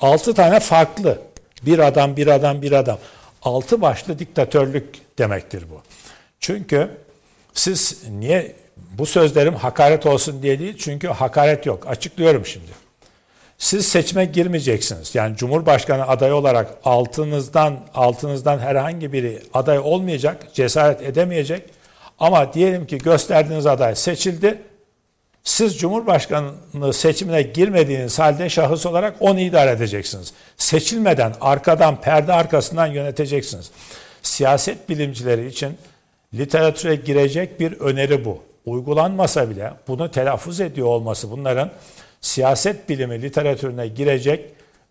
Altı 0.00 0.34
tane 0.34 0.60
farklı. 0.60 1.18
Bir 1.62 1.78
adam, 1.78 2.16
bir 2.16 2.26
adam, 2.26 2.62
bir 2.62 2.72
adam. 2.72 2.98
Altı 3.42 3.82
başlı 3.82 4.18
diktatörlük 4.18 5.18
demektir 5.18 5.64
bu. 5.70 5.82
Çünkü 6.40 6.90
siz 7.52 8.02
niye 8.08 8.56
bu 8.76 9.06
sözlerim 9.06 9.54
hakaret 9.54 10.06
olsun 10.06 10.42
diye 10.42 10.58
değil 10.58 10.76
çünkü 10.78 11.08
hakaret 11.08 11.66
yok. 11.66 11.86
Açıklıyorum 11.86 12.46
şimdi. 12.46 12.81
Siz 13.62 13.86
seçime 13.86 14.24
girmeyeceksiniz. 14.24 15.14
Yani 15.14 15.36
Cumhurbaşkanı 15.36 16.08
adayı 16.08 16.34
olarak 16.34 16.74
altınızdan 16.84 17.80
altınızdan 17.94 18.58
herhangi 18.58 19.12
biri 19.12 19.42
aday 19.54 19.78
olmayacak, 19.78 20.46
cesaret 20.54 21.02
edemeyecek. 21.02 21.62
Ama 22.18 22.52
diyelim 22.52 22.86
ki 22.86 22.98
gösterdiğiniz 22.98 23.66
aday 23.66 23.94
seçildi. 23.94 24.62
Siz 25.44 25.78
Cumhurbaşkanlığı 25.78 26.92
seçimine 26.92 27.42
girmediğiniz 27.42 28.18
halde 28.18 28.48
şahıs 28.48 28.86
olarak 28.86 29.16
onu 29.20 29.40
idare 29.40 29.70
edeceksiniz. 29.70 30.32
Seçilmeden 30.56 31.34
arkadan, 31.40 32.00
perde 32.00 32.32
arkasından 32.32 32.86
yöneteceksiniz. 32.86 33.70
Siyaset 34.22 34.88
bilimcileri 34.88 35.46
için 35.46 35.78
literatüre 36.34 36.94
girecek 36.94 37.60
bir 37.60 37.72
öneri 37.80 38.24
bu. 38.24 38.42
Uygulanmasa 38.66 39.50
bile 39.50 39.72
bunu 39.88 40.10
telaffuz 40.10 40.60
ediyor 40.60 40.86
olması 40.86 41.30
bunların 41.30 41.70
siyaset 42.22 42.88
bilimi 42.88 43.22
literatürüne 43.22 43.86
girecek, 43.86 44.50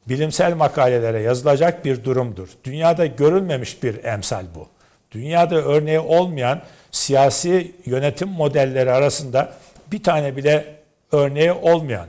bilimsel 0.10 0.56
makalelere 0.56 1.22
yazılacak 1.22 1.86
bir 1.86 2.04
durumdur. 2.04 2.50
Dünyada 2.64 3.06
görülmemiş 3.06 3.84
bir 3.84 4.04
emsal 4.04 4.46
bu. 4.56 4.68
Dünyada 5.12 5.56
örneği 5.56 6.00
olmayan 6.00 6.62
siyasi 6.92 7.72
yönetim 7.86 8.30
modelleri 8.30 8.92
arasında 8.92 9.54
bir 9.92 10.04
tane 10.04 10.36
bile 10.36 10.76
örneği 11.12 11.52
olmayan. 11.52 12.08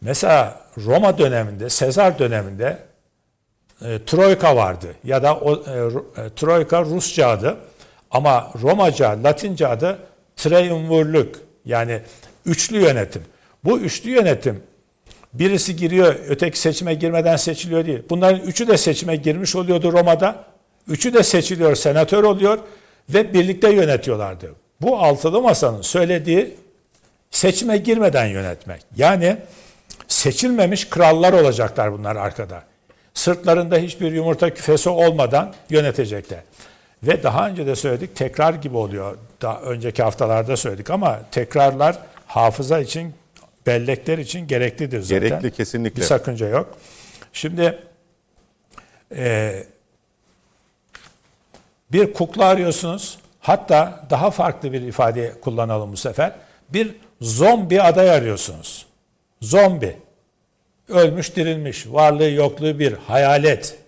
Mesela 0.00 0.60
Roma 0.86 1.18
döneminde, 1.18 1.70
Sezar 1.70 2.18
döneminde 2.18 2.78
e, 3.84 3.98
Troika 4.06 4.56
vardı 4.56 4.94
ya 5.04 5.22
da 5.22 5.36
o, 5.36 5.54
e, 5.54 6.22
e, 6.22 6.30
Troika 6.36 6.84
Rusça 6.84 7.28
adı 7.28 7.56
ama 8.10 8.52
Romaca, 8.62 9.22
Latince 9.24 9.66
adı 9.66 9.98
Triumvirlük 10.36 11.36
yani 11.64 12.00
üçlü 12.46 12.80
yönetim. 12.80 13.22
Bu 13.64 13.78
üçlü 13.78 14.10
yönetim 14.10 14.62
birisi 15.32 15.76
giriyor 15.76 16.14
öteki 16.28 16.58
seçime 16.58 16.94
girmeden 16.94 17.36
seçiliyor 17.36 17.86
değil. 17.86 18.02
Bunların 18.10 18.40
üçü 18.40 18.68
de 18.68 18.76
seçime 18.76 19.16
girmiş 19.16 19.56
oluyordu 19.56 19.92
Roma'da. 19.92 20.44
Üçü 20.88 21.14
de 21.14 21.22
seçiliyor, 21.22 21.74
senatör 21.74 22.24
oluyor 22.24 22.58
ve 23.08 23.34
birlikte 23.34 23.72
yönetiyorlardı. 23.72 24.54
Bu 24.80 24.98
altılı 24.98 25.42
masanın 25.42 25.82
söylediği 25.82 26.54
seçime 27.30 27.76
girmeden 27.76 28.26
yönetmek. 28.26 28.82
Yani 28.96 29.36
seçilmemiş 30.08 30.88
krallar 30.88 31.32
olacaklar 31.32 31.92
bunlar 31.92 32.16
arkada. 32.16 32.62
Sırtlarında 33.14 33.76
hiçbir 33.76 34.12
yumurta 34.12 34.54
küfesi 34.54 34.88
olmadan 34.88 35.54
yönetecekler. 35.70 36.40
Ve 37.02 37.22
daha 37.22 37.48
önce 37.48 37.66
de 37.66 37.76
söyledik 37.76 38.16
tekrar 38.16 38.54
gibi 38.54 38.76
oluyor. 38.76 39.16
Daha 39.42 39.60
önceki 39.60 40.02
haftalarda 40.02 40.56
söyledik 40.56 40.90
ama 40.90 41.20
tekrarlar 41.30 41.98
hafıza 42.26 42.80
için 42.80 43.14
bellekler 43.66 44.18
için 44.18 44.46
gereklidir 44.46 45.00
zaten. 45.00 45.28
Gerekli 45.28 45.50
kesinlikle. 45.50 46.00
Bir 46.00 46.06
sakınca 46.06 46.48
yok. 46.48 46.78
Şimdi 47.32 47.78
e, 49.16 49.54
bir 51.92 52.12
kukla 52.12 52.44
arıyorsunuz. 52.44 53.18
Hatta 53.40 54.06
daha 54.10 54.30
farklı 54.30 54.72
bir 54.72 54.82
ifade 54.82 55.40
kullanalım 55.40 55.92
bu 55.92 55.96
sefer. 55.96 56.32
Bir 56.68 56.94
zombi 57.20 57.82
aday 57.82 58.10
arıyorsunuz. 58.10 58.86
Zombi. 59.40 59.96
Ölmüş 60.88 61.36
dirilmiş, 61.36 61.86
varlığı 61.86 62.30
yokluğu 62.30 62.78
bir 62.78 62.92
hayalet. 62.92 63.78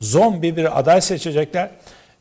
Zombi 0.00 0.56
bir 0.56 0.78
aday 0.78 1.00
seçecekler 1.00 1.70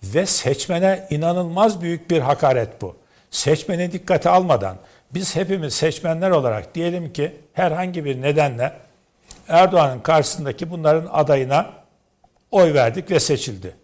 ve 0.04 0.26
seçmene 0.26 1.08
inanılmaz 1.10 1.82
büyük 1.82 2.10
bir 2.10 2.20
hakaret 2.20 2.82
bu. 2.82 2.96
Seçmeni 3.32 3.92
dikkate 3.92 4.30
almadan 4.30 4.78
biz 5.16 5.36
hepimiz 5.36 5.74
seçmenler 5.74 6.32
olarak 6.32 6.76
diyelim 6.76 7.14
ki 7.14 7.36
herhangi 7.54 8.06
bir 8.06 8.22
nedenle 8.22 8.74
Erdoğan'ın 9.48 10.00
karşısındaki 10.00 10.72
bunların 10.72 11.10
adayına 11.12 11.74
oy 12.52 12.74
verdik 12.74 13.12
ve 13.12 13.20
seçildi. 13.20 13.76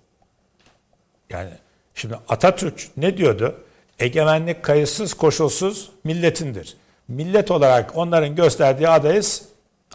Yani 1.30 1.50
şimdi 1.96 2.16
Atatürk 2.30 2.88
ne 2.98 3.18
diyordu? 3.18 3.64
Egemenlik 4.00 4.64
kayıtsız 4.64 5.14
koşulsuz 5.14 5.92
milletindir. 6.04 6.78
Millet 7.08 7.52
olarak 7.52 7.98
onların 7.98 8.36
gösterdiği 8.36 8.90
adayız, 8.90 9.44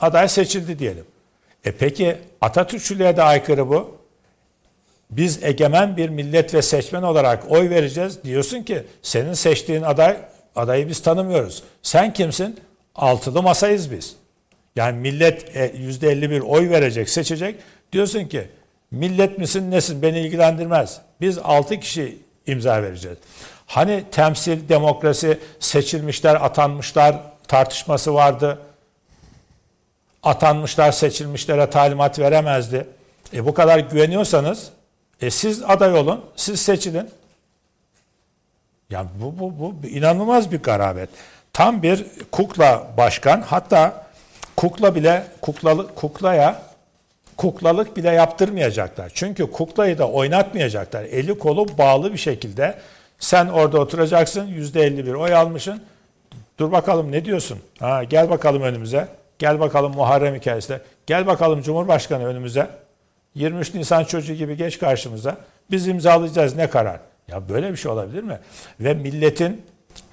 aday 0.00 0.28
seçildi 0.28 0.78
diyelim. 0.78 1.04
E 1.64 1.72
peki 1.72 2.16
Atatürkçülüğe 2.40 3.16
de 3.16 3.22
aykırı 3.22 3.68
bu. 3.68 3.96
Biz 5.10 5.42
egemen 5.42 5.96
bir 5.96 6.08
millet 6.08 6.54
ve 6.54 6.62
seçmen 6.62 7.02
olarak 7.02 7.50
oy 7.50 7.70
vereceğiz. 7.70 8.24
Diyorsun 8.24 8.62
ki 8.62 8.82
senin 9.02 9.32
seçtiğin 9.32 9.82
aday 9.82 10.16
adayı 10.56 10.88
biz 10.88 11.02
tanımıyoruz. 11.02 11.62
Sen 11.82 12.12
kimsin? 12.12 12.60
Altılı 12.94 13.42
masayız 13.42 13.90
biz. 13.90 14.16
Yani 14.76 14.98
millet 14.98 15.56
%51 15.56 16.38
e, 16.38 16.42
oy 16.42 16.70
verecek, 16.70 17.10
seçecek. 17.10 17.56
Diyorsun 17.92 18.24
ki 18.24 18.48
millet 18.90 19.38
misin 19.38 19.70
nesin 19.70 20.02
beni 20.02 20.20
ilgilendirmez. 20.20 21.00
Biz 21.20 21.38
6 21.38 21.80
kişi 21.80 22.18
imza 22.46 22.82
vereceğiz. 22.82 23.18
Hani 23.66 24.04
temsil, 24.12 24.68
demokrasi, 24.68 25.38
seçilmişler, 25.60 26.34
atanmışlar 26.34 27.16
tartışması 27.48 28.14
vardı. 28.14 28.58
Atanmışlar, 30.22 30.92
seçilmişlere 30.92 31.70
talimat 31.70 32.18
veremezdi. 32.18 32.86
E 33.34 33.46
bu 33.46 33.54
kadar 33.54 33.78
güveniyorsanız 33.78 34.70
e 35.20 35.30
siz 35.30 35.62
aday 35.62 35.94
olun, 35.94 36.24
siz 36.36 36.60
seçilin. 36.60 37.10
Yani 38.90 39.08
bu, 39.20 39.38
bu, 39.38 39.54
bu 39.82 39.86
inanılmaz 39.86 40.52
bir 40.52 40.62
garabet. 40.62 41.08
Tam 41.52 41.82
bir 41.82 42.06
kukla 42.32 42.86
başkan 42.96 43.40
hatta 43.40 44.06
kukla 44.56 44.94
bile 44.94 45.24
kuklalı, 45.40 45.94
kuklaya 45.94 46.62
kuklalık 47.36 47.96
bile 47.96 48.10
yaptırmayacaklar. 48.10 49.10
Çünkü 49.14 49.50
kuklayı 49.50 49.98
da 49.98 50.08
oynatmayacaklar. 50.08 51.04
Eli 51.04 51.38
kolu 51.38 51.78
bağlı 51.78 52.12
bir 52.12 52.18
şekilde 52.18 52.74
sen 53.18 53.46
orada 53.46 53.80
oturacaksın 53.80 54.46
%51 54.46 55.14
oy 55.14 55.34
almışsın. 55.34 55.82
Dur 56.58 56.72
bakalım 56.72 57.12
ne 57.12 57.24
diyorsun? 57.24 57.58
Ha, 57.78 58.04
gel 58.04 58.30
bakalım 58.30 58.62
önümüze. 58.62 59.08
Gel 59.38 59.60
bakalım 59.60 59.94
Muharrem 59.94 60.34
hikayesine. 60.34 60.78
Gel 61.06 61.26
bakalım 61.26 61.62
Cumhurbaşkanı 61.62 62.26
önümüze. 62.26 62.70
23 63.34 63.74
Nisan 63.74 64.04
çocuğu 64.04 64.34
gibi 64.34 64.56
geç 64.56 64.78
karşımıza. 64.78 65.36
Biz 65.70 65.88
imzalayacağız 65.88 66.56
ne 66.56 66.70
karar? 66.70 67.00
Ya 67.28 67.48
böyle 67.48 67.72
bir 67.72 67.76
şey 67.76 67.92
olabilir 67.92 68.22
mi? 68.22 68.38
Ve 68.80 68.94
milletin 68.94 69.62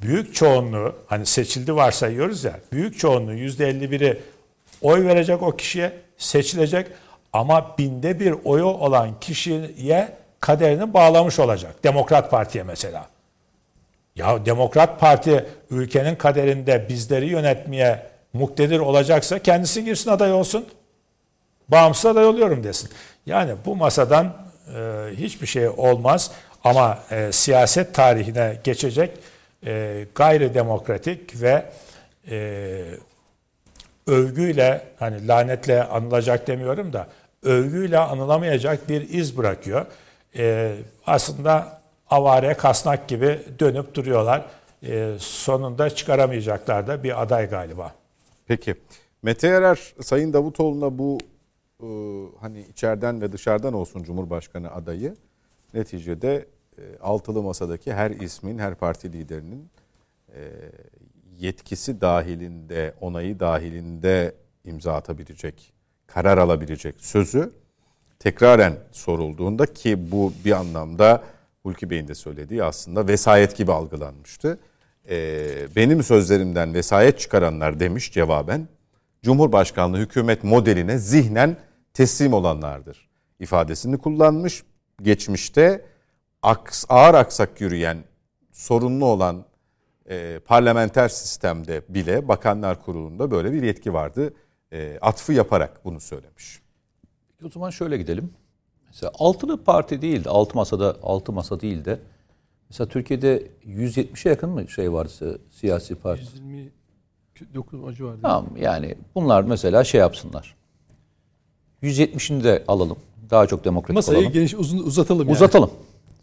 büyük 0.01 0.35
çoğunluğu 0.35 0.95
hani 1.07 1.25
seçildi 1.25 1.75
varsayıyoruz 1.75 2.43
ya 2.43 2.59
büyük 2.71 2.99
çoğunluğu 2.99 3.33
%51'i 3.33 4.21
oy 4.81 5.05
verecek 5.05 5.41
o 5.43 5.55
kişiye 5.55 5.91
seçilecek 6.17 6.87
ama 7.33 7.75
binde 7.77 8.19
bir 8.19 8.35
oyu 8.43 8.65
olan 8.65 9.19
kişiye 9.19 10.17
kaderini 10.39 10.93
bağlamış 10.93 11.39
olacak. 11.39 11.83
Demokrat 11.83 12.31
Parti'ye 12.31 12.63
mesela. 12.63 13.07
Ya 14.15 14.45
Demokrat 14.45 14.99
Parti 14.99 15.45
ülkenin 15.69 16.15
kaderinde 16.15 16.89
bizleri 16.89 17.25
yönetmeye 17.25 18.07
muktedir 18.33 18.79
olacaksa 18.79 19.39
kendisi 19.39 19.85
girsin 19.85 20.09
aday 20.11 20.33
olsun. 20.33 20.65
Bağımsız 21.69 22.05
aday 22.05 22.25
oluyorum 22.25 22.63
desin. 22.63 22.89
Yani 23.25 23.53
bu 23.65 23.75
masadan 23.75 24.33
e, 24.75 25.09
hiçbir 25.15 25.47
şey 25.47 25.69
olmaz. 25.69 26.31
Ama 26.63 26.99
e, 27.11 27.31
siyaset 27.31 27.93
tarihine 27.93 28.57
geçecek 28.63 29.17
e, 29.65 30.05
gayri 30.15 30.53
demokratik 30.53 31.41
ve 31.41 31.65
e, 32.29 32.81
övgüyle 34.07 34.81
hani 34.99 35.27
lanetle 35.27 35.83
anılacak 35.83 36.47
demiyorum 36.47 36.93
da 36.93 37.07
övgüyle 37.43 37.99
anılamayacak 37.99 38.89
bir 38.89 39.09
iz 39.09 39.37
bırakıyor. 39.37 39.85
E, 40.37 40.75
aslında 41.05 41.81
avare 42.09 42.53
kasnak 42.53 43.07
gibi 43.07 43.39
dönüp 43.59 43.95
duruyorlar. 43.95 44.45
E, 44.83 45.13
sonunda 45.19 45.89
çıkaramayacaklar 45.89 46.87
da 46.87 47.03
bir 47.03 47.21
aday 47.21 47.49
galiba. 47.49 47.93
Peki. 48.47 48.75
Mete 49.23 49.47
Yarar 49.47 49.93
Sayın 50.01 50.33
Davutoğlu'na 50.33 50.97
bu 50.97 51.17
e, 51.79 51.87
hani 52.41 52.61
içeriden 52.61 53.21
ve 53.21 53.31
dışarıdan 53.31 53.73
olsun 53.73 54.03
Cumhurbaşkanı 54.03 54.71
adayı 54.73 55.15
neticede 55.73 56.45
e, 56.77 56.81
altılı 57.01 57.43
masadaki 57.43 57.93
her 57.93 58.11
ismin, 58.11 58.59
her 58.59 58.75
parti 58.75 59.13
liderinin 59.13 59.69
e, 60.35 60.41
yetkisi 61.39 62.01
dahilinde, 62.01 62.93
onayı 63.01 63.39
dahilinde 63.39 64.35
imza 64.65 64.93
atabilecek, 64.93 65.73
karar 66.07 66.37
alabilecek 66.37 66.95
sözü 66.99 67.51
tekraren 68.19 68.77
sorulduğunda 68.91 69.65
ki 69.65 70.11
bu 70.11 70.33
bir 70.45 70.51
anlamda 70.51 71.23
Hulki 71.63 71.89
Bey'in 71.89 72.07
de 72.07 72.15
söylediği 72.15 72.63
aslında 72.63 73.07
vesayet 73.07 73.57
gibi 73.57 73.71
algılanmıştı. 73.71 74.59
E, 75.09 75.45
benim 75.75 76.03
sözlerimden 76.03 76.73
vesayet 76.73 77.19
çıkaranlar 77.19 77.79
demiş 77.79 78.11
cevaben 78.11 78.67
Cumhurbaşkanlığı 79.23 79.97
hükümet 79.97 80.43
modeline 80.43 80.97
zihnen 80.97 81.57
teslim 81.93 82.33
olanlardır 82.33 83.09
ifadesini 83.39 83.97
kullanmış. 83.97 84.63
Geçmişte 85.01 85.85
aks, 86.41 86.85
ağır 86.89 87.13
aksak 87.13 87.61
yürüyen, 87.61 88.03
sorunlu 88.51 89.05
olan 89.05 89.45
e, 90.09 90.39
parlamenter 90.45 91.09
sistemde 91.09 91.81
bile 91.89 92.27
Bakanlar 92.27 92.81
Kurulu'nda 92.85 93.31
böyle 93.31 93.53
bir 93.53 93.63
yetki 93.63 93.93
vardı. 93.93 94.33
E, 94.71 94.97
atfı 95.01 95.33
yaparak 95.33 95.85
bunu 95.85 95.99
söylemiş. 95.99 96.61
O 97.45 97.49
zaman 97.49 97.69
şöyle 97.69 97.97
gidelim. 97.97 98.33
Mesela 98.87 99.11
altılı 99.19 99.63
parti 99.63 100.01
değil 100.01 100.23
de 100.23 100.29
altı 100.29 100.57
masada 100.57 100.97
altı 101.03 101.31
masa 101.31 101.59
değil 101.59 101.85
de 101.85 101.99
mesela 102.69 102.87
Türkiye'de 102.87 103.47
170'e 103.67 104.29
yakın 104.29 104.49
mı 104.49 104.69
şey 104.69 104.93
varsa 104.93 105.25
siyasi 105.51 105.95
parti? 105.95 106.23
129 107.35 107.83
acı 107.85 108.05
var. 108.05 108.15
Tamam 108.21 108.47
yani 108.57 108.95
bunlar 109.15 109.43
mesela 109.43 109.83
şey 109.83 109.99
yapsınlar. 110.01 110.55
170'ini 111.83 112.43
de 112.43 112.63
alalım. 112.67 112.97
Daha 113.33 113.47
çok 113.47 113.65
demokratik 113.65 113.95
Masayı 113.95 114.17
olalım. 114.17 114.33
geniş 114.33 114.53
uzun 114.53 114.77
uzatalım 114.77 115.21
yani. 115.27 115.31
Uzatalım. 115.31 115.71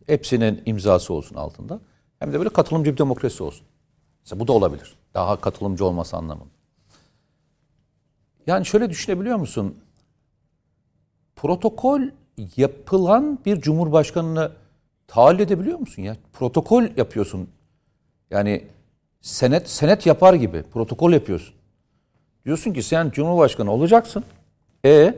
Hepsinin 0.06 0.62
imzası 0.66 1.14
olsun 1.14 1.36
altında. 1.36 1.80
Hem 2.18 2.32
de 2.32 2.38
böyle 2.38 2.48
katılımcı 2.48 2.92
bir 2.92 2.98
demokrasi 2.98 3.42
olsun. 3.42 3.66
Mesela 4.24 4.40
bu 4.40 4.48
da 4.48 4.52
olabilir. 4.52 4.94
Daha 5.14 5.40
katılımcı 5.40 5.84
olması 5.84 6.16
anlamında. 6.16 6.48
Yani 8.46 8.66
şöyle 8.66 8.90
düşünebiliyor 8.90 9.36
musun? 9.36 9.78
Protokol 11.36 12.00
yapılan 12.56 13.38
bir 13.46 13.60
cumhurbaşkanını 13.60 14.52
tahayyül 15.06 15.40
edebiliyor 15.40 15.78
musun 15.78 16.02
ya? 16.02 16.16
Protokol 16.32 16.84
yapıyorsun. 16.96 17.48
Yani 18.30 18.66
senet 19.20 19.70
senet 19.70 20.06
yapar 20.06 20.34
gibi 20.34 20.62
protokol 20.62 21.12
yapıyorsun. 21.12 21.54
Diyorsun 22.44 22.72
ki 22.72 22.82
sen 22.82 23.10
cumhurbaşkanı 23.10 23.72
olacaksın. 23.72 24.24
E 24.84 25.14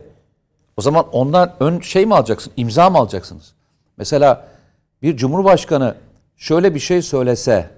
o 0.77 0.83
zaman 0.83 1.09
ondan 1.13 1.55
ön 1.61 1.81
şey 1.81 2.07
mi 2.07 2.15
alacaksın? 2.15 2.53
İmza 2.57 2.91
mı 2.91 2.99
alacaksınız? 2.99 3.53
Mesela 3.97 4.49
bir 5.03 5.17
cumhurbaşkanı 5.17 5.95
şöyle 6.37 6.75
bir 6.75 6.81
şey 6.81 7.03
söylese 7.03 7.71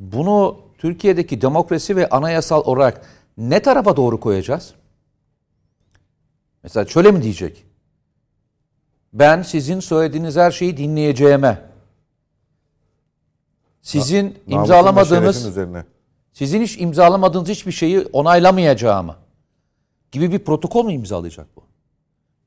bunu 0.00 0.58
Türkiye'deki 0.78 1.40
demokrasi 1.40 1.96
ve 1.96 2.08
anayasal 2.08 2.62
olarak 2.64 3.06
ne 3.38 3.62
tarafa 3.62 3.96
doğru 3.96 4.20
koyacağız? 4.20 4.74
Mesela 6.62 6.86
şöyle 6.86 7.10
mi 7.10 7.22
diyecek? 7.22 7.64
Ben 9.12 9.42
sizin 9.42 9.80
söylediğiniz 9.80 10.36
her 10.36 10.50
şeyi 10.50 10.76
dinleyeceğime, 10.76 11.62
sizin 13.82 14.38
imzalamadığınız 14.48 15.56
sizin 16.32 16.62
hiç 16.62 16.80
imzalamadığınız 16.80 17.48
hiçbir 17.48 17.72
şeyi 17.72 18.00
onaylamayacağımı 18.00 19.16
gibi 20.12 20.32
bir 20.32 20.38
protokol 20.38 20.84
mu 20.84 20.92
imzalayacak 20.92 21.46
bu? 21.56 21.64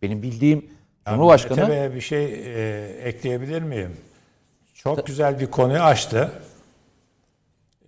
Benim 0.01 0.21
bildiğim 0.21 0.69
Cumhurbaşkanı 1.09 1.69
Bey'e 1.69 1.95
bir 1.95 2.01
şey 2.01 2.25
e, 2.25 2.85
ekleyebilir 3.03 3.61
miyim? 3.61 3.97
Çok 4.73 5.07
güzel 5.07 5.39
bir 5.39 5.51
konuyu 5.51 5.79
açtı. 5.79 6.31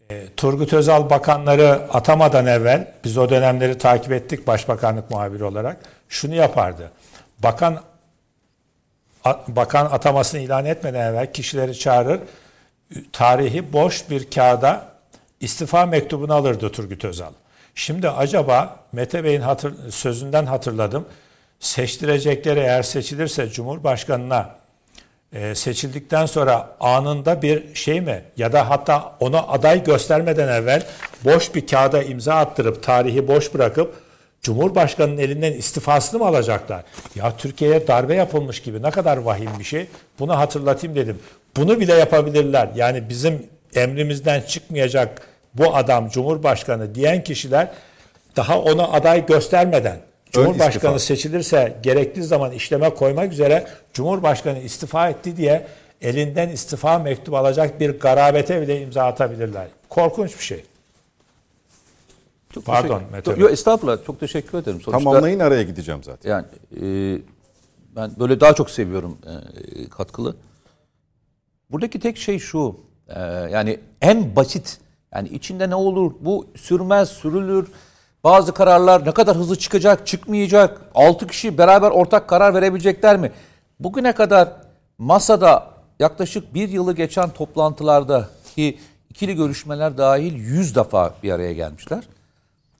E, 0.09 0.27
Turgut 0.37 0.73
Özal 0.73 1.09
bakanları 1.09 1.69
atamadan 1.69 2.45
evvel, 2.45 2.93
biz 3.03 3.17
o 3.17 3.29
dönemleri 3.29 3.77
takip 3.77 4.11
ettik 4.11 4.47
başbakanlık 4.47 5.11
muhabiri 5.11 5.43
olarak, 5.43 5.77
şunu 6.09 6.35
yapardı. 6.35 6.91
Bakan 7.39 7.81
bakan 9.47 9.85
atamasını 9.85 10.41
ilan 10.41 10.65
etmeden 10.65 11.11
evvel 11.11 11.33
kişileri 11.33 11.79
çağırır, 11.79 12.19
tarihi 13.13 13.73
boş 13.73 14.09
bir 14.09 14.31
kağıda 14.31 14.91
istifa 15.39 15.85
mektubunu 15.85 16.33
alırdı 16.33 16.71
Turgut 16.71 17.05
Özal. 17.05 17.31
Şimdi 17.75 18.09
acaba 18.09 18.79
Mete 18.91 19.23
Bey'in 19.23 19.41
hatır, 19.41 19.91
sözünden 19.91 20.45
hatırladım. 20.45 21.05
Seçtirecekleri 21.59 22.59
eğer 22.59 22.83
seçilirse 22.83 23.49
Cumhurbaşkanına 23.49 24.55
e, 25.33 25.55
seçildikten 25.55 26.25
sonra 26.25 26.75
anında 26.79 27.41
bir 27.41 27.75
şey 27.75 28.01
mi 28.01 28.23
ya 28.37 28.53
da 28.53 28.69
hatta 28.69 29.15
ona 29.19 29.39
aday 29.39 29.83
göstermeden 29.83 30.47
evvel 30.47 30.87
boş 31.25 31.55
bir 31.55 31.67
kağıda 31.67 32.03
imza 32.03 32.35
attırıp 32.35 32.83
tarihi 32.83 33.27
boş 33.27 33.53
bırakıp 33.53 33.95
Cumhurbaşkanının 34.41 35.17
elinden 35.17 35.53
istifasını 35.53 36.19
mı 36.19 36.27
alacaklar? 36.27 36.83
Ya 37.15 37.37
Türkiye'ye 37.37 37.87
darbe 37.87 38.15
yapılmış 38.15 38.61
gibi 38.61 38.81
ne 38.81 38.91
kadar 38.91 39.17
vahim 39.17 39.49
bir 39.59 39.63
şey. 39.63 39.87
Bunu 40.19 40.37
hatırlatayım 40.37 40.95
dedim. 40.95 41.19
Bunu 41.57 41.79
bile 41.79 41.93
yapabilirler. 41.93 42.69
Yani 42.75 43.09
bizim 43.09 43.47
emrimizden 43.75 44.41
çıkmayacak 44.41 45.27
bu 45.53 45.75
adam 45.75 46.09
Cumhurbaşkanı 46.09 46.95
diyen 46.95 47.23
kişiler 47.23 47.71
daha 48.35 48.59
ona 48.59 48.87
aday 48.87 49.25
göstermeden 49.25 49.99
Cumhurbaşkanı 50.31 50.99
seçilirse 50.99 51.77
gerektiği 51.83 52.23
zaman 52.23 52.51
işleme 52.51 52.89
koymak 52.89 53.33
üzere 53.33 53.67
Cumhurbaşkanı 53.93 54.59
istifa 54.59 55.09
etti 55.09 55.37
diye 55.37 55.67
elinden 56.01 56.49
istifa 56.49 56.99
mektubu 56.99 57.37
alacak 57.37 57.79
bir 57.79 57.99
garabete 57.99 58.61
bile 58.61 58.81
imza 58.81 59.03
atabilirler. 59.03 59.67
Korkunç 59.89 60.37
bir 60.37 60.43
şey. 60.43 60.63
Çok 62.53 62.65
Pardon, 62.65 63.03
Mete. 63.11 63.31
Yok 63.37 63.51
estağfurullah 63.51 64.05
çok 64.05 64.19
teşekkür 64.19 64.57
ederim. 64.57 64.81
Sonuçta 64.81 64.91
Tamamlayın 64.91 65.39
araya 65.39 65.63
gideceğim 65.63 66.03
zaten. 66.03 66.29
yani 66.29 66.45
e, 66.75 67.21
ben 67.95 68.11
böyle 68.19 68.39
daha 68.39 68.53
çok 68.53 68.69
seviyorum 68.69 69.17
e, 69.25 69.89
katkılı. 69.89 70.35
Buradaki 71.71 71.99
tek 71.99 72.17
şey 72.17 72.39
şu. 72.39 72.79
e, 73.09 73.19
yani 73.51 73.79
en 74.01 74.35
basit 74.35 74.77
yani 75.15 75.29
içinde 75.29 75.69
ne 75.69 75.75
olur 75.75 76.11
bu 76.19 76.47
sürmez 76.55 77.09
sürülür. 77.09 77.67
Bazı 78.23 78.53
kararlar 78.53 79.05
ne 79.05 79.11
kadar 79.11 79.35
hızlı 79.35 79.55
çıkacak 79.55 80.07
çıkmayacak. 80.07 80.81
Altı 80.95 81.27
kişi 81.27 81.57
beraber 81.57 81.91
ortak 81.91 82.27
karar 82.27 82.53
verebilecekler 82.53 83.17
mi? 83.17 83.31
Bugüne 83.79 84.11
kadar 84.11 84.49
masada 84.97 85.67
yaklaşık 85.99 86.53
bir 86.53 86.69
yılı 86.69 86.95
geçen 86.95 87.29
toplantılarda 87.29 88.29
ki 88.55 88.79
ikili 89.09 89.35
görüşmeler 89.35 89.97
dahil 89.97 90.33
yüz 90.33 90.75
defa 90.75 91.13
bir 91.23 91.31
araya 91.31 91.53
gelmişler. 91.53 92.03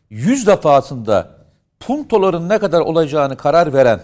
Yüz 0.09 0.47
defasında 0.47 1.29
puntoların 1.79 2.49
ne 2.49 2.59
kadar 2.59 2.81
olacağını 2.81 3.37
karar 3.37 3.73
veren, 3.73 4.01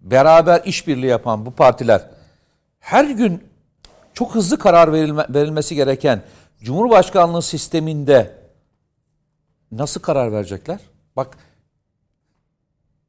beraber 0.00 0.62
işbirliği 0.64 1.06
yapan 1.06 1.46
bu 1.46 1.50
partiler 1.50 2.02
her 2.80 3.04
gün 3.04 3.44
çok 4.14 4.34
hızlı 4.34 4.58
karar 4.58 4.92
verilme, 4.92 5.26
verilmesi 5.30 5.74
gereken 5.74 6.22
Cumhurbaşkanlığı 6.62 7.42
sisteminde 7.42 8.38
nasıl 9.72 10.00
karar 10.00 10.32
verecekler? 10.32 10.80
Bak 11.16 11.36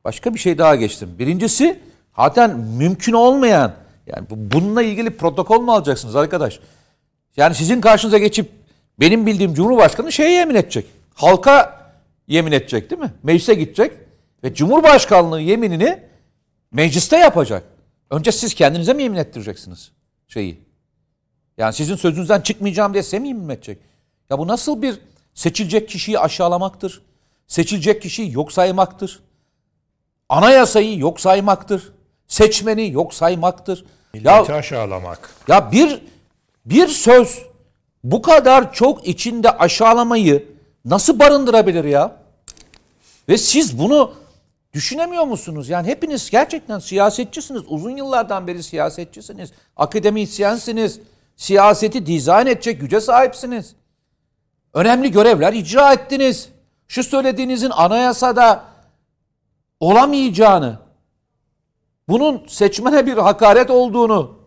başka 0.04 0.34
bir 0.34 0.40
şey 0.40 0.58
daha 0.58 0.76
geçtim. 0.76 1.16
Birincisi 1.20 1.80
zaten 2.18 2.60
mümkün 2.60 3.14
olmayan 3.14 3.74
yani 4.08 4.30
bu- 4.30 4.52
bununla 4.56 4.82
ilgili 4.84 5.18
protokol 5.18 5.62
mu 5.62 5.72
alacaksınız 5.74 6.16
arkadaş? 6.16 6.60
Yani 7.38 7.56
sizin 7.56 7.82
karşınıza 7.82 8.18
geçip 8.18 8.52
benim 9.00 9.26
bildiğim 9.26 9.54
Cumhurbaşkanı 9.54 10.12
şeye 10.12 10.32
yemin 10.32 10.56
edecek. 10.56 10.86
Halka 11.14 11.82
yemin 12.28 12.52
edecek 12.52 12.90
değil 12.90 13.02
mi? 13.02 13.12
Meclise 13.24 13.54
gidecek 13.54 13.94
ve 14.44 14.54
Cumhurbaşkanlığı 14.54 15.42
yeminini 15.42 16.04
mecliste 16.72 17.18
yapacak. 17.18 17.64
Önce 18.10 18.32
siz 18.32 18.54
kendinize 18.54 18.94
mi 18.94 19.04
yemin 19.04 19.18
ettireceksiniz 19.18 19.92
şeyi? 20.28 20.71
Yani 21.58 21.74
sizin 21.74 21.96
sözünüzden 21.96 22.42
çıkmayacağım 22.42 22.94
diye 22.94 23.04
size 23.04 23.20
mi 23.20 23.54
edecek? 23.54 23.78
Ya 24.30 24.40
bu 24.40 24.48
nasıl 24.48 24.82
bir 24.82 25.00
seçilecek 25.34 25.90
kişiyi 25.90 26.20
aşağılamaktır? 26.20 27.02
Seçilecek 27.48 28.02
kişiyi 28.02 28.32
yok 28.32 28.52
saymaktır. 28.52 29.20
Anayasayı 30.30 31.00
yok 31.00 31.20
saymaktır. 31.20 31.94
Seçmeni 32.28 32.92
yok 32.92 33.14
saymaktır. 33.14 33.86
Ya 34.14 34.36
Milleti 34.36 34.54
aşağılamak. 34.54 35.30
ya 35.48 35.72
bir 35.72 36.02
bir 36.66 36.88
söz 36.88 37.40
bu 38.04 38.22
kadar 38.22 38.74
çok 38.74 39.08
içinde 39.08 39.52
aşağılamayı 39.52 40.46
nasıl 40.86 41.20
barındırabilir 41.20 41.84
ya? 41.84 42.16
Ve 43.30 43.38
siz 43.38 43.80
bunu 43.80 44.14
düşünemiyor 44.74 45.24
musunuz? 45.24 45.70
Yani 45.70 45.88
hepiniz 45.88 46.30
gerçekten 46.30 46.80
siyasetçisiniz. 46.80 47.62
Uzun 47.68 47.98
yıllardan 47.98 48.48
beri 48.48 48.64
siyasetçisiniz. 48.64 49.52
Akademisyensiniz. 49.78 51.00
Siyaseti 51.42 52.06
dizayn 52.06 52.48
edecek 52.48 52.82
güce 52.82 53.02
sahipsiniz. 53.02 53.76
Önemli 54.74 55.12
görevler 55.12 55.54
icra 55.54 55.94
ettiniz. 55.94 56.50
Şu 56.88 57.04
söylediğinizin 57.04 57.70
anayasada 57.70 58.64
olamayacağını, 59.80 60.80
bunun 62.10 62.48
seçmene 62.48 63.06
bir 63.06 63.18
hakaret 63.18 63.70
olduğunu 63.70 64.40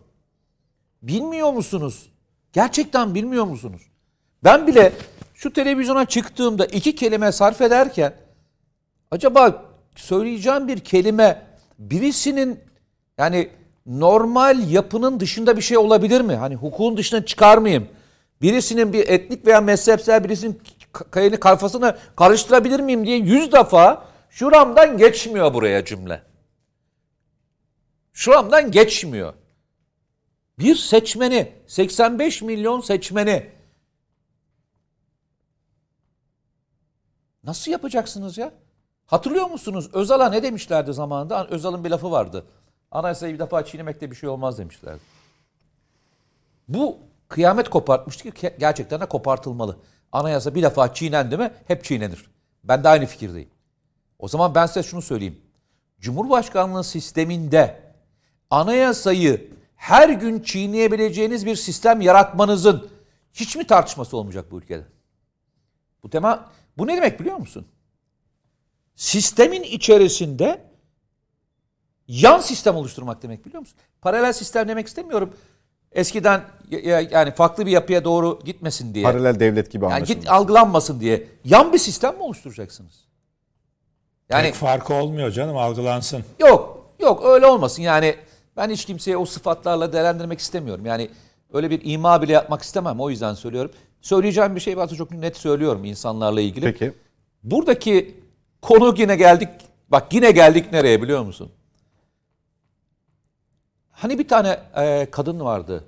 bilmiyor 1.01 1.53
musunuz? 1.53 2.09
Gerçekten 2.53 3.15
bilmiyor 3.15 3.45
musunuz? 3.45 3.81
Ben 4.43 4.67
bile 4.67 4.93
şu 5.33 5.53
televizyona 5.53 6.05
çıktığımda 6.05 6.65
iki 6.65 6.95
kelime 6.95 7.31
sarf 7.31 7.61
ederken 7.61 8.13
acaba 9.11 9.65
söyleyeceğim 9.95 10.67
bir 10.67 10.79
kelime 10.79 11.41
birisinin 11.79 12.59
yani 13.17 13.49
normal 13.85 14.71
yapının 14.71 15.19
dışında 15.19 15.57
bir 15.57 15.61
şey 15.61 15.77
olabilir 15.77 16.21
mi? 16.21 16.35
Hani 16.35 16.55
hukukun 16.55 16.97
dışına 16.97 17.25
çıkar 17.25 17.57
mıyım? 17.57 17.87
Birisinin 18.41 18.93
bir 18.93 19.07
etnik 19.07 19.45
veya 19.45 19.61
mezhepsel 19.61 20.23
birisinin 20.23 20.61
kayını 21.11 21.39
kafasını 21.39 21.97
karıştırabilir 22.15 22.79
miyim 22.79 23.05
diye 23.05 23.17
yüz 23.17 23.51
defa 23.51 24.05
şuramdan 24.29 24.97
geçmiyor 24.97 25.53
buraya 25.53 25.85
cümle. 25.85 26.21
Şuramdan 28.13 28.71
geçmiyor. 28.71 29.33
bir 30.59 30.75
seçmeni, 30.75 31.51
85 31.67 32.41
milyon 32.41 32.81
seçmeni 32.81 33.49
nasıl 37.43 37.71
yapacaksınız 37.71 38.37
ya? 38.37 38.51
Hatırlıyor 39.05 39.49
musunuz? 39.49 39.89
Özal'a 39.93 40.29
ne 40.29 40.43
demişlerdi 40.43 40.93
zamanında? 40.93 41.47
Özal'ın 41.47 41.83
bir 41.83 41.89
lafı 41.89 42.11
vardı. 42.11 42.45
Anayasayı 42.95 43.33
bir 43.33 43.39
defa 43.39 43.65
çiğnemekte 43.65 44.11
bir 44.11 44.15
şey 44.15 44.29
olmaz 44.29 44.57
demişlerdi. 44.57 44.99
Bu 46.67 46.97
kıyamet 47.27 47.69
kopartmıştı 47.69 48.31
ki 48.31 48.55
gerçekten 48.59 49.01
de 49.01 49.05
kopartılmalı. 49.05 49.77
Anayasa 50.11 50.55
bir 50.55 50.63
defa 50.63 50.93
çiğnendi 50.93 51.37
mi 51.37 51.51
hep 51.67 51.83
çiğnenir. 51.83 52.25
Ben 52.63 52.83
de 52.83 52.89
aynı 52.89 53.05
fikirdeyim. 53.05 53.49
O 54.19 54.27
zaman 54.27 54.55
ben 54.55 54.65
size 54.65 54.83
şunu 54.83 55.01
söyleyeyim. 55.01 55.41
Cumhurbaşkanlığı 55.99 56.83
sisteminde 56.83 57.81
anayasayı 58.49 59.51
her 59.75 60.09
gün 60.09 60.39
çiğneyebileceğiniz 60.39 61.45
bir 61.45 61.55
sistem 61.55 62.01
yaratmanızın 62.01 62.89
hiç 63.33 63.55
mi 63.55 63.67
tartışması 63.67 64.17
olmayacak 64.17 64.51
bu 64.51 64.57
ülkede? 64.57 64.83
Bu 66.03 66.09
tema 66.09 66.51
bu 66.77 66.87
ne 66.87 66.97
demek 66.97 67.19
biliyor 67.19 67.37
musun? 67.37 67.67
Sistemin 68.95 69.63
içerisinde 69.63 70.74
yan 72.07 72.39
sistem 72.39 72.75
oluşturmak 72.75 73.23
demek 73.23 73.45
biliyor 73.45 73.59
musun? 73.59 73.77
Paralel 74.01 74.33
sistem 74.33 74.67
demek 74.67 74.87
istemiyorum. 74.87 75.33
Eskiden 75.91 76.41
yani 77.11 77.31
farklı 77.31 77.65
bir 77.65 77.71
yapıya 77.71 78.03
doğru 78.03 78.39
gitmesin 78.45 78.93
diye. 78.93 79.03
Paralel 79.03 79.39
devlet 79.39 79.71
gibi 79.71 79.85
yani 79.85 80.05
git 80.05 80.29
algılanmasın 80.29 80.99
diye. 80.99 81.27
Yan 81.43 81.73
bir 81.73 81.77
sistem 81.77 82.15
mi 82.15 82.21
oluşturacaksınız? 82.21 83.05
Yani 84.29 84.43
Pek 84.43 84.53
farkı 84.53 84.93
olmuyor 84.93 85.31
canım 85.31 85.57
algılansın. 85.57 86.23
Yok. 86.39 86.85
Yok 86.99 87.25
öyle 87.25 87.45
olmasın. 87.45 87.81
Yani 87.81 88.15
ben 88.57 88.69
hiç 88.69 88.85
kimseye 88.85 89.17
o 89.17 89.25
sıfatlarla 89.25 89.93
değerlendirmek 89.93 90.39
istemiyorum. 90.39 90.85
Yani 90.85 91.09
öyle 91.53 91.69
bir 91.69 91.81
ima 91.83 92.21
bile 92.21 92.33
yapmak 92.33 92.61
istemem. 92.61 92.99
O 92.99 93.09
yüzden 93.09 93.33
söylüyorum. 93.33 93.71
Söyleyeceğim 94.01 94.55
bir 94.55 94.59
şey 94.59 94.77
varsa 94.77 94.95
çok 94.95 95.11
net 95.11 95.37
söylüyorum 95.37 95.85
insanlarla 95.85 96.41
ilgili. 96.41 96.65
Peki. 96.65 96.93
Buradaki 97.43 98.19
konu 98.61 98.95
yine 98.97 99.15
geldik. 99.15 99.49
Bak 99.89 100.13
yine 100.13 100.31
geldik 100.31 100.71
nereye 100.71 101.01
biliyor 101.01 101.23
musun? 101.23 101.51
Hani 103.95 104.19
bir 104.19 104.27
tane 104.27 104.59
e, 104.77 105.07
kadın 105.11 105.39
vardı. 105.39 105.83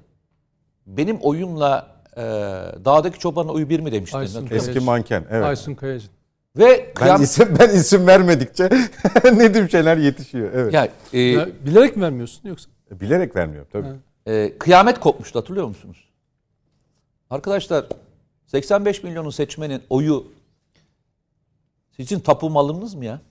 Benim 0.86 1.18
oyunla 1.18 1.88
e, 2.18 2.22
dağdaki 2.86 3.20
çobanın 3.20 3.49
oyu 3.49 3.70
bir 3.70 3.80
mi 3.80 3.91
demiştin? 3.91 4.18
Aysun 4.18 4.47
Eski 4.51 4.80
manken. 4.80 5.26
Evet. 5.30 5.45
Aysun 5.45 5.76
Kayacı. 5.76 6.08
Ve 6.58 6.93
kıyam... 6.93 7.18
ben 7.18 7.24
isim 7.24 7.55
ben 7.60 7.70
isim 7.70 8.08
vermedikçe 8.08 8.70
Nedim 9.24 9.70
Şener 9.70 9.97
yetişiyor. 9.97 10.51
Evet. 10.53 10.74
Yani, 10.74 10.89
e, 11.14 11.20
ya, 11.20 11.47
bilerek 11.66 11.95
mi 11.95 12.03
vermiyorsun 12.03 12.49
yoksa? 12.49 12.70
Bilerek 12.91 13.36
vermiyor 13.36 13.66
tabii. 13.72 13.88
E, 14.26 14.58
kıyamet 14.58 14.99
kopmuştu 14.99 15.39
hatırlıyor 15.39 15.68
musunuz? 15.68 16.10
Arkadaşlar 17.30 17.86
85 18.47 19.03
milyonun 19.03 19.30
seçmenin 19.30 19.82
oyu 19.89 20.28
sizin 21.95 22.20
tapu 22.20 22.49
malınız 22.49 22.95
mı 22.95 23.05
ya? 23.05 23.22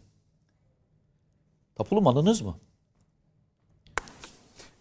Tapulu 1.76 2.02
malınız 2.02 2.42
mı? 2.42 2.54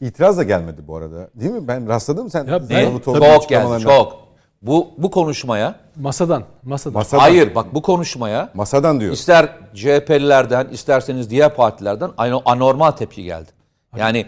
İtiraz 0.02 0.38
da 0.38 0.43
gelmedi 0.43 0.82
bu 0.88 0.98
arada. 0.98 1.30
Değil 1.36 1.52
mi? 1.52 1.68
Ben 1.68 1.88
rastladım 1.89 2.30
sen. 2.30 2.46
Ya 2.46 2.70
ben, 2.70 3.00
çok 3.06 3.50
geldi. 3.50 3.84
Çok. 3.84 4.26
Bu 4.62 4.88
bu 4.98 5.12
konuşmaya 5.12 5.76
masadan, 5.96 6.43
masadan. 6.64 6.93
Masadan. 6.93 7.22
Hayır 7.22 7.56
bak 7.56 7.66
bu 7.74 7.82
konuşmaya 7.82 8.50
masadan 8.54 9.00
diyor. 9.00 9.14
İster 9.14 9.50
CHP'lilerden, 9.74 10.68
isterseniz 10.72 11.30
diğer 11.30 11.56
partilerden 11.56 12.12
anormal 12.46 12.91
tepki 12.91 13.24
geldi. 13.24 13.50
Yani 13.98 14.26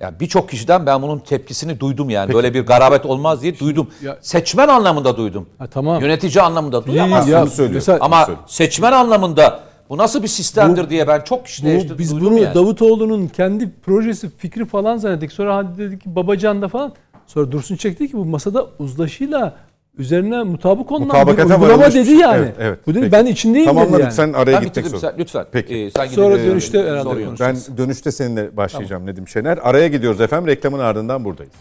ya 0.00 0.20
birçok 0.20 0.48
kişiden 0.48 0.86
ben 0.86 1.02
bunun 1.02 1.18
tepkisini 1.18 1.80
duydum 1.80 2.10
yani. 2.10 2.26
Peki. 2.26 2.36
Böyle 2.36 2.54
bir 2.54 2.66
garabet 2.66 3.06
olmaz 3.06 3.42
diye 3.42 3.58
duydum. 3.58 3.90
Ya, 4.02 4.18
Seçmen 4.20 4.68
anlamında 4.68 5.16
duydum. 5.16 5.48
Ha, 5.58 5.66
tamam. 5.66 6.00
Yönetici 6.02 6.42
anlamında 6.42 6.86
duydum. 6.86 7.02
Ama, 7.02 7.16
ya, 7.28 7.44
mesela, 7.70 7.98
ama 8.00 8.28
seçmen 8.46 8.92
anlamında 8.92 9.60
bu 9.90 9.96
nasıl 9.96 10.22
bir 10.22 10.28
sistemdir 10.28 10.84
bu, 10.84 10.90
diye 10.90 11.08
ben 11.08 11.20
çok 11.20 11.46
kişide 11.46 11.98
Biz 11.98 12.20
bunu 12.20 12.38
yani. 12.38 12.54
Davutoğlu'nun 12.54 13.28
kendi 13.28 13.70
projesi, 13.70 14.30
fikri 14.36 14.64
falan 14.64 14.96
zannettik. 14.96 15.32
Sonra 15.32 15.56
hadi 15.56 15.78
dedik 15.78 16.00
ki 16.02 16.16
Babacan'da 16.16 16.68
falan. 16.68 16.92
Sonra 17.26 17.52
Dursun 17.52 17.76
çekti 17.76 18.08
ki 18.08 18.16
bu 18.16 18.24
masada 18.24 18.66
uzlaşıyla 18.78 19.56
üzerine 19.98 20.42
mutabık 20.42 20.92
olunan 20.92 21.26
bir 21.26 21.42
uygulama 21.42 21.94
dedi 21.94 22.10
yani. 22.10 22.36
Evet, 22.36 22.54
evet. 22.60 22.78
Bu 22.86 22.94
dedi 22.94 23.00
Peki. 23.00 23.12
ben 23.12 23.26
içindeyim 23.26 23.66
Tamamladık 23.66 23.94
dedi 23.94 24.02
yani. 24.02 24.12
sen 24.12 24.32
araya 24.32 24.56
ben 24.56 24.64
gitmek 24.64 24.86
zorunda. 24.86 25.14
Lütfen. 25.18 25.46
Peki. 25.52 25.74
Ee, 25.74 25.90
sen 25.90 26.06
Sonra 26.06 26.36
gidip, 26.36 26.50
dönüşte 26.50 26.78
e, 26.78 26.90
herhalde 26.90 27.40
Ben 27.40 27.56
dönüşte 27.76 28.12
seninle 28.12 28.56
başlayacağım 28.56 29.00
tamam. 29.00 29.12
Nedim 29.12 29.28
Şener. 29.28 29.58
Araya 29.62 29.88
gidiyoruz 29.88 30.20
efendim. 30.20 30.46
Reklamın 30.46 30.78
ardından 30.78 31.24
buradayız. 31.24 31.52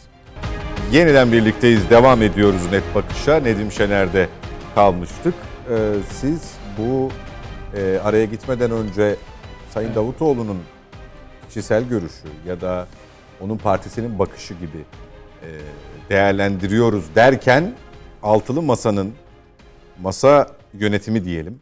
Yeniden 0.91 1.31
birlikteyiz. 1.31 1.89
Devam 1.89 2.21
ediyoruz 2.21 2.61
Net 2.71 2.83
Bakış'a. 2.95 3.39
Nedim 3.39 3.71
Şener'de 3.71 4.27
kalmıştık. 4.75 5.33
Ee, 5.69 5.75
siz 6.21 6.41
bu 6.77 7.09
e, 7.75 7.99
araya 8.03 8.25
gitmeden 8.25 8.71
önce 8.71 9.15
Sayın 9.69 9.87
evet. 9.87 9.95
Davutoğlu'nun 9.95 10.57
kişisel 11.47 11.83
görüşü 11.83 12.27
ya 12.47 12.61
da 12.61 12.87
onun 13.41 13.57
partisinin 13.57 14.19
bakışı 14.19 14.53
gibi 14.53 14.85
e, 15.43 15.47
değerlendiriyoruz 16.09 17.15
derken 17.15 17.73
altılı 18.23 18.61
masanın 18.61 19.13
masa 20.01 20.47
yönetimi 20.73 21.25
diyelim 21.25 21.59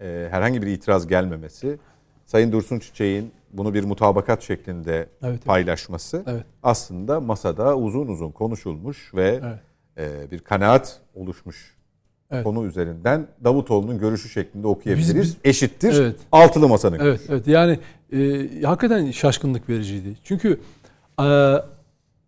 e, 0.00 0.28
herhangi 0.30 0.62
bir 0.62 0.66
itiraz 0.66 1.06
gelmemesi, 1.06 1.78
Sayın 2.26 2.52
Dursun 2.52 2.78
Çiçek'in 2.78 3.32
bunu 3.52 3.74
bir 3.74 3.84
mutabakat 3.84 4.42
şeklinde 4.42 5.08
evet, 5.22 5.44
paylaşması 5.44 6.22
evet. 6.26 6.44
aslında 6.62 7.20
masada 7.20 7.76
uzun 7.76 8.08
uzun 8.08 8.30
konuşulmuş 8.30 9.14
ve 9.14 9.40
evet. 9.98 10.18
e, 10.26 10.30
bir 10.30 10.38
kanaat 10.38 11.00
oluşmuş 11.14 11.74
evet. 12.32 12.44
konu 12.44 12.66
üzerinden 12.66 13.26
Davutoğlu'nun 13.44 13.98
görüşü 13.98 14.28
şeklinde 14.28 14.66
okuyabiliriz. 14.66 15.16
Biz, 15.16 15.22
biz, 15.22 15.36
Eşittir 15.44 16.00
evet. 16.00 16.16
altılı 16.32 16.68
masanın 16.68 16.98
Evet, 16.98 17.20
evet. 17.28 17.46
yani 17.46 17.78
e, 18.12 18.62
hakikaten 18.62 19.10
şaşkınlık 19.10 19.68
vericiydi. 19.68 20.16
Çünkü 20.24 20.60
e, 21.20 21.24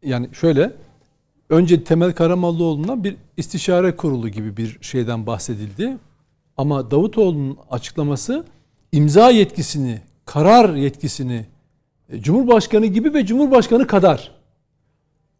yani 0.02 0.28
şöyle 0.32 0.72
önce 1.50 1.84
Temel 1.84 2.12
Karamollaoğlu'ndan 2.12 3.04
bir 3.04 3.16
istişare 3.36 3.96
kurulu 3.96 4.28
gibi 4.28 4.56
bir 4.56 4.78
şeyden 4.80 5.26
bahsedildi. 5.26 5.96
Ama 6.56 6.90
Davutoğlu'nun 6.90 7.58
açıklaması 7.70 8.44
imza 8.92 9.30
yetkisini, 9.30 10.00
karar 10.26 10.74
yetkisini 10.74 11.46
e, 12.08 12.20
Cumhurbaşkanı 12.20 12.86
gibi 12.86 13.14
ve 13.14 13.26
Cumhurbaşkanı 13.26 13.86
kadar 13.86 14.30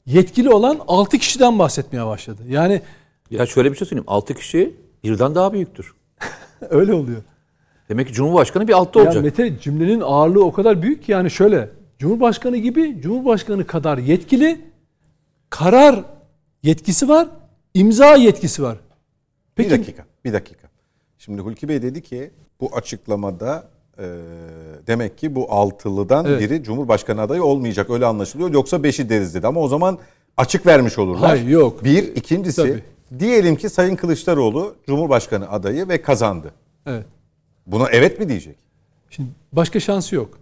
yetkili 0.07 0.51
olan 0.51 0.81
6 0.89 1.19
kişiden 1.19 1.59
bahsetmeye 1.59 2.07
başladı. 2.07 2.43
Yani 2.49 2.83
ya 3.31 3.47
şöyle 3.47 3.73
bir 3.73 3.77
şey 3.77 3.87
söyleyeyim. 3.87 4.05
6 4.07 4.35
kişi 4.35 4.77
birden 5.05 5.35
daha 5.35 5.53
büyüktür. 5.53 5.95
Öyle 6.71 6.95
oluyor. 6.95 7.23
Demek 7.89 8.09
ki 8.09 8.13
Cumhurbaşkanı 8.13 8.69
bir 8.69 8.73
altta 8.73 8.99
olacak. 8.99 9.15
Ya 9.15 9.23
Mete 9.23 9.59
cümlenin 9.61 10.01
ağırlığı 10.01 10.45
o 10.45 10.53
kadar 10.53 10.83
büyük 10.83 11.05
ki 11.05 11.13
yani 11.13 11.31
şöyle. 11.31 11.71
Cumhurbaşkanı 11.99 12.57
gibi 12.57 13.01
Cumhurbaşkanı 13.01 13.67
kadar 13.67 13.99
yetkili 13.99 14.61
karar 15.51 16.05
yetkisi 16.63 17.09
var, 17.09 17.29
imza 17.75 18.15
yetkisi 18.15 18.63
var. 18.63 18.79
Peki, 19.55 19.71
bir 19.71 19.79
dakika, 19.79 20.05
bir 20.25 20.33
dakika. 20.33 20.69
Şimdi 21.19 21.43
Hulki 21.43 21.69
Bey 21.69 21.83
dedi 21.83 22.03
ki 22.03 22.31
bu 22.61 22.77
açıklamada 22.77 23.69
e, 23.99 24.05
demek 24.87 25.19
ki 25.19 25.35
bu 25.35 25.53
altılıdan 25.53 26.25
evet. 26.25 26.41
biri 26.41 26.63
Cumhurbaşkanı 26.63 27.21
adayı 27.21 27.45
olmayacak 27.45 27.91
öyle 27.91 28.07
anlaşılıyor. 28.07 28.51
Yoksa 28.51 28.83
beşi 28.83 29.09
deriz 29.09 29.35
dedi 29.35 29.47
ama 29.47 29.61
o 29.61 29.69
zaman 29.69 29.99
açık 30.37 30.67
vermiş 30.67 30.99
olurlar. 30.99 31.31
Hayır 31.31 31.49
yok. 31.49 31.85
Bir, 31.85 32.17
ikincisi 32.17 32.63
Tabii. 32.63 32.83
Diyelim 33.21 33.57
ki 33.57 33.69
Sayın 33.69 33.97
Kılıçdaroğlu 33.97 34.77
Cumhurbaşkanı 34.87 35.51
adayı 35.51 35.89
ve 35.89 36.03
kazandı. 36.03 36.51
Evet. 36.87 37.07
Buna 37.67 37.89
evet 37.89 38.21
mi 38.21 38.29
diyecek? 38.29 38.57
Şimdi 39.11 39.29
başka 39.53 39.81
şansı 39.81 40.15
yok. 40.15 40.39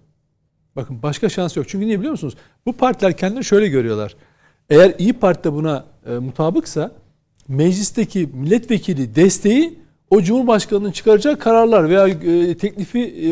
Bakın 0.76 1.02
başka 1.02 1.28
şansı 1.28 1.58
yok. 1.58 1.68
Çünkü 1.68 1.86
niye 1.86 1.98
biliyor 1.98 2.12
musunuz? 2.12 2.34
Bu 2.66 2.72
partiler 2.72 3.16
kendileri 3.16 3.44
şöyle 3.44 3.68
görüyorlar. 3.68 4.16
Eğer 4.70 4.94
İyi 4.98 5.12
Parti 5.12 5.44
de 5.44 5.52
buna 5.52 5.84
e, 6.06 6.10
mutabıksa 6.10 6.92
meclisteki 7.48 8.28
milletvekili 8.34 9.14
desteği 9.14 9.78
o 10.10 10.22
Cumhurbaşkanı'nın 10.22 10.92
çıkaracağı 10.92 11.38
kararlar 11.38 11.88
veya 11.88 12.08
e, 12.08 12.56
teklifi 12.56 12.98
e, 12.98 13.28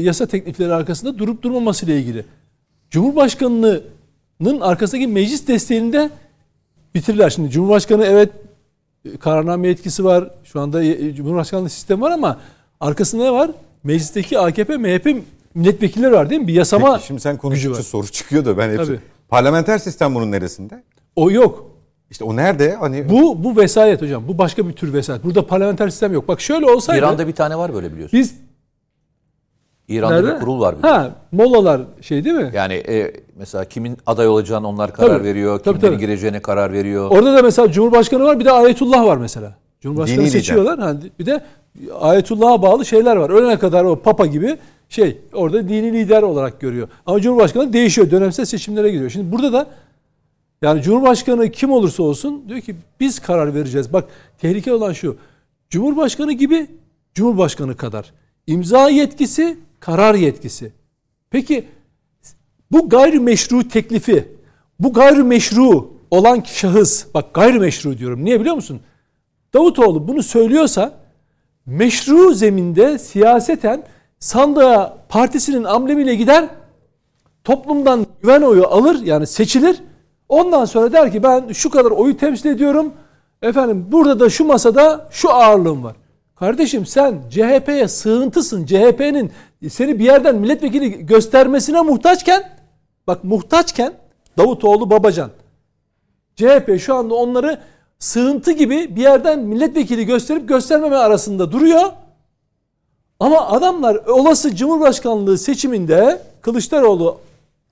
yasa 0.00 0.26
teklifleri 0.26 0.72
arkasında 0.72 1.18
durup 1.18 1.42
durmaması 1.42 1.86
ile 1.86 1.98
ilgili. 1.98 2.24
Cumhurbaşkanı'nın 2.90 4.60
arkasındaki 4.60 5.06
meclis 5.06 5.48
desteğini 5.48 5.92
de 5.92 6.10
bitirirler. 6.94 7.30
Şimdi 7.30 7.50
Cumhurbaşkanı 7.50 8.04
evet 8.04 8.30
kararname 9.20 9.68
etkisi 9.68 10.04
var. 10.04 10.30
Şu 10.44 10.60
anda 10.60 10.82
e, 10.82 11.14
Cumhurbaşkanlığı 11.14 11.70
sistemi 11.70 12.00
var 12.00 12.10
ama 12.10 12.40
arkasında 12.80 13.24
ne 13.24 13.32
var? 13.32 13.50
Meclisteki 13.84 14.38
AKP, 14.38 14.76
MHP 14.76 15.22
milletvekilleri 15.54 16.12
var 16.12 16.30
değil 16.30 16.40
mi? 16.40 16.48
Bir 16.48 16.54
yasama 16.54 16.94
Peki, 16.94 17.06
şimdi 17.06 17.20
sen 17.20 17.36
konuştukça 17.36 17.82
soru 17.82 18.06
çıkıyor 18.06 18.44
da 18.44 18.58
ben 18.58 18.70
hepsi. 18.70 18.86
Tabii. 18.86 19.00
Parlamenter 19.28 19.78
sistem 19.78 20.14
bunun 20.14 20.32
neresinde? 20.32 20.82
O 21.16 21.30
yok. 21.30 21.70
İşte 22.10 22.24
o 22.24 22.36
nerede? 22.36 22.74
Hani 22.74 23.08
bu 23.08 23.44
bu 23.44 23.56
vesayet 23.56 24.02
hocam. 24.02 24.28
Bu 24.28 24.38
başka 24.38 24.68
bir 24.68 24.72
tür 24.72 24.92
vesayet. 24.92 25.24
Burada 25.24 25.46
parlamenter 25.46 25.88
sistem 25.88 26.12
yok. 26.12 26.28
Bak 26.28 26.40
şöyle 26.40 26.66
olsaydı 26.66 26.98
İran'da 27.00 27.28
bir 27.28 27.32
tane 27.32 27.58
var 27.58 27.74
böyle 27.74 27.92
biliyorsun. 27.92 28.18
Biz 28.18 28.34
İran'da 29.88 30.14
Nerede? 30.14 30.34
bir 30.34 30.40
kurul 30.40 30.60
var. 30.60 30.78
biliyorsun. 30.78 30.98
Ha, 31.00 31.10
molalar 31.32 31.80
şey 32.00 32.24
değil 32.24 32.36
mi? 32.36 32.50
Yani 32.54 32.74
e, 32.74 33.12
mesela 33.36 33.64
kimin 33.64 33.96
aday 34.06 34.28
olacağını 34.28 34.68
onlar 34.68 34.92
karar 34.92 35.08
Tabii. 35.08 35.24
veriyor. 35.24 35.58
Tabii, 35.58 35.76
Kimlerin 35.78 35.94
tabii. 35.94 36.06
gireceğine 36.06 36.40
karar 36.42 36.72
veriyor. 36.72 37.10
Orada 37.10 37.34
da 37.36 37.42
mesela 37.42 37.72
Cumhurbaşkanı 37.72 38.24
var 38.24 38.40
bir 38.40 38.44
de 38.44 38.50
Ayetullah 38.52 39.04
var 39.04 39.16
mesela. 39.16 39.54
Cumhurbaşkanı 39.80 40.20
Dini 40.20 40.30
seçiyorlar. 40.30 40.78
Ha, 40.78 40.94
bir 41.18 41.26
de 41.26 41.40
Ayetullah'a 42.00 42.62
bağlı 42.62 42.84
şeyler 42.86 43.16
var. 43.16 43.30
Ölene 43.30 43.58
kadar 43.58 43.84
o 43.84 43.96
papa 43.96 44.26
gibi 44.26 44.56
şey 44.88 45.18
orada 45.32 45.68
dini 45.68 45.92
lider 45.92 46.22
olarak 46.22 46.60
görüyor. 46.60 46.88
Ama 47.06 47.20
Cumhurbaşkanı 47.20 47.72
değişiyor. 47.72 48.10
Dönemsel 48.10 48.44
seçimlere 48.44 48.90
giriyor. 48.90 49.10
Şimdi 49.10 49.32
burada 49.32 49.52
da 49.52 49.66
yani 50.62 50.82
Cumhurbaşkanı 50.82 51.50
kim 51.50 51.70
olursa 51.72 52.02
olsun 52.02 52.44
diyor 52.48 52.60
ki 52.60 52.76
biz 53.00 53.18
karar 53.18 53.54
vereceğiz. 53.54 53.92
Bak 53.92 54.04
tehlike 54.40 54.72
olan 54.72 54.92
şu. 54.92 55.16
Cumhurbaşkanı 55.70 56.32
gibi 56.32 56.66
Cumhurbaşkanı 57.14 57.76
kadar. 57.76 58.12
imza 58.46 58.88
yetkisi, 58.90 59.58
karar 59.80 60.14
yetkisi. 60.14 60.72
Peki 61.30 61.68
bu 62.72 62.88
gayrimeşru 62.88 63.68
teklifi, 63.68 64.28
bu 64.80 64.92
gayrimeşru 64.92 65.90
olan 66.10 66.42
şahıs, 66.46 67.06
bak 67.14 67.34
gayrimeşru 67.34 67.98
diyorum. 67.98 68.24
Niye 68.24 68.40
biliyor 68.40 68.54
musun? 68.54 68.80
Davutoğlu 69.54 70.08
bunu 70.08 70.22
söylüyorsa 70.22 70.94
meşru 71.66 72.34
zeminde 72.34 72.98
siyaseten 72.98 73.82
sandığa 74.18 74.98
partisinin 75.08 75.64
amblemiyle 75.64 76.14
gider, 76.14 76.48
toplumdan 77.44 78.06
güven 78.22 78.42
oyu 78.42 78.66
alır 78.66 79.02
yani 79.02 79.26
seçilir. 79.26 79.82
Ondan 80.28 80.64
sonra 80.64 80.92
der 80.92 81.12
ki 81.12 81.22
ben 81.22 81.52
şu 81.52 81.70
kadar 81.70 81.90
oyu 81.90 82.16
temsil 82.16 82.50
ediyorum. 82.50 82.92
Efendim 83.42 83.86
burada 83.92 84.20
da 84.20 84.30
şu 84.30 84.44
masada 84.44 85.08
şu 85.10 85.30
ağırlığım 85.34 85.84
var. 85.84 85.96
Kardeşim 86.36 86.86
sen 86.86 87.22
CHP'ye 87.30 87.88
sığıntısın. 87.88 88.66
CHP'nin 88.66 89.32
seni 89.68 89.98
bir 89.98 90.04
yerden 90.04 90.36
milletvekili 90.36 91.06
göstermesine 91.06 91.80
muhtaçken 91.80 92.50
bak 93.06 93.24
muhtaçken 93.24 93.94
Davutoğlu 94.38 94.90
Babacan 94.90 95.30
CHP 96.36 96.80
şu 96.80 96.94
anda 96.94 97.14
onları 97.14 97.58
sığıntı 97.98 98.52
gibi 98.52 98.96
bir 98.96 99.02
yerden 99.02 99.38
milletvekili 99.38 100.06
gösterip 100.06 100.48
göstermeme 100.48 100.96
arasında 100.96 101.52
duruyor. 101.52 101.92
Ama 103.20 103.48
adamlar 103.48 103.94
olası 103.94 104.56
Cumhurbaşkanlığı 104.56 105.38
seçiminde 105.38 106.22
Kılıçdaroğlu 106.40 107.18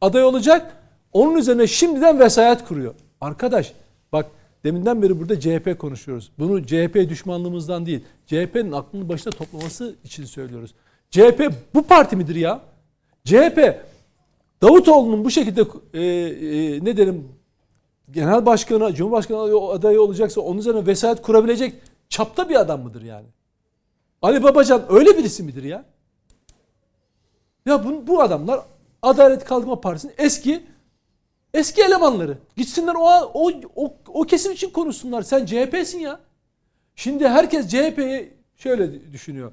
aday 0.00 0.24
olacak. 0.24 0.76
Onun 1.12 1.36
üzerine 1.36 1.66
şimdiden 1.66 2.20
vesayet 2.20 2.64
kuruyor. 2.64 2.94
Arkadaş 3.20 3.72
bak 4.12 4.26
deminden 4.64 5.02
beri 5.02 5.20
burada 5.20 5.40
CHP 5.40 5.78
konuşuyoruz. 5.78 6.30
Bunu 6.38 6.66
CHP 6.66 6.94
düşmanlığımızdan 7.08 7.86
değil. 7.86 8.04
CHP'nin 8.26 8.72
aklını 8.72 9.08
başına 9.08 9.32
toplaması 9.32 9.94
için 10.04 10.24
söylüyoruz. 10.24 10.74
CHP 11.10 11.52
bu 11.74 11.82
parti 11.82 12.16
midir 12.16 12.36
ya? 12.36 12.60
CHP 13.24 13.86
Davutoğlu'nun 14.62 15.24
bu 15.24 15.30
şekilde 15.30 15.64
e, 15.94 16.02
e, 16.02 16.84
ne 16.84 16.96
derim 16.96 17.28
genel 18.10 18.46
başkanı, 18.46 18.94
cumhurbaşkanı 18.94 19.70
adayı 19.70 20.00
olacaksa 20.00 20.40
onun 20.40 20.58
üzerine 20.58 20.86
vesayet 20.86 21.22
kurabilecek 21.22 21.74
çapta 22.08 22.48
bir 22.48 22.60
adam 22.60 22.82
mıdır 22.82 23.02
yani? 23.02 23.26
Ali 24.22 24.42
Babacan 24.42 24.84
öyle 24.88 25.18
birisi 25.18 25.42
midir 25.42 25.62
ya? 25.62 25.84
Ya 27.66 27.84
bu, 27.84 28.06
bu 28.06 28.22
adamlar 28.22 28.60
Adalet 29.02 29.44
Kalkınma 29.44 29.80
Partisi'nin 29.80 30.14
eski 30.18 30.62
eski 31.54 31.82
elemanları. 31.82 32.38
Gitsinler 32.56 32.94
o, 32.94 33.30
o, 33.34 33.50
o, 33.76 33.94
o 34.08 34.22
kesim 34.22 34.52
için 34.52 34.70
konuşsunlar. 34.70 35.22
Sen 35.22 35.46
CHP'sin 35.46 35.98
ya. 35.98 36.20
Şimdi 36.94 37.28
herkes 37.28 37.68
CHP'yi 37.68 38.32
şöyle 38.56 39.12
düşünüyor. 39.12 39.52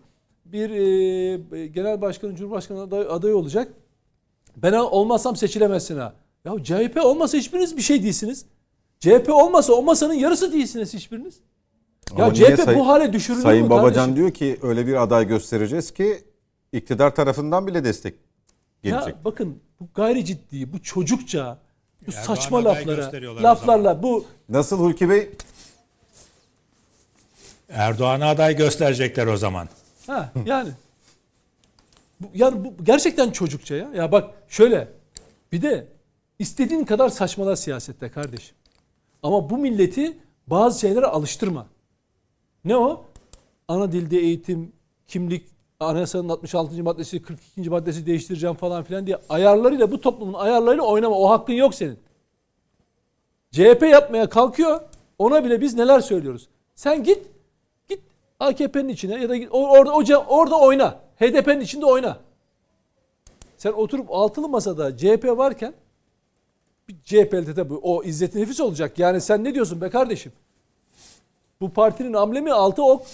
Bir 0.54 0.70
e, 0.70 1.68
genel 1.68 2.02
başkanı, 2.02 2.36
cumhurbaşkanı 2.36 2.82
aday, 2.82 3.06
adayı 3.10 3.38
olacak. 3.38 3.74
Ben 4.58 4.74
olmazsam 4.74 5.36
seçilemezsin 5.36 5.98
ha. 5.98 6.14
Ya 6.46 6.64
CHP 6.64 7.06
olmasa 7.06 7.38
hiçbiriniz 7.38 7.78
bir 7.78 7.82
şey 7.82 8.04
değilsiniz. 8.04 8.46
CHP 9.00 9.30
olmasa 9.30 9.74
o 9.74 9.82
masanın 9.82 10.14
yarısı 10.14 10.54
değilsiniz 10.54 10.94
hiçbiriniz. 10.94 11.40
Ya 12.18 12.26
Ama 12.26 12.34
CHP 12.34 12.64
Say- 12.64 12.76
bu 12.76 12.88
hale 12.88 13.14
düşürülür 13.14 13.42
Sayın 13.42 13.64
mü 13.64 13.70
Babacan 13.70 13.94
kardeşim? 13.94 14.16
diyor 14.16 14.32
ki 14.32 14.60
öyle 14.62 14.88
bir 14.88 15.04
aday 15.04 15.28
göstereceğiz 15.28 15.92
ki 15.92 16.24
iktidar 16.72 17.16
tarafından 17.16 17.68
bile 17.68 17.84
destek 17.84 18.16
gelecek. 18.84 19.16
Ya 19.16 19.26
bakın 19.26 19.60
bu 19.80 19.88
gayri 19.96 20.26
ciddi, 20.26 20.74
bu 20.74 20.82
çocukça, 20.82 21.58
bu 22.08 22.12
Erdoğan 22.12 22.24
saçma 22.36 22.64
laflara, 22.64 23.12
laflarla 23.44 24.04
bu 24.04 24.26
Nasıl 24.50 24.80
Hulki 24.80 25.10
Bey? 25.10 25.30
Erdoğan'a 27.70 28.30
aday 28.30 28.56
gösterecekler 28.56 29.28
o 29.28 29.38
zaman. 29.38 29.70
Ha 30.08 30.32
yani 30.46 30.70
bu, 32.20 32.28
yani 32.34 32.66
bu 32.66 32.84
gerçekten 32.84 33.32
çocukça 33.32 33.76
ya. 33.76 33.90
Ya 33.96 34.12
bak 34.12 34.34
şöyle 34.48 34.88
bir 35.52 35.62
de 35.62 35.88
istediğin 36.40 36.84
kadar 36.84 37.10
saçmala 37.10 37.56
siyasette 37.56 38.10
kardeşim. 38.10 38.56
Ama 39.24 39.50
bu 39.50 39.58
milleti 39.58 40.18
bazı 40.48 40.80
şeylere 40.80 41.06
alıştırma. 41.06 41.68
Ne 42.66 42.78
o? 42.78 43.06
Ana 43.68 43.92
dilde 43.92 44.18
eğitim, 44.18 44.72
kimlik, 45.08 45.46
anayasanın 45.80 46.30
66. 46.30 46.84
maddesi, 46.84 47.22
42. 47.22 47.70
maddesi 47.70 48.06
değiştireceğim 48.06 48.56
falan 48.56 48.84
filan 48.84 49.08
diye 49.08 49.18
ayarlarıyla 49.30 49.92
bu 49.92 50.02
toplumun 50.02 50.34
ayarlarıyla 50.34 50.84
oynama. 50.84 51.16
O 51.16 51.30
hakkın 51.30 51.54
yok 51.54 51.76
senin. 51.76 52.00
CHP 53.52 53.82
yapmaya 53.82 54.30
kalkıyor. 54.30 54.82
Ona 55.18 55.46
bile 55.46 55.62
biz 55.62 55.74
neler 55.74 56.00
söylüyoruz. 56.00 56.48
Sen 56.76 57.04
git 57.04 57.33
AKP'nin 58.40 58.90
içine 58.90 59.22
ya 59.22 59.30
da 59.30 59.34
orada 59.52 59.92
oca- 59.92 60.26
orada 60.28 60.60
oyna. 60.60 61.00
HDP'nin 61.20 61.60
içinde 61.62 61.86
oyna. 61.86 62.18
Sen 63.58 63.72
oturup 63.72 64.08
altılı 64.12 64.50
masada 64.50 64.98
CHP 64.98 65.26
varken 65.38 65.74
bir 66.90 66.96
CHP'li 67.04 67.56
tabii 67.56 67.74
o 67.74 68.04
izzet 68.04 68.36
nefis 68.36 68.60
olacak. 68.60 69.00
Yani 69.00 69.22
sen 69.22 69.44
ne 69.44 69.54
diyorsun 69.56 69.82
be 69.82 69.90
kardeşim? 69.90 70.32
Bu 71.62 71.70
partinin 71.70 72.14
amblemi 72.14 72.54
altı 72.54 72.84
ok. 72.84 73.06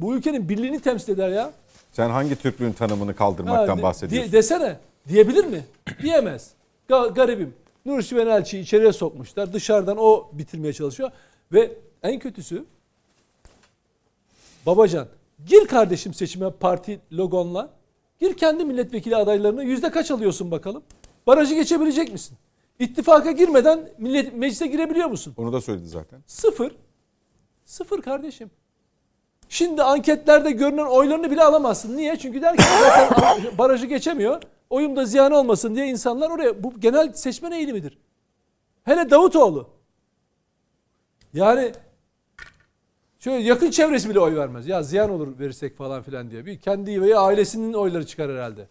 Bu 0.00 0.14
ülkenin 0.16 0.48
birliğini 0.48 0.80
temsil 0.80 1.12
eder 1.12 1.28
ya. 1.28 1.52
Sen 1.92 2.10
hangi 2.10 2.36
Türklüğün 2.36 2.72
tanımını 2.72 3.10
Ha, 3.10 3.16
kaldırmaktan 3.16 3.78
de- 3.78 3.82
bahsediyorsun? 3.82 4.32
de- 4.32 4.36
desene. 4.36 4.76
Diyebilir 5.08 5.44
mi? 5.44 5.64
Diyemez. 6.02 6.50
Ga- 6.88 7.14
garibim. 7.14 7.54
Nurşi 7.86 8.16
Venelçi'yi 8.16 8.62
içeriye 8.62 8.92
sokmuşlar. 8.92 9.52
Dışarıdan 9.52 9.96
o 10.00 10.28
bitirmeye 10.32 10.72
çalışıyor. 10.72 11.10
Ve 11.52 11.72
en 12.02 12.18
kötüsü 12.18 12.64
Babacan. 14.68 15.08
Gir 15.46 15.66
kardeşim 15.66 16.14
seçime 16.14 16.50
parti 16.50 17.00
logonla. 17.12 17.70
Gir 18.20 18.36
kendi 18.36 18.64
milletvekili 18.64 19.16
adaylarına. 19.16 19.62
Yüzde 19.62 19.90
kaç 19.90 20.10
alıyorsun 20.10 20.50
bakalım? 20.50 20.82
Barajı 21.26 21.54
geçebilecek 21.54 22.12
misin? 22.12 22.38
İttifaka 22.78 23.32
girmeden 23.32 23.90
millet 23.98 24.34
meclise 24.34 24.66
girebiliyor 24.66 25.08
musun? 25.08 25.34
Onu 25.36 25.52
da 25.52 25.60
söyledi 25.60 25.88
zaten. 25.88 26.20
Sıfır. 26.26 26.72
Sıfır 27.64 28.02
kardeşim. 28.02 28.50
Şimdi 29.48 29.82
anketlerde 29.82 30.50
görünen 30.50 30.86
oylarını 30.86 31.30
bile 31.30 31.44
alamazsın. 31.44 31.96
Niye? 31.96 32.18
Çünkü 32.18 32.42
der 32.42 32.56
ki 32.56 32.64
zaten 32.82 33.42
barajı 33.58 33.86
geçemiyor. 33.86 34.42
Oyum 34.70 34.96
da 34.96 35.04
ziyan 35.04 35.32
olmasın 35.32 35.74
diye 35.74 35.86
insanlar 35.86 36.30
oraya. 36.30 36.62
Bu 36.62 36.80
genel 36.80 37.12
seçmen 37.12 37.52
eğilimidir. 37.52 37.98
Hele 38.84 39.10
Davutoğlu. 39.10 39.68
Yani 41.34 41.72
şöyle 43.18 43.44
yakın 43.44 43.70
çevresi 43.70 44.10
bile 44.10 44.20
oy 44.20 44.36
vermez. 44.36 44.66
Ya 44.66 44.82
ziyan 44.82 45.10
olur 45.10 45.38
verirsek 45.38 45.76
falan 45.76 46.02
filan 46.02 46.30
diye. 46.30 46.46
Bir 46.46 46.58
kendi 46.58 47.02
veya 47.02 47.20
ailesinin 47.20 47.72
oyları 47.72 48.06
çıkar 48.06 48.30
herhalde. 48.30 48.68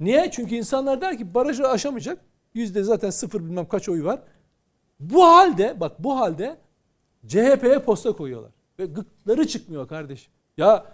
Niye? 0.00 0.30
Çünkü 0.30 0.54
insanlar 0.54 1.00
der 1.00 1.18
ki 1.18 1.34
barajı 1.34 1.68
aşamayacak. 1.68 2.18
Yüzde 2.54 2.82
zaten 2.82 3.10
sıfır 3.10 3.40
bilmem 3.44 3.68
kaç 3.68 3.88
oy 3.88 4.04
var. 4.04 4.20
Bu 5.00 5.24
halde 5.24 5.80
bak 5.80 6.04
bu 6.04 6.16
halde 6.16 6.58
CHP'ye 7.26 7.78
posta 7.78 8.12
koyuyorlar. 8.12 8.50
Ve 8.78 8.86
gıkları 8.86 9.46
çıkmıyor 9.46 9.88
kardeşim. 9.88 10.32
Ya 10.56 10.86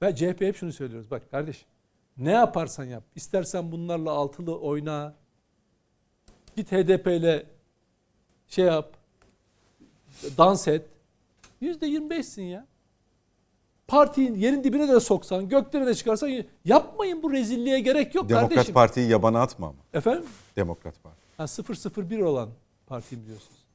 ben 0.00 0.14
CHP'ye 0.14 0.48
hep 0.48 0.56
şunu 0.56 0.72
söylüyoruz. 0.72 1.10
Bak 1.10 1.30
kardeşim 1.30 1.68
ne 2.18 2.30
yaparsan 2.30 2.84
yap. 2.84 3.04
İstersen 3.14 3.72
bunlarla 3.72 4.10
altılı 4.10 4.58
oyna. 4.58 5.14
Git 6.56 6.72
HDP 6.72 7.06
ile 7.06 7.46
şey 8.48 8.64
yap. 8.64 8.96
Dans 10.38 10.68
et. 10.68 10.82
Yüzde 11.60 11.86
yirmi 11.86 12.10
beşsin 12.10 12.42
ya. 12.42 12.66
Partiyin 13.88 14.34
yerin 14.34 14.64
dibine 14.64 14.88
de 14.88 15.00
soksan, 15.00 15.48
göklere 15.48 15.86
de 15.86 15.94
çıkarsan 15.94 16.30
yapmayın 16.64 17.22
bu 17.22 17.32
rezilliğe 17.32 17.80
gerek 17.80 18.14
yok 18.14 18.28
Demokrat 18.28 18.48
kardeşim. 18.50 18.74
Parti'yi 18.74 19.08
yabana 19.10 19.42
atma 19.42 19.66
ama. 19.66 19.76
Efendim? 19.94 20.24
Demokrat 20.56 21.02
Parti. 21.02 21.16
Ha 21.36 21.46
001 21.96 22.20
olan 22.20 22.48
partiyim 22.86 23.26
diyorsunuz. 23.26 23.66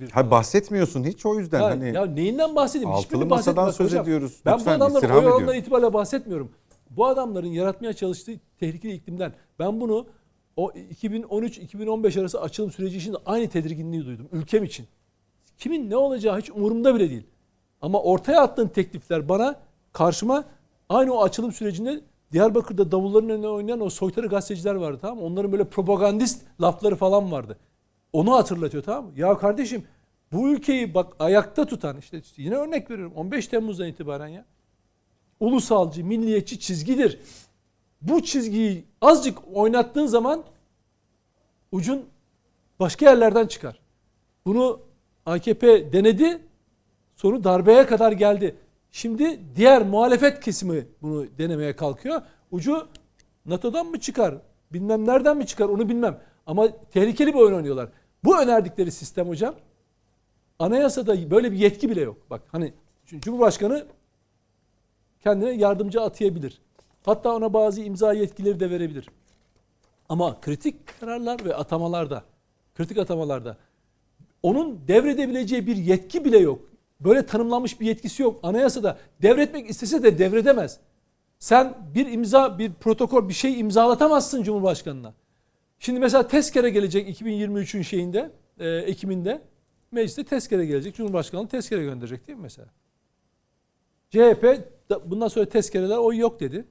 001. 0.00 0.10
Ha 0.10 0.30
bahsetmiyorsun 0.30 1.04
hiç 1.04 1.26
o 1.26 1.38
yüzden. 1.38 1.60
Ya, 1.60 1.66
hani 1.70 1.94
ya 1.94 2.06
neyinden 2.06 2.56
bahsedeyim? 2.56 2.88
altılı 2.90 3.04
Hiçbirini 3.04 3.24
masadan 3.24 3.70
söz 3.70 3.86
hocam. 3.90 4.02
ediyoruz. 4.04 4.40
Ben 4.46 4.58
Lütfen, 4.58 4.80
bu 4.80 4.84
adamların 4.84 5.10
oy 5.10 5.18
ediyorum. 5.20 5.54
itibariyle 5.54 5.92
bahsetmiyorum. 5.92 6.52
Bu 6.90 7.06
adamların 7.06 7.46
yaratmaya 7.46 7.92
çalıştığı 7.92 8.32
tehlikeli 8.60 8.92
iklimden. 8.92 9.32
Ben 9.58 9.80
bunu 9.80 10.06
o 10.56 10.70
2013-2015 10.70 12.20
arası 12.20 12.40
açılım 12.40 12.70
süreci 12.70 12.96
için 12.96 13.16
aynı 13.26 13.48
tedirginliği 13.48 14.04
duydum. 14.06 14.28
Ülkem 14.32 14.64
için. 14.64 14.86
Kimin 15.58 15.90
ne 15.90 15.96
olacağı 15.96 16.38
hiç 16.38 16.50
umurumda 16.50 16.94
bile 16.94 17.10
değil. 17.10 17.26
Ama 17.82 18.02
ortaya 18.02 18.40
attığın 18.40 18.68
teklifler 18.68 19.28
bana 19.28 19.60
karşıma 19.92 20.44
aynı 20.88 21.14
o 21.14 21.22
açılım 21.22 21.52
sürecinde 21.52 22.00
Diyarbakır'da 22.32 22.92
davulların 22.92 23.30
önüne 23.30 23.48
oynayan 23.48 23.80
o 23.80 23.90
soytarı 23.90 24.26
gazeteciler 24.26 24.74
vardı 24.74 24.98
tamam 25.00 25.18
mı? 25.18 25.24
Onların 25.24 25.52
böyle 25.52 25.64
propagandist 25.64 26.42
lafları 26.60 26.96
falan 26.96 27.32
vardı. 27.32 27.58
Onu 28.12 28.32
hatırlatıyor 28.32 28.82
tamam 28.82 29.04
mı? 29.04 29.12
Ya 29.16 29.38
kardeşim 29.38 29.84
bu 30.32 30.48
ülkeyi 30.48 30.94
bak 30.94 31.16
ayakta 31.18 31.66
tutan 31.66 31.98
işte 31.98 32.20
yine 32.36 32.54
örnek 32.54 32.90
veriyorum 32.90 33.12
15 33.16 33.48
Temmuz'dan 33.48 33.88
itibaren 33.88 34.28
ya. 34.28 34.44
Ulusalcı, 35.40 36.04
milliyetçi 36.04 36.60
çizgidir. 36.60 37.20
Bu 38.02 38.22
çizgiyi 38.22 38.84
azıcık 39.00 39.38
oynattığın 39.54 40.06
zaman 40.06 40.44
ucun 41.72 42.04
başka 42.80 43.10
yerlerden 43.10 43.46
çıkar. 43.46 43.80
Bunu 44.46 44.80
AKP 45.26 45.92
denedi. 45.92 46.38
Sonu 47.16 47.44
darbeye 47.44 47.86
kadar 47.86 48.12
geldi. 48.12 48.56
Şimdi 48.90 49.40
diğer 49.56 49.82
muhalefet 49.82 50.40
kesimi 50.40 50.86
bunu 51.02 51.26
denemeye 51.38 51.76
kalkıyor. 51.76 52.22
Ucu 52.50 52.88
NATO'dan 53.46 53.86
mı 53.86 54.00
çıkar? 54.00 54.34
Bilmem 54.72 55.06
nereden 55.06 55.36
mi 55.36 55.46
çıkar 55.46 55.68
onu 55.68 55.88
bilmem. 55.88 56.20
Ama 56.46 56.68
tehlikeli 56.90 57.34
bir 57.34 57.38
oyun 57.38 57.54
oynuyorlar. 57.54 57.88
Bu 58.24 58.42
önerdikleri 58.42 58.90
sistem 58.90 59.28
hocam 59.28 59.54
anayasada 60.58 61.30
böyle 61.30 61.52
bir 61.52 61.56
yetki 61.56 61.90
bile 61.90 62.00
yok. 62.00 62.16
Bak 62.30 62.42
hani 62.52 62.72
Cumhurbaşkanı 63.06 63.86
kendine 65.20 65.50
yardımcı 65.50 66.00
atayabilir. 66.00 66.60
Hatta 67.02 67.34
ona 67.34 67.52
bazı 67.52 67.82
imza 67.82 68.12
yetkileri 68.12 68.60
de 68.60 68.70
verebilir. 68.70 69.08
Ama 70.08 70.40
kritik 70.40 71.00
kararlar 71.00 71.44
ve 71.44 71.54
atamalarda, 71.54 72.24
kritik 72.74 72.98
atamalarda 72.98 73.56
onun 74.46 74.88
devredebileceği 74.88 75.66
bir 75.66 75.76
yetki 75.76 76.24
bile 76.24 76.38
yok. 76.38 76.60
Böyle 77.00 77.26
tanımlanmış 77.26 77.80
bir 77.80 77.86
yetkisi 77.86 78.22
yok. 78.22 78.40
Anayasada 78.42 78.98
devretmek 79.22 79.70
istese 79.70 80.02
de 80.02 80.18
devredemez. 80.18 80.78
Sen 81.38 81.74
bir 81.94 82.06
imza, 82.12 82.58
bir 82.58 82.72
protokol, 82.72 83.28
bir 83.28 83.34
şey 83.34 83.60
imzalatamazsın 83.60 84.42
Cumhurbaşkanı'na. 84.42 85.14
Şimdi 85.78 86.00
mesela 86.00 86.28
tezkere 86.28 86.70
gelecek 86.70 87.20
2023'ün 87.20 87.82
şeyinde, 87.82 88.30
e, 88.58 88.68
Ekim'inde 88.68 89.42
mecliste 89.90 90.24
tezkere 90.24 90.66
gelecek. 90.66 90.94
Cumhurbaşkanı 90.94 91.48
tezkere 91.48 91.82
gönderecek 91.84 92.26
değil 92.26 92.38
mi 92.38 92.42
mesela? 92.42 92.68
CHP 94.10 94.58
bundan 95.04 95.28
sonra 95.28 95.48
tezkereler 95.48 95.96
oy 95.96 96.16
yok 96.18 96.40
dedi. 96.40 96.64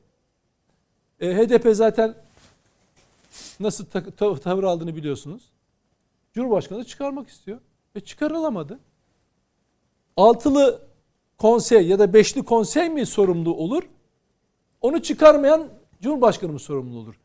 E, 1.19 1.35
HDP 1.35 1.75
zaten 1.75 2.15
nasıl 3.59 3.85
ta- 3.85 4.39
tavır 4.39 4.63
aldığını 4.63 4.95
biliyorsunuz. 4.95 5.54
Cumhurbaşkanı 6.35 6.85
çıkarmak 6.85 7.29
istiyor. 7.29 7.59
Ve 7.95 7.99
çıkarılamadı. 7.99 8.79
Altılı 10.17 10.81
konsey 11.37 11.87
ya 11.87 11.99
da 11.99 12.13
beşli 12.13 12.43
konsey 12.43 12.89
mi 12.89 13.05
sorumlu 13.05 13.53
olur? 13.53 13.83
Onu 14.81 15.01
çıkarmayan 15.03 15.69
Cumhurbaşkanı 16.01 16.51
mı 16.51 16.59
sorumlu 16.59 16.99
olur? 16.99 17.19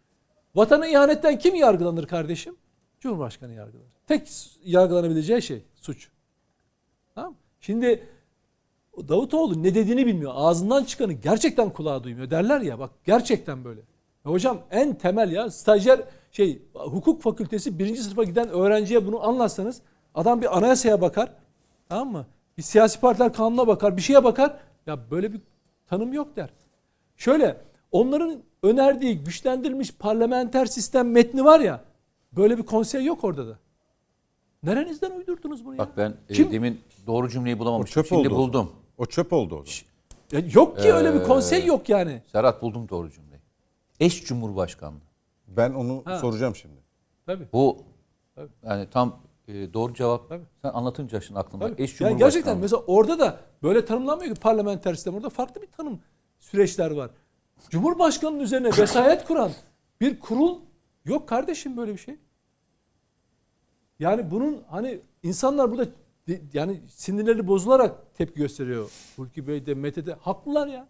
Vatana 0.54 0.86
ihanetten 0.86 1.38
kim 1.38 1.54
yargılanır 1.54 2.06
kardeşim? 2.06 2.56
Cumhurbaşkanı 3.00 3.52
yargılanır. 3.52 3.92
Tek 4.06 4.28
yargılanabileceği 4.64 5.42
şey 5.42 5.62
suç. 5.74 6.08
Tamam 7.14 7.34
Şimdi 7.60 8.08
Davutoğlu 9.08 9.62
ne 9.62 9.74
dediğini 9.74 10.06
bilmiyor. 10.06 10.32
Ağzından 10.34 10.84
çıkanı 10.84 11.12
gerçekten 11.12 11.70
kulağa 11.70 12.04
duymuyor 12.04 12.30
derler 12.30 12.60
ya. 12.60 12.78
Bak 12.78 12.90
gerçekten 13.04 13.64
böyle. 13.64 13.80
Hocam 14.22 14.58
en 14.70 14.94
temel 14.94 15.32
ya 15.32 15.50
stajyer 15.50 16.00
şey 16.30 16.62
hukuk 16.74 17.22
fakültesi 17.22 17.78
birinci 17.78 18.02
sınıfa 18.02 18.24
giden 18.24 18.48
öğrenciye 18.48 19.06
bunu 19.06 19.24
anlatsanız 19.28 19.82
adam 20.14 20.42
bir 20.42 20.56
anayasaya 20.58 21.00
bakar. 21.00 21.32
Tamam 21.88 22.12
mı? 22.12 22.26
Bir 22.58 22.62
siyasi 22.62 23.00
partiler 23.00 23.32
kanuna 23.32 23.66
bakar, 23.66 23.96
bir 23.96 24.02
şeye 24.02 24.24
bakar. 24.24 24.56
Ya 24.86 25.10
böyle 25.10 25.32
bir 25.32 25.40
tanım 25.86 26.12
yok 26.12 26.36
der. 26.36 26.50
Şöyle 27.16 27.56
onların 27.92 28.42
önerdiği 28.62 29.18
güçlendirilmiş 29.24 29.92
parlamenter 29.94 30.66
sistem 30.66 31.10
metni 31.10 31.44
var 31.44 31.60
ya. 31.60 31.84
Böyle 32.32 32.58
bir 32.58 32.62
konsey 32.62 33.04
yok 33.04 33.24
orada 33.24 33.48
da. 33.48 33.58
Nerenizden 34.62 35.10
uydurdunuz 35.10 35.64
bunu 35.66 35.78
Bak 35.78 35.88
ya? 35.88 35.96
ben 35.96 36.14
e, 36.28 36.34
Kim? 36.34 36.52
demin 36.52 36.80
doğru 37.06 37.28
cümleyi 37.28 37.56
O 37.56 37.58
bulamamıştım. 37.58 38.02
çöp 38.02 38.08
Şimdi 38.08 38.28
oldu. 38.28 38.36
buldum. 38.36 38.72
O 38.98 39.06
çöp 39.06 39.32
oldu 39.32 39.54
o 39.54 39.64
zaman. 39.64 39.90
Ya 40.32 40.50
yok 40.54 40.78
ki 40.78 40.92
öyle 40.92 41.14
bir 41.14 41.20
Ee, 41.20 41.22
konsey 41.22 41.64
yok 41.66 41.88
yani. 41.88 42.22
Serhat 42.32 42.62
buldum 42.62 42.88
doğru 42.88 43.10
cümleyi. 43.10 43.40
Eş 44.00 44.24
Cumhurbaşkanlığı. 44.24 45.09
Ben 45.50 45.70
onu 45.72 46.02
Ha. 46.04 46.18
soracağım 46.18 46.56
şimdi. 46.56 46.80
Tabii. 47.26 47.48
Bu 47.52 47.82
Tabii. 48.34 48.50
yani 48.62 48.90
tam 48.90 49.20
e, 49.48 49.74
doğru 49.74 49.94
cevap. 49.94 50.28
Tabii. 50.28 50.44
Sen 50.62 50.70
anlatınca 50.70 51.20
şimdi 51.20 51.40
aklımda. 51.40 51.68
Tabii. 51.68 51.82
Eş 51.82 52.00
Yani 52.00 52.16
gerçekten 52.16 52.58
mesela 52.58 52.82
orada 52.86 53.18
da 53.18 53.40
böyle 53.62 53.84
tanımlanmıyor 53.84 54.34
ki 54.34 54.40
parlamenter 54.40 54.94
sistem. 54.94 55.14
Orada 55.14 55.28
farklı 55.30 55.62
bir 55.62 55.66
tanım 55.66 56.00
süreçler 56.38 56.90
var. 56.90 57.10
Cumhurbaşkanının 57.70 58.40
üzerine 58.40 58.68
vesayet 58.78 59.24
kuran 59.24 59.50
bir 60.00 60.20
kurul 60.20 60.58
yok 61.04 61.28
kardeşim 61.28 61.76
böyle 61.76 61.92
bir 61.92 61.98
şey. 61.98 62.16
Yani 63.98 64.30
bunun 64.30 64.62
hani 64.70 65.00
insanlar 65.22 65.72
burada 65.72 65.86
yani 66.52 66.80
sinirleri 66.88 67.46
bozularak 67.46 68.14
tepki 68.14 68.40
gösteriyor. 68.40 68.90
Hulki 69.16 69.46
Bey 69.48 69.66
de 69.66 69.74
Mete 69.74 70.06
de 70.06 70.12
haklılar 70.12 70.66
ya. 70.66 70.88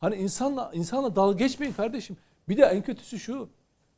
Hani 0.00 0.16
insanla 0.16 0.70
insanla 0.74 1.16
dalga 1.16 1.38
geçmeyin 1.38 1.72
kardeşim. 1.74 2.16
Bir 2.48 2.56
de 2.56 2.62
en 2.62 2.82
kötüsü 2.82 3.18
şu. 3.18 3.48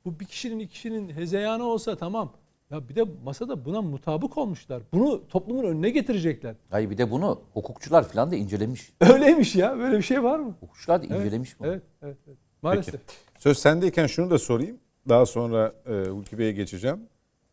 Bu 0.07 0.21
bir 0.21 0.25
kişinin 0.25 0.59
iki 0.59 0.73
kişinin 0.73 1.09
hezeyanı 1.09 1.65
olsa 1.65 1.97
tamam. 1.97 2.33
Ya 2.71 2.89
bir 2.89 2.97
de 2.97 3.05
masada 3.25 3.65
buna 3.65 3.83
mutabık 3.83 4.39
olmuşlar. 4.39 4.83
Bunu 4.93 5.29
toplumun 5.29 5.65
önüne 5.65 5.91
getirecekler. 5.91 6.55
Hayır 6.71 6.91
bir 6.91 6.99
de 6.99 7.11
bunu 7.11 7.43
hukukçular 7.53 8.09
falan 8.09 8.31
da 8.31 8.37
incelemiş. 8.37 8.93
Öyleymiş 9.01 9.57
ya. 9.57 9.79
Böyle 9.79 9.97
bir 9.99 10.03
şey 10.03 10.23
var 10.23 10.39
mı? 10.39 10.55
Hukukçular 10.61 11.03
da 11.03 11.07
Evet, 11.07 11.21
incelemiş 11.21 11.61
bunu. 11.61 11.69
Evet, 11.69 11.83
evet, 12.03 12.17
evet. 12.27 12.39
Maalesef. 12.63 13.01
Söz 13.39 13.59
sendeyken 13.59 14.07
şunu 14.07 14.31
da 14.31 14.39
sorayım. 14.39 14.79
Daha 15.09 15.27
sonra 15.27 15.73
e, 15.87 16.09
Hulki 16.09 16.39
Bey'e 16.39 16.53
geçeceğim. 16.53 17.01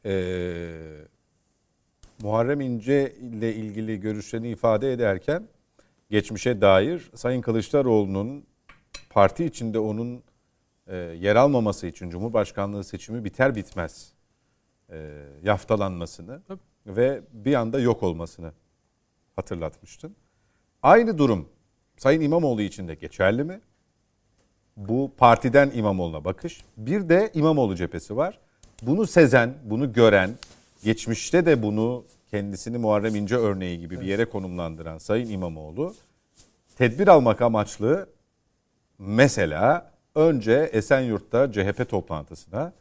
E, 0.05 0.13
Muharrem 2.21 2.61
İnce 2.61 3.13
ile 3.21 3.55
ilgili 3.55 3.99
görüşlerini 3.99 4.49
ifade 4.49 4.93
ederken 4.93 5.47
geçmişe 6.09 6.61
dair 6.61 7.11
Sayın 7.15 7.41
Kılıçdaroğlu'nun 7.41 8.43
parti 9.09 9.45
içinde 9.45 9.79
onun 9.79 10.23
e, 10.87 10.95
yer 10.97 11.35
almaması 11.35 11.87
için 11.87 12.09
Cumhurbaşkanlığı 12.09 12.83
seçimi 12.83 13.23
biter 13.23 13.55
bitmez 13.55 14.13
e, 14.89 15.23
yaftalanmasını 15.43 16.41
Tabii. 16.47 16.59
ve 16.85 17.21
bir 17.33 17.53
anda 17.53 17.79
yok 17.79 18.03
olmasını 18.03 18.51
hatırlatmıştın. 19.35 20.15
Aynı 20.81 21.17
durum 21.17 21.49
Sayın 21.97 22.21
İmamoğlu 22.21 22.61
için 22.61 22.87
de 22.87 22.95
geçerli 22.95 23.43
mi? 23.43 23.61
Bu 24.77 25.11
partiden 25.17 25.71
İmamoğlu'na 25.75 26.25
bakış. 26.25 26.63
Bir 26.77 27.09
de 27.09 27.31
İmamoğlu 27.33 27.75
cephesi 27.75 28.17
var. 28.17 28.39
Bunu 28.81 29.07
sezen, 29.07 29.53
bunu 29.63 29.93
gören, 29.93 30.37
geçmişte 30.83 31.45
de 31.45 31.63
bunu 31.63 32.05
kendisini 32.31 32.77
Muharrem 32.77 33.15
İnce 33.15 33.35
örneği 33.35 33.79
gibi 33.79 34.01
bir 34.01 34.05
yere 34.05 34.25
konumlandıran 34.25 34.97
Sayın 34.97 35.29
İmamoğlu 35.29 35.95
tedbir 36.77 37.07
almak 37.07 37.41
amaçlı 37.41 38.09
mesela 38.99 39.92
önce 40.23 40.69
Esenyurt'ta 40.73 41.51
CHP 41.51 41.89
toplantısına 41.89 42.73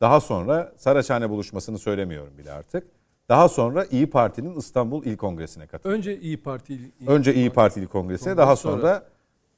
daha 0.00 0.20
sonra 0.20 0.72
Saraçhane 0.76 1.30
buluşmasını 1.30 1.78
söylemiyorum 1.78 2.38
bile 2.38 2.52
artık. 2.52 2.86
Daha 3.28 3.48
sonra 3.48 3.84
İyi 3.84 4.10
Parti'nin 4.10 4.56
İstanbul 4.58 5.04
İl 5.04 5.16
Kongresi'ne 5.16 5.66
katıldı. 5.66 5.94
Önce 5.94 6.20
İyi 6.20 6.42
Parti 6.42 6.78
Önce 7.06 7.34
İyi 7.34 7.50
Parti 7.50 7.80
İl 7.80 7.86
Kongresi'ne 7.86 8.36
daha 8.36 8.56
Sonra 8.56 8.80
sonra 8.82 9.04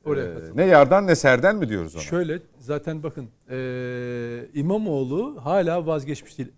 oraya 0.04 0.24
e, 0.24 0.38
ne 0.54 0.64
yardan 0.64 1.06
ne 1.06 1.14
serden 1.14 1.56
mi 1.56 1.68
diyoruz 1.68 1.94
ona? 1.94 2.02
Şöyle 2.02 2.38
zaten 2.58 3.02
bakın 3.02 3.28
eee 3.50 4.48
İmamoğlu 4.54 5.44
hala 5.44 5.86
vazgeçmiş 5.86 6.38
değil. 6.38 6.52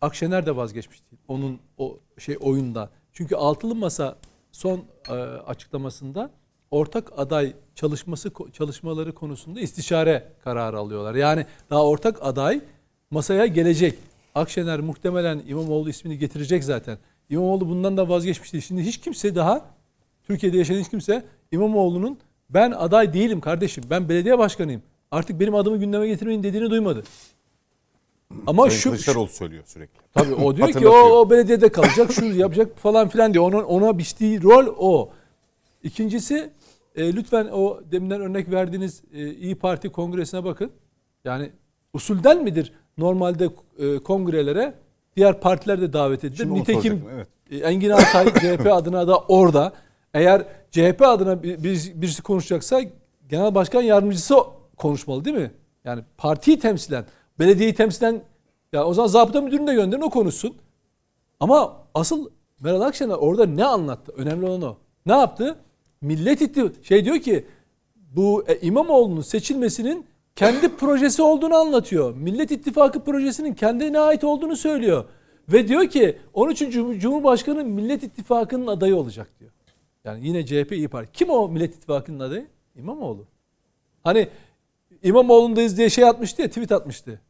Akşener 0.00 0.46
de 0.46 0.56
vazgeçmiş 0.56 1.02
değil. 1.10 1.22
Onun 1.28 1.60
o 1.78 1.98
şey 2.18 2.36
oyunda. 2.40 2.90
Çünkü 3.12 3.36
altılı 3.36 3.74
masa 3.74 4.16
son 4.52 4.84
eee, 5.08 5.14
açıklamasında 5.46 6.30
ortak 6.74 7.12
aday 7.16 7.52
çalışması 7.74 8.30
çalışmaları 8.52 9.14
konusunda 9.14 9.60
istişare 9.60 10.24
kararı 10.44 10.78
alıyorlar. 10.78 11.14
Yani 11.14 11.46
daha 11.70 11.86
ortak 11.86 12.18
aday 12.22 12.60
masaya 13.10 13.46
gelecek. 13.46 13.94
Akşener 14.34 14.80
muhtemelen 14.80 15.42
İmamoğlu 15.48 15.90
ismini 15.90 16.18
getirecek 16.18 16.64
zaten. 16.64 16.98
İmamoğlu 17.30 17.68
bundan 17.68 17.96
da 17.96 18.08
vazgeçmiş 18.08 18.52
değil. 18.52 18.64
Şimdi 18.64 18.82
hiç 18.82 18.98
kimse 18.98 19.34
daha 19.34 19.64
Türkiye'de 20.26 20.58
yaşayan 20.58 20.80
hiç 20.80 20.88
kimse 20.88 21.24
İmamoğlu'nun 21.52 22.18
ben 22.50 22.70
aday 22.70 23.12
değilim 23.12 23.40
kardeşim. 23.40 23.84
Ben 23.90 24.08
belediye 24.08 24.38
başkanıyım. 24.38 24.82
Artık 25.10 25.40
benim 25.40 25.54
adımı 25.54 25.76
gündeme 25.76 26.06
getirmeyin 26.06 26.42
dediğini 26.42 26.70
duymadı. 26.70 27.04
Ama 28.46 28.62
Sayın 28.66 28.80
şu, 28.80 28.90
Kılıçdaroğlu 28.90 29.28
söylüyor 29.28 29.64
sürekli. 29.66 29.98
tabii 30.14 30.34
o 30.34 30.56
diyor 30.56 30.72
ki 30.80 30.88
o, 30.88 30.92
o 30.92 31.30
belediyede 31.30 31.68
kalacak, 31.68 32.12
şu 32.12 32.24
yapacak 32.24 32.78
falan 32.78 33.08
filan 33.08 33.34
diyor. 33.34 33.52
Ona, 33.52 33.64
ona 33.64 33.98
biçtiği 33.98 34.42
rol 34.42 34.74
o. 34.78 35.10
İkincisi 35.82 36.50
e, 36.94 37.16
lütfen 37.16 37.48
o 37.52 37.80
deminden 37.92 38.20
örnek 38.20 38.50
verdiğiniz 38.50 39.02
e, 39.12 39.30
İyi 39.30 39.54
Parti 39.54 39.88
kongresine 39.88 40.44
bakın. 40.44 40.70
Yani 41.24 41.50
usulden 41.92 42.42
midir 42.44 42.72
normalde 42.98 43.48
e, 43.78 43.98
kongrelere 43.98 44.74
diğer 45.16 45.40
partiler 45.40 45.80
de 45.80 45.92
davet 45.92 46.24
edilir. 46.24 46.36
Şimdi 46.38 46.60
Nitekim 46.60 47.02
evet. 47.14 47.28
e, 47.50 47.56
Engin 47.56 47.90
Altay 47.90 48.26
CHP 48.34 48.66
adına 48.72 49.08
da 49.08 49.18
orada. 49.18 49.72
Eğer 50.14 50.42
CHP 50.70 51.02
adına 51.02 51.42
bir- 51.42 51.62
birisi, 51.64 52.02
birisi 52.02 52.22
konuşacaksa 52.22 52.80
genel 53.28 53.54
başkan 53.54 53.82
yardımcısı 53.82 54.34
konuşmalı 54.76 55.24
değil 55.24 55.36
mi? 55.36 55.50
Yani 55.84 56.02
partiyi 56.18 56.58
temsilen, 56.58 57.04
belediyeyi 57.38 57.74
temsilen 57.74 58.22
ya 58.72 58.84
o 58.86 58.94
zaman 58.94 59.08
zabıta 59.08 59.40
müdürünü 59.40 59.66
de 59.66 59.74
gönderin 59.74 60.02
o 60.02 60.10
konuşsun. 60.10 60.56
Ama 61.40 61.76
asıl 61.94 62.30
Meral 62.60 62.80
Akşener 62.80 63.14
orada 63.14 63.46
ne 63.46 63.64
anlattı? 63.64 64.12
Önemli 64.16 64.46
olan 64.46 64.62
o. 64.62 64.76
Ne 65.06 65.12
yaptı? 65.12 65.56
Millet 66.04 66.42
İttifakı 66.42 66.84
şey 66.84 67.04
diyor 67.04 67.18
ki 67.18 67.44
bu 68.16 68.44
e, 68.48 68.60
İmamoğlu'nun 68.60 69.20
seçilmesinin 69.20 70.06
kendi 70.36 70.68
projesi 70.76 71.22
olduğunu 71.22 71.54
anlatıyor. 71.54 72.14
Millet 72.16 72.50
İttifakı 72.50 73.04
projesinin 73.04 73.54
kendine 73.54 73.98
ait 73.98 74.24
olduğunu 74.24 74.56
söylüyor. 74.56 75.04
Ve 75.48 75.68
diyor 75.68 75.86
ki 75.88 76.18
13. 76.34 76.58
Cumhurbaşkanı 77.00 77.64
Millet 77.64 78.02
İttifakı'nın 78.02 78.66
adayı 78.66 78.96
olacak 78.96 79.28
diyor. 79.40 79.50
Yani 80.04 80.26
yine 80.26 80.46
CHP 80.46 80.72
İyi 80.72 80.88
Parti. 80.88 81.12
Kim 81.12 81.30
o 81.30 81.48
Millet 81.48 81.74
İttifakı'nın 81.74 82.20
adayı? 82.20 82.46
İmamoğlu. 82.76 83.24
Hani 84.04 84.28
İmamoğlu'ndayız 85.02 85.78
diye 85.78 85.90
şey 85.90 86.04
atmıştı 86.04 86.42
ya 86.42 86.48
tweet 86.48 86.72
atmıştı. 86.72 87.20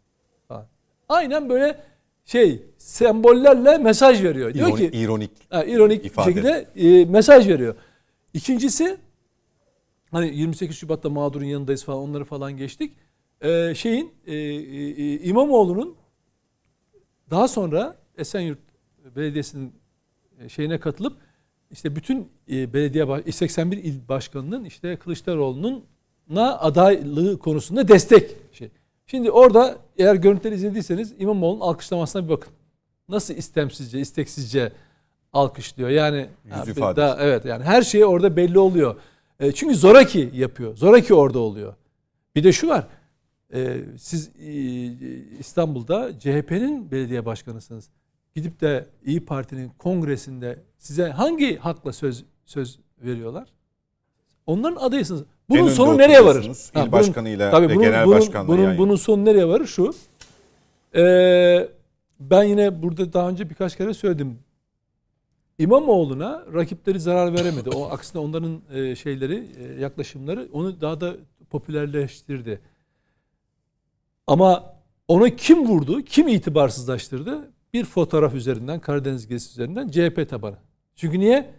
Aynen 1.09 1.49
böyle 1.49 1.81
şey 2.25 2.63
sembollerle 2.79 3.79
mesaj 3.79 4.23
veriyor. 4.23 4.55
Diyor 4.55 4.69
İronik, 4.69 4.93
ki 4.93 4.99
ironik, 4.99 5.31
ha, 5.51 5.65
ironik 5.65 6.07
ifade. 6.07 6.29
şekilde 6.29 6.67
e, 6.77 7.05
mesaj 7.05 7.49
veriyor. 7.49 7.75
İkincisi 8.35 8.97
hani 10.11 10.37
28 10.37 10.77
Şubat'ta 10.77 11.11
mağdurun 11.11 11.45
yanındayız 11.45 11.85
falan 11.85 11.99
onları 11.99 12.25
falan 12.25 12.57
geçtik. 12.57 12.93
Ee, 13.41 13.75
şeyin 13.77 14.13
e, 14.27 14.35
e, 14.35 15.21
İmamoğlu'nun 15.21 15.97
daha 17.31 17.49
sonra 17.49 17.97
Esenyurt 18.19 18.59
Belediyesi'nin 19.17 19.73
e, 20.41 20.49
şeyine 20.49 20.81
katılıp 20.81 21.17
işte 21.71 21.97
bütün 21.97 22.29
e, 22.51 22.75
belediye 22.75 23.33
81 23.33 23.77
il 23.77 24.09
başkanının 24.09 24.65
işte 24.65 24.97
Kılıçdaroğlu'nun 24.97 25.85
na 26.29 26.59
adaylığı 26.59 27.39
konusunda 27.39 27.89
destek 27.89 28.37
şey. 28.53 28.71
Şimdi 29.07 29.31
orada 29.31 29.79
eğer 29.99 30.15
görüntüleri 30.15 30.55
izlediyseniz 30.55 31.15
İmamoğlu'nun 31.19 31.61
alkışlamasına 31.61 32.25
bir 32.25 32.29
bakın. 32.29 32.53
Nasıl 33.09 33.35
istemsizce, 33.35 34.01
isteksizce 34.01 34.73
alkışlıyor. 35.35 35.89
Yani 35.91 36.27
Yüz 36.67 36.81
ha, 36.81 36.97
daha- 36.97 37.17
evet 37.21 37.45
yani 37.45 37.65
her 37.65 37.83
şey 37.83 38.05
orada 38.05 38.37
belli 38.37 38.59
oluyor. 38.59 38.97
E, 39.41 39.53
çünkü 39.53 39.75
zoraki 39.75 40.31
yapıyor. 40.35 40.77
Zoraki 40.77 41.15
orada 41.15 41.39
oluyor. 41.39 41.75
Bir 42.37 42.45
de 42.45 42.53
şu 42.53 42.69
var. 42.69 42.87
E, 43.55 43.77
siz 43.99 44.31
e, 44.41 44.53
İstanbul'da 45.39 46.19
CHP'nin 46.19 46.91
belediye 46.91 47.27
başkanısınız. 47.27 47.89
Gidip 48.35 48.61
de 48.61 48.87
İyi 49.05 49.25
Parti'nin 49.25 49.69
kongresinde 49.79 50.59
size 50.79 51.09
hangi 51.11 51.57
hakla 51.57 51.93
söz 51.93 52.25
söz 52.47 52.79
veriyorlar? 53.03 53.49
Onların 54.47 54.77
adayısınız. 54.77 55.23
Bunun 55.49 55.69
En 55.69 55.69
sonu 55.69 55.99
nereye 55.99 56.25
varır? 56.25 56.45
İl 56.45 56.55
bunun- 56.75 56.93
başkanıyla 56.93 57.51
tabii 57.51 57.69
ve 57.69 57.75
bunun, 57.75 57.83
genel 57.83 58.07
bunun, 58.07 58.17
başkanla 58.17 58.49
bunun, 58.49 58.63
yana. 58.63 58.79
bunun 58.79 58.97
sonu 58.97 59.25
nereye 59.25 59.49
varır? 59.49 59.67
Şu. 59.67 59.95
Ee, 60.97 61.69
ben 62.21 62.43
yine 62.43 62.83
burada 62.83 63.13
daha 63.13 63.29
önce 63.29 63.51
birkaç 63.51 63.77
kere 63.77 63.95
söyledim. 63.95 64.39
İmamoğlu'na 65.59 66.45
rakipleri 66.55 67.01
zarar 67.01 67.35
veremedi. 67.35 67.71
O 67.71 67.91
aksine 67.91 68.23
onların 68.23 68.61
e, 68.75 68.97
şeyleri, 68.97 69.49
e, 69.59 69.81
yaklaşımları 69.81 70.49
onu 70.53 70.81
daha 70.81 71.01
da 71.01 71.15
popülerleştirdi. 71.51 72.61
Ama 74.27 74.75
onu 75.09 75.31
kim 75.31 75.69
vurdu, 75.69 76.03
kim 76.03 76.29
itibarsızlaştırdı? 76.29 77.51
Bir 77.75 77.85
fotoğraf 77.85 78.35
üzerinden, 78.35 78.81
Karadeniz 78.81 79.27
gezisi 79.27 79.53
üzerinden 79.53 79.89
CHP 79.89 80.31
tabanı. 80.31 80.57
Çünkü 80.97 81.21
niye? 81.21 81.51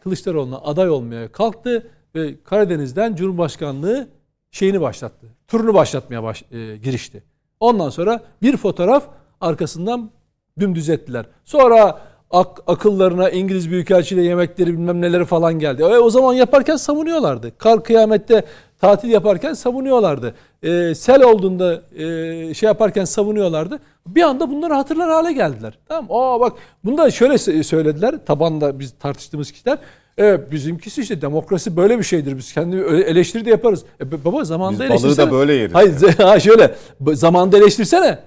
Kılıçdaroğlu'na 0.00 0.58
aday 0.58 0.90
olmaya 0.90 1.32
kalktı 1.32 1.90
ve 2.14 2.42
Karadeniz'den 2.44 3.14
Cumhurbaşkanlığı 3.14 4.08
şeyini 4.50 4.80
başlattı. 4.80 5.26
Turunu 5.48 5.74
başlatmaya 5.74 6.22
baş, 6.22 6.42
e, 6.42 6.76
girişti. 6.76 7.22
Ondan 7.60 7.90
sonra 7.90 8.24
bir 8.42 8.56
fotoğraf 8.56 9.08
arkasından 9.40 10.10
dümdüz 10.58 10.88
ettiler. 10.88 11.26
Sonra 11.44 12.00
ak- 12.32 12.62
akıllarına 12.66 13.30
İngiliz 13.30 13.70
Büyükelçiliği 13.70 14.26
yemekleri 14.26 14.72
bilmem 14.72 15.00
neleri 15.00 15.24
falan 15.24 15.58
geldi. 15.58 15.82
E, 15.82 15.84
o 15.86 16.10
zaman 16.10 16.34
yaparken 16.34 16.76
savunuyorlardı. 16.76 17.58
Kar 17.58 17.84
kıyamette 17.84 18.44
tatil 18.80 19.08
yaparken 19.10 19.52
savunuyorlardı. 19.54 20.34
E, 20.62 20.94
sel 20.94 21.22
olduğunda 21.22 21.82
e, 21.96 22.54
şey 22.54 22.66
yaparken 22.66 23.04
savunuyorlardı. 23.04 23.78
Bir 24.06 24.22
anda 24.22 24.50
bunları 24.50 24.74
hatırlar 24.74 25.10
hale 25.10 25.32
geldiler. 25.32 25.78
Tamam 25.88 26.06
Aa 26.10 26.40
bak 26.40 26.52
bunu 26.84 26.98
da 26.98 27.10
şöyle 27.10 27.34
sö- 27.34 27.62
söylediler. 27.62 28.14
Tabanda 28.26 28.78
biz 28.78 28.94
tartıştığımız 29.00 29.52
kişiler. 29.52 29.78
Evet 30.18 30.52
bizimkisi 30.52 31.00
işte 31.00 31.22
demokrasi 31.22 31.76
böyle 31.76 31.98
bir 31.98 32.04
şeydir. 32.04 32.36
Biz 32.38 32.52
kendi 32.54 32.76
eleştiri 32.76 33.44
de 33.44 33.50
yaparız. 33.50 33.84
E, 34.00 34.24
baba 34.24 34.44
zamanında 34.44 34.84
Biz 34.84 34.90
balığı 34.90 35.02
da 35.02 35.06
eleştirsene. 35.06 35.32
böyle 35.32 35.52
yeriz. 35.54 35.74
Hayır 35.74 35.92
ha 36.18 36.40
şöyle 36.40 36.74
zamanında 37.12 37.58
eleştirsene. 37.58 38.18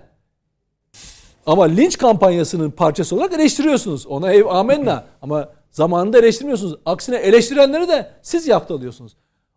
Ama 1.46 1.64
linç 1.64 1.98
kampanyasının 1.98 2.72
parçası 2.72 3.16
olarak 3.16 3.34
eleştiriyorsunuz. 3.34 4.08
Ona 4.08 4.32
ev 4.34 4.46
amenna. 4.46 5.06
Ama 5.22 5.50
zamanında 5.72 6.20
eleştirmiyorsunuz. 6.20 6.80
Aksine 6.86 7.16
eleştirenleri 7.16 7.88
de 7.88 8.12
siz 8.22 8.48
yaftalıyorsunuz. 8.48 9.16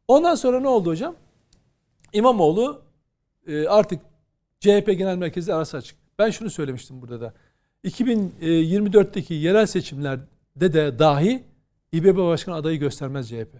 Ondan 0.08 0.34
sonra 0.34 0.60
ne 0.60 0.68
oldu 0.68 0.90
hocam? 0.90 1.14
İmamoğlu 2.12 2.82
e, 3.46 3.66
artık 3.66 4.00
CHP 4.60 4.86
Genel 4.86 5.16
Merkezi 5.16 5.54
arası 5.54 5.76
açık. 5.76 5.96
Ben 6.18 6.30
şunu 6.30 6.50
söylemiştim 6.50 7.02
burada 7.02 7.20
da. 7.20 7.32
2024'teki 7.84 9.34
yerel 9.34 9.66
seçimlerde 9.66 10.72
de 10.72 10.98
dahi 10.98 11.44
İBB 11.92 12.16
Başkanı 12.16 12.54
adayı 12.54 12.78
göstermez 12.78 13.28
CHP. 13.28 13.54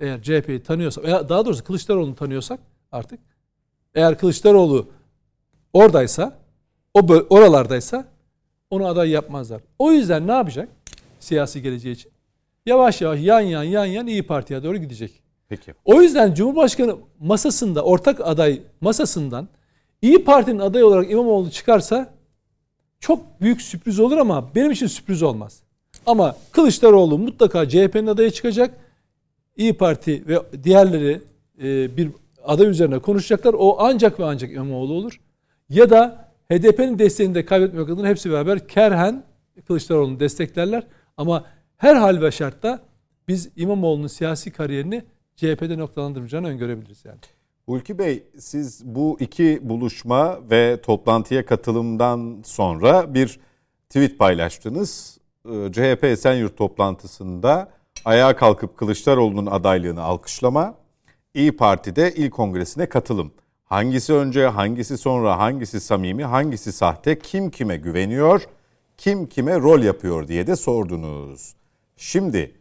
Eğer 0.00 0.22
CHP'yi 0.22 0.62
tanıyorsak, 0.62 1.04
daha 1.04 1.46
doğrusu 1.46 1.64
Kılıçdaroğlu'nu 1.64 2.14
tanıyorsak 2.14 2.60
artık 2.92 3.20
eğer 3.94 4.18
Kılıçdaroğlu 4.18 4.88
oradaysa, 5.72 6.38
o 6.96 7.26
oralardaysa 7.30 8.04
onu 8.70 8.86
aday 8.86 9.10
yapmazlar. 9.10 9.60
O 9.78 9.92
yüzden 9.92 10.26
ne 10.26 10.32
yapacak 10.32 10.68
siyasi 11.20 11.62
geleceği 11.62 11.92
için? 11.92 12.12
Yavaş 12.66 13.00
yavaş 13.00 13.20
yan 13.20 13.40
yan 13.40 13.62
yan 13.62 13.84
yan 13.84 14.06
İyi 14.06 14.22
Parti'ye 14.22 14.62
doğru 14.62 14.76
gidecek. 14.76 15.22
Peki. 15.48 15.74
O 15.84 16.02
yüzden 16.02 16.34
Cumhurbaşkanı 16.34 16.96
masasında 17.20 17.82
ortak 17.82 18.20
aday 18.20 18.62
masasından 18.80 19.48
İyi 20.02 20.24
Parti'nin 20.24 20.58
adayı 20.58 20.86
olarak 20.86 21.10
İmamoğlu 21.10 21.50
çıkarsa 21.50 22.14
çok 23.00 23.40
büyük 23.40 23.62
sürpriz 23.62 24.00
olur 24.00 24.16
ama 24.16 24.54
benim 24.54 24.70
için 24.70 24.86
sürpriz 24.86 25.22
olmaz. 25.22 25.62
Ama 26.06 26.36
Kılıçdaroğlu 26.52 27.18
mutlaka 27.18 27.68
CHP'nin 27.68 28.06
adayı 28.06 28.30
çıkacak. 28.30 28.74
İyi 29.56 29.74
Parti 29.74 30.28
ve 30.28 30.38
diğerleri 30.64 31.20
e, 31.62 31.96
bir 31.96 32.10
aday 32.44 32.66
üzerine 32.66 32.98
konuşacaklar. 32.98 33.54
O 33.58 33.76
ancak 33.80 34.20
ve 34.20 34.24
ancak 34.24 34.52
İmamoğlu 34.52 34.92
olur. 34.92 35.20
Ya 35.68 35.90
da 35.90 36.25
HDP'nin 36.52 36.98
desteğini 36.98 37.34
de 37.34 37.44
kaybetmek 37.44 37.88
adına 37.88 38.08
hepsi 38.08 38.30
beraber 38.30 38.68
kerhen 38.68 39.24
Kılıçdaroğlu'nu 39.66 40.20
desteklerler. 40.20 40.86
Ama 41.16 41.44
her 41.76 41.94
hal 41.94 42.20
ve 42.20 42.30
şartta 42.30 42.80
biz 43.28 43.48
İmamoğlu'nun 43.56 44.06
siyasi 44.06 44.50
kariyerini 44.52 45.04
CHP'de 45.36 45.78
noktalandırmayacağını 45.78 46.48
öngörebiliriz 46.48 47.04
yani. 47.04 47.18
Hulki 47.66 47.98
Bey 47.98 48.22
siz 48.38 48.82
bu 48.84 49.16
iki 49.20 49.60
buluşma 49.62 50.38
ve 50.50 50.80
toplantıya 50.82 51.46
katılımdan 51.46 52.42
sonra 52.44 53.14
bir 53.14 53.40
tweet 53.88 54.18
paylaştınız. 54.18 55.18
Ee, 55.48 55.72
CHP 55.72 56.04
Esenyurt 56.04 56.56
toplantısında 56.56 57.72
ayağa 58.04 58.36
kalkıp 58.36 58.76
Kılıçdaroğlu'nun 58.76 59.46
adaylığını 59.46 60.02
alkışlama, 60.02 60.74
İyi 61.34 61.56
Parti'de 61.56 62.14
il 62.14 62.30
kongresine 62.30 62.88
katılım. 62.88 63.32
Hangisi 63.66 64.12
önce, 64.12 64.46
hangisi 64.46 64.98
sonra, 64.98 65.38
hangisi 65.38 65.80
samimi, 65.80 66.24
hangisi 66.24 66.72
sahte, 66.72 67.18
kim 67.18 67.50
kime 67.50 67.76
güveniyor, 67.76 68.48
kim 68.96 69.26
kime 69.26 69.60
rol 69.60 69.82
yapıyor 69.82 70.28
diye 70.28 70.46
de 70.46 70.56
sordunuz. 70.56 71.54
Şimdi 71.96 72.54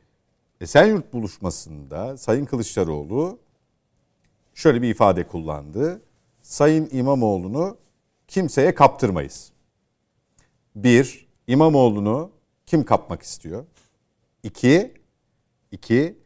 Esenyurt 0.62 1.14
buluşmasında 1.14 2.18
Sayın 2.18 2.46
Kılıçdaroğlu 2.46 3.40
şöyle 4.54 4.82
bir 4.82 4.90
ifade 4.90 5.28
kullandı. 5.28 6.02
Sayın 6.42 6.90
İmamoğlu'nu 6.92 7.78
kimseye 8.28 8.76
kaptırmayız. 8.76 9.52
Bir, 10.76 11.28
İmamoğlu'nu 11.48 12.32
kim 12.66 12.84
kapmak 12.84 13.22
istiyor? 13.22 13.66
İki, 14.44 14.94
iki, 15.72 16.18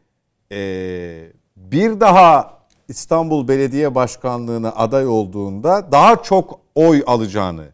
eee, 0.50 1.32
bir 1.56 2.00
daha 2.00 2.59
İstanbul 2.90 3.48
Belediye 3.48 3.94
Başkanlığı'na 3.94 4.68
aday 4.68 5.06
olduğunda 5.06 5.92
daha 5.92 6.22
çok 6.22 6.60
oy 6.74 7.02
alacağını 7.06 7.66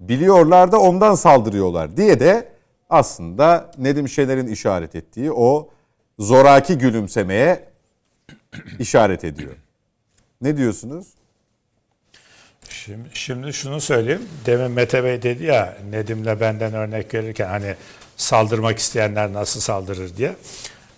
biliyorlar 0.00 0.72
da 0.72 0.80
ondan 0.80 1.14
saldırıyorlar 1.14 1.96
diye 1.96 2.20
de 2.20 2.48
aslında 2.90 3.70
Nedim 3.78 4.08
Şener'in 4.08 4.46
işaret 4.46 4.94
ettiği 4.94 5.32
o 5.32 5.68
zoraki 6.18 6.78
gülümsemeye 6.78 7.68
işaret 8.78 9.24
ediyor. 9.24 9.52
Ne 10.40 10.56
diyorsunuz? 10.56 11.06
Şimdi, 12.68 13.08
şimdi 13.12 13.52
şunu 13.52 13.80
söyleyeyim. 13.80 14.28
Demin 14.46 14.70
Mete 14.70 15.04
Bey 15.04 15.22
dedi 15.22 15.44
ya 15.44 15.76
Nedim'le 15.90 16.40
benden 16.40 16.74
örnek 16.74 17.14
verirken 17.14 17.48
hani 17.48 17.74
saldırmak 18.16 18.78
isteyenler 18.78 19.32
nasıl 19.32 19.60
saldırır 19.60 20.16
diye. 20.16 20.34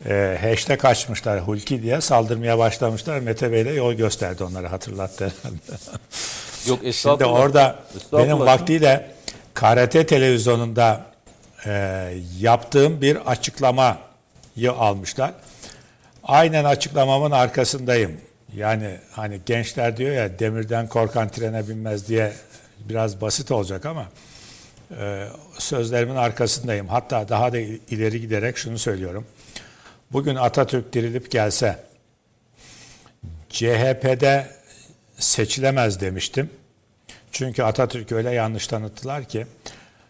E, 0.06 0.38
hashtag 0.42 0.84
açmışlar 0.84 1.40
Hulki 1.40 1.82
diye 1.82 2.00
saldırmaya 2.00 2.58
başlamışlar. 2.58 3.20
Mete 3.20 3.52
Bey 3.52 3.64
de 3.64 3.70
yol 3.70 3.92
gösterdi 3.92 4.44
onları 4.44 4.66
hatırlattı 4.66 5.24
herhalde. 5.24 5.56
Yok 6.66 6.78
Şimdi 6.78 6.88
estağfurullah. 6.88 7.32
orada 7.40 7.78
Estağfurullah. 7.96 8.24
benim 8.24 8.40
vaktiyle 8.40 9.10
KRT 9.54 10.08
televizyonunda 10.08 11.00
e, 11.66 11.70
yaptığım 12.38 13.00
bir 13.00 13.16
açıklamayı 13.30 14.72
almışlar. 14.78 15.32
Aynen 16.24 16.64
açıklamamın 16.64 17.30
arkasındayım. 17.30 18.12
Yani 18.54 18.96
hani 19.10 19.40
gençler 19.46 19.96
diyor 19.96 20.14
ya 20.14 20.38
demirden 20.38 20.88
korkan 20.88 21.28
trene 21.28 21.68
binmez 21.68 22.08
diye 22.08 22.32
biraz 22.78 23.20
basit 23.20 23.50
olacak 23.50 23.86
ama 23.86 24.06
e, 25.00 25.26
sözlerimin 25.58 26.16
arkasındayım. 26.16 26.88
Hatta 26.88 27.28
daha 27.28 27.52
da 27.52 27.58
ileri 27.58 28.20
giderek 28.20 28.56
şunu 28.56 28.78
söylüyorum. 28.78 29.26
Bugün 30.12 30.34
Atatürk 30.34 30.92
dirilip 30.92 31.30
gelse 31.30 31.84
CHP'de 33.48 34.46
seçilemez 35.18 36.00
demiştim. 36.00 36.50
Çünkü 37.32 37.62
Atatürk 37.62 38.12
öyle 38.12 38.30
yanlış 38.30 38.66
tanıttılar 38.66 39.24
ki 39.24 39.46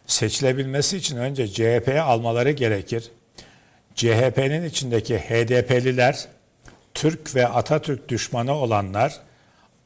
seçilebilmesi 0.07 0.97
için 0.97 1.17
önce 1.17 1.49
CHP'ye 1.49 2.01
almaları 2.01 2.51
gerekir. 2.51 3.11
CHP'nin 3.95 4.65
içindeki 4.65 5.19
HDP'liler, 5.19 6.29
Türk 6.95 7.35
ve 7.35 7.49
Atatürk 7.49 8.09
düşmanı 8.09 8.53
olanlar 8.53 9.21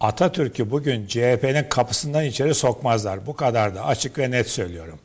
Atatürk'ü 0.01 0.71
bugün 0.71 1.07
CHP'nin 1.07 1.65
kapısından 1.69 2.25
içeri 2.25 2.55
sokmazlar. 2.55 3.27
Bu 3.27 3.37
kadar 3.37 3.75
da 3.75 3.85
açık 3.85 4.19
ve 4.19 4.31
net 4.31 4.51
söylüyorum. 4.51 4.99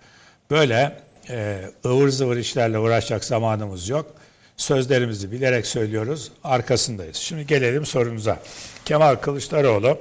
Böyle 0.52 0.99
e, 1.30 1.61
ıvır 1.86 2.10
zıvır 2.10 2.38
işlerle 2.38 2.80
uğraşacak 2.80 3.26
zamanımız 3.26 3.90
yok. 3.90 4.15
Sözlerimizi 4.57 5.32
bilerek 5.32 5.68
söylüyoruz, 5.68 6.32
arkasındayız. 6.44 7.15
Şimdi 7.15 7.48
gelelim 7.48 7.86
sorunuza. 7.86 8.40
Kemal 8.86 9.15
Kılıçdaroğlu 9.15 9.98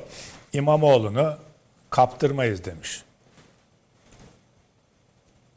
İmamoğlu'nu 0.53 1.37
kaptırmayız 1.91 2.65
demiş. 2.65 3.03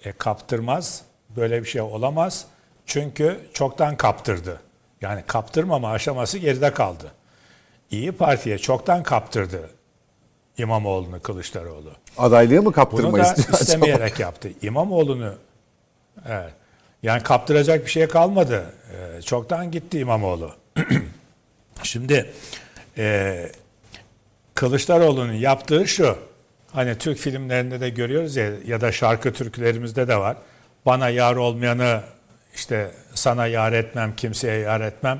E 0.05 0.11
kaptırmaz, 0.11 1.01
böyle 1.35 1.63
bir 1.63 1.67
şey 1.67 1.81
olamaz. 1.81 2.45
Çünkü 2.85 3.39
çoktan 3.53 3.97
kaptırdı. 3.97 4.61
Yani 5.01 5.23
kaptırmama 5.27 5.91
aşaması 5.91 6.37
geride 6.37 6.73
kaldı. 6.73 7.11
İyi 7.91 8.11
Parti'ye 8.11 8.57
çoktan 8.57 9.03
kaptırdı 9.03 9.69
İmamoğlu'nu 10.57 11.21
Kılıçdaroğlu. 11.21 11.91
Adaylığı 12.17 12.55
mı 12.55 12.65
Bunu 12.65 12.71
kaptırma 12.71 13.17
da 13.17 13.33
istemeyerek 13.33 14.19
yaptı. 14.19 14.49
İmamoğlu'nu 14.61 15.35
evet. 16.27 16.53
Yani 17.03 17.23
kaptıracak 17.23 17.85
bir 17.85 17.91
şey 17.91 18.07
kalmadı. 18.07 18.73
Ee, 18.91 19.21
çoktan 19.21 19.71
gitti 19.71 19.99
İmamoğlu. 19.99 20.51
Şimdi 21.83 22.31
e, 22.97 23.35
Kılıçdaroğlu'nun 24.53 25.33
yaptığı 25.33 25.87
şu. 25.87 26.17
Hani 26.71 26.97
Türk 26.97 27.17
filmlerinde 27.17 27.79
de 27.81 27.89
görüyoruz 27.89 28.35
ya 28.35 28.51
ya 28.65 28.81
da 28.81 28.91
şarkı 28.91 29.33
türkülerimizde 29.33 30.07
de 30.07 30.17
var. 30.17 30.37
Bana 30.85 31.09
yar 31.09 31.35
olmayanı 31.35 32.01
işte 32.55 32.91
sana 33.13 33.47
yar 33.47 33.73
etmem, 33.73 34.15
kimseye 34.15 34.59
yar 34.59 34.81
etmem. 34.81 35.19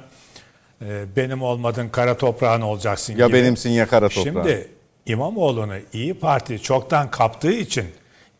Ee, 0.81 1.03
benim 1.15 1.41
olmadın 1.41 1.89
kara 1.89 2.17
toprağın 2.17 2.61
olacaksın 2.61 3.15
Ya 3.17 3.27
gibi. 3.27 3.37
benimsin 3.37 3.69
ya 3.69 3.87
kara 3.87 4.09
toprağın. 4.09 4.23
Şimdi 4.23 4.67
İmamoğlu'nu 5.05 5.75
İyi 5.93 6.13
Parti 6.13 6.61
çoktan 6.61 7.11
kaptığı 7.11 7.51
için 7.51 7.85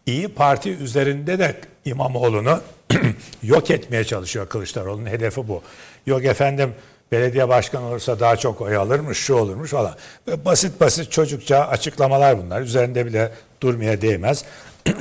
İyi 0.06 0.28
Parti 0.28 0.70
üzerinde 0.70 1.40
de 1.40 1.56
İmamoğlu'nu 1.86 2.62
yok 3.44 3.72
etmeye 3.72 4.04
çalışıyor 4.04 4.50
Kılıçdaroğlu'nun 4.50 5.10
hedefi 5.10 5.48
bu. 5.48 5.62
Yok 6.06 6.26
efendim 6.26 6.74
belediye 7.12 7.50
başkanı 7.50 7.86
olursa 7.86 8.20
daha 8.20 8.38
çok 8.38 8.62
oy 8.62 8.76
alırmış, 8.76 9.18
şu 9.18 9.34
olurmuş 9.34 9.72
falan. 9.72 9.96
Böyle 10.28 10.46
basit 10.46 10.82
basit 10.82 11.12
çocukça 11.12 11.60
açıklamalar 11.60 12.44
bunlar. 12.44 12.62
Üzerinde 12.62 13.06
bile 13.06 13.32
durmaya 13.62 14.02
değmez. 14.02 14.46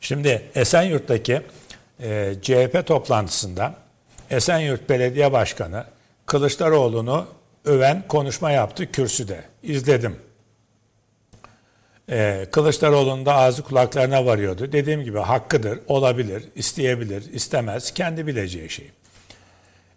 Şimdi 0.00 0.42
Esenyurt'taki 0.54 1.42
e, 2.02 2.34
CHP 2.42 2.86
toplantısında 2.86 3.74
Esenyurt 4.30 4.88
Belediye 4.88 5.32
Başkanı 5.32 5.84
Kılıçdaroğlu'nu 6.26 7.26
öven 7.64 8.04
konuşma 8.08 8.50
yaptı 8.50 8.92
kürsüde. 8.92 9.44
İzledim. 9.62 10.16
Ee, 12.10 12.46
Kılıçdaroğlu'nun 12.50 13.26
da 13.26 13.34
ağzı 13.34 13.62
kulaklarına 13.62 14.26
varıyordu. 14.26 14.72
Dediğim 14.72 15.04
gibi 15.04 15.18
hakkıdır, 15.18 15.78
olabilir, 15.86 16.44
isteyebilir, 16.54 17.32
istemez. 17.32 17.90
Kendi 17.94 18.26
bileceği 18.26 18.70
şey. 18.70 18.90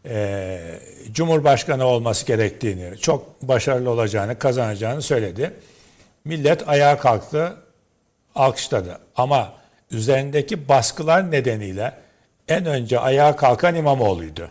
Ee, 0.06 0.80
Cumhurbaşkanı 1.12 1.86
olması 1.86 2.26
gerektiğini, 2.26 2.98
çok 2.98 3.42
başarılı 3.42 3.90
olacağını, 3.90 4.40
kazanacağını 4.40 5.02
söyledi. 5.02 5.54
Millet 6.26 6.70
ayağa 6.70 7.00
kalktı, 7.00 7.58
alkışladı. 8.36 9.00
Ama 9.16 9.54
üzerindeki 9.92 10.70
baskılar 10.70 11.32
nedeniyle 11.32 11.94
en 12.48 12.66
önce 12.66 13.00
ayağa 13.00 13.36
kalkan 13.36 13.76
İmamoğlu'ydu. 13.76 14.50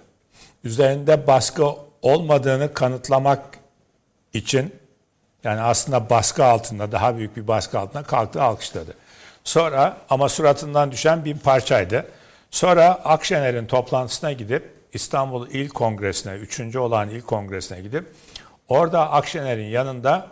Üzerinde 0.64 1.26
baskı 1.26 1.66
olmadığını 2.02 2.74
kanıtlamak 2.74 3.58
için 4.34 4.74
yani 5.44 5.60
aslında 5.60 6.10
baskı 6.10 6.44
altında, 6.44 6.92
daha 6.92 7.16
büyük 7.16 7.36
bir 7.36 7.48
baskı 7.48 7.78
altında 7.78 8.02
kalktı 8.02 8.42
alkışladı. 8.42 8.94
Sonra 9.44 9.96
ama 10.10 10.28
suratından 10.28 10.92
düşen 10.92 11.24
bir 11.24 11.38
parçaydı. 11.38 12.06
Sonra 12.50 12.88
Akşener'in 13.04 13.66
toplantısına 13.66 14.32
gidip 14.32 14.74
İstanbul 14.92 15.50
İl 15.50 15.68
Kongresi'ne, 15.68 16.32
üçüncü 16.34 16.78
olan 16.78 17.10
İl 17.10 17.22
Kongresi'ne 17.22 17.80
gidip 17.80 18.14
orada 18.68 19.10
Akşener'in 19.10 19.66
yanında 19.66 20.28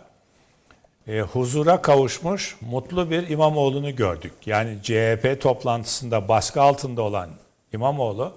e, 1.07 1.21
huzura 1.21 1.81
kavuşmuş 1.81 2.57
mutlu 2.61 3.11
bir 3.11 3.29
İmamoğlu'nu 3.29 3.95
gördük. 3.95 4.33
Yani 4.45 4.77
CHP 4.83 5.41
toplantısında 5.41 6.27
baskı 6.27 6.61
altında 6.61 7.01
olan 7.01 7.29
İmamoğlu 7.73 8.33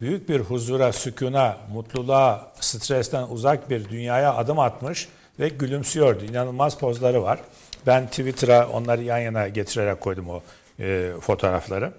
büyük 0.00 0.28
bir 0.28 0.40
huzura, 0.40 0.92
sükuna, 0.92 1.56
mutluluğa, 1.72 2.52
stresten 2.60 3.22
uzak 3.22 3.70
bir 3.70 3.88
dünyaya 3.88 4.34
adım 4.34 4.58
atmış 4.58 5.08
ve 5.42 5.48
gülümsüyordu. 5.48 6.24
İnanılmaz 6.24 6.78
pozları 6.78 7.22
var. 7.22 7.40
Ben 7.86 8.06
Twitter'a 8.06 8.68
onları 8.68 9.02
yan 9.02 9.18
yana 9.18 9.48
getirerek 9.48 10.00
koydum 10.00 10.30
o 10.30 10.42
e, 10.80 11.12
fotoğrafları. 11.20 11.92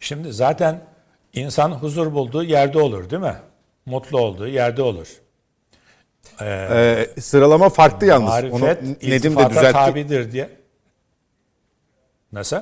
Şimdi 0.00 0.32
zaten 0.32 0.80
insan 1.32 1.70
huzur 1.70 2.12
bulduğu 2.12 2.42
yerde 2.42 2.78
olur 2.78 3.10
değil 3.10 3.22
mi? 3.22 3.36
Mutlu 3.86 4.18
olduğu 4.18 4.48
yerde 4.48 4.82
olur. 4.82 5.08
Ee, 6.40 7.06
sıralama 7.20 7.68
farklı 7.68 8.06
yalnız. 8.06 8.28
Marifet 8.28 8.82
Onu 8.82 8.90
Nedim 9.02 9.36
de 9.36 9.50
düzeltti. 9.50 9.72
tabidir 9.72 10.32
diye. 10.32 10.50
Nasıl? 12.32 12.56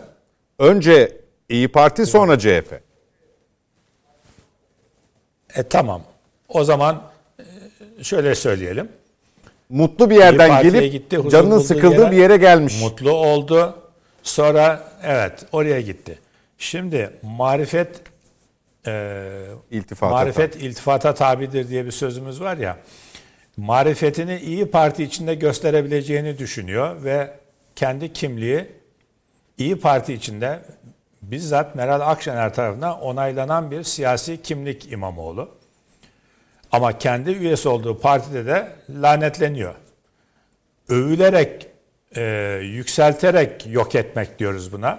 Önce 0.58 1.20
İyi 1.48 1.68
Parti 1.68 2.06
sonra 2.06 2.38
CHP. 2.38 2.80
E 5.54 5.62
tamam. 5.62 6.02
O 6.48 6.64
zaman 6.64 7.02
e, 7.98 8.04
şöyle 8.04 8.34
söyleyelim. 8.34 8.88
Mutlu 9.70 10.10
bir 10.10 10.16
yerden 10.16 10.62
gelip 10.62 10.92
gitti, 10.92 11.20
canının 11.30 11.58
sıkıldığı 11.58 12.10
bir 12.10 12.16
yere 12.16 12.36
gelmiş. 12.36 12.82
Mutlu 12.82 13.10
oldu. 13.10 13.76
Sonra 14.22 14.82
evet 15.02 15.46
oraya 15.52 15.80
gitti. 15.80 16.18
Şimdi 16.58 17.10
marifet 17.22 18.00
e, 18.86 19.16
İltifata 19.70 20.12
marifet 20.12 20.56
iltifata 20.56 21.14
tabidir 21.14 21.68
diye 21.68 21.86
bir 21.86 21.90
sözümüz 21.90 22.40
var 22.40 22.56
ya. 22.56 22.76
Marifetini 23.56 24.38
iyi 24.38 24.66
Parti 24.66 25.04
içinde 25.04 25.34
gösterebileceğini 25.34 26.38
düşünüyor 26.38 27.04
ve 27.04 27.30
kendi 27.76 28.12
kimliği 28.12 28.66
İyi 29.58 29.78
Parti 29.78 30.14
içinde 30.14 30.60
bizzat 31.22 31.74
Meral 31.74 32.00
Akşener 32.00 32.54
tarafından 32.54 33.00
onaylanan 33.00 33.70
bir 33.70 33.82
siyasi 33.82 34.42
kimlik 34.42 34.92
İmamoğlu. 34.92 35.48
Ama 36.72 36.98
kendi 36.98 37.30
üyesi 37.30 37.68
olduğu 37.68 37.98
partide 37.98 38.46
de 38.46 38.72
lanetleniyor. 38.90 39.74
Övülerek, 40.88 41.66
e, 42.16 42.22
yükselterek 42.62 43.66
yok 43.66 43.94
etmek 43.94 44.38
diyoruz 44.38 44.72
buna. 44.72 44.98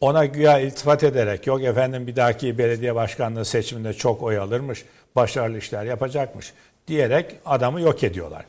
Ona 0.00 0.24
güya 0.24 0.58
iltifat 0.58 1.04
ederek, 1.04 1.46
yok 1.46 1.62
efendim 1.62 2.06
bir 2.06 2.16
dahaki 2.16 2.58
belediye 2.58 2.94
başkanlığı 2.94 3.44
seçiminde 3.44 3.92
çok 3.92 4.22
oy 4.22 4.38
alırmış, 4.38 4.84
başarılı 5.16 5.58
işler 5.58 5.84
yapacakmış 5.84 6.52
diyerek 6.88 7.36
adamı 7.46 7.80
yok 7.80 8.04
ediyorlar. 8.04 8.44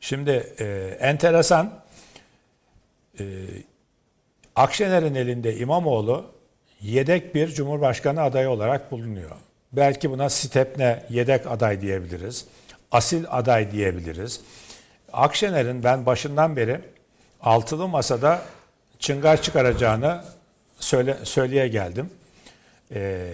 Şimdi 0.00 0.54
e, 0.58 0.96
enteresan, 1.00 1.80
e, 3.20 3.24
Akşener'in 4.56 5.14
elinde 5.14 5.56
İmamoğlu 5.56 6.24
yedek 6.80 7.34
bir 7.34 7.48
cumhurbaşkanı 7.48 8.22
adayı 8.22 8.50
olarak 8.50 8.90
bulunuyor. 8.90 9.36
Belki 9.72 10.10
buna 10.10 10.28
Stepne 10.28 11.02
yedek 11.10 11.46
aday 11.46 11.80
diyebiliriz. 11.80 12.46
Asil 12.92 13.24
aday 13.28 13.72
diyebiliriz. 13.72 14.40
Akşener'in 15.12 15.84
ben 15.84 16.06
başından 16.06 16.56
beri 16.56 16.80
altılı 17.42 17.88
masada 17.88 18.42
çıngar 18.98 19.42
çıkaracağını 19.42 20.24
söyle, 20.78 21.16
söyleye 21.24 21.68
geldim. 21.68 22.10
e, 22.94 23.30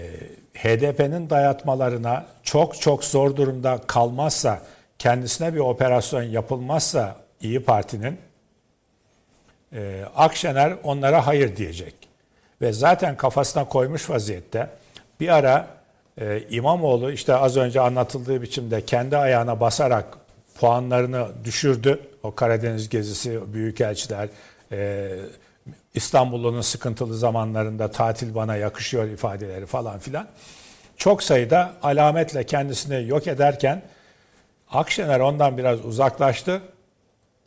HDP'nin 0.55 1.31
dayatmalarına 1.31 2.27
çok 2.43 2.81
çok 2.81 3.05
zor 3.05 3.37
durumda 3.37 3.81
kalmazsa, 3.87 4.63
kendisine 4.99 5.55
bir 5.55 5.59
operasyon 5.59 6.23
yapılmazsa 6.23 7.17
İyi 7.41 7.61
Parti'nin 7.65 8.19
e, 9.73 10.05
Akşener 10.17 10.75
onlara 10.83 11.27
hayır 11.27 11.57
diyecek. 11.57 11.95
Ve 12.61 12.73
zaten 12.73 13.17
kafasına 13.17 13.65
koymuş 13.65 14.11
vaziyette 14.11 14.71
bir 15.21 15.29
ara 15.29 15.76
e, 16.21 16.43
İmamoğlu 16.51 17.13
işte 17.13 17.35
az 17.35 17.57
önce 17.57 17.81
anlatıldığı 17.81 18.43
biçimde 18.43 18.85
kendi 18.85 19.17
ayağına 19.17 19.61
basarak 19.61 20.05
puanlarını 20.61 21.29
düşürdü. 21.45 22.01
O 22.23 22.35
Karadeniz 22.35 22.89
gezisi, 22.89 23.53
büyükelçiler, 23.55 24.29
e, 24.73 25.11
İstanbul'un 25.95 26.61
sıkıntılı 26.61 27.17
zamanlarında 27.17 27.91
tatil 27.91 28.35
bana 28.35 28.57
yakışıyor 28.57 29.09
ifadeleri 29.09 29.67
falan 29.67 29.99
filan. 29.99 30.29
Çok 30.97 31.23
sayıda 31.23 31.73
alametle 31.83 32.47
kendisini 32.47 33.09
yok 33.09 33.27
ederken 33.27 33.83
Akşener 34.71 35.21
ondan 35.21 35.59
biraz 35.59 35.85
uzaklaştı. 35.85 36.61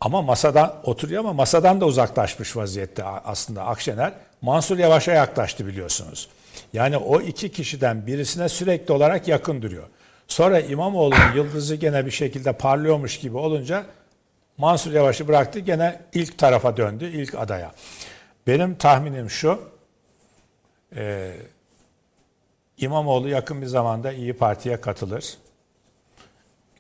Ama 0.01 0.21
masadan 0.21 0.75
oturuyor 0.83 1.19
ama 1.19 1.33
masadan 1.33 1.81
da 1.81 1.85
uzaklaşmış 1.85 2.57
vaziyette 2.57 3.03
aslında 3.03 3.65
Akşener. 3.65 4.13
Mansur 4.41 4.77
Yavaş'a 4.77 5.11
yaklaştı 5.11 5.67
biliyorsunuz. 5.67 6.29
Yani 6.73 6.97
o 6.97 7.21
iki 7.21 7.51
kişiden 7.51 8.07
birisine 8.07 8.49
sürekli 8.49 8.93
olarak 8.93 9.27
yakın 9.27 9.61
duruyor. 9.61 9.87
Sonra 10.27 10.59
İmamoğlu'nun 10.59 11.35
yıldızı 11.35 11.75
gene 11.75 12.05
bir 12.05 12.11
şekilde 12.11 12.53
parlıyormuş 12.53 13.19
gibi 13.19 13.37
olunca 13.37 13.85
Mansur 14.57 14.91
Yavaş'ı 14.91 15.27
bıraktı 15.27 15.59
gene 15.59 16.01
ilk 16.13 16.37
tarafa 16.37 16.77
döndü, 16.77 17.11
ilk 17.13 17.35
adaya. 17.35 17.71
Benim 18.47 18.75
tahminim 18.75 19.29
şu, 19.29 19.61
e, 20.95 21.35
İmamoğlu 22.77 23.29
yakın 23.29 23.61
bir 23.61 23.67
zamanda 23.67 24.11
İyi 24.11 24.33
Parti'ye 24.33 24.81
katılır. 24.81 25.37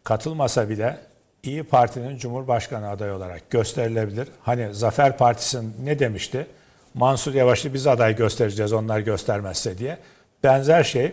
Katılmasa 0.03 0.69
bile 0.69 0.99
İyi 1.43 1.63
Parti'nin 1.63 2.17
Cumhurbaşkanı 2.17 2.89
adayı 2.89 3.13
olarak 3.13 3.49
gösterilebilir. 3.49 4.27
Hani 4.41 4.73
Zafer 4.73 5.17
Partisi'nin 5.17 5.75
ne 5.83 5.99
demişti? 5.99 6.47
Mansur 6.93 7.33
Yavaş'ı 7.33 7.73
biz 7.73 7.87
aday 7.87 8.15
göstereceğiz 8.15 8.73
onlar 8.73 8.99
göstermezse 8.99 9.77
diye. 9.77 9.97
Benzer 10.43 10.83
şey 10.83 11.11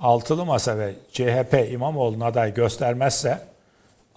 Altılı 0.00 0.44
Masa 0.44 0.78
ve 0.78 0.94
CHP 1.12 1.70
İmamoğlu'nun 1.72 2.20
aday 2.20 2.54
göstermezse 2.54 3.38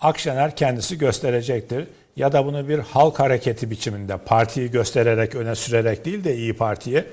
Akşener 0.01 0.55
kendisi 0.55 0.97
gösterecektir. 0.97 1.87
Ya 2.15 2.31
da 2.31 2.45
bunu 2.45 2.67
bir 2.67 2.79
halk 2.79 3.19
hareketi 3.19 3.71
biçiminde 3.71 4.17
partiyi 4.17 4.71
göstererek 4.71 5.35
öne 5.35 5.55
sürerek 5.55 6.05
değil 6.05 6.23
de 6.23 6.35
İyi 6.35 6.53
Parti'yi 6.57 7.03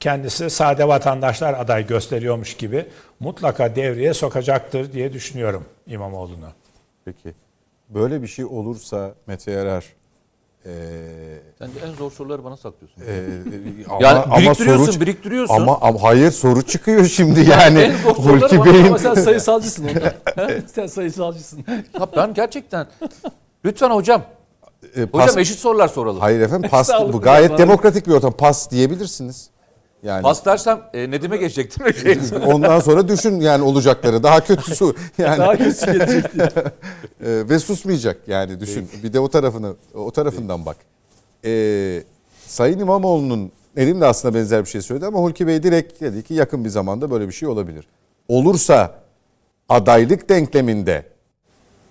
kendisi 0.00 0.50
sade 0.50 0.88
vatandaşlar 0.88 1.54
aday 1.54 1.86
gösteriyormuş 1.86 2.56
gibi 2.56 2.86
mutlaka 3.20 3.76
devreye 3.76 4.14
sokacaktır 4.14 4.92
diye 4.92 5.12
düşünüyorum 5.12 5.64
İmamoğlu'nu. 5.86 6.52
Peki 7.04 7.34
böyle 7.88 8.22
bir 8.22 8.26
şey 8.26 8.44
olursa 8.44 9.14
Mete 9.26 9.50
Yarar 9.50 9.84
ee, 10.66 10.70
Sen 11.58 11.68
de 11.68 11.72
en 11.86 11.94
zor 11.94 12.10
soruları 12.10 12.44
bana 12.44 12.56
saklıyorsun. 12.56 13.02
E, 13.02 13.28
ama, 13.90 13.98
yani 14.02 14.24
biriktiriyorsun, 14.24 14.82
ama 14.82 14.92
soru, 14.92 15.00
biriktiriyorsun. 15.00 15.54
Ama, 15.54 15.78
ama 15.80 16.02
hayır 16.02 16.30
soru 16.30 16.62
çıkıyor 16.62 17.04
şimdi 17.04 17.50
yani. 17.50 17.78
en 17.78 17.96
zor 17.96 18.40
Hulki 18.40 18.64
Bey'in... 18.64 18.86
Ama 18.86 18.98
sen 18.98 19.14
sayısalcısın 19.14 19.88
onda. 19.88 20.14
sen 20.74 20.86
sayısalcısın. 20.86 21.64
ya 22.00 22.06
ben 22.16 22.34
gerçekten... 22.34 22.86
Lütfen 23.64 23.90
hocam. 23.90 24.22
E, 24.96 25.06
pas, 25.06 25.24
hocam 25.24 25.38
eşit 25.38 25.58
sorular 25.58 25.88
soralım. 25.88 26.20
Hayır 26.20 26.40
efendim 26.40 26.70
pas, 26.70 26.90
bu 27.12 27.20
gayet 27.20 27.58
demokratik 27.58 28.06
bir 28.06 28.12
ortam. 28.12 28.32
Pas 28.32 28.70
diyebilirsiniz. 28.70 29.50
Yani 30.02 30.22
Pas 30.22 30.44
dersem 30.44 30.80
e, 30.94 31.10
Nedim'e 31.10 31.36
geçecek 31.36 31.78
değil 32.04 32.32
mi? 32.32 32.38
Ondan 32.38 32.80
sonra 32.80 33.08
düşün 33.08 33.40
yani 33.40 33.62
olacakları. 33.62 34.22
Daha 34.22 34.44
kötüsü 34.44 34.84
yani. 35.18 35.38
Daha 35.38 35.56
kötüsü 35.56 35.92
gelecekti. 35.92 36.42
e, 37.24 37.48
ve 37.48 37.58
susmayacak 37.58 38.28
yani 38.28 38.60
düşün. 38.60 38.88
Bir 39.02 39.12
de 39.12 39.20
o 39.20 39.28
tarafını 39.28 39.74
o 39.94 40.10
tarafından 40.10 40.66
bak. 40.66 40.76
E, 41.44 42.02
Sayın 42.46 42.78
İmamoğlu'nun 42.78 43.52
Nedim 43.78 44.00
de 44.00 44.06
aslında 44.06 44.34
benzer 44.34 44.64
bir 44.64 44.70
şey 44.70 44.80
söyledi 44.80 45.06
ama 45.06 45.18
Hulki 45.18 45.46
Bey 45.46 45.62
direkt 45.62 46.00
dedi 46.00 46.22
ki 46.22 46.34
yakın 46.34 46.64
bir 46.64 46.68
zamanda 46.68 47.10
böyle 47.10 47.28
bir 47.28 47.32
şey 47.32 47.48
olabilir. 47.48 47.88
Olursa 48.28 49.02
adaylık 49.68 50.28
denkleminde 50.28 51.06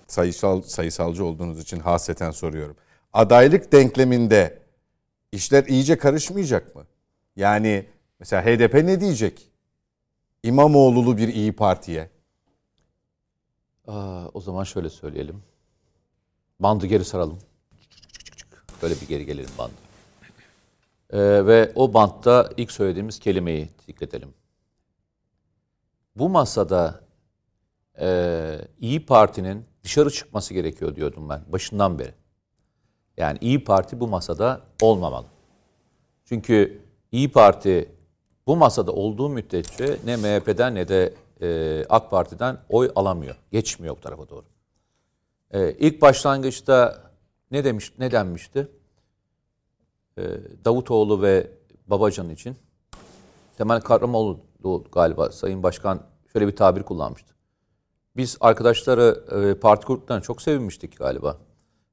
sayısal 0.06 0.62
sayısalcı 0.62 1.24
olduğunuz 1.24 1.60
için 1.60 1.80
haseten 1.80 2.30
soruyorum. 2.30 2.76
Adaylık 3.12 3.72
denkleminde 3.72 4.58
işler 5.32 5.64
iyice 5.64 5.98
karışmayacak 5.98 6.76
mı? 6.76 6.82
Yani 7.36 7.86
Mesela 8.20 8.44
HDP 8.44 8.74
ne 8.74 9.00
diyecek? 9.00 9.50
İmamoğlu'lu 10.42 11.16
bir 11.16 11.28
iyi 11.28 11.52
Parti'ye. 11.52 12.10
Aa, 13.86 14.28
o 14.34 14.40
zaman 14.40 14.64
şöyle 14.64 14.90
söyleyelim. 14.90 15.42
Bandı 16.60 16.86
geri 16.86 17.04
saralım. 17.04 17.38
Böyle 18.82 18.94
bir 18.94 19.08
geri 19.08 19.26
gelelim 19.26 19.50
bandı. 19.58 19.74
Ee, 21.10 21.46
ve 21.46 21.72
o 21.74 21.94
bantta 21.94 22.50
ilk 22.56 22.72
söylediğimiz 22.72 23.18
kelimeyi 23.18 23.68
dikletelim. 23.88 24.34
Bu 26.16 26.28
masada 26.28 27.00
e, 28.00 28.58
İyi 28.80 29.06
Parti'nin 29.06 29.64
dışarı 29.84 30.10
çıkması 30.10 30.54
gerekiyor 30.54 30.96
diyordum 30.96 31.28
ben 31.28 31.42
başından 31.52 31.98
beri. 31.98 32.14
Yani 33.16 33.38
İyi 33.40 33.64
Parti 33.64 34.00
bu 34.00 34.08
masada 34.08 34.60
olmamalı. 34.82 35.26
Çünkü 36.24 36.82
İyi 37.12 37.32
Parti 37.32 37.97
bu 38.48 38.56
masada 38.56 38.92
olduğu 38.92 39.28
müddetçe 39.28 39.98
ne 40.04 40.16
MHP'den 40.16 40.74
ne 40.74 40.88
de 40.88 41.14
e, 41.42 41.84
AK 41.88 42.10
Parti'den 42.10 42.58
oy 42.68 42.90
alamıyor. 42.96 43.36
Geçmiyor 43.52 43.96
bu 43.96 44.00
tarafa 44.00 44.28
doğru. 44.28 44.44
E, 45.50 45.72
ilk 45.72 46.02
başlangıçta 46.02 47.02
ne 47.50 47.64
demiş 47.64 47.92
ne 47.98 48.10
denmişti? 48.10 48.68
E, 50.18 50.22
Davutoğlu 50.64 51.22
ve 51.22 51.50
Babacan 51.86 52.30
için 52.30 52.56
Temel 53.58 53.80
Kahramoğlu 53.80 54.38
galiba 54.92 55.30
Sayın 55.30 55.62
Başkan 55.62 56.00
şöyle 56.32 56.46
bir 56.46 56.56
tabir 56.56 56.82
kullanmıştı. 56.82 57.34
Biz 58.16 58.36
arkadaşları 58.40 59.24
e, 59.30 59.60
parti 59.60 59.86
kurduklarına 59.86 60.22
çok 60.22 60.42
sevinmiştik 60.42 60.98
galiba. 60.98 61.36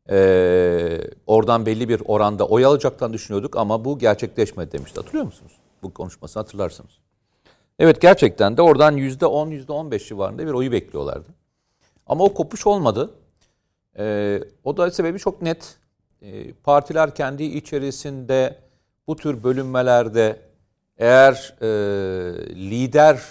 E, 0.10 1.02
oradan 1.28 1.66
belli 1.66 1.90
bir 1.90 2.02
oranda 2.06 2.48
oy 2.48 2.66
alacaktan 2.66 3.14
düşünüyorduk 3.14 3.58
ama 3.58 3.86
bu 3.86 4.00
gerçekleşmedi 4.00 4.72
demişti. 4.72 5.00
Hatırlıyor 5.00 5.26
musunuz? 5.26 5.52
Bu 5.86 5.94
konuşmasını 5.94 6.44
hatırlarsınız. 6.44 6.92
Evet 7.80 8.02
gerçekten 8.02 8.58
de 8.58 8.62
oradan 8.62 8.98
%10, 8.98 9.66
%15 9.66 10.08
civarında 10.08 10.48
bir 10.48 10.52
oyu 10.52 10.72
bekliyorlardı. 10.72 11.30
Ama 12.08 12.24
o 12.24 12.34
kopuş 12.34 12.68
olmadı. 12.68 13.12
Ee, 13.98 14.40
o 14.64 14.78
da 14.78 14.92
sebebi 14.92 15.20
çok 15.20 15.42
net. 15.42 15.78
Ee, 16.22 16.54
partiler 16.54 17.16
kendi 17.16 17.44
içerisinde 17.44 18.60
bu 19.08 19.16
tür 19.16 19.44
bölünmelerde 19.44 20.42
eğer 20.98 21.56
e, 21.62 21.68
lider 22.56 23.22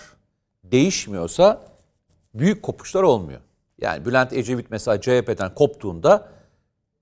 değişmiyorsa 0.64 1.60
büyük 2.34 2.62
kopuşlar 2.62 3.02
olmuyor. 3.02 3.40
Yani 3.80 4.04
Bülent 4.04 4.32
Ecevit 4.32 4.70
mesela 4.70 5.00
CHP'den 5.00 5.54
koptuğunda 5.54 6.28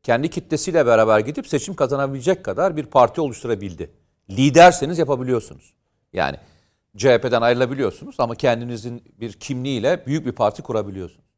kendi 0.02 0.30
kitlesiyle 0.30 0.86
beraber 0.86 1.18
gidip 1.20 1.46
seçim 1.46 1.74
kazanabilecek 1.74 2.44
kadar 2.44 2.76
bir 2.76 2.86
parti 2.86 3.20
oluşturabildi 3.20 3.90
liderseniz 4.36 4.98
yapabiliyorsunuz. 4.98 5.74
Yani 6.12 6.36
CHP'den 6.96 7.42
ayrılabiliyorsunuz 7.42 8.16
ama 8.18 8.34
kendinizin 8.34 9.04
bir 9.20 9.32
kimliğiyle 9.32 10.06
büyük 10.06 10.26
bir 10.26 10.32
parti 10.32 10.62
kurabiliyorsunuz. 10.62 11.32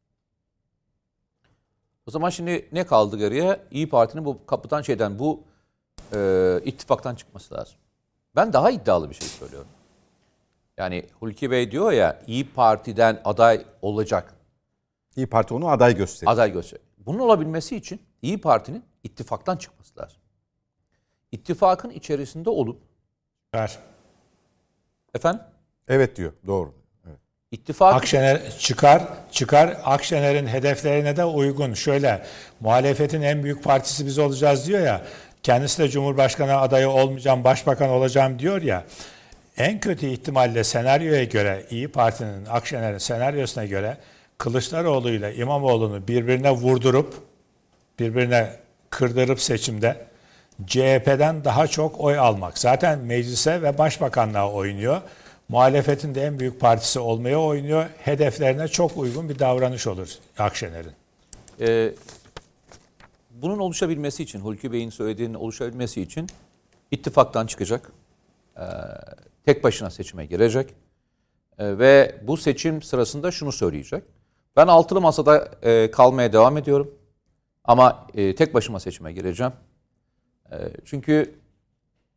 O 2.07 2.11
zaman 2.11 2.29
şimdi 2.29 2.69
ne 2.71 2.85
kaldı 2.85 3.17
geriye? 3.17 3.61
İyi 3.71 3.89
Parti'nin 3.89 4.25
bu 4.25 4.45
kapıdan 4.45 4.81
şeyden 4.81 5.19
bu 5.19 5.43
e, 6.13 6.59
ittifaktan 6.65 7.15
çıkması 7.15 7.53
lazım. 7.53 7.75
Ben 8.35 8.53
daha 8.53 8.71
iddialı 8.71 9.09
bir 9.09 9.15
şey 9.15 9.27
söylüyorum. 9.27 9.67
Yani 10.77 11.05
Hulki 11.19 11.51
Bey 11.51 11.71
diyor 11.71 11.91
ya 11.91 12.21
İyi 12.27 12.49
Parti'den 12.53 13.21
aday 13.25 13.65
olacak. 13.81 14.33
İyi 15.15 15.27
Parti 15.27 15.53
onu 15.53 15.69
aday 15.69 15.95
gösteriyor. 15.95 16.33
Aday 16.33 16.53
gösteriyor. 16.53 16.87
Bunun 16.97 17.19
olabilmesi 17.19 17.75
için 17.75 18.01
İyi 18.21 18.41
Parti'nin 18.41 18.83
ittifaktan 19.03 19.57
çıkması 19.57 19.99
lazım 19.99 20.17
ittifakın 21.31 21.89
içerisinde 21.89 22.49
olup 22.49 22.81
Ver. 23.55 23.79
Efendim? 25.15 25.41
Evet 25.87 26.15
diyor. 26.15 26.33
Doğru. 26.47 26.73
Evet. 27.07 27.17
İttifak 27.51 27.95
Akşener 27.95 28.57
çıkar, 28.59 29.03
çıkar 29.31 29.77
Akşener'in 29.83 30.47
hedeflerine 30.47 31.17
de 31.17 31.25
uygun. 31.25 31.73
Şöyle 31.73 32.25
muhalefetin 32.59 33.21
en 33.21 33.43
büyük 33.43 33.63
partisi 33.63 34.05
biz 34.05 34.19
olacağız 34.19 34.67
diyor 34.67 34.79
ya. 34.79 35.01
Kendisi 35.43 35.83
de 35.83 35.89
Cumhurbaşkanı 35.89 36.57
adayı 36.57 36.89
olmayacağım, 36.89 37.43
başbakan 37.43 37.89
olacağım 37.89 38.39
diyor 38.39 38.61
ya. 38.61 38.83
En 39.57 39.79
kötü 39.79 40.07
ihtimalle 40.07 40.63
senaryoya 40.63 41.23
göre 41.23 41.65
İyi 41.69 41.87
Parti'nin 41.87 42.45
Akşener'in 42.45 42.97
senaryosuna 42.97 43.65
göre 43.65 43.97
Kılıçdaroğlu 44.37 45.09
ile 45.09 45.35
İmamoğlu'nu 45.35 46.07
birbirine 46.07 46.51
vurdurup 46.51 47.13
birbirine 47.99 48.53
kırdırıp 48.89 49.41
seçimde 49.41 50.05
CHP'den 50.67 51.45
daha 51.45 51.67
çok 51.67 51.99
oy 51.99 52.19
almak. 52.19 52.57
Zaten 52.57 52.99
meclise 52.99 53.61
ve 53.61 53.77
başbakanlığa 53.77 54.51
oynuyor. 54.51 55.01
muhalefetin 55.49 56.15
de 56.15 56.23
en 56.23 56.39
büyük 56.39 56.59
partisi 56.59 56.99
olmaya 56.99 57.41
oynuyor. 57.41 57.85
Hedeflerine 57.97 58.67
çok 58.67 58.97
uygun 58.97 59.29
bir 59.29 59.39
davranış 59.39 59.87
olur 59.87 60.09
Akşener'in. 60.37 60.91
Ee, 61.59 61.91
bunun 63.31 63.59
oluşabilmesi 63.59 64.23
için, 64.23 64.39
Hulki 64.39 64.71
Bey'in 64.71 64.89
söylediğinin 64.89 65.33
oluşabilmesi 65.33 66.01
için 66.01 66.27
ittifaktan 66.91 67.47
çıkacak. 67.47 67.91
Ee, 68.57 68.61
tek 69.45 69.63
başına 69.63 69.89
seçime 69.89 70.25
girecek. 70.25 70.69
Ee, 71.59 71.79
ve 71.79 72.15
bu 72.27 72.37
seçim 72.37 72.81
sırasında 72.81 73.31
şunu 73.31 73.51
söyleyecek. 73.51 74.03
Ben 74.55 74.67
altılı 74.67 75.01
masada 75.01 75.51
e, 75.61 75.91
kalmaya 75.91 76.33
devam 76.33 76.57
ediyorum. 76.57 76.93
Ama 77.63 78.07
e, 78.13 78.35
tek 78.35 78.53
başıma 78.53 78.79
seçime 78.79 79.13
gireceğim. 79.13 79.53
E, 80.51 80.55
çünkü 80.85 81.39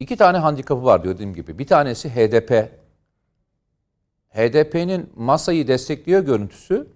iki 0.00 0.16
tane 0.16 0.38
handikapı 0.38 0.84
var 0.84 1.05
dediğim 1.05 1.34
gibi. 1.34 1.59
Bir 1.59 1.66
tanesi 1.66 2.09
HDP. 2.09 2.70
HDP'nin 4.28 5.12
masayı 5.16 5.68
destekliyor 5.68 6.20
görüntüsü 6.20 6.88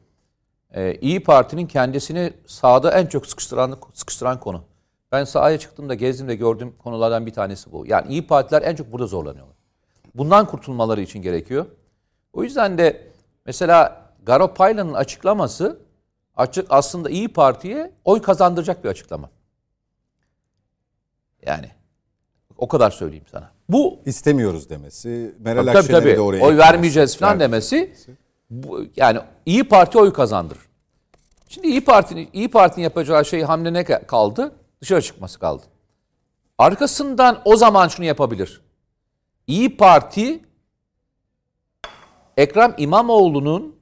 e, 0.75 0.95
İyi 0.95 1.23
Parti'nin 1.23 1.67
kendisini 1.67 2.33
sağda 2.47 2.91
en 2.91 3.07
çok 3.07 3.27
sıkıştıran, 3.27 3.79
sıkıştıran 3.95 4.41
konu. 4.41 4.65
Ben 5.13 5.25
sahaya 5.25 5.59
çıktığımda 5.59 5.95
gezdiğimde 5.95 6.35
gördüğüm 6.35 6.77
konulardan 6.77 7.27
bir 7.27 7.33
tanesi 7.33 7.73
bu. 7.73 7.87
Yani 7.87 8.09
İyi 8.09 8.27
Partiler 8.27 8.63
en 8.63 8.77
çok 8.77 8.93
burada 8.93 9.07
zorlanıyorlar. 9.07 9.57
Bundan 10.15 10.47
kurtulmaları 10.47 11.01
için 11.01 11.23
gerekiyor. 11.23 11.67
O 12.33 12.43
yüzden 12.43 12.79
de 12.79 13.09
mesela 13.47 14.03
Garo 14.23 14.55
Paylan'ın 14.55 14.95
açıklaması 14.95 15.79
açık 16.37 16.67
aslında 16.71 17.11
İyi 17.11 17.29
Parti'ye 17.29 17.93
oy 18.05 18.23
kazandıracak 18.23 18.85
bir 18.85 18.89
açıklama. 18.89 19.31
Yani 21.47 21.71
o 22.59 22.69
kadar 22.69 22.91
söyleyeyim 22.91 23.25
sana. 23.33 23.51
Bu 23.69 23.99
istemiyoruz 24.07 24.71
demesi, 24.71 25.35
Meral 25.39 25.67
tabii, 25.67 25.79
Akşener'i 25.79 26.03
tabii, 26.03 26.17
de 26.17 26.21
oraya 26.21 26.45
oy 26.45 26.57
vermeyeceğiz 26.57 27.17
falan 27.17 27.41
demesi 27.41 27.95
bu, 28.51 28.85
yani 28.97 29.21
İyi 29.47 29.65
Parti 29.65 29.99
oy 29.99 30.13
kazandırır. 30.13 30.63
Şimdi 31.49 31.69
İyi 31.69 31.85
Parti'nin 31.85 32.29
İyi 32.33 32.51
Parti'nin 32.51 32.85
yapacağı 32.85 33.25
şey 33.25 33.43
hamle 33.43 33.73
ne 33.73 33.85
kaldı? 33.85 34.55
Dışarı 34.81 35.03
çıkması 35.03 35.39
kaldı. 35.39 35.63
Arkasından 36.59 37.43
o 37.45 37.57
zaman 37.57 37.89
şunu 37.89 38.07
yapabilir. 38.07 38.63
İyi 39.47 39.77
Parti 39.77 40.41
Ekrem 42.37 42.75
İmamoğlu'nun 42.79 43.77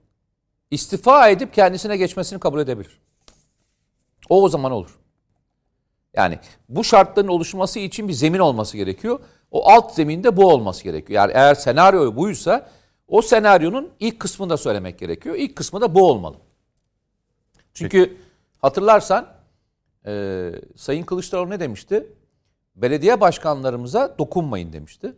istifa 0.70 1.28
edip 1.28 1.55
kendisine 1.55 1.97
geçmesini 1.97 2.41
kabul 2.41 2.61
edebilir. 2.61 3.01
O 4.28 4.43
o 4.43 4.49
zaman 4.49 4.73
olur. 4.73 4.99
Yani 6.16 6.39
bu 6.69 6.85
şartların 6.85 7.28
oluşması 7.28 7.78
için 7.78 8.09
bir 8.09 8.12
zemin 8.12 8.39
olması 8.39 8.77
gerekiyor. 8.77 9.20
O 9.51 9.69
alt 9.69 9.95
zeminde 9.95 10.37
bu 10.37 10.49
olması 10.49 10.85
gerekiyor. 10.85 11.23
Yani 11.23 11.32
eğer 11.35 11.55
senaryo 11.55 12.16
buysa 12.16 12.70
o 13.09 13.23
senaryonun 13.23 13.91
ilk 14.01 14.20
kısmını 14.20 14.51
da 14.51 14.57
söylemek 14.57 14.99
gerekiyor. 14.99 15.35
İlk 15.39 15.57
kısmı 15.57 15.81
da 15.81 15.95
bu 15.95 16.09
olmalı. 16.11 16.37
Çünkü 17.74 18.09
Peki. 18.09 18.20
hatırlarsan 18.59 19.27
e, 20.07 20.53
Sayın 20.77 21.05
Kılıçdaroğlu 21.05 21.51
ne 21.51 21.61
demişti? 21.61 22.07
Belediye 22.77 23.20
başkanlarımıza 23.20 24.19
dokunmayın 24.19 24.73
demişti. 24.73 25.15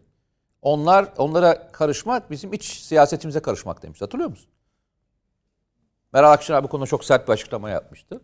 Onlar 0.63 1.09
onlara 1.19 1.73
karışmak 1.73 2.31
bizim 2.31 2.53
iç 2.53 2.65
siyasetimize 2.65 3.41
karışmak 3.41 3.83
demişti. 3.83 4.05
Hatırlıyor 4.05 4.31
musun? 4.31 4.49
Meral 6.13 6.33
Akşener 6.33 6.65
bu 6.65 6.69
konuda 6.69 6.87
çok 6.87 7.05
sert 7.05 7.29
bir 7.29 7.33
açıklama 7.33 7.71
yapmıştı. 7.71 8.21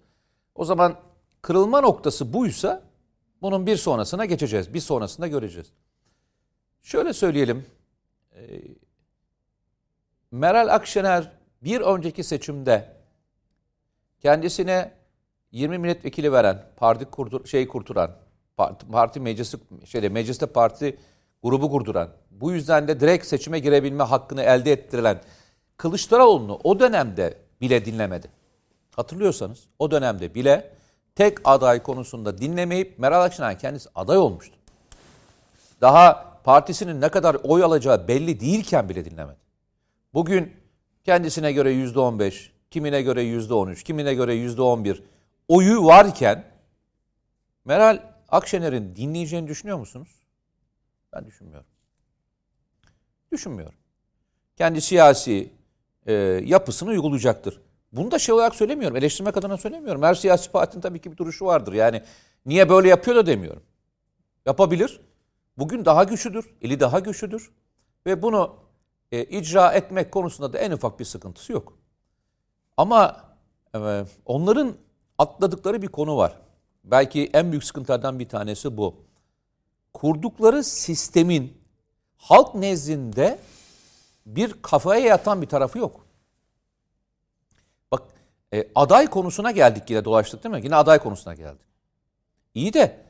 O 0.54 0.64
zaman 0.64 0.96
kırılma 1.42 1.80
noktası 1.80 2.32
buysa 2.32 2.82
bunun 3.42 3.66
bir 3.66 3.76
sonrasına 3.76 4.24
geçeceğiz. 4.24 4.74
Bir 4.74 4.80
sonrasında 4.80 5.26
göreceğiz. 5.26 5.72
Şöyle 6.82 7.12
söyleyelim. 7.12 7.66
E, 8.34 8.40
Meral 10.30 10.74
Akşener 10.74 11.32
bir 11.62 11.80
önceki 11.80 12.24
seçimde 12.24 12.96
kendisine 14.20 14.92
20 15.52 15.78
milletvekili 15.78 16.32
veren, 16.32 16.64
parti 16.76 17.04
kurdur, 17.04 17.46
şey 17.46 17.68
kurturan, 17.68 18.16
parti, 18.56 18.86
parti 18.86 19.20
meclisi 19.20 19.58
şeyde 19.84 20.08
mecliste 20.08 20.46
parti 20.46 20.98
grubu 21.42 21.70
kurduran, 21.70 22.10
bu 22.30 22.52
yüzden 22.52 22.88
de 22.88 23.00
direkt 23.00 23.26
seçime 23.26 23.58
girebilme 23.58 24.04
hakkını 24.04 24.42
elde 24.42 24.72
ettirilen 24.72 25.20
Kılıçdaroğlu'nu 25.76 26.60
o 26.64 26.80
dönemde 26.80 27.38
bile 27.60 27.84
dinlemedi. 27.84 28.30
Hatırlıyorsanız 28.96 29.64
o 29.78 29.90
dönemde 29.90 30.34
bile 30.34 30.70
tek 31.18 31.38
aday 31.44 31.82
konusunda 31.82 32.38
dinlemeyip 32.38 32.98
Meral 32.98 33.22
Akşener 33.22 33.58
kendisi 33.58 33.88
aday 33.94 34.18
olmuştu. 34.18 34.56
Daha 35.80 36.40
partisinin 36.44 37.00
ne 37.00 37.08
kadar 37.08 37.36
oy 37.42 37.64
alacağı 37.64 38.08
belli 38.08 38.40
değilken 38.40 38.88
bile 38.88 39.04
dinlemedi. 39.04 39.38
Bugün 40.14 40.52
kendisine 41.04 41.52
göre 41.52 41.70
yüzde 41.70 42.00
on 42.00 42.18
beş, 42.18 42.52
kimine 42.70 43.02
göre 43.02 43.22
yüzde 43.22 43.54
on 43.54 43.68
üç, 43.68 43.82
kimine 43.82 44.14
göre 44.14 44.34
yüzde 44.34 44.62
on 44.62 44.84
bir 44.84 45.02
oyu 45.48 45.84
varken 45.84 46.44
Meral 47.64 48.02
Akşener'in 48.28 48.96
dinleyeceğini 48.96 49.48
düşünüyor 49.48 49.78
musunuz? 49.78 50.08
Ben 51.12 51.26
düşünmüyorum. 51.26 51.68
Düşünmüyorum. 53.32 53.78
Kendi 54.56 54.80
siyasi 54.80 55.52
e, 56.06 56.12
yapısını 56.44 56.90
uygulayacaktır. 56.90 57.60
Bunu 57.92 58.10
da 58.10 58.18
şey 58.18 58.34
olarak 58.34 58.54
söylemiyorum. 58.54 58.96
Eleştirmek 58.96 59.36
adına 59.36 59.56
söylemiyorum. 59.56 60.02
Her 60.02 60.14
siyasi 60.14 60.50
partinin 60.50 60.82
tabii 60.82 61.00
ki 61.00 61.12
bir 61.12 61.16
duruşu 61.16 61.44
vardır. 61.44 61.72
Yani 61.72 62.02
niye 62.46 62.68
böyle 62.68 62.88
yapıyor 62.88 63.16
da 63.16 63.26
demiyorum. 63.26 63.62
Yapabilir. 64.46 65.00
Bugün 65.58 65.84
daha 65.84 66.04
güçlüdür. 66.04 66.54
Eli 66.62 66.80
daha 66.80 66.98
güçlüdür. 66.98 67.50
Ve 68.06 68.22
bunu 68.22 68.56
e, 69.12 69.24
icra 69.24 69.72
etmek 69.72 70.12
konusunda 70.12 70.52
da 70.52 70.58
en 70.58 70.70
ufak 70.70 71.00
bir 71.00 71.04
sıkıntısı 71.04 71.52
yok. 71.52 71.78
Ama 72.76 73.24
e, 73.74 74.04
onların 74.26 74.74
atladıkları 75.18 75.82
bir 75.82 75.88
konu 75.88 76.16
var. 76.16 76.34
Belki 76.84 77.30
en 77.32 77.50
büyük 77.50 77.64
sıkıntılardan 77.64 78.18
bir 78.18 78.28
tanesi 78.28 78.76
bu. 78.76 78.94
Kurdukları 79.94 80.64
sistemin 80.64 81.58
halk 82.16 82.54
nezdinde 82.54 83.38
bir 84.26 84.62
kafaya 84.62 85.00
yatan 85.06 85.42
bir 85.42 85.46
tarafı 85.46 85.78
yok. 85.78 86.07
Bak 87.92 88.02
e, 88.54 88.68
aday 88.74 89.06
konusuna 89.06 89.50
geldik 89.50 89.90
yine 89.90 90.04
dolaştık 90.04 90.44
değil 90.44 90.54
mi? 90.54 90.60
Yine 90.64 90.76
aday 90.76 90.98
konusuna 90.98 91.34
geldik. 91.34 91.66
İyi 92.54 92.72
de 92.72 93.04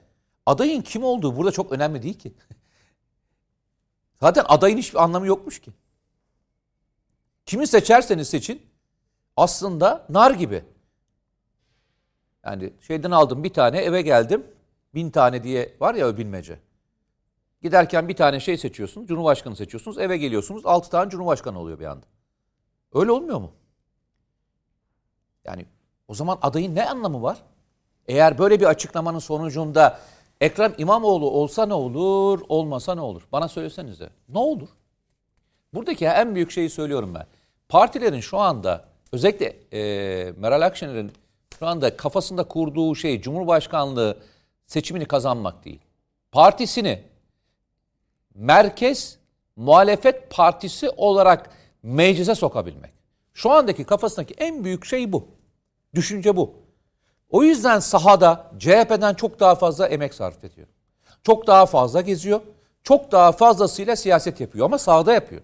adayın 0.47 0.83
kim 0.83 1.05
olduğu 1.05 1.37
burada 1.37 1.53
çok 1.53 1.73
önemli 1.73 2.03
değil 2.03 2.19
ki. 2.19 2.35
Zaten 4.21 4.45
adayın 4.49 4.79
hiçbir 4.79 5.03
anlamı 5.03 5.27
yokmuş 5.27 5.61
ki. 5.61 5.73
Kimi 7.47 7.67
seçerseniz 7.67 8.29
seçin 8.29 8.63
aslında 9.37 10.07
nar 10.09 10.31
gibi. 10.31 10.65
Yani 12.45 12.73
şeyden 12.81 13.11
aldım 13.11 13.45
bir 13.45 13.53
tane 13.53 13.79
eve 13.79 14.03
geldim 14.03 14.47
bin 14.95 15.11
tane 15.11 15.43
diye 15.43 15.77
var 15.81 15.95
ya 15.95 16.09
o 16.09 16.17
bilmece. 16.17 16.61
Giderken 17.63 18.09
bir 18.09 18.17
tane 18.17 18.41
şey 18.41 18.59
seçiyorsunuz, 18.59 19.09
Cumhurbaşkanı 19.09 19.57
seçiyorsunuz, 19.57 19.99
eve 19.99 20.17
geliyorsunuz, 20.17 20.67
altı 20.67 20.91
tane 20.91 21.11
Cumhurbaşkanı 21.11 21.59
oluyor 21.59 21.81
bir 21.81 21.85
anda. 21.85 22.07
Öyle 22.95 23.11
olmuyor 23.13 23.41
mu? 23.41 23.53
Yani 25.49 25.66
o 26.09 26.15
zaman 26.15 26.39
adayın 26.43 26.75
ne 26.75 26.91
anlamı 26.91 27.23
var? 27.23 27.39
Eğer 28.09 28.39
böyle 28.39 28.61
bir 28.61 28.65
açıklamanın 28.65 29.19
sonucunda 29.19 29.99
Ekrem 30.41 30.75
İmamoğlu 30.79 31.31
olsa 31.31 31.66
ne 31.66 31.75
olur, 31.75 32.41
olmasa 32.49 32.95
ne 32.95 33.01
olur? 33.01 33.23
Bana 33.33 33.49
söylesenize. 33.49 34.11
Ne 34.29 34.39
olur? 34.39 34.69
Buradaki 35.75 36.07
en 36.07 36.35
büyük 36.35 36.51
şeyi 36.51 36.70
söylüyorum 36.70 37.15
ben. 37.15 37.27
Partilerin 37.69 38.20
şu 38.20 38.39
anda 38.39 38.85
özellikle 39.12 39.57
e, 39.73 40.33
Meral 40.37 40.61
Akşener'in 40.61 41.12
şu 41.59 41.66
anda 41.66 41.97
kafasında 41.97 42.45
kurduğu 42.45 42.95
şey 42.95 43.20
Cumhurbaşkanlığı 43.20 44.19
seçimini 44.66 45.05
kazanmak 45.05 45.65
değil. 45.65 45.81
Partisini 46.33 47.03
merkez 48.35 49.19
muhalefet 49.57 50.31
partisi 50.31 50.91
olarak 50.91 51.51
meclise 51.83 52.35
sokabilmek. 52.35 52.91
Şu 53.35 53.51
andaki 53.51 53.85
kafasındaki 53.85 54.35
en 54.39 54.65
büyük 54.65 54.85
şey 54.85 55.12
bu. 55.12 55.38
Düşünce 55.94 56.36
bu. 56.36 56.55
O 57.31 57.43
yüzden 57.43 57.78
sahada 57.78 58.51
CHP'den 58.59 59.15
çok 59.15 59.40
daha 59.40 59.55
fazla 59.55 59.86
emek 59.86 60.15
sarf 60.15 60.44
ediyor. 60.44 60.66
Çok 61.23 61.47
daha 61.47 61.66
fazla 61.66 62.01
geziyor. 62.01 62.40
Çok 62.82 63.12
daha 63.12 63.32
fazlasıyla 63.32 63.97
siyaset 63.97 64.40
yapıyor 64.40 64.65
ama 64.66 64.78
sahada 64.78 65.12
yapıyor. 65.15 65.43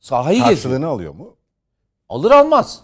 Sahayı 0.00 0.42
Karşılığını 0.42 0.74
geziyor. 0.74 0.90
alıyor 0.92 1.14
mu? 1.14 1.36
Alır 2.08 2.30
almaz. 2.30 2.82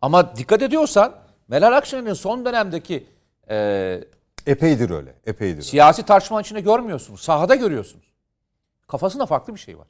Ama 0.00 0.36
dikkat 0.36 0.62
ediyorsan 0.62 1.14
Meral 1.48 1.76
Akşener'in 1.76 2.14
son 2.14 2.44
dönemdeki 2.44 3.06
e, 3.50 4.00
Epeydir 4.46 4.90
öyle. 4.90 5.14
Epeydir. 5.26 5.62
siyasi 5.62 6.02
tartışma 6.02 6.40
içinde 6.40 6.60
görmüyorsunuz. 6.60 7.20
Sahada 7.20 7.54
görüyorsunuz. 7.54 8.12
Kafasında 8.86 9.26
farklı 9.26 9.54
bir 9.54 9.60
şey 9.60 9.78
var. 9.78 9.86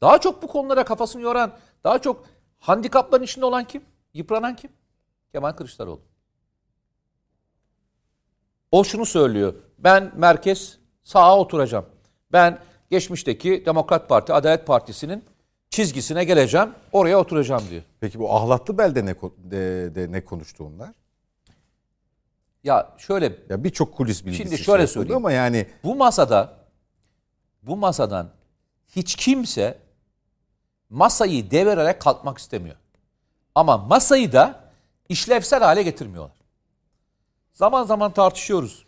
Daha 0.00 0.18
çok 0.18 0.42
bu 0.42 0.46
konulara 0.46 0.84
kafasını 0.84 1.22
yoran, 1.22 1.52
daha 1.84 1.98
çok 1.98 2.24
handikapların 2.58 3.22
içinde 3.24 3.44
olan 3.44 3.64
kim? 3.64 3.82
Yıpranan 4.14 4.56
kim? 4.56 4.70
Kemal 5.34 5.52
Kılıçdaroğlu. 5.52 6.00
O 8.72 8.84
şunu 8.84 9.06
söylüyor. 9.06 9.54
Ben 9.78 10.12
merkez 10.16 10.78
sağa 11.02 11.38
oturacağım. 11.38 11.86
Ben 12.32 12.58
geçmişteki 12.90 13.62
Demokrat 13.66 14.08
Parti, 14.08 14.32
Adalet 14.32 14.66
Partisi'nin 14.66 15.24
çizgisine 15.70 16.24
geleceğim, 16.24 16.74
oraya 16.92 17.18
oturacağım 17.18 17.62
diyor. 17.70 17.82
Peki 18.00 18.18
bu 18.18 18.34
ahlatlı 18.34 18.78
belde 18.78 19.06
ne 19.06 19.14
de, 19.38 19.94
de 19.94 20.12
ne 20.12 20.24
konuştu 20.24 20.64
onlar? 20.64 20.90
Ya 22.64 22.94
şöyle 22.98 23.36
Ya 23.48 23.64
birçok 23.64 23.94
kulis 23.94 24.24
bilgisi 24.24 24.42
Şimdi 24.42 24.56
şey 24.56 24.64
şöyle 24.64 24.82
yapıldı 24.82 24.92
söyleyeyim. 24.94 25.16
ama 25.16 25.32
yani 25.32 25.66
bu 25.84 25.96
masada 25.96 26.54
bu 27.62 27.76
masadan 27.76 28.30
hiç 28.88 29.14
kimse 29.14 29.78
masayı 30.90 31.50
devirerek 31.50 32.00
kalkmak 32.00 32.38
istemiyor. 32.38 32.76
Ama 33.54 33.78
masayı 33.78 34.32
da 34.32 34.63
işlevsel 35.08 35.62
hale 35.62 35.82
getirmiyorlar. 35.82 36.36
Zaman 37.52 37.84
zaman 37.84 38.12
tartışıyoruz. 38.12 38.86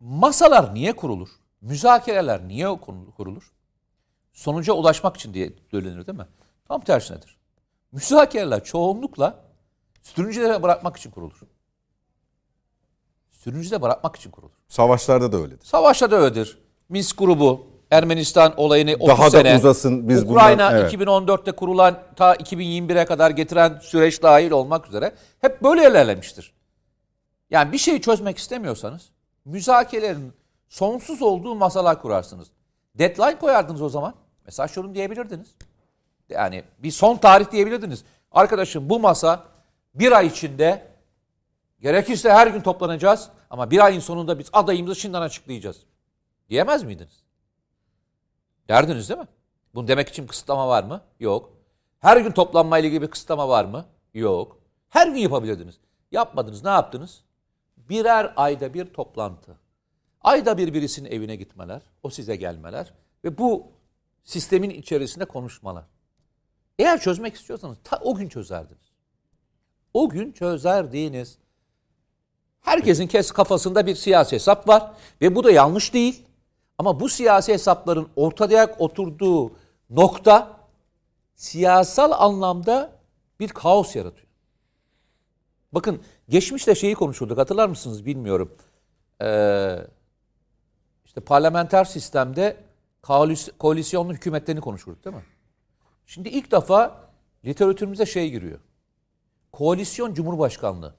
Masalar 0.00 0.74
niye 0.74 0.96
kurulur? 0.96 1.28
Müzakereler 1.60 2.48
niye 2.48 2.78
kurulur? 3.16 3.52
Sonuca 4.32 4.72
ulaşmak 4.72 5.16
için 5.16 5.34
diye 5.34 5.52
söylenir 5.70 6.06
değil 6.06 6.18
mi? 6.18 6.26
Tam 6.68 6.80
tersinedir. 6.80 7.36
Müzakereler 7.92 8.64
çoğunlukla 8.64 9.44
sürüncülere 10.02 10.62
bırakmak 10.62 10.96
için 10.96 11.10
kurulur. 11.10 11.40
Sürüncüde 13.30 13.82
bırakmak 13.82 14.16
için 14.16 14.30
kurulur. 14.30 14.52
savaşlarda 14.68 15.32
da 15.32 15.36
öyledir. 15.36 15.66
Savaşta 15.66 16.10
da 16.10 16.16
öyledir. 16.16 16.58
Minsk 16.88 17.18
grubu 17.18 17.73
Ermenistan 17.90 18.54
olayını 18.56 18.94
30 18.94 19.08
Daha 19.08 19.26
da 19.26 19.30
sene. 19.30 19.56
uzasın, 19.56 20.08
biz 20.08 20.22
Ukrayna 20.22 20.52
bundan- 20.52 20.74
evet. 20.80 20.92
2014'te 20.92 21.52
kurulan 21.52 21.98
ta 22.16 22.34
2021'e 22.34 23.04
kadar 23.04 23.30
getiren 23.30 23.78
süreç 23.82 24.22
dahil 24.22 24.50
olmak 24.50 24.88
üzere 24.88 25.12
hep 25.40 25.62
böyle 25.62 25.88
ilerlemiştir. 25.90 26.52
Yani 27.50 27.72
bir 27.72 27.78
şeyi 27.78 28.00
çözmek 28.00 28.38
istemiyorsanız 28.38 29.08
müzakerelerin 29.44 30.32
sonsuz 30.68 31.22
olduğu 31.22 31.54
masalar 31.54 32.02
kurarsınız. 32.02 32.48
Deadline 32.94 33.38
koyardınız 33.38 33.82
o 33.82 33.88
zaman. 33.88 34.14
Mesela 34.44 34.68
şunu 34.68 34.94
diyebilirdiniz. 34.94 35.48
Yani 36.28 36.64
bir 36.78 36.90
son 36.90 37.16
tarih 37.16 37.50
diyebilirdiniz. 37.52 38.04
Arkadaşım 38.32 38.90
bu 38.90 39.00
masa 39.00 39.42
bir 39.94 40.12
ay 40.12 40.26
içinde 40.26 40.86
gerekirse 41.80 42.32
her 42.32 42.46
gün 42.46 42.60
toplanacağız 42.60 43.28
ama 43.50 43.70
bir 43.70 43.84
ayın 43.84 44.00
sonunda 44.00 44.38
biz 44.38 44.46
adayımızı 44.52 44.96
şimdiden 45.00 45.20
açıklayacağız. 45.22 45.76
Diyemez 46.50 46.82
miydiniz? 46.82 47.23
Derdiniz 48.68 49.08
değil 49.08 49.20
mi? 49.20 49.28
Bunu 49.74 49.88
demek 49.88 50.08
için 50.08 50.26
kısıtlama 50.26 50.68
var 50.68 50.84
mı? 50.84 51.00
Yok. 51.20 51.52
Her 52.00 52.16
gün 52.16 52.30
toplanmayla 52.30 52.88
ilgili 52.88 53.02
bir 53.02 53.10
kısıtlama 53.10 53.48
var 53.48 53.64
mı? 53.64 53.86
Yok. 54.14 54.58
Her 54.88 55.06
gün 55.06 55.16
yapabilirdiniz. 55.16 55.78
Yapmadınız. 56.12 56.64
Ne 56.64 56.70
yaptınız? 56.70 57.24
Birer 57.76 58.32
ayda 58.36 58.74
bir 58.74 58.86
toplantı. 58.92 59.58
Ayda 60.20 60.58
bir 60.58 60.74
birisinin 60.74 61.10
evine 61.10 61.36
gitmeler, 61.36 61.82
o 62.02 62.10
size 62.10 62.36
gelmeler 62.36 62.94
ve 63.24 63.38
bu 63.38 63.66
sistemin 64.24 64.70
içerisinde 64.70 65.24
konuşmalar. 65.24 65.84
Eğer 66.78 67.00
çözmek 67.00 67.34
istiyorsanız 67.34 67.76
ta 67.84 68.00
o 68.02 68.14
gün 68.14 68.28
çözerdiniz. 68.28 68.92
O 69.94 70.08
gün 70.08 70.32
çözerdiniz. 70.32 71.38
Herkesin 72.60 73.06
kes 73.06 73.30
kafasında 73.30 73.86
bir 73.86 73.94
siyasi 73.94 74.36
hesap 74.36 74.68
var 74.68 74.92
ve 75.20 75.34
bu 75.34 75.44
da 75.44 75.50
yanlış 75.50 75.94
değil. 75.94 76.26
Ama 76.78 77.00
bu 77.00 77.08
siyasi 77.08 77.52
hesapların 77.52 78.08
ortaya 78.16 78.76
oturduğu 78.78 79.52
nokta 79.90 80.60
siyasal 81.34 82.12
anlamda 82.12 82.92
bir 83.40 83.48
kaos 83.48 83.96
yaratıyor. 83.96 84.26
Bakın 85.72 86.02
geçmişte 86.28 86.74
şeyi 86.74 86.94
konuşurduk 86.94 87.38
hatırlar 87.38 87.68
mısınız 87.68 88.06
bilmiyorum. 88.06 88.52
Ee, 89.22 89.78
işte 91.04 91.20
parlamenter 91.20 91.84
sistemde 91.84 92.56
koalis- 93.02 93.58
koalisyonlu 93.58 94.12
hükümetlerini 94.12 94.60
konuşurduk 94.60 95.04
değil 95.04 95.16
mi? 95.16 95.24
Şimdi 96.06 96.28
ilk 96.28 96.52
defa 96.52 97.00
literatürümüze 97.44 98.06
şey 98.06 98.30
giriyor. 98.30 98.58
Koalisyon 99.52 100.14
Cumhurbaşkanlığı. 100.14 100.94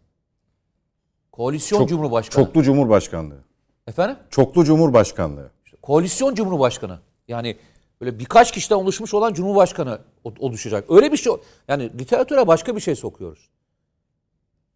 Koalisyon 1.32 1.80
Çok- 1.80 1.90
Cumhurbaşkanı. 1.90 2.46
Çoklu 2.46 2.64
Cumhurbaşkanlığı. 2.64 3.44
Efendim? 3.88 4.18
Çoklu 4.30 4.64
Cumhurbaşkanlığı. 4.66 5.52
Koalisyon 5.86 6.36
Cumhurbaşkanı. 6.36 7.00
Yani 7.28 7.58
böyle 8.02 8.20
birkaç 8.20 8.52
kişiden 8.52 8.76
oluşmuş 8.76 9.14
olan 9.14 9.34
Cumhurbaşkanı 9.34 10.02
oluşacak. 10.24 10.92
Öyle 10.92 11.12
bir 11.12 11.18
şey 11.18 11.34
yani 11.68 12.00
literatüre 12.00 12.48
başka 12.48 12.76
bir 12.76 12.82
şey 12.82 12.96
sokuyoruz. 12.96 13.50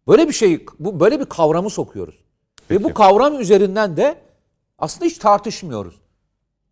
Böyle 0.08 0.28
bir 0.28 0.32
şey 0.32 0.66
bu 0.78 1.00
böyle 1.00 1.20
bir 1.20 1.24
kavramı 1.24 1.70
sokuyoruz. 1.70 2.14
Ve 2.70 2.84
bu 2.84 2.94
kavram 2.94 3.40
üzerinden 3.40 3.96
de 3.96 4.22
aslında 4.78 5.04
hiç 5.04 5.18
tartışmıyoruz. 5.18 5.94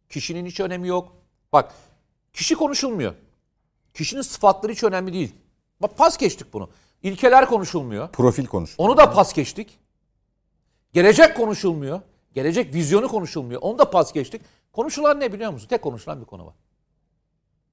Kişinin 0.09 0.47
hiç 0.47 0.60
önemi 0.60 0.89
yok. 0.89 1.12
Bak 1.52 1.74
kişi 2.32 2.55
konuşulmuyor. 2.55 3.15
Kişinin 3.94 4.23
sıfatları 4.23 4.73
hiç 4.73 4.85
önemli 4.85 5.12
değil. 5.12 5.35
Bak 5.82 5.97
pas 5.97 6.16
geçtik 6.16 6.52
bunu. 6.52 6.70
İlkeler 7.02 7.47
konuşulmuyor. 7.47 8.09
Profil 8.09 8.47
konuş. 8.47 8.74
Onu 8.78 8.97
da 8.97 9.10
pas 9.10 9.32
geçtik. 9.32 9.78
Gelecek 10.93 11.36
konuşulmuyor. 11.36 12.01
Gelecek 12.34 12.74
vizyonu 12.74 13.09
konuşulmuyor. 13.09 13.60
Onu 13.62 13.78
da 13.78 13.90
pas 13.90 14.12
geçtik. 14.12 14.42
Konuşulan 14.72 15.20
ne 15.20 15.32
biliyor 15.32 15.52
musun? 15.52 15.68
Tek 15.68 15.82
konuşulan 15.82 16.20
bir 16.20 16.26
konu 16.26 16.46
var. 16.46 16.55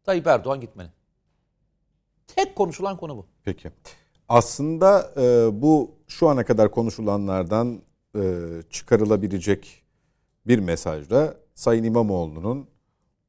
Tayyip 0.04 0.28
Erdoğan 0.28 0.60
gitmeli. 0.60 0.90
Tek 2.28 2.56
konuşulan 2.56 2.98
konu 2.98 3.18
bu. 3.18 3.26
Peki. 3.44 3.72
Aslında 4.30 5.12
e, 5.18 5.50
bu 5.62 5.92
şu 6.08 6.30
ana 6.30 6.46
kadar 6.46 6.72
konuşulanlardan 6.72 7.82
e, 8.16 8.22
çıkarılabilecek 8.70 9.84
bir 10.48 10.60
mesajda 10.60 11.38
Sayın 11.56 11.84
İmamoğlu'nun 11.84 12.68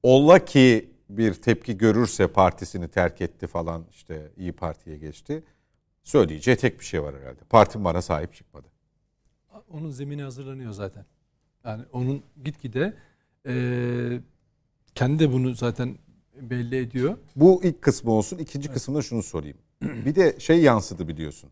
ola 0.02 0.44
ki 0.44 0.90
bir 1.10 1.34
tepki 1.34 1.78
görürse 1.78 2.26
partisini 2.26 2.88
terk 2.88 3.20
etti 3.20 3.46
falan 3.46 3.86
işte 3.90 4.32
İyi 4.36 4.52
Parti'ye 4.52 4.96
geçti. 4.96 5.44
Söyleyeceği 6.04 6.56
tek 6.56 6.80
bir 6.80 6.84
şey 6.84 7.02
var 7.02 7.14
herhalde. 7.14 7.40
Partim 7.50 7.84
bana 7.84 8.02
sahip 8.02 8.34
çıkmadı. 8.34 8.66
Onun 9.72 9.90
zemini 9.90 10.22
hazırlanıyor 10.22 10.72
zaten. 10.72 11.06
Yani 11.66 11.82
onun 11.92 12.22
gitgide 12.44 12.94
e, 13.48 13.54
kendi 14.94 15.18
de 15.18 15.32
bunu 15.32 15.54
zaten 15.54 15.96
belli 16.40 16.76
ediyor. 16.76 17.16
Bu 17.36 17.60
ilk 17.64 17.82
kısmı 17.82 18.10
olsun. 18.12 18.38
İkinci 18.38 18.68
kısmında 18.72 19.02
şunu 19.02 19.22
sorayım. 19.22 19.56
Bir 19.82 20.14
de 20.14 20.40
şey 20.40 20.60
yansıdı 20.62 21.08
biliyorsun. 21.08 21.50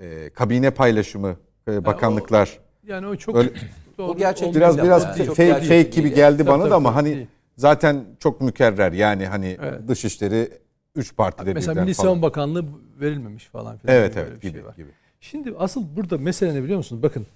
E, 0.00 0.30
kabine 0.30 0.70
paylaşımı, 0.70 1.36
e, 1.68 1.84
bakanlıklar. 1.84 2.58
Yani 2.86 3.06
o 3.06 3.16
çok 3.16 3.36
Öyle- 3.36 3.50
doğru 3.98 4.10
O 4.12 4.16
gerçek 4.16 4.54
Biraz 4.54 4.78
biraz 4.82 5.02
yani. 5.04 5.12
fake, 5.12 5.24
Çok 5.26 5.36
fake, 5.36 5.48
gerçek 5.48 5.92
gibi 5.92 6.04
değil. 6.04 6.14
geldi 6.14 6.38
Tabii, 6.38 6.48
bana 6.48 6.58
tabii, 6.62 6.70
da 6.70 6.74
ama 6.76 6.94
hani 6.94 7.14
değil. 7.14 7.26
zaten 7.56 8.04
çok 8.20 8.40
mükerrer 8.40 8.92
yani 8.92 9.26
hani 9.26 9.56
Evet. 9.62 9.88
dışişleri 9.88 10.48
3 10.96 11.16
partide 11.16 11.54
Mesela 11.54 11.72
birden 11.74 11.84
Milli. 11.84 11.94
Savunma 11.94 12.22
Bakanlığı 12.22 12.64
verilmemiş 13.00 13.44
falan 13.46 13.78
filan. 13.78 13.96
Evet 13.96 14.16
Böyle 14.16 14.28
evet 14.28 14.42
bir 14.42 14.48
gibi 14.48 14.58
şey 14.58 14.66
var. 14.66 14.76
gibi. 14.76 14.88
Şimdi 15.20 15.54
asıl 15.58 15.96
burada 15.96 16.18
mesele 16.18 16.54
ne 16.54 16.62
biliyor 16.62 16.76
musunuz? 16.76 17.02
Bakın 17.02 17.26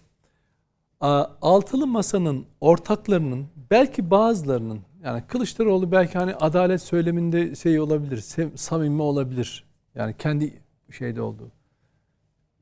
altılı 1.02 1.86
masanın 1.86 2.46
ortaklarının 2.60 3.46
belki 3.70 4.10
bazılarının 4.10 4.80
yani 5.04 5.22
Kılıçdaroğlu 5.26 5.92
belki 5.92 6.18
hani 6.18 6.34
adalet 6.34 6.82
söyleminde 6.82 7.54
şey 7.54 7.80
olabilir, 7.80 8.24
samimi 8.56 9.02
olabilir. 9.02 9.64
Yani 9.94 10.16
kendi 10.16 10.62
şeyde 10.90 11.22
olduğu. 11.22 11.50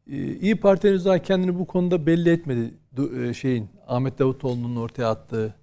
Ee, 0.07 0.37
İyi 0.37 0.57
Parti 0.57 0.89
henüz 0.89 1.05
daha 1.05 1.19
kendini 1.19 1.59
bu 1.59 1.67
konuda 1.67 2.07
belli 2.07 2.31
etmedi. 2.31 2.75
E, 3.17 3.35
şeyin 3.35 3.69
Ahmet 3.87 4.19
Davutoğlu'nun 4.19 4.77
ortaya 4.77 5.11
attığı, 5.11 5.55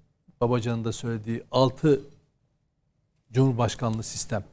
Babacan'ın 0.42 0.86
da 0.86 0.92
söylediği 0.92 1.44
altı 1.52 2.02
Cumhurbaşkanlığı 3.32 4.04
sistem. 4.04 4.44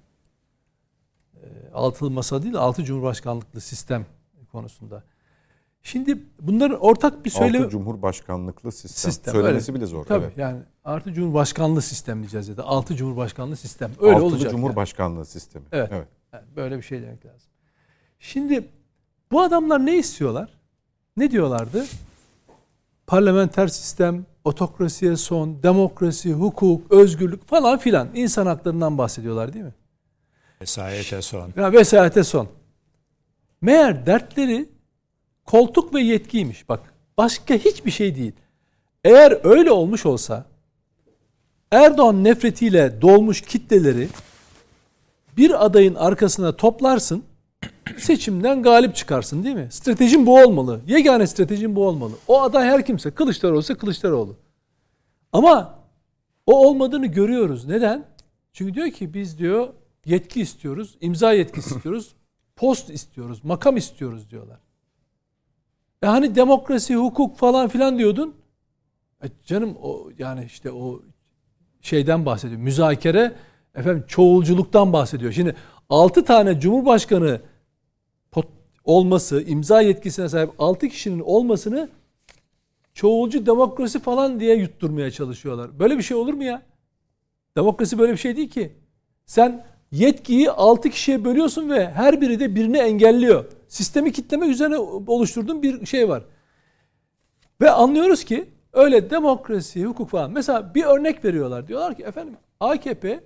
Ee, 1.34 1.38
Altılı 1.74 2.10
masa 2.10 2.42
değil, 2.42 2.56
altı 2.56 2.84
Cumhurbaşkanlıklı 2.84 3.60
sistem 3.60 4.06
konusunda. 4.52 5.02
Şimdi 5.86 6.18
bunların 6.40 6.80
ortak 6.80 7.24
bir 7.24 7.30
söylemi... 7.30 7.64
Altı 7.64 7.70
Cumhurbaşkanlıklı 7.70 8.72
sistem. 8.72 9.12
Sistem, 9.12 9.34
Söylemesi 9.34 9.72
öyle. 9.72 9.80
bile 9.80 9.86
zor. 9.86 10.04
Tabii 10.04 10.24
evet. 10.24 10.38
yani 10.38 10.58
artı 10.84 11.12
Cumhurbaşkanlığı 11.12 11.82
sistem 11.82 12.18
diyeceğiz 12.20 12.48
ya 12.48 12.56
da 12.56 12.64
altı 12.64 12.96
Cumhurbaşkanlığı 12.96 13.56
sistem. 13.56 13.90
Öyle 14.00 14.14
Altılı 14.14 14.26
olacak. 14.26 14.42
yani. 14.42 14.50
Cumhurbaşkanlığı 14.50 15.24
sistemi. 15.24 15.64
Evet. 15.72 15.90
Yani 16.32 16.44
böyle 16.56 16.76
bir 16.76 16.82
şey 16.82 17.02
demek 17.02 17.26
lazım. 17.26 17.50
Şimdi 18.18 18.68
bu 19.32 19.42
adamlar 19.42 19.86
ne 19.86 19.98
istiyorlar? 19.98 20.58
Ne 21.16 21.30
diyorlardı? 21.30 21.84
Parlamenter 23.06 23.68
sistem, 23.68 24.26
otokrasiye 24.44 25.16
son, 25.16 25.62
demokrasi, 25.62 26.32
hukuk, 26.32 26.92
özgürlük 26.92 27.48
falan 27.48 27.78
filan 27.78 28.08
insan 28.14 28.46
haklarından 28.46 28.98
bahsediyorlar 28.98 29.52
değil 29.52 29.64
mi? 29.64 29.74
Vesayete 30.60 31.22
son. 31.22 31.52
Ya 31.56 31.72
vesayete 31.72 32.24
son. 32.24 32.48
Meğer 33.60 34.06
dertleri 34.06 34.73
koltuk 35.44 35.94
ve 35.94 36.00
yetkiymiş. 36.00 36.68
Bak 36.68 36.94
başka 37.18 37.54
hiçbir 37.54 37.90
şey 37.90 38.16
değil. 38.16 38.32
Eğer 39.04 39.40
öyle 39.44 39.70
olmuş 39.70 40.06
olsa 40.06 40.46
Erdoğan 41.70 42.24
nefretiyle 42.24 43.02
dolmuş 43.02 43.40
kitleleri 43.40 44.08
bir 45.36 45.64
adayın 45.64 45.94
arkasına 45.94 46.56
toplarsın 46.56 47.24
seçimden 47.98 48.62
galip 48.62 48.96
çıkarsın 48.96 49.44
değil 49.44 49.56
mi? 49.56 49.68
Stratejin 49.70 50.26
bu 50.26 50.42
olmalı. 50.42 50.80
Yegane 50.86 51.26
stratejin 51.26 51.76
bu 51.76 51.86
olmalı. 51.86 52.12
O 52.28 52.42
aday 52.42 52.66
her 52.66 52.86
kimse 52.86 53.10
Kılıçdaroğlu 53.10 53.60
ise 53.60 53.74
Kılıçdaroğlu. 53.74 54.36
Ama 55.32 55.78
o 56.46 56.68
olmadığını 56.68 57.06
görüyoruz. 57.06 57.64
Neden? 57.64 58.06
Çünkü 58.52 58.74
diyor 58.74 58.90
ki 58.90 59.14
biz 59.14 59.38
diyor 59.38 59.68
yetki 60.06 60.40
istiyoruz, 60.40 60.96
imza 61.00 61.32
yetkisi 61.32 61.74
istiyoruz, 61.76 62.14
post 62.56 62.90
istiyoruz, 62.90 63.44
makam 63.44 63.76
istiyoruz 63.76 64.30
diyorlar. 64.30 64.58
E 66.04 66.06
hani 66.06 66.34
demokrasi, 66.34 66.94
hukuk 66.94 67.36
falan 67.36 67.68
filan 67.68 67.98
diyordun. 67.98 68.34
E 69.24 69.26
canım 69.46 69.76
o 69.82 70.10
yani 70.18 70.44
işte 70.44 70.72
o 70.72 71.02
şeyden 71.80 72.26
bahsediyor. 72.26 72.60
Müzakere 72.60 73.32
efendim 73.74 74.04
çoğulculuktan 74.08 74.92
bahsediyor. 74.92 75.32
Şimdi 75.32 75.56
6 75.88 76.24
tane 76.24 76.60
cumhurbaşkanı 76.60 77.40
olması, 78.84 79.42
imza 79.42 79.80
yetkisine 79.80 80.28
sahip 80.28 80.50
6 80.58 80.88
kişinin 80.88 81.20
olmasını 81.20 81.88
çoğulcu 82.94 83.46
demokrasi 83.46 84.00
falan 84.00 84.40
diye 84.40 84.56
yutturmaya 84.56 85.10
çalışıyorlar. 85.10 85.78
Böyle 85.78 85.98
bir 85.98 86.02
şey 86.02 86.16
olur 86.16 86.34
mu 86.34 86.44
ya? 86.44 86.62
Demokrasi 87.56 87.98
böyle 87.98 88.12
bir 88.12 88.18
şey 88.18 88.36
değil 88.36 88.50
ki. 88.50 88.72
Sen 89.26 89.64
yetkiyi 89.92 90.50
6 90.50 90.90
kişiye 90.90 91.24
bölüyorsun 91.24 91.70
ve 91.70 91.90
her 91.90 92.20
biri 92.20 92.40
de 92.40 92.54
birini 92.54 92.78
engelliyor. 92.78 93.44
Sistemi 93.74 94.12
kitlemek 94.12 94.50
üzerine 94.50 94.78
oluşturduğun 95.06 95.62
bir 95.62 95.86
şey 95.86 96.08
var. 96.08 96.22
Ve 97.60 97.70
anlıyoruz 97.70 98.24
ki 98.24 98.48
öyle 98.72 99.10
demokrasi, 99.10 99.84
hukuk 99.84 100.10
falan. 100.10 100.30
Mesela 100.30 100.74
bir 100.74 100.84
örnek 100.84 101.24
veriyorlar. 101.24 101.68
Diyorlar 101.68 101.96
ki 101.96 102.02
efendim 102.02 102.36
AKP 102.60 103.20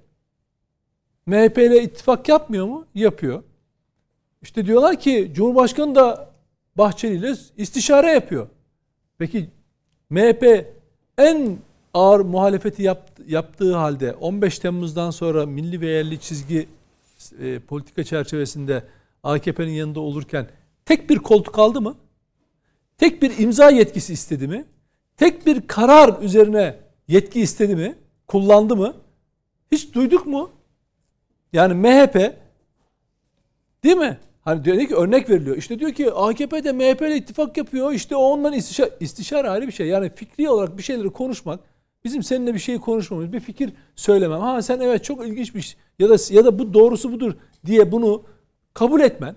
MHP 1.26 1.58
ile 1.58 1.82
ittifak 1.82 2.28
yapmıyor 2.28 2.66
mu? 2.66 2.86
Yapıyor. 2.94 3.42
İşte 4.42 4.66
diyorlar 4.66 5.00
ki 5.00 5.30
Cumhurbaşkanı 5.34 5.94
da 5.94 6.30
Bahçeli 6.76 7.14
ile 7.14 7.34
istişare 7.56 8.10
yapıyor. 8.10 8.48
Peki 9.18 9.48
MHP 10.10 10.66
en 11.18 11.58
ağır 11.94 12.20
muhalefeti 12.20 12.82
yap, 12.82 13.10
yaptığı 13.26 13.76
halde 13.76 14.12
15 14.12 14.58
Temmuz'dan 14.58 15.10
sonra 15.10 15.46
milli 15.46 15.80
ve 15.80 15.86
yerli 15.86 16.20
çizgi 16.20 16.68
e, 17.40 17.58
politika 17.58 18.04
çerçevesinde 18.04 18.82
AKP'nin 19.22 19.72
yanında 19.72 20.00
olurken 20.00 20.46
tek 20.84 21.10
bir 21.10 21.18
koltuk 21.18 21.58
aldı 21.58 21.80
mı? 21.80 21.96
Tek 22.98 23.22
bir 23.22 23.38
imza 23.38 23.70
yetkisi 23.70 24.12
istedi 24.12 24.48
mi? 24.48 24.64
Tek 25.16 25.46
bir 25.46 25.66
karar 25.66 26.22
üzerine 26.22 26.76
yetki 27.08 27.40
istedi 27.40 27.76
mi? 27.76 27.94
Kullandı 28.26 28.76
mı? 28.76 28.94
Hiç 29.72 29.94
duyduk 29.94 30.26
mu? 30.26 30.50
Yani 31.52 31.74
MHP 31.74 32.36
değil 33.84 33.96
mi? 33.96 34.18
Hani 34.40 34.64
diyor 34.64 34.88
ki 34.88 34.96
örnek 34.96 35.30
veriliyor. 35.30 35.56
İşte 35.56 35.78
diyor 35.78 35.92
ki 35.92 36.12
AKP 36.12 36.64
de 36.64 36.72
MHP 36.72 37.02
ile 37.02 37.16
ittifak 37.16 37.56
yapıyor. 37.56 37.92
İşte 37.92 38.16
ondan 38.16 38.52
istişare, 38.52 38.90
istişare 39.00 39.50
ayrı 39.50 39.66
bir 39.66 39.72
şey. 39.72 39.86
Yani 39.86 40.10
fikri 40.10 40.50
olarak 40.50 40.78
bir 40.78 40.82
şeyleri 40.82 41.10
konuşmak 41.10 41.60
bizim 42.04 42.22
seninle 42.22 42.54
bir 42.54 42.58
şeyi 42.58 42.78
konuşmamız, 42.78 43.32
bir 43.32 43.40
fikir 43.40 43.72
söylemem. 43.96 44.40
Ha 44.40 44.62
sen 44.62 44.80
evet 44.80 45.04
çok 45.04 45.26
ilginçmiş 45.26 45.76
ya 45.98 46.08
da 46.08 46.16
ya 46.30 46.44
da 46.44 46.58
bu 46.58 46.74
doğrusu 46.74 47.12
budur 47.12 47.34
diye 47.66 47.92
bunu 47.92 48.22
kabul 48.74 49.00
etmen 49.00 49.36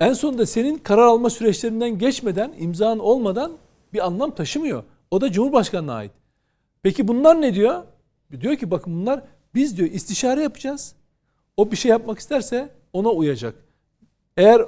en 0.00 0.12
sonunda 0.12 0.46
senin 0.46 0.78
karar 0.78 1.02
alma 1.02 1.30
süreçlerinden 1.30 1.98
geçmeden, 1.98 2.54
imzan 2.58 2.98
olmadan 2.98 3.52
bir 3.92 4.06
anlam 4.06 4.34
taşımıyor. 4.34 4.84
O 5.10 5.20
da 5.20 5.32
Cumhurbaşkanı'na 5.32 5.94
ait. 5.94 6.12
Peki 6.82 7.08
bunlar 7.08 7.40
ne 7.40 7.54
diyor? 7.54 7.82
Diyor 8.40 8.56
ki 8.56 8.70
bakın 8.70 9.00
bunlar 9.00 9.22
biz 9.54 9.76
diyor 9.76 9.90
istişare 9.90 10.42
yapacağız. 10.42 10.94
O 11.56 11.70
bir 11.70 11.76
şey 11.76 11.90
yapmak 11.90 12.18
isterse 12.18 12.68
ona 12.92 13.08
uyacak. 13.10 13.54
Eğer 14.36 14.62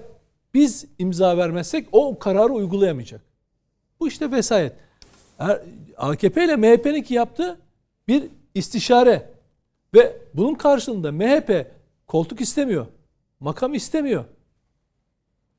biz 0.55 0.86
imza 0.98 1.36
vermezsek 1.36 1.88
o 1.93 2.18
kararı 2.18 2.52
uygulayamayacak. 2.52 3.20
Bu 4.01 4.09
işte 4.09 4.30
vesayet. 4.30 4.72
AKP 5.97 6.44
ile 6.44 6.56
MHP'ninki 6.56 7.14
yaptı 7.14 7.59
bir 8.09 8.24
istişare 8.55 9.30
ve 9.94 10.16
bunun 10.34 10.55
karşılığında 10.55 11.12
MHP 11.12 11.66
koltuk 12.06 12.40
istemiyor. 12.40 12.86
Makam 13.40 13.74
istemiyor. 13.74 14.24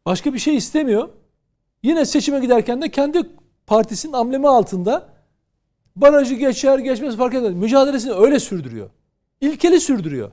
Başka 0.05 0.33
bir 0.33 0.39
şey 0.39 0.55
istemiyor. 0.55 1.09
Yine 1.83 2.05
seçime 2.05 2.39
giderken 2.39 2.81
de 2.81 2.91
kendi 2.91 3.29
partisinin 3.67 4.13
amblemi 4.13 4.47
altında 4.47 5.09
barajı 5.95 6.35
geçer 6.35 6.79
geçmez 6.79 7.17
fark 7.17 7.33
etmez. 7.33 7.53
Mücadelesini 7.53 8.13
öyle 8.13 8.39
sürdürüyor. 8.39 8.89
İlkeli 9.41 9.79
sürdürüyor. 9.79 10.31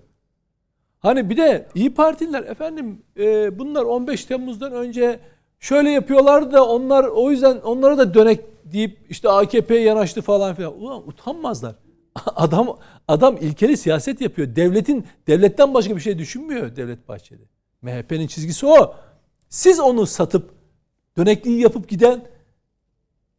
Hani 0.99 1.31
bir 1.31 1.37
de 1.37 1.69
İyi 1.75 1.95
Partililer 1.95 2.43
efendim 2.43 3.03
e, 3.19 3.59
bunlar 3.59 3.83
15 3.83 4.25
Temmuz'dan 4.25 4.73
önce 4.73 5.21
şöyle 5.61 5.91
yapıyorlardı 5.91 6.53
da 6.53 6.69
onlar 6.69 7.05
o 7.05 7.31
yüzden 7.31 7.57
onlara 7.57 7.99
da 7.99 8.15
dönek 8.15 8.41
deyip 8.65 8.99
işte 9.09 9.29
AKP'ye 9.29 9.81
yanaştı 9.81 10.23
falan 10.23 10.55
filan. 10.55 10.81
Ulan 10.81 11.09
utanmazlar. 11.09 11.75
Adam 12.27 12.79
adam 13.09 13.37
ilkeli 13.37 13.77
siyaset 13.77 14.21
yapıyor. 14.21 14.57
Devletin 14.57 15.07
devletten 15.27 15.75
başka 15.75 15.97
bir 15.97 16.01
şey 16.01 16.19
düşünmüyor 16.19 16.77
Devlet 16.77 17.09
Bahçeli. 17.09 17.49
MHP'nin 17.83 18.27
çizgisi 18.27 18.67
o. 18.67 18.95
Siz 19.49 19.81
onu 19.81 20.07
satıp 20.07 20.55
dönekliği 21.17 21.61
yapıp 21.61 21.89
giden 21.89 22.27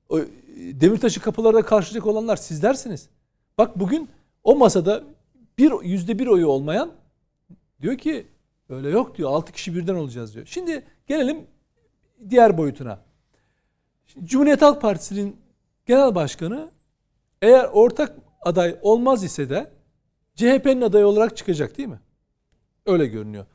o, 0.09 0.19
Demirtaş'ı 0.55 1.21
kapılarda 1.21 1.61
karşılayacak 1.61 2.07
olanlar 2.07 2.35
sizlersiniz. 2.35 3.09
Bak 3.57 3.79
bugün 3.79 4.09
o 4.43 4.55
masada 4.55 5.03
bir 5.57 5.83
yüzde 5.83 6.19
bir 6.19 6.27
oyu 6.27 6.47
olmayan 6.47 6.91
diyor 7.81 7.97
ki 7.97 8.27
öyle 8.69 8.89
yok 8.89 9.17
diyor. 9.17 9.29
Altı 9.29 9.51
kişi 9.51 9.75
birden 9.75 9.95
olacağız 9.95 10.33
diyor. 10.33 10.45
Şimdi 10.45 10.85
gelelim 11.07 11.47
diğer 12.29 12.57
boyutuna. 12.57 12.99
Şimdi 14.07 14.27
Cumhuriyet 14.27 14.61
Halk 14.61 14.81
Partisi'nin 14.81 15.37
genel 15.85 16.15
başkanı 16.15 16.69
eğer 17.41 17.65
ortak 17.65 18.24
aday 18.45 18.79
olmaz 18.81 19.23
ise 19.23 19.49
de 19.49 19.71
CHP'nin 20.35 20.81
adayı 20.81 21.07
olarak 21.07 21.37
çıkacak 21.37 21.77
değil 21.77 21.89
mi? 21.89 21.99
Öyle 22.85 23.05
görünüyor. 23.05 23.45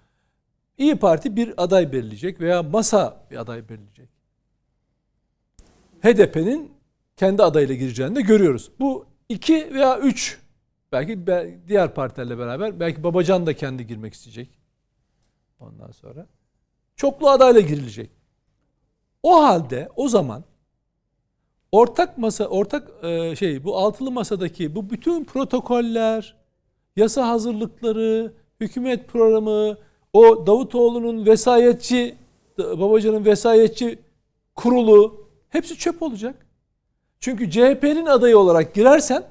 İyi 0.78 0.96
Parti 0.96 1.36
bir 1.36 1.54
aday 1.62 1.92
belirleyecek 1.92 2.40
veya 2.40 2.62
masa 2.62 3.26
bir 3.30 3.36
aday 3.36 3.68
belirleyecek. 3.68 4.08
HDP'nin 6.02 6.72
kendi 7.16 7.42
adayıyla 7.42 7.74
gireceğini 7.74 8.16
de 8.16 8.20
görüyoruz. 8.20 8.70
Bu 8.80 9.06
iki 9.28 9.74
veya 9.74 9.98
üç 9.98 10.40
belki 10.92 11.26
diğer 11.68 11.94
partilerle 11.94 12.38
beraber 12.38 12.80
belki 12.80 13.02
Babacan 13.02 13.46
da 13.46 13.54
kendi 13.54 13.86
girmek 13.86 14.14
isteyecek. 14.14 14.50
Ondan 15.60 15.90
sonra 15.90 16.26
çoklu 16.96 17.30
adayla 17.30 17.60
girilecek. 17.60 18.10
O 19.22 19.42
halde 19.42 19.88
o 19.96 20.08
zaman 20.08 20.44
ortak 21.72 22.18
masa 22.18 22.46
ortak 22.46 22.88
e, 23.02 23.36
şey 23.36 23.64
bu 23.64 23.78
altılı 23.78 24.10
masadaki 24.10 24.74
bu 24.74 24.90
bütün 24.90 25.24
protokoller, 25.24 26.34
yasa 26.96 27.28
hazırlıkları, 27.28 28.32
hükümet 28.60 29.08
programı, 29.08 29.76
o 30.12 30.46
Davutoğlu'nun 30.46 31.26
vesayetçi 31.26 32.14
Babacan'ın 32.58 33.24
vesayetçi 33.24 33.98
kurulu 34.54 35.26
hepsi 35.48 35.76
çöp 35.76 36.02
olacak. 36.02 36.46
Çünkü 37.20 37.50
CHP'nin 37.50 38.06
adayı 38.06 38.38
olarak 38.38 38.74
girersen 38.74 39.24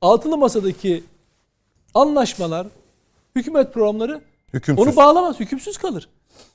altılı 0.00 0.38
masadaki 0.38 1.04
anlaşmalar, 1.94 2.66
hükümet 3.36 3.74
programları 3.74 4.20
Hükümsüz. 4.54 4.86
onu 4.86 4.96
bağlamaz, 4.96 5.40
hükümsüz 5.40 5.78
kalır. 5.78 6.08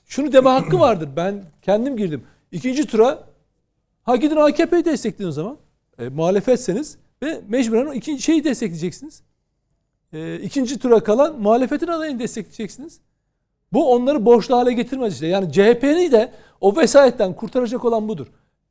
Şunu 0.06 0.32
deme 0.32 0.50
hakkı 0.50 0.80
vardır. 0.80 1.08
Ben 1.16 1.44
kendim 1.62 1.96
girdim. 1.96 2.24
İkinci 2.52 2.86
tura 2.86 3.24
ha 4.04 4.16
gidin 4.16 4.36
AKP'yi 4.36 4.84
destekleyin 4.84 5.28
o 5.28 5.32
zaman. 5.32 5.56
E, 5.98 6.08
muhalefetseniz 6.08 6.98
ve 7.22 7.40
mecburen 7.48 7.86
o 7.86 7.94
ikinci 7.94 8.22
şeyi 8.22 8.44
destekleyeceksiniz. 8.44 9.22
E, 10.12 10.38
ikinci 10.38 10.78
tura 10.78 11.04
kalan 11.04 11.40
muhalefetin 11.40 11.86
adayını 11.86 12.18
destekleyeceksiniz. 12.18 13.00
Bu 13.72 13.92
onları 13.92 14.26
borçlu 14.26 14.56
hale 14.56 14.72
getirmez 14.72 15.14
işte. 15.14 15.26
Yani 15.26 15.52
CHP'ni 15.52 16.12
de 16.12 16.32
o 16.60 16.76
vesayetten 16.76 17.32
kurtaracak 17.32 17.84
olan 17.84 18.08
budur. 18.08 18.26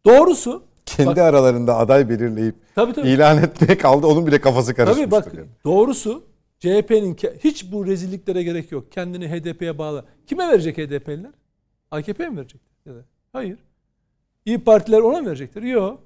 Doğrusu 0.05 0.63
kendi 0.85 1.09
bak, 1.09 1.17
aralarında 1.17 1.77
aday 1.77 2.09
belirleyip 2.09 2.55
tabii, 2.75 2.93
tabii. 2.93 3.09
ilan 3.09 3.43
etmeye 3.43 3.77
kaldı. 3.77 4.07
Onun 4.07 4.27
bile 4.27 4.41
kafası 4.41 4.75
karışmıştır. 4.75 5.11
Tabii 5.11 5.25
bak 5.25 5.33
yani. 5.33 5.47
doğrusu 5.65 6.23
CHP'nin 6.59 7.17
hiç 7.43 7.71
bu 7.71 7.87
rezilliklere 7.87 8.43
gerek 8.43 8.71
yok. 8.71 8.91
Kendini 8.91 9.27
HDP'ye 9.27 9.77
bağlı. 9.77 10.05
Kime 10.27 10.47
verecek 10.47 10.77
HDP'liler? 10.77 11.31
AKP'ye 11.91 12.29
mi 12.29 12.37
verecek? 12.37 12.61
Hayır. 13.33 13.57
İyi 14.45 14.63
partiler 14.63 14.99
ona 14.99 15.21
mı 15.21 15.27
verecektir? 15.27 15.63
Yok. 15.63 15.99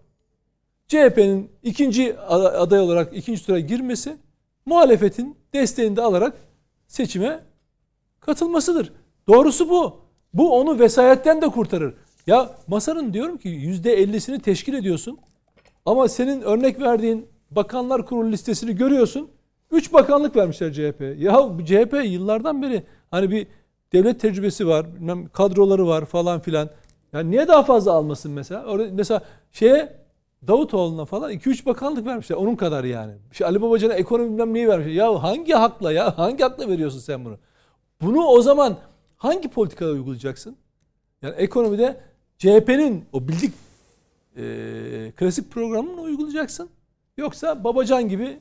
CHP'nin 0.88 1.51
ikinci 1.64 2.19
aday 2.19 2.80
olarak 2.80 3.18
ikinci 3.18 3.45
tura 3.45 3.59
girmesi 3.59 4.18
muhalefetin 4.65 5.38
desteğini 5.53 5.95
de 5.95 6.01
alarak 6.01 6.34
seçime 6.88 7.39
katılmasıdır. 8.19 8.93
Doğrusu 9.27 9.69
bu. 9.69 10.01
Bu 10.34 10.59
onu 10.59 10.80
vesayetten 10.80 11.41
de 11.41 11.47
kurtarır. 11.47 11.93
Ya 12.27 12.49
masanın 12.68 13.14
diyorum 13.14 13.38
ki 13.38 13.49
yüzde 13.49 13.93
ellisini 13.93 14.39
teşkil 14.39 14.73
ediyorsun. 14.73 15.19
Ama 15.85 16.07
senin 16.07 16.41
örnek 16.41 16.81
verdiğin 16.81 17.27
bakanlar 17.51 18.05
kurulu 18.05 18.31
listesini 18.31 18.76
görüyorsun. 18.76 19.30
Üç 19.72 19.93
bakanlık 19.93 20.35
vermişler 20.35 20.73
CHP. 20.73 21.01
Ya 21.18 21.49
CHP 21.65 22.05
yıllardan 22.05 22.61
beri 22.61 22.84
hani 23.11 23.31
bir 23.31 23.47
devlet 23.93 24.19
tecrübesi 24.19 24.68
var, 24.68 24.85
kadroları 25.34 25.88
var 25.88 26.05
falan 26.05 26.39
filan. 26.39 26.69
Yani 27.18 27.31
niye 27.31 27.48
daha 27.48 27.64
fazla 27.64 27.91
almasın 27.91 28.31
mesela? 28.31 28.65
Orada 28.65 28.88
mesela 28.91 29.22
şeye 29.52 29.94
Davutoğlu'na 30.48 31.06
falan 31.06 31.31
2-3 31.34 31.65
bakanlık 31.65 32.06
vermişler. 32.06 32.35
Onun 32.35 32.56
kadar 32.56 32.84
yani. 32.84 33.14
İşte 33.31 33.45
Ali 33.45 33.61
Babacan'a 33.61 33.94
ekonomi 33.94 34.30
bilmem 34.30 34.53
neyi 34.53 34.68
vermişler. 34.68 34.91
Ya 34.91 35.23
hangi 35.23 35.53
hakla 35.53 35.91
ya? 35.91 36.18
Hangi 36.18 36.44
hakla 36.44 36.68
veriyorsun 36.68 36.99
sen 36.99 37.26
bunu? 37.26 37.38
Bunu 38.02 38.26
o 38.26 38.41
zaman 38.41 38.77
hangi 39.18 39.48
politikada 39.48 39.91
uygulayacaksın? 39.91 40.57
Yani 41.22 41.35
ekonomide 41.35 41.99
CHP'nin 42.38 43.06
o 43.14 43.27
bildik 43.27 43.53
e, 44.38 45.11
klasik 45.15 45.52
programını 45.52 46.02
uygulayacaksın. 46.02 46.69
Yoksa 47.18 47.64
Babacan 47.64 48.10
gibi 48.10 48.39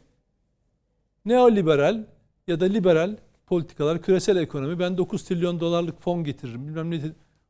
neoliberal 1.24 2.05
ya 2.47 2.61
da 2.61 2.65
liberal 2.65 3.16
politikalar, 3.47 4.03
küresel 4.03 4.36
ekonomi, 4.36 4.78
ben 4.78 4.98
9 4.98 5.24
trilyon 5.24 5.61
dolarlık 5.61 6.01
fon 6.01 6.24
getiririm 6.24 6.69
bilmem 6.69 6.90
ne. 6.90 7.01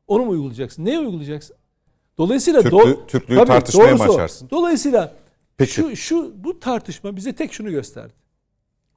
Onu 0.06 0.24
mu 0.24 0.30
uygulayacaksın? 0.30 0.84
Neyi 0.84 0.98
uygulayacaksın? 0.98 1.56
Dolayısıyla 2.18 2.62
Türklü, 2.62 2.76
do- 2.76 3.06
Türklüğü 3.06 3.36
Tabii, 3.36 3.46
tartışmaya 3.46 3.98
doğrusu 3.98 4.12
o. 4.12 4.14
açarsın? 4.14 4.50
Dolayısıyla 4.50 5.14
Peki. 5.56 5.72
şu 5.72 5.96
şu 5.96 6.44
bu 6.44 6.60
tartışma 6.60 7.16
bize 7.16 7.34
tek 7.34 7.52
şunu 7.52 7.70
gösterdi. 7.70 8.12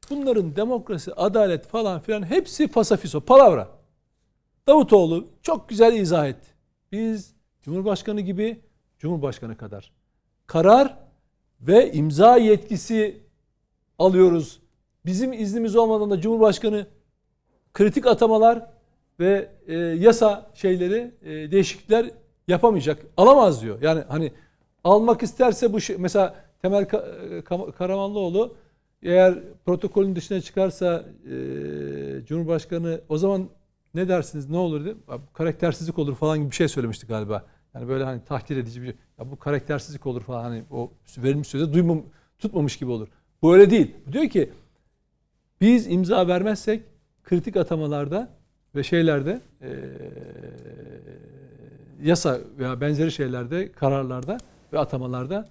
Bunların 0.09 0.55
demokrasi, 0.55 1.13
adalet 1.13 1.67
falan 1.67 1.99
filan 1.99 2.23
hepsi 2.23 2.67
fasafiso, 2.67 3.21
palavra. 3.21 3.67
Davutoğlu 4.67 5.27
çok 5.41 5.69
güzel 5.69 5.93
izah 5.93 6.27
etti. 6.27 6.47
Biz 6.91 7.33
Cumhurbaşkanı 7.61 8.21
gibi 8.21 8.61
Cumhurbaşkanı 8.99 9.57
kadar 9.57 9.91
karar 10.47 10.97
ve 11.61 11.91
imza 11.91 12.37
yetkisi 12.37 13.21
alıyoruz. 13.99 14.59
Bizim 15.05 15.33
iznimiz 15.33 15.75
olmadan 15.75 16.11
da 16.11 16.21
Cumhurbaşkanı 16.21 16.87
kritik 17.73 18.07
atamalar 18.07 18.71
ve 19.19 19.49
e, 19.67 19.75
yasa 19.77 20.51
şeyleri 20.53 21.11
e, 21.23 21.51
değişiklikler 21.51 22.11
yapamayacak. 22.47 23.05
Alamaz 23.17 23.61
diyor. 23.61 23.81
Yani 23.81 24.03
hani 24.07 24.31
almak 24.83 25.23
isterse 25.23 25.73
bu 25.73 25.81
şey 25.81 25.97
mesela 25.99 26.35
Temel 26.61 26.81
e, 26.81 27.41
Karamanlıoğlu 27.71 28.55
eğer 29.03 29.39
protokolün 29.65 30.15
dışına 30.15 30.41
çıkarsa 30.41 31.05
e, 31.25 32.25
Cumhurbaşkanı 32.25 33.01
o 33.09 33.17
zaman 33.17 33.49
ne 33.93 34.07
dersiniz 34.07 34.49
ne 34.49 34.57
olur 34.57 34.85
dedi. 34.85 34.95
Karaktersizlik 35.33 35.99
olur 35.99 36.15
falan 36.15 36.39
gibi 36.39 36.51
bir 36.51 36.55
şey 36.55 36.67
söylemişti 36.67 37.07
galiba. 37.07 37.45
Yani 37.73 37.87
böyle 37.87 38.03
hani 38.03 38.23
tahkir 38.23 38.57
edici 38.57 38.81
bir 38.81 38.85
şey. 38.85 38.95
Ya 39.19 39.31
bu 39.31 39.39
karaktersizlik 39.39 40.05
olur 40.05 40.21
falan 40.21 40.43
hani 40.43 40.63
o 40.71 40.91
verilmiş 41.17 41.47
sözde 41.47 41.73
duymam 41.73 42.03
tutmamış 42.39 42.77
gibi 42.77 42.91
olur. 42.91 43.07
Bu 43.41 43.53
öyle 43.53 43.69
değil. 43.69 43.95
Diyor 44.11 44.29
ki 44.29 44.49
biz 45.61 45.87
imza 45.87 46.27
vermezsek 46.27 46.83
kritik 47.23 47.57
atamalarda 47.57 48.38
ve 48.79 48.83
şeylerde 48.83 49.41
eee, 49.61 49.69
yasa 52.03 52.39
veya 52.59 52.81
benzeri 52.81 53.11
şeylerde, 53.11 53.71
kararlarda 53.71 54.37
ve 54.73 54.79
atamalarda 54.79 55.49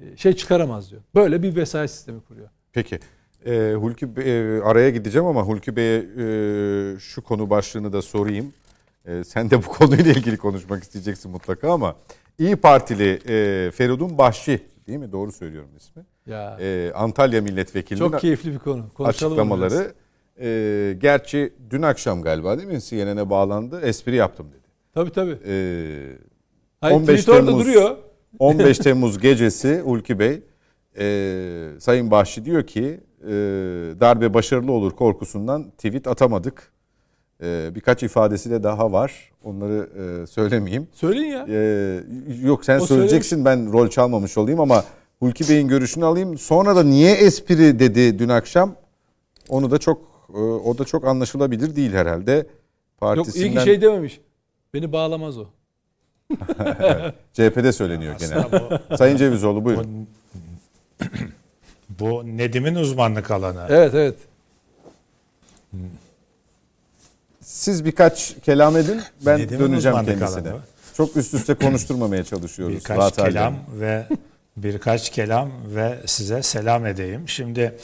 eee, 0.00 0.16
şey 0.16 0.32
çıkaramaz 0.32 0.90
diyor. 0.90 1.02
Böyle 1.14 1.42
bir 1.42 1.56
vesayet 1.56 1.90
sistemi 1.90 2.20
kuruyor. 2.20 2.48
Peki. 2.72 2.98
Ee, 3.46 3.72
Hulki 3.76 4.06
Bey- 4.06 4.58
e, 4.58 4.62
araya 4.62 4.90
gideceğim 4.90 5.26
ama 5.26 5.42
Hulki 5.42 5.76
Bey'e 5.76 5.96
e, 5.98 6.98
şu 6.98 7.22
konu 7.22 7.50
başlığını 7.50 7.92
da 7.92 8.02
sorayım. 8.02 8.52
E, 9.06 9.24
sen 9.24 9.50
de 9.50 9.56
bu 9.58 9.62
konuyla 9.68 10.12
ilgili 10.12 10.36
konuşmak 10.36 10.82
isteyeceksin 10.82 11.30
mutlaka 11.30 11.72
ama 11.72 11.96
İyi 12.38 12.56
Partili 12.56 13.20
e, 13.28 13.70
Feridun 13.70 14.18
Bahşi 14.18 14.60
değil 14.86 14.98
mi? 14.98 15.12
Doğru 15.12 15.32
söylüyorum 15.32 15.70
ismi. 15.76 16.02
Ya 16.26 16.56
E, 16.60 16.92
Antalya 16.94 17.42
Milletvekili'nin 17.42 18.10
çok 18.10 18.20
keyifli 18.20 18.52
bir 18.52 18.58
konu. 18.58 18.84
Konuşalım 18.94 19.50
onu 19.50 19.60
biraz. 19.60 19.72
E, 20.40 20.96
gerçi 21.00 21.52
dün 21.70 21.82
akşam 21.82 22.22
galiba 22.22 22.58
değil 22.58 22.68
mi 22.68 22.80
CNN'e 22.82 23.30
bağlandı. 23.30 23.80
Espri 23.80 24.16
yaptım 24.16 24.46
dedi. 24.52 24.68
Tabii 24.94 25.10
tabii. 25.10 25.38
E, 25.46 25.54
Hayır, 26.80 26.96
15 26.96 27.20
tweet 27.20 27.28
orada 27.38 27.50
Temmuz- 27.50 27.60
duruyor. 27.60 27.96
15 28.38 28.78
Temmuz 28.84 29.18
gecesi 29.18 29.80
Hulki 29.80 30.18
Bey 30.18 30.42
e, 30.98 31.68
Sayın 31.80 32.10
Bahşi 32.10 32.44
diyor 32.44 32.66
ki 32.66 33.00
e, 33.22 33.28
darbe 34.00 34.34
başarılı 34.34 34.72
olur 34.72 34.90
korkusundan 34.96 35.70
tweet 35.70 36.06
atamadık. 36.06 36.72
E, 37.42 37.70
birkaç 37.74 38.02
ifadesi 38.02 38.50
de 38.50 38.62
daha 38.62 38.92
var. 38.92 39.32
Onları 39.44 39.88
e, 40.22 40.26
söylemeyeyim. 40.26 40.88
Söyleyin 40.92 41.32
ya. 41.32 41.46
E, 41.48 42.00
yok 42.44 42.64
sen 42.64 42.80
O 42.80 42.86
söyleyeceksin 42.86 43.44
ben 43.44 43.72
rol 43.72 43.88
çalmamış 43.88 44.38
olayım 44.38 44.60
ama 44.60 44.84
Hulki 45.20 45.48
Bey'in 45.48 45.68
görüşünü 45.68 46.04
alayım. 46.04 46.38
Sonra 46.38 46.76
da 46.76 46.82
niye 46.82 47.12
espri 47.12 47.78
dedi 47.78 48.18
dün 48.18 48.28
akşam? 48.28 48.74
Onu 49.48 49.70
da 49.70 49.78
çok 49.78 50.07
e, 50.34 50.38
o 50.38 50.78
da 50.78 50.84
çok 50.84 51.04
anlaşılabilir 51.06 51.76
değil 51.76 51.92
herhalde. 51.92 52.32
Yok 52.32 52.46
Partisinden 52.98 53.46
iyi 53.50 53.54
ki 53.54 53.64
şey 53.64 53.80
dememiş. 53.80 54.20
Beni 54.74 54.92
bağlamaz 54.92 55.38
o. 55.38 55.44
CHP'de 57.32 57.72
söyleniyor 57.72 58.14
genelde. 58.18 58.38
Aslında 58.56 58.80
bu, 58.90 58.96
Sayın 58.96 59.16
Cevizoğlu 59.16 59.64
buyurun. 59.64 60.08
bu 62.00 62.22
Nedim'in 62.24 62.74
uzmanlık 62.74 63.30
alanı. 63.30 63.66
Evet 63.68 63.94
evet. 63.94 64.16
Siz 67.40 67.84
birkaç 67.84 68.34
kelam 68.44 68.76
edin. 68.76 69.00
Ben 69.26 69.40
Nedim'in 69.40 69.60
döneceğim 69.60 69.96
kendisine. 69.96 70.26
alanı. 70.26 70.60
Çok 70.94 71.16
üst 71.16 71.34
üste 71.34 71.54
konuşturmamaya 71.54 72.24
çalışıyoruz. 72.24 72.76
birkaç 72.76 72.98
Rahat 72.98 73.16
kelam 73.16 73.54
halde. 73.54 73.80
ve 73.80 74.06
birkaç 74.56 75.10
kelam 75.10 75.50
ve 75.74 75.98
size 76.06 76.42
selam 76.42 76.86
edeyim. 76.86 77.28
Şimdi 77.28 77.76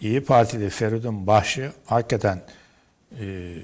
İyi 0.00 0.24
Partili 0.24 0.70
Feridun 0.70 1.26
Bahşi 1.26 1.70
hakikaten 1.86 2.42
e, 3.20 3.54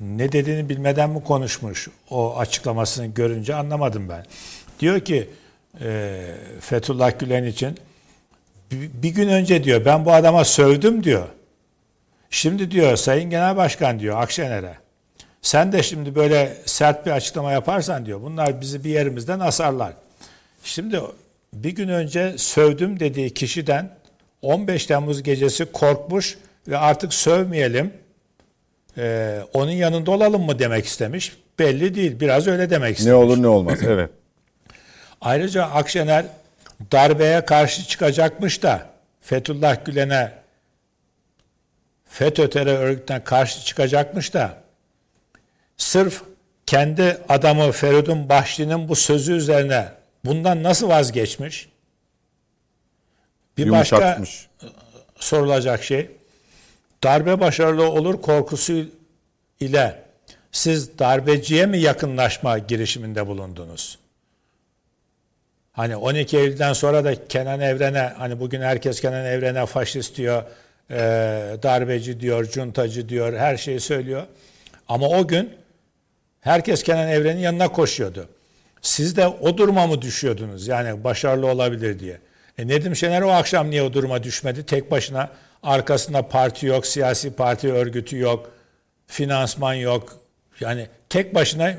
ne 0.00 0.32
dediğini 0.32 0.68
bilmeden 0.68 1.10
mi 1.10 1.24
konuşmuş 1.24 1.88
o 2.10 2.38
açıklamasını 2.38 3.06
görünce 3.06 3.54
anlamadım 3.54 4.08
ben. 4.08 4.26
Diyor 4.80 5.00
ki 5.00 5.30
e, 5.80 6.20
Fethullah 6.60 7.18
Gülen 7.18 7.44
için 7.44 7.78
bir, 8.70 8.90
bir 9.02 9.10
gün 9.10 9.28
önce 9.28 9.64
diyor 9.64 9.84
ben 9.84 10.04
bu 10.04 10.12
adama 10.12 10.44
sövdüm 10.44 11.04
diyor. 11.04 11.28
Şimdi 12.30 12.70
diyor 12.70 12.96
Sayın 12.96 13.30
Genel 13.30 13.56
Başkan 13.56 14.00
diyor 14.00 14.22
Akşener'e 14.22 14.78
sen 15.42 15.72
de 15.72 15.82
şimdi 15.82 16.14
böyle 16.14 16.56
sert 16.66 17.06
bir 17.06 17.10
açıklama 17.10 17.52
yaparsan 17.52 18.06
diyor 18.06 18.22
bunlar 18.22 18.60
bizi 18.60 18.84
bir 18.84 18.90
yerimizden 18.90 19.40
asarlar. 19.40 19.92
Şimdi 20.64 21.00
bir 21.52 21.70
gün 21.70 21.88
önce 21.88 22.38
sövdüm 22.38 23.00
dediği 23.00 23.34
kişiden 23.34 23.97
15 24.42 24.86
Temmuz 24.86 25.22
gecesi 25.22 25.64
korkmuş 25.64 26.38
ve 26.68 26.78
artık 26.78 27.14
sövmeyelim 27.14 27.92
e, 28.98 29.38
onun 29.52 29.70
yanında 29.70 30.10
olalım 30.10 30.42
mı 30.42 30.58
demek 30.58 30.86
istemiş. 30.86 31.36
Belli 31.58 31.94
değil 31.94 32.20
biraz 32.20 32.46
öyle 32.46 32.70
demek 32.70 32.90
Ne 32.90 32.98
istemiş. 32.98 33.16
olur 33.24 33.42
ne 33.42 33.48
olmaz. 33.48 33.78
Evet. 33.86 34.10
Ayrıca 35.20 35.64
Akşener 35.64 36.24
darbeye 36.92 37.44
karşı 37.44 37.84
çıkacakmış 37.84 38.62
da 38.62 38.86
Fethullah 39.20 39.84
Gülen'e 39.84 40.32
FETÖ 42.06 42.50
terör 42.50 42.78
örgütüne 42.78 43.24
karşı 43.24 43.64
çıkacakmış 43.64 44.34
da 44.34 44.54
sırf 45.76 46.22
kendi 46.66 47.18
adamı 47.28 47.72
Feridun 47.72 48.28
Bahçeli'nin 48.28 48.88
bu 48.88 48.96
sözü 48.96 49.32
üzerine 49.32 49.88
bundan 50.24 50.62
nasıl 50.62 50.88
vazgeçmiş? 50.88 51.68
Bir 53.58 53.70
başka 53.70 53.96
Yumuşatmış. 53.96 54.48
sorulacak 55.16 55.84
şey 55.84 56.10
darbe 57.04 57.40
başarılı 57.40 57.90
olur 57.90 58.22
korkusu 58.22 58.84
ile 59.60 60.02
siz 60.52 60.98
darbeciye 60.98 61.66
mi 61.66 61.78
yakınlaşma 61.78 62.58
girişiminde 62.58 63.26
bulundunuz? 63.26 63.98
Hani 65.72 65.96
12 65.96 66.38
Eylül'den 66.38 66.72
sonra 66.72 67.04
da 67.04 67.28
Kenan 67.28 67.60
Evren'e 67.60 68.12
hani 68.18 68.40
bugün 68.40 68.60
herkes 68.60 69.00
Kenan 69.00 69.24
Evren'e 69.24 69.66
faşist 69.66 70.16
diyor, 70.16 70.42
e, 70.90 70.96
darbeci 71.62 72.20
diyor, 72.20 72.44
cuntacı 72.44 73.08
diyor, 73.08 73.32
her 73.32 73.56
şeyi 73.56 73.80
söylüyor. 73.80 74.26
Ama 74.88 75.08
o 75.08 75.26
gün 75.26 75.52
herkes 76.40 76.82
Kenan 76.82 77.08
Evren'in 77.08 77.40
yanına 77.40 77.68
koşuyordu. 77.68 78.28
Siz 78.82 79.16
de 79.16 79.26
o 79.26 79.58
duruma 79.58 79.86
mı 79.86 80.02
düşüyordunuz? 80.02 80.66
Yani 80.66 81.04
başarılı 81.04 81.46
olabilir 81.46 81.98
diye. 81.98 82.18
E 82.58 82.68
Nedim 82.68 82.96
Şener 82.96 83.22
o 83.22 83.30
akşam 83.30 83.70
niye 83.70 83.82
o 83.82 83.92
duruma 83.92 84.22
düşmedi? 84.22 84.66
Tek 84.66 84.90
başına 84.90 85.30
arkasında 85.62 86.28
parti 86.28 86.66
yok, 86.66 86.86
siyasi 86.86 87.32
parti 87.32 87.72
örgütü 87.72 88.18
yok, 88.18 88.50
finansman 89.06 89.74
yok. 89.74 90.16
Yani 90.60 90.86
tek 91.08 91.34
başına 91.34 91.74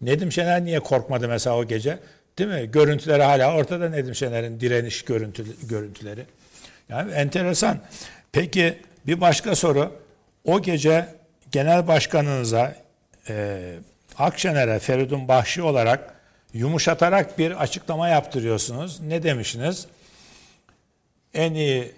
Nedim 0.00 0.32
Şener 0.32 0.64
niye 0.64 0.80
korkmadı 0.80 1.28
mesela 1.28 1.56
o 1.56 1.64
gece? 1.64 1.98
Değil 2.38 2.50
mi? 2.50 2.70
Görüntüleri 2.70 3.22
hala 3.22 3.54
ortada 3.54 3.88
Nedim 3.90 4.14
Şener'in 4.14 4.60
direniş 4.60 5.02
görüntü, 5.02 5.44
görüntüleri. 5.68 6.24
Yani 6.88 7.12
enteresan. 7.12 7.78
Peki 8.32 8.78
bir 9.06 9.20
başka 9.20 9.56
soru. 9.56 9.92
O 10.44 10.62
gece 10.62 11.08
genel 11.52 11.88
başkanınıza 11.88 12.74
e, 13.28 13.74
Akşener'e 14.18 14.78
Feridun 14.78 15.28
Bahşi 15.28 15.62
olarak 15.62 16.14
yumuşatarak 16.52 17.38
bir 17.38 17.62
açıklama 17.62 18.08
yaptırıyorsunuz. 18.08 19.00
Ne 19.00 19.22
demişsiniz? 19.22 19.86
En 21.36 21.54
iyi 21.54 21.92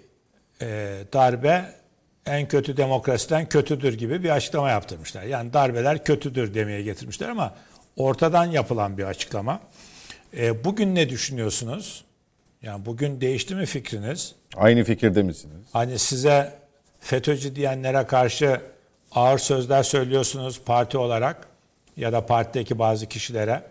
e, 0.61 0.97
darbe 1.13 1.65
en 2.25 2.47
kötü 2.47 2.77
demokrasiden 2.77 3.49
kötüdür 3.49 3.93
gibi 3.93 4.23
bir 4.23 4.29
açıklama 4.29 4.69
yaptırmışlar. 4.69 5.23
Yani 5.23 5.53
darbeler 5.53 6.03
kötüdür 6.03 6.53
demeye 6.53 6.81
getirmişler 6.81 7.29
ama 7.29 7.55
ortadan 7.95 8.45
yapılan 8.45 8.97
bir 8.97 9.03
açıklama. 9.03 9.59
E, 10.37 10.63
bugün 10.63 10.95
ne 10.95 11.09
düşünüyorsunuz? 11.09 12.03
Yani 12.61 12.85
bugün 12.85 13.21
değişti 13.21 13.55
mi 13.55 13.65
fikriniz? 13.65 14.35
Aynı 14.55 14.83
fikirde 14.83 15.23
misiniz? 15.23 15.55
Hani 15.73 15.99
size 15.99 16.53
FETÖ'cü 16.99 17.55
diyenlere 17.55 18.05
karşı 18.05 18.61
ağır 19.11 19.37
sözler 19.37 19.83
söylüyorsunuz 19.83 20.61
parti 20.65 20.97
olarak 20.97 21.47
ya 21.97 22.13
da 22.13 22.25
partideki 22.25 22.79
bazı 22.79 23.05
kişilere. 23.05 23.63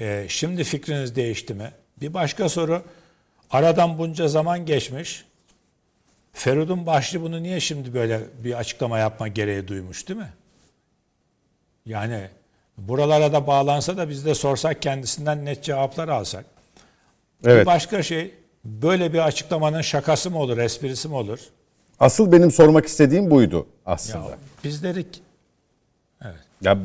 Ee, 0.00 0.26
şimdi 0.28 0.64
fikriniz 0.64 1.16
değişti 1.16 1.54
mi? 1.54 1.72
Bir 2.00 2.14
başka 2.14 2.48
soru. 2.48 2.82
Aradan 3.50 3.98
bunca 3.98 4.28
zaman 4.28 4.66
geçmiş. 4.66 5.24
Feridun 6.32 6.86
Başlı 6.86 7.22
bunu 7.22 7.42
niye 7.42 7.60
şimdi 7.60 7.94
böyle 7.94 8.20
bir 8.44 8.58
açıklama 8.58 8.98
yapma 8.98 9.28
gereği 9.28 9.68
duymuş 9.68 10.08
değil 10.08 10.20
mi? 10.20 10.32
Yani 11.86 12.28
buralara 12.78 13.32
da 13.32 13.46
bağlansa 13.46 13.96
da 13.96 14.08
biz 14.08 14.24
de 14.24 14.34
sorsak 14.34 14.82
kendisinden 14.82 15.44
net 15.44 15.64
cevaplar 15.64 16.08
alsak. 16.08 16.44
Evet. 17.44 17.60
Bir 17.60 17.66
başka 17.66 18.02
şey 18.02 18.34
böyle 18.64 19.12
bir 19.12 19.18
açıklamanın 19.18 19.82
şakası 19.82 20.30
mı 20.30 20.38
olur, 20.38 20.58
esprisi 20.58 21.08
mi 21.08 21.14
olur? 21.14 21.40
Asıl 22.00 22.32
benim 22.32 22.50
sormak 22.50 22.86
istediğim 22.86 23.30
buydu 23.30 23.66
aslında. 23.86 24.30
Ya 24.30 24.38
biz 24.64 24.82
dedik 24.82 25.22
Ya 26.62 26.78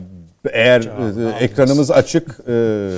eğer 0.50 0.82
Cevabını 0.82 1.34
e, 1.40 1.44
ekranımız 1.44 1.92
açık 1.92 2.40
e, 2.48 2.90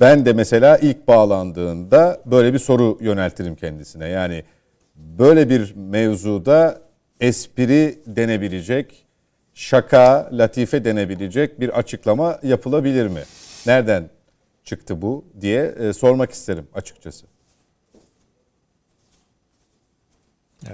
ben 0.00 0.26
de 0.26 0.32
mesela 0.32 0.78
ilk 0.78 1.08
bağlandığında 1.08 2.20
böyle 2.26 2.52
bir 2.52 2.58
soru 2.58 2.98
yöneltirim 3.00 3.56
kendisine. 3.56 4.08
Yani 4.08 4.44
böyle 4.96 5.50
bir 5.50 5.74
mevzuda 5.76 6.80
espri 7.20 7.98
denebilecek, 8.06 9.06
şaka, 9.54 10.28
latife 10.32 10.84
denebilecek 10.84 11.60
bir 11.60 11.78
açıklama 11.78 12.38
yapılabilir 12.42 13.06
mi? 13.06 13.20
Nereden 13.66 14.10
çıktı 14.64 15.02
bu 15.02 15.24
diye 15.40 15.64
e, 15.64 15.92
sormak 15.92 16.30
isterim 16.30 16.66
açıkçası. 16.74 17.26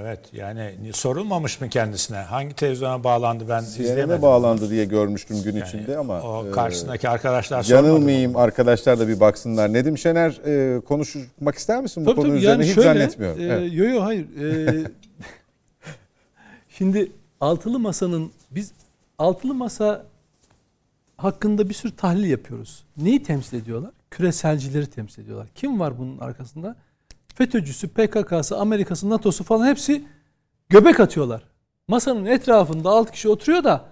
Evet 0.00 0.20
yani 0.32 0.74
sorulmamış 0.92 1.60
mı 1.60 1.68
kendisine? 1.68 2.16
Hangi 2.16 2.54
televizyona 2.54 3.04
bağlandı 3.04 3.44
ben 3.48 3.60
CNN'e 3.60 3.84
izleyemedim. 3.84 4.22
bağlandı 4.22 4.70
diye 4.70 4.84
görmüştüm 4.84 5.42
gün 5.42 5.56
Yani 5.56 5.68
içinde 5.68 5.98
ama 5.98 6.22
o 6.22 6.46
e, 6.48 6.50
karşısındaki 6.50 7.08
arkadaşlar 7.08 7.62
sormadı? 7.62 7.86
Yanılmayayım 7.86 8.36
arkadaşlar 8.36 8.98
da 8.98 9.08
bir 9.08 9.20
baksınlar. 9.20 9.72
Nedim 9.72 9.98
Şener 9.98 10.30
e, 10.76 10.80
konuşmak 10.80 11.54
ister 11.54 11.80
misin 11.82 12.06
bu 12.06 12.10
Tabii 12.10 12.16
konu 12.16 12.28
tabii 12.28 12.38
üzerine? 12.38 12.52
yani 12.52 12.64
Hiç 12.68 12.74
şöyle, 12.74 12.88
zannetmiyorum. 12.88 13.40
e, 13.40 13.44
Evet. 13.44 13.72
Yo 13.72 13.84
yo 13.88 14.02
hayır. 14.04 14.26
E, 14.40 14.86
şimdi 16.68 17.12
altılı 17.40 17.78
masanın 17.78 18.30
biz 18.50 18.72
altılı 19.18 19.54
masa 19.54 20.04
hakkında 21.16 21.68
bir 21.68 21.74
sürü 21.74 21.96
tahlil 21.96 22.30
yapıyoruz. 22.30 22.84
Neyi 22.96 23.22
temsil 23.22 23.56
ediyorlar? 23.56 23.90
Küreselcileri 24.10 24.86
temsil 24.86 25.22
ediyorlar. 25.22 25.48
Kim 25.54 25.80
var 25.80 25.98
bunun 25.98 26.18
arkasında? 26.18 26.76
FETÖ'cüsü, 27.34 27.88
PKK'sı, 27.88 28.58
Amerika'sı, 28.58 29.10
NATO'su 29.10 29.44
falan 29.44 29.66
hepsi 29.66 30.04
göbek 30.68 31.00
atıyorlar. 31.00 31.42
Masanın 31.88 32.26
etrafında 32.26 32.90
6 32.90 33.12
kişi 33.12 33.28
oturuyor 33.28 33.64
da 33.64 33.84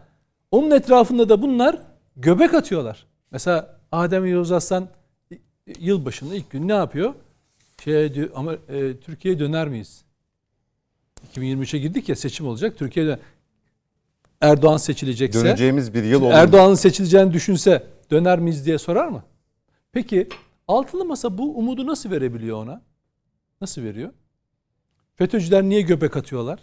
onun 0.50 0.70
etrafında 0.70 1.28
da 1.28 1.42
bunlar 1.42 1.78
göbek 2.16 2.54
atıyorlar. 2.54 3.06
Mesela 3.30 3.80
Adem 3.92 4.26
Yavuz 4.26 4.52
Aslan 4.52 4.88
yılbaşında 5.78 6.34
ilk 6.34 6.50
gün 6.50 6.68
ne 6.68 6.72
yapıyor? 6.72 7.14
Şey 7.84 8.14
diyor 8.14 8.30
ama 8.34 8.52
e, 8.68 8.96
Türkiye'ye 8.96 9.40
döner 9.40 9.68
miyiz? 9.68 10.04
2023'e 11.34 11.78
girdik 11.78 12.08
ya 12.08 12.16
seçim 12.16 12.46
olacak. 12.46 12.78
Türkiye'de 12.78 13.18
Erdoğan 14.40 14.76
seçilecekse 14.76 15.44
Döneceğimiz 15.44 15.94
bir 15.94 16.04
yıl 16.04 16.22
olur. 16.22 16.32
Erdoğan'ın 16.32 16.74
seçileceğini 16.74 17.32
düşünse 17.32 17.86
döner 18.10 18.38
miyiz 18.38 18.66
diye 18.66 18.78
sorar 18.78 19.08
mı? 19.08 19.22
Peki 19.92 20.28
altılı 20.68 21.04
masa 21.04 21.38
bu 21.38 21.58
umudu 21.58 21.86
nasıl 21.86 22.10
verebiliyor 22.10 22.62
ona? 22.62 22.82
Nasıl 23.60 23.82
veriyor? 23.82 24.12
FETÖ'cüler 25.14 25.62
niye 25.62 25.80
göbek 25.80 26.16
atıyorlar? 26.16 26.60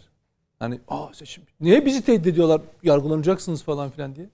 Hani 0.59 0.79
aa 0.87 1.13
seçim. 1.13 1.43
Niye 1.59 1.85
bizi 1.85 2.05
tehdit 2.05 2.27
ediyorlar? 2.27 2.61
Yargılanacaksınız 2.83 3.63
falan 3.63 3.89
filan 3.89 4.15
diye. 4.15 4.29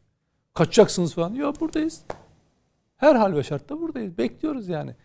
Kaçacaksınız 0.53 1.13
falan. 1.13 1.33
Yok 1.33 1.61
buradayız. 1.61 2.03
Her 2.97 3.15
hal 3.15 3.35
ve 3.35 3.43
şartta 3.43 3.81
buradayız. 3.81 4.17
Bekliyoruz 4.17 4.69
yani. 4.69 4.95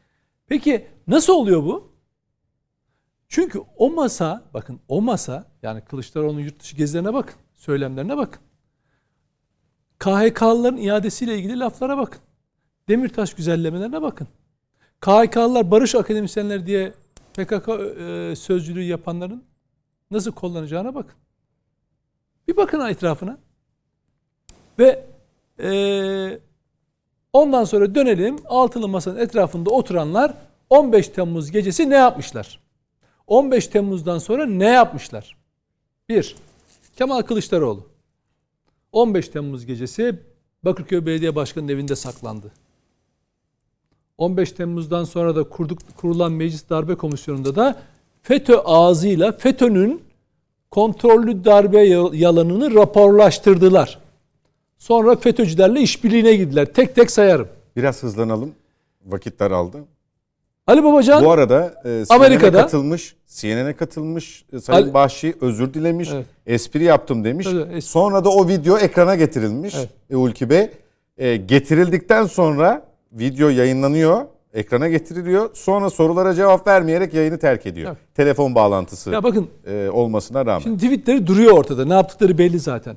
Peki 0.47 0.87
nasıl 1.07 1.33
oluyor 1.33 1.63
bu? 1.63 1.93
Çünkü 3.29 3.59
o 3.77 3.91
masa, 3.91 4.45
bakın 4.55 4.81
o 4.89 5.03
masa, 5.03 5.45
yani 5.63 5.81
Kılıçdaroğlu'nun 5.81 6.41
yurt 6.41 6.61
dışı 6.61 6.77
gezilerine 6.77 7.15
bakın, 7.15 7.35
söylemlerine 7.55 8.17
bakın. 8.17 8.43
KHK'lıların 9.99 10.77
iadesiyle 10.77 11.39
ilgili 11.39 11.59
laflara 11.59 11.99
bakın. 11.99 12.21
Demirtaş 12.89 13.35
güzellemelerine 13.35 14.03
bakın. 14.03 14.29
KHK'lılar 15.01 15.71
barış 15.71 15.95
akademisyenler 15.95 16.67
diye 16.67 16.93
PKK 17.39 17.69
e, 17.69 18.37
sözcülüğü 18.37 18.83
yapanların 18.83 19.45
nasıl 20.11 20.33
kullanacağına 20.33 20.95
bakın. 20.95 21.15
Bir 22.49 22.57
bakın 22.57 22.89
etrafına. 22.89 23.39
Ve 24.79 25.07
e, 25.63 26.41
ondan 27.33 27.65
sonra 27.65 27.95
dönelim 27.95 28.37
altılı 28.45 28.89
masanın 28.89 29.19
etrafında 29.19 29.71
oturanlar 29.71 30.35
15 30.71 31.09
Temmuz 31.09 31.51
gecesi 31.51 31.91
ne 31.91 31.95
yapmışlar? 31.95 32.61
15 33.27 33.69
Temmuz'dan 33.69 34.19
sonra 34.19 34.47
ne 34.47 34.69
yapmışlar? 34.69 35.37
Bir, 36.09 36.37
Kemal 36.97 37.23
Kılıçdaroğlu. 37.23 37.87
15 38.93 39.29
Temmuz 39.29 39.67
gecesi 39.67 40.23
Bakırköy 40.65 41.07
Belediye 41.07 41.35
Başkanı'nın 41.35 41.73
evinde 41.73 41.97
saklandı. 41.97 42.53
15 44.19 44.53
Temmuz'dan 44.53 45.05
sonra 45.05 45.37
da 45.37 45.45
kurduk, 45.45 45.79
kurulan 45.97 46.33
Meclis 46.33 46.71
Darbe 46.71 46.95
Komisyonu'nda 46.95 47.57
da 47.57 47.77
FETÖ 48.23 48.57
ağzıyla 48.65 49.33
FETÖ'nün 49.33 50.03
kontrollü 50.71 51.45
darbe 51.45 51.81
yalanını 52.17 52.75
raporlaştırdılar. 52.75 53.99
Sonra 54.79 55.17
FETÖ'cülerle 55.17 55.81
işbirliğine 55.81 56.35
girdiler. 56.35 56.67
Tek 56.67 56.95
tek 56.95 57.11
sayarım. 57.11 57.49
Biraz 57.77 58.03
hızlanalım. 58.03 58.53
Vakit 59.07 59.41
daraldı. 59.41 59.79
Ali 60.67 60.85
Babacan 60.85 61.25
Bu 61.25 61.31
arada 61.31 61.83
e, 61.85 62.05
Amerika'da- 62.09 62.63
katılmış, 62.63 63.15
CNN'e 63.27 63.73
katılmış 63.77 64.45
e, 64.53 64.61
Sayın 64.61 64.83
Ali- 64.87 64.95
Bahşi 64.95 65.35
özür 65.41 65.75
dilemiş, 65.75 66.09
Evet. 66.15 66.27
espri 66.47 66.85
yaptım 66.85 67.25
demiş. 67.25 67.47
Evet, 67.53 67.67
espri. 67.69 67.83
Sonra 67.83 68.25
da 68.25 68.29
o 68.31 68.49
video 68.49 68.79
ekrana 68.79 69.15
getirilmiş 69.15 69.75
Evet. 69.79 69.89
e, 70.11 70.17
Ulki 70.17 70.51
Bey. 70.51 70.71
E, 71.19 71.37
getirildikten 71.37 72.25
sonra 72.27 72.88
video 73.13 73.49
yayınlanıyor, 73.49 74.25
ekrana 74.55 74.89
getiriliyor. 74.89 75.51
Sonra 75.55 75.91
sorulara 75.91 76.35
cevap 76.35 76.67
vermeyerek 76.67 77.15
yayını 77.15 77.39
terk 77.39 77.67
ediyor. 77.67 77.89
Evet. 77.89 78.15
Telefon 78.15 78.55
bağlantısı 78.55 79.11
ya 79.11 79.23
bakın 79.23 79.49
e, 79.67 79.89
olmasına 79.89 80.47
rağmen. 80.47 80.61
Şimdi 80.61 80.85
tweetleri 80.85 81.27
duruyor 81.27 81.59
ortada. 81.59 81.85
Ne 81.85 81.95
yaptıkları 81.95 82.39
belli 82.39 82.59
zaten. 82.59 82.97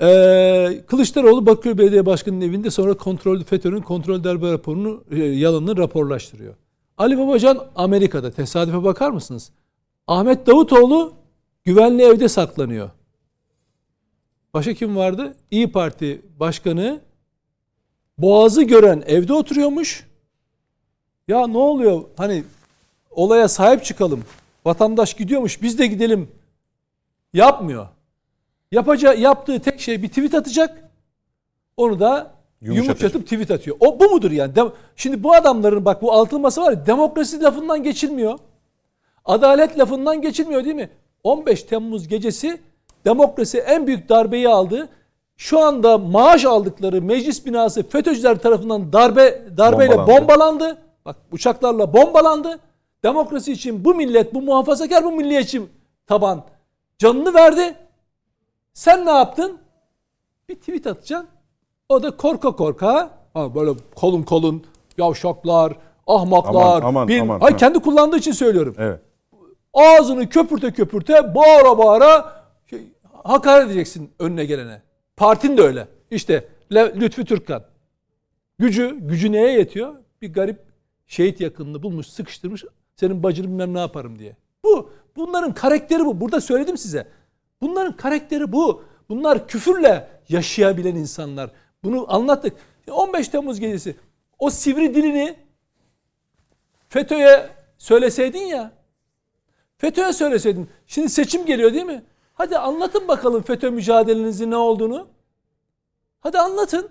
Ee, 0.00 0.80
Kılıçdaroğlu 0.86 1.46
Bakırköy 1.46 1.78
Belediye 1.78 2.06
Başkanı'nın 2.06 2.40
evinde 2.40 2.70
sonra 2.70 2.94
kontrol 2.94 3.42
FETÖ'nün 3.42 3.80
kontrol 3.80 4.24
darbe 4.24 4.52
raporunu 4.52 5.04
e, 5.10 5.16
yalanını 5.18 5.76
raporlaştırıyor. 5.76 6.54
Ali 6.98 7.18
Babacan 7.18 7.66
Amerika'da. 7.76 8.30
Tesadüfe 8.30 8.84
bakar 8.84 9.10
mısınız? 9.10 9.50
Ahmet 10.06 10.46
Davutoğlu 10.46 11.12
güvenli 11.64 12.02
evde 12.02 12.28
saklanıyor. 12.28 12.90
Başka 14.54 14.74
kim 14.74 14.96
vardı? 14.96 15.34
İyi 15.50 15.72
Parti 15.72 16.22
Başkanı 16.40 17.00
Boğaz'ı 18.18 18.62
gören 18.62 19.02
evde 19.06 19.32
oturuyormuş. 19.32 20.06
Ya 21.28 21.46
ne 21.46 21.58
oluyor? 21.58 22.04
Hani 22.16 22.44
olaya 23.10 23.48
sahip 23.48 23.84
çıkalım. 23.84 24.24
Vatandaş 24.64 25.14
gidiyormuş 25.14 25.62
biz 25.62 25.78
de 25.78 25.86
gidelim. 25.86 26.30
Yapmıyor. 27.32 27.88
Yapacağı, 28.72 29.18
yaptığı 29.18 29.60
tek 29.60 29.80
şey 29.80 30.02
bir 30.02 30.08
tweet 30.08 30.34
atacak. 30.34 30.90
Onu 31.76 32.00
da 32.00 32.30
yumuşatıp 32.60 33.24
tweet 33.24 33.50
atıyor. 33.50 33.76
O 33.80 34.00
bu 34.00 34.10
mudur 34.10 34.30
yani? 34.30 34.54
Dem- 34.56 34.72
Şimdi 34.96 35.22
bu 35.22 35.34
adamların 35.34 35.84
bak 35.84 36.02
bu 36.02 36.12
altılı 36.12 36.40
masa 36.40 36.62
var 36.62 36.72
ya 36.72 36.86
demokrasi 36.86 37.42
lafından 37.42 37.82
geçilmiyor. 37.82 38.38
Adalet 39.24 39.78
lafından 39.78 40.22
geçilmiyor 40.22 40.64
değil 40.64 40.76
mi? 40.76 40.90
15 41.24 41.62
Temmuz 41.62 42.08
gecesi 42.08 42.60
demokrasi 43.04 43.58
en 43.58 43.86
büyük 43.86 44.08
darbeyi 44.08 44.48
aldı. 44.48 44.88
Şu 45.38 45.60
anda 45.60 45.98
maaş 45.98 46.44
aldıkları 46.44 47.02
meclis 47.02 47.46
binası 47.46 47.88
FETÖ'cüler 47.88 48.38
tarafından 48.38 48.92
darbe 48.92 49.42
darbeyle 49.56 49.98
Bombalandı. 49.98 50.20
bombalandı. 50.20 50.78
Bak 51.04 51.16
uçaklarla 51.32 51.92
bombalandı. 51.92 52.58
Demokrasi 53.02 53.52
için 53.52 53.84
bu 53.84 53.94
millet, 53.94 54.34
bu 54.34 54.42
muhafazakar 54.42 55.04
bu 55.04 55.12
milliyetçi 55.12 55.62
taban 56.06 56.44
canını 56.98 57.34
verdi. 57.34 57.74
Sen 58.74 59.06
ne 59.06 59.10
yaptın? 59.10 59.58
Bir 60.48 60.54
tweet 60.54 60.86
atacaksın. 60.86 61.28
O 61.88 62.02
da 62.02 62.16
korka 62.16 62.56
korka 62.56 63.10
ha 63.34 63.54
böyle 63.54 63.70
kolun 63.94 64.22
kolun 64.22 64.64
yavşaklar, 64.98 65.72
ahmaklar. 66.06 66.76
Aman, 66.76 66.82
aman, 66.82 67.08
bir, 67.08 67.20
aman, 67.20 67.40
Hayır, 67.40 67.52
ha. 67.52 67.58
kendi 67.58 67.78
kullandığı 67.78 68.16
için 68.16 68.32
söylüyorum. 68.32 68.74
Evet. 68.78 69.00
Ağzını 69.74 70.28
köpürte 70.28 70.72
köpürte 70.72 71.34
bağıra 71.34 71.78
bağıra 71.78 72.32
şey, 72.70 72.82
hakaret 73.22 73.66
edeceksin 73.66 74.10
önüne 74.18 74.44
gelene. 74.44 74.87
Partin 75.18 75.56
de 75.56 75.62
öyle. 75.62 75.88
İşte 76.10 76.48
Lütfü 76.72 77.24
Türkkan. 77.24 77.64
Gücü, 78.58 78.98
gücü 79.00 79.32
neye 79.32 79.52
yetiyor? 79.52 79.94
Bir 80.22 80.32
garip 80.32 80.60
şehit 81.06 81.40
yakınını 81.40 81.82
bulmuş, 81.82 82.06
sıkıştırmış, 82.06 82.64
Senin 82.96 83.22
bacını 83.22 83.46
bilmem 83.46 83.74
ne 83.74 83.78
yaparım 83.78 84.18
diye. 84.18 84.36
Bu. 84.64 84.90
Bunların 85.16 85.54
karakteri 85.54 86.04
bu. 86.04 86.20
Burada 86.20 86.40
söyledim 86.40 86.78
size. 86.78 87.08
Bunların 87.60 87.96
karakteri 87.96 88.52
bu. 88.52 88.84
Bunlar 89.08 89.48
küfürle 89.48 90.08
yaşayabilen 90.28 90.94
insanlar. 90.94 91.50
Bunu 91.84 92.14
anlattık. 92.14 92.56
15 92.90 93.28
Temmuz 93.28 93.60
gecesi 93.60 93.96
o 94.38 94.50
sivri 94.50 94.94
dilini 94.94 95.36
FETÖ'ye 96.88 97.48
söyleseydin 97.78 98.46
ya. 98.46 98.72
FETÖ'ye 99.78 100.12
söyleseydin. 100.12 100.68
Şimdi 100.86 101.08
seçim 101.08 101.46
geliyor 101.46 101.74
değil 101.74 101.84
mi? 101.84 102.02
Hadi 102.38 102.58
anlatın 102.58 103.08
bakalım 103.08 103.42
FETÖ 103.42 103.70
mücadelenizin 103.70 104.50
ne 104.50 104.56
olduğunu. 104.56 105.06
Hadi 106.20 106.38
anlatın. 106.38 106.90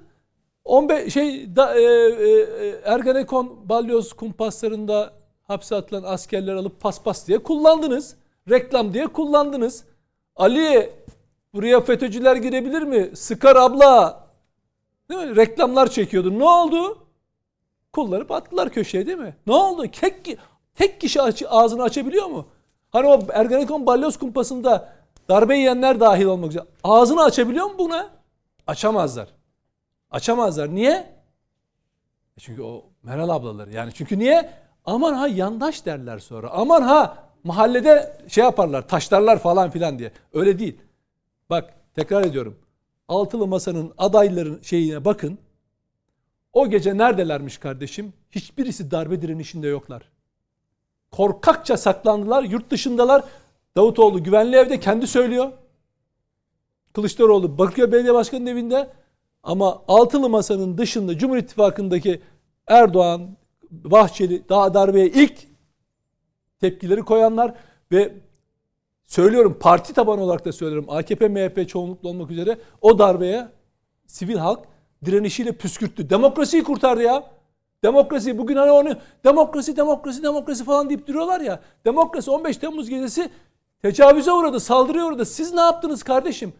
15 0.65 1.13
şey 1.13 1.55
da, 1.55 1.75
e, 1.79 1.83
e, 1.83 2.81
Ergenekon 2.83 3.69
balyoz 3.69 4.13
kumpaslarında 4.13 5.13
hapse 5.43 5.75
atılan 5.75 6.03
askerler 6.03 6.55
alıp 6.55 6.79
paspas 6.79 7.27
diye 7.27 7.43
kullandınız. 7.43 8.15
Reklam 8.49 8.93
diye 8.93 9.07
kullandınız. 9.07 9.83
Ali 10.35 10.93
buraya 11.53 11.81
FETÖ'cüler 11.81 12.35
girebilir 12.35 12.81
mi? 12.81 13.15
Sıkar 13.15 13.55
abla. 13.55 14.23
Değil 15.09 15.29
mi? 15.29 15.35
Reklamlar 15.35 15.89
çekiyordu. 15.89 16.39
Ne 16.39 16.45
oldu? 16.45 16.97
Kullanıp 17.93 18.31
attılar 18.31 18.69
köşeye 18.69 19.05
değil 19.05 19.17
mi? 19.17 19.35
Ne 19.47 19.53
oldu? 19.53 19.85
Tek, 20.01 20.37
tek 20.75 21.01
kişi 21.01 21.21
aç, 21.21 21.43
ağzını 21.47 21.83
açabiliyor 21.83 22.25
mu? 22.25 22.45
Hani 22.89 23.07
o 23.07 23.19
Ergenekon 23.33 23.85
balyoz 23.85 24.17
kumpasında 24.17 24.96
darbe 25.29 25.57
yiyenler 25.57 25.99
dahil 25.99 26.25
olmak 26.25 26.49
üzere. 26.49 26.63
Ağzını 26.83 27.23
açabiliyor 27.23 27.65
mu 27.65 27.75
buna? 27.79 28.09
Açamazlar. 28.67 29.27
Açamazlar. 30.11 30.75
Niye? 30.75 30.91
E 32.37 32.39
çünkü 32.39 32.61
o 32.61 32.85
Meral 33.03 33.29
ablaları. 33.29 33.71
Yani 33.71 33.93
çünkü 33.93 34.19
niye? 34.19 34.49
Aman 34.85 35.13
ha 35.13 35.27
yandaş 35.27 35.85
derler 35.85 36.19
sonra. 36.19 36.49
Aman 36.49 36.81
ha 36.81 37.23
mahallede 37.43 38.17
şey 38.27 38.43
yaparlar, 38.43 38.87
taşlarlar 38.87 39.39
falan 39.39 39.69
filan 39.69 39.99
diye. 39.99 40.11
Öyle 40.33 40.59
değil. 40.59 40.81
Bak 41.49 41.73
tekrar 41.95 42.23
ediyorum. 42.25 42.59
Altılı 43.07 43.47
Masa'nın 43.47 43.93
adayların 43.97 44.61
şeyine 44.61 45.05
bakın. 45.05 45.37
O 46.53 46.69
gece 46.69 46.97
neredelermiş 46.97 47.57
kardeşim? 47.57 48.13
Hiçbirisi 48.31 48.91
darbe 48.91 49.21
direnişinde 49.21 49.67
yoklar. 49.67 50.03
Korkakça 51.11 51.77
saklandılar, 51.77 52.43
yurt 52.43 52.71
dışındalar. 52.71 53.23
Davutoğlu 53.77 54.23
güvenli 54.23 54.55
evde 54.55 54.79
kendi 54.79 55.07
söylüyor. 55.07 55.51
Kılıçdaroğlu 56.93 57.57
Bakırköy 57.57 57.91
Belediye 57.91 58.13
Başkanı'nın 58.13 58.45
evinde 58.45 58.89
ama 59.43 59.83
altılı 59.87 60.29
masanın 60.29 60.77
dışında 60.77 61.17
Cumhur 61.17 61.37
İttifakı'ndaki 61.37 62.21
Erdoğan, 62.67 63.37
Bahçeli 63.71 64.49
daha 64.49 64.73
darbeye 64.73 65.07
ilk 65.07 65.47
tepkileri 66.59 67.01
koyanlar 67.01 67.53
ve 67.91 68.13
söylüyorum 69.05 69.57
parti 69.59 69.93
tabanı 69.93 70.21
olarak 70.21 70.45
da 70.45 70.51
söylüyorum 70.51 70.89
AKP, 70.89 71.27
MHP 71.27 71.69
çoğunlukla 71.69 72.09
olmak 72.09 72.31
üzere 72.31 72.57
o 72.81 72.99
darbeye 72.99 73.47
sivil 74.07 74.37
halk 74.37 74.59
direnişiyle 75.05 75.51
püskürttü. 75.51 76.09
Demokrasiyi 76.09 76.63
kurtardı 76.63 77.03
ya. 77.03 77.31
Demokrasi 77.83 78.37
bugün 78.37 78.55
hani 78.55 78.71
onu 78.71 78.95
demokrasi 79.23 79.77
demokrasi 79.77 80.23
demokrasi 80.23 80.63
falan 80.63 80.89
deyip 80.89 81.07
duruyorlar 81.07 81.41
ya. 81.41 81.59
Demokrasi 81.85 82.31
15 82.31 82.57
Temmuz 82.57 82.89
gecesi 82.89 83.29
tecavüze 83.87 84.31
uğradı, 84.31 84.59
saldırıya 84.59 85.05
uğradı. 85.05 85.25
Siz 85.25 85.53
ne 85.53 85.61
yaptınız 85.61 86.03
kardeşim? 86.03 86.53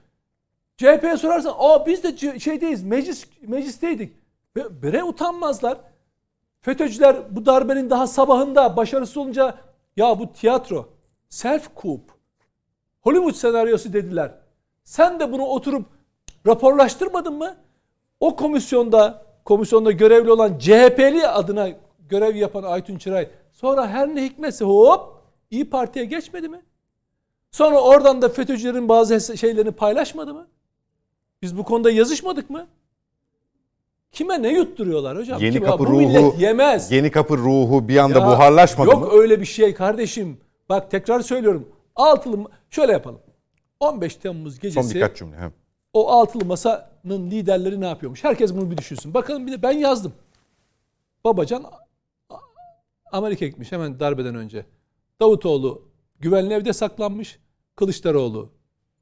CHP'ye 0.78 1.18
sorarsan 1.18 1.56
aa 1.58 1.86
biz 1.86 2.04
de 2.04 2.40
şeydeyiz 2.40 2.84
meclis 2.84 3.26
meclisteydik. 3.42 4.14
Bire 4.56 5.04
utanmazlar. 5.04 5.78
FETÖ'cüler 6.62 7.36
bu 7.36 7.46
darbenin 7.46 7.90
daha 7.90 8.08
sabahında 8.08 8.78
başarısız 8.78 9.18
olunca 9.18 9.58
ya 9.98 10.20
bu 10.20 10.34
tiyatro 10.34 10.90
self 11.30 11.76
coup 11.76 12.00
Hollywood 13.02 13.34
senaryosu 13.34 13.94
dediler. 13.94 14.32
Sen 14.84 15.20
de 15.20 15.32
bunu 15.32 15.44
oturup 15.46 15.86
raporlaştırmadın 16.48 17.34
mı? 17.34 17.56
O 18.20 18.36
komisyonda 18.36 19.26
komisyonda 19.46 19.92
görevli 19.92 20.32
olan 20.32 20.60
CHP'li 20.60 21.28
adına 21.28 21.70
görev 22.10 22.36
yapan 22.36 22.64
Aytun 22.64 22.98
Çıray 22.98 23.30
sonra 23.52 23.88
her 23.88 24.16
ne 24.16 24.24
hikmetse 24.24 24.66
hop 24.66 25.18
İyi 25.52 25.70
Parti'ye 25.70 26.06
geçmedi 26.06 26.50
mi? 26.50 26.62
Sonra 27.58 27.82
oradan 27.82 28.22
da 28.22 28.30
FETÖ'cülerin 28.30 28.90
bazı 28.90 29.38
şeylerini 29.38 29.72
paylaşmadı 29.72 30.34
mı? 30.34 30.48
Biz 31.42 31.58
bu 31.58 31.64
konuda 31.64 31.92
yazışmadık 31.92 32.50
mı? 32.50 32.68
Kime 34.12 34.42
ne 34.42 34.54
yutturuyorlar 34.54 35.18
hocam? 35.18 35.42
Yeni 35.42 35.54
Kime? 35.54 35.66
kapı 35.66 35.80
bu 35.80 35.88
ruhu 35.88 36.36
yemez. 36.40 36.92
Yeni 36.92 37.12
kapı 37.12 37.38
ruhu 37.38 37.88
bir 37.88 37.98
anda 37.98 38.20
Ya, 38.20 38.28
buharlaşmadı 38.28 38.90
yok 38.90 39.00
mı? 39.00 39.06
Yok 39.06 39.14
öyle 39.14 39.42
bir 39.42 39.46
şey 39.46 39.74
kardeşim. 39.74 40.38
Bak 40.70 40.92
tekrar 40.92 41.20
söylüyorum. 41.20 41.70
Altılı 41.96 42.46
şöyle 42.70 42.92
yapalım. 42.92 43.20
15 43.80 44.16
Temmuz 44.16 44.60
gecesi 44.60 44.88
Son 44.88 44.96
birkaç 44.96 45.18
cümle. 45.18 45.38
He. 45.38 45.52
o 45.94 46.10
altılı 46.10 46.46
masanın 46.46 47.32
liderleri 47.32 47.82
ne 47.82 47.88
yapıyormuş? 47.88 48.24
Herkes 48.24 48.56
bunu 48.56 48.72
bir 48.72 48.78
düşünsün. 48.78 49.14
Bakalım 49.14 49.48
bir 49.48 49.52
de 49.52 49.62
ben 49.62 49.72
yazdım. 49.72 50.14
Babacan 51.24 51.66
Amerika 53.12 53.46
gitmiş 53.46 53.72
hemen 53.72 54.00
darbeden 54.00 54.36
önce. 54.36 54.66
Davutoğlu 55.22 55.82
güvenli 56.20 56.54
evde 56.54 56.74
saklanmış. 56.74 57.40
Kılıçdaroğlu 57.78 58.50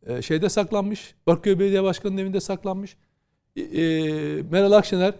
e, 0.05 0.21
şeyde 0.21 0.49
saklanmış. 0.49 1.15
Bakırköy 1.27 1.59
Belediye 1.59 1.83
Başkanı'nın 1.83 2.17
evinde 2.17 2.39
saklanmış. 2.39 2.97
E, 3.55 3.61
e, 3.61 3.83
Meral 4.41 4.71
Akşener 4.71 5.13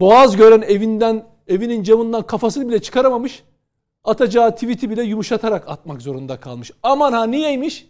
Boğaz 0.00 0.36
gören 0.36 0.62
evinden 0.62 1.26
evinin 1.48 1.82
camından 1.82 2.26
kafasını 2.26 2.68
bile 2.68 2.82
çıkaramamış. 2.82 3.42
Atacağı 4.04 4.54
tweet'i 4.54 4.90
bile 4.90 5.02
yumuşatarak 5.02 5.68
atmak 5.68 6.02
zorunda 6.02 6.40
kalmış. 6.40 6.70
Aman 6.82 7.12
ha 7.12 7.26
niyeymiş? 7.26 7.88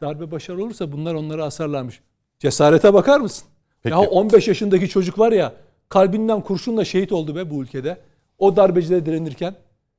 Darbe 0.00 0.30
başarılı 0.30 0.64
olursa 0.64 0.92
bunlar 0.92 1.14
onları 1.14 1.44
asarlarmış. 1.44 2.00
Cesarete 2.38 2.94
bakar 2.94 3.20
mısın? 3.20 3.48
Peki. 3.82 3.92
Ya 3.92 4.00
15 4.00 4.48
yaşındaki 4.48 4.88
çocuk 4.88 5.18
var 5.18 5.32
ya 5.32 5.52
kalbinden 5.88 6.40
kurşunla 6.40 6.84
şehit 6.84 7.12
oldu 7.12 7.36
be 7.36 7.50
bu 7.50 7.62
ülkede. 7.62 7.98
O 8.38 8.56
darbecilere 8.56 9.06
direnirken. 9.06 9.54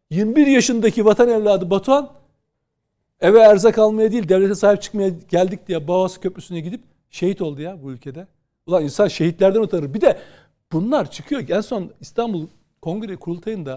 21 0.09 0.47
yaşındaki 0.47 1.05
vatan 1.05 1.29
evladı 1.29 1.69
Batuhan 1.69 2.09
eve 3.21 3.39
erzak 3.39 3.77
almaya 3.77 4.11
değil 4.11 4.29
devlete 4.29 4.55
sahip 4.55 4.81
çıkmaya 4.81 5.09
geldik 5.29 5.67
diye 5.67 5.87
Boğaz 5.87 6.19
Köprüsü'ne 6.19 6.59
gidip 6.59 6.81
şehit 7.09 7.41
oldu 7.41 7.61
ya 7.61 7.83
bu 7.83 7.91
ülkede. 7.91 8.27
Ulan 8.67 8.83
insan 8.83 9.07
şehitlerden 9.07 9.61
utanır. 9.61 9.93
Bir 9.93 10.01
de 10.01 10.17
bunlar 10.71 11.11
çıkıyor. 11.11 11.49
En 11.49 11.61
son 11.61 11.89
İstanbul 12.01 12.47
Kongre 12.81 13.15
Kurultayı'nda 13.15 13.75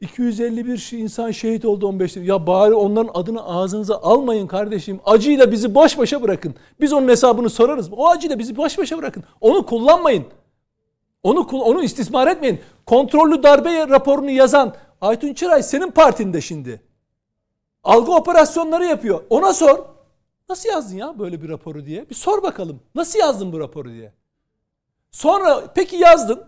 251 0.00 0.98
insan 0.98 1.30
şehit 1.30 1.64
oldu 1.64 1.86
15 1.86 2.16
Ya 2.16 2.46
bari 2.46 2.74
onların 2.74 3.10
adını 3.14 3.44
ağzınıza 3.44 3.96
almayın 3.96 4.46
kardeşim. 4.46 5.00
Acıyla 5.04 5.52
bizi 5.52 5.74
baş 5.74 5.98
başa 5.98 6.22
bırakın. 6.22 6.54
Biz 6.80 6.92
onun 6.92 7.08
hesabını 7.08 7.50
sorarız. 7.50 7.88
O 7.92 8.08
acıyla 8.08 8.38
bizi 8.38 8.56
baş 8.56 8.78
başa 8.78 8.98
bırakın. 8.98 9.24
Onu 9.40 9.66
kullanmayın. 9.66 10.24
Onu 11.22 11.40
onu 11.40 11.82
istismar 11.82 12.26
etmeyin. 12.26 12.60
Kontrollü 12.86 13.42
darbe 13.42 13.88
raporunu 13.88 14.30
yazan 14.30 14.74
Aytun 15.00 15.34
Çıray 15.34 15.62
senin 15.62 15.90
partinde 15.90 16.40
şimdi. 16.40 16.80
Algı 17.82 18.12
operasyonları 18.12 18.84
yapıyor. 18.84 19.22
Ona 19.30 19.52
sor. 19.52 19.84
Nasıl 20.48 20.68
yazdın 20.68 20.96
ya 20.96 21.18
böyle 21.18 21.42
bir 21.42 21.48
raporu 21.48 21.86
diye? 21.86 22.10
Bir 22.10 22.14
sor 22.14 22.42
bakalım. 22.42 22.80
Nasıl 22.94 23.18
yazdın 23.18 23.52
bu 23.52 23.60
raporu 23.60 23.90
diye. 23.90 24.12
Sonra 25.10 25.72
peki 25.74 25.96
yazdın. 25.96 26.44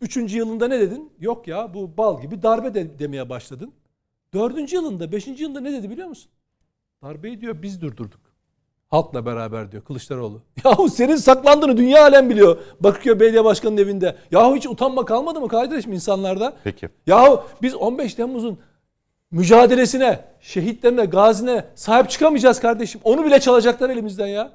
Üçüncü 0.00 0.38
yılında 0.38 0.68
ne 0.68 0.80
dedin? 0.80 1.12
Yok 1.20 1.48
ya 1.48 1.74
bu 1.74 1.96
bal 1.96 2.20
gibi 2.22 2.42
darbe 2.42 2.74
de, 2.74 2.98
demeye 2.98 3.28
başladın. 3.28 3.72
Dördüncü 4.34 4.76
yılında, 4.76 5.12
beşinci 5.12 5.42
yılında 5.42 5.60
ne 5.60 5.72
dedi 5.72 5.90
biliyor 5.90 6.08
musun? 6.08 6.30
Darbeyi 7.02 7.40
diyor 7.40 7.62
biz 7.62 7.80
durdurduk. 7.80 8.20
Halkla 8.88 9.26
beraber 9.26 9.72
diyor 9.72 9.84
Kılıçdaroğlu. 9.84 10.42
Yahu 10.64 10.88
senin 10.88 11.16
saklandığını 11.16 11.76
dünya 11.76 12.02
alem 12.02 12.30
biliyor. 12.30 12.58
Bakırköy 12.80 13.20
Belediye 13.20 13.44
Başkanı'nın 13.44 13.80
evinde. 13.80 14.16
Yahu 14.30 14.56
hiç 14.56 14.66
utanma 14.66 15.04
kalmadı 15.04 15.40
mı 15.40 15.48
kardeşim 15.48 15.92
insanlarda? 15.92 16.56
Peki. 16.64 16.88
Yahu 17.06 17.44
biz 17.62 17.74
15 17.74 18.14
Temmuz'un 18.14 18.58
mücadelesine, 19.34 20.20
şehitlerine, 20.40 21.04
gazine 21.04 21.64
sahip 21.74 22.10
çıkamayacağız 22.10 22.60
kardeşim. 22.60 23.00
Onu 23.04 23.24
bile 23.24 23.40
çalacaklar 23.40 23.90
elimizden 23.90 24.26
ya. 24.26 24.52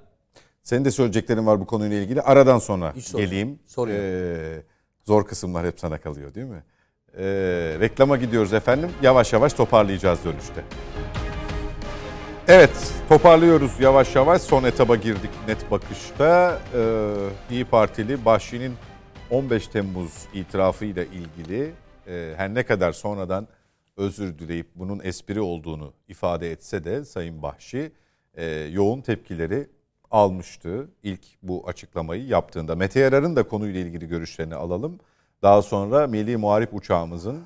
Senin 0.64 0.86
de 0.86 0.92
söyleyeceklerin 0.92 1.46
var 1.46 1.60
bu 1.60 1.66
konuyla 1.66 1.98
ilgili. 1.98 2.22
Aradan 2.22 2.60
sonra 2.60 2.94
Hiç 2.96 3.06
sorun. 3.06 3.26
geleyim. 3.26 3.60
Ee, 3.88 4.62
zor 5.06 5.26
kısımlar 5.26 5.66
hep 5.66 5.80
sana 5.80 5.98
kalıyor 5.98 6.34
değil 6.36 6.46
mi? 6.48 6.64
Ee, 7.18 7.24
reklama 7.80 8.18
gidiyoruz 8.18 8.54
efendim. 8.54 8.90
Yavaş 9.02 9.34
yavaş 9.34 9.54
toparlayacağız 9.54 10.20
dönüşte. 10.26 10.64
Evet 12.48 12.94
toparlıyoruz 13.10 13.72
yavaş 13.80 14.16
yavaş. 14.16 14.42
Son 14.42 14.64
etaba 14.64 14.96
girdik 14.96 15.30
net 15.48 15.72
bakışta. 15.72 16.60
Ee, 16.76 17.12
İyi 17.52 17.66
Partili 17.66 18.26
Bahşi'nin 18.26 18.74
15 19.30 19.68
Temmuz 19.68 20.12
itirafıyla 20.34 21.04
ilgili 21.04 21.72
e, 22.08 22.34
her 22.38 22.54
ne 22.54 22.64
kadar 22.64 22.92
sonradan 22.92 23.48
özür 24.00 24.40
dileyip 24.40 24.68
bunun 24.76 25.00
espri 25.04 25.42
olduğunu 25.42 25.94
ifade 26.08 26.52
etse 26.52 26.84
de 26.84 27.06
Sayın 27.06 27.42
Bahşi 27.42 27.92
e, 28.34 28.46
yoğun 28.46 29.02
tepkileri 29.02 29.68
almıştı 30.12 30.90
ilk 31.04 31.22
bu 31.44 31.68
açıklamayı 31.68 32.26
yaptığında. 32.26 32.76
Mete 32.76 33.00
Yarar'ın 33.00 33.36
da 33.36 33.48
konuyla 33.48 33.80
ilgili 33.80 34.08
görüşlerini 34.08 34.56
alalım. 34.56 35.00
Daha 35.42 35.62
sonra 35.62 36.08
Milli 36.08 36.38
Muharip 36.38 36.74
uçağımızın 36.74 37.44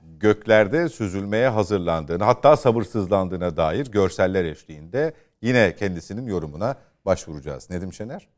göklerde 0.00 0.88
süzülmeye 0.88 1.48
hazırlandığını 1.48 2.24
hatta 2.24 2.56
sabırsızlandığına 2.56 3.56
dair 3.56 3.86
görseller 3.86 4.44
eşliğinde 4.44 5.12
yine 5.42 5.76
kendisinin 5.76 6.26
yorumuna 6.26 6.76
başvuracağız. 7.04 7.70
Nedim 7.70 7.92
Şener, 7.92 8.28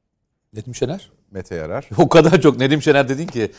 Nedim 0.52 0.74
Şener? 0.74 1.10
Mete 1.30 1.54
Yarar. 1.54 1.88
O 1.98 2.08
kadar 2.08 2.40
çok 2.40 2.58
Nedim 2.58 2.82
Şener 2.82 3.08
dedin 3.08 3.26
ki 3.26 3.50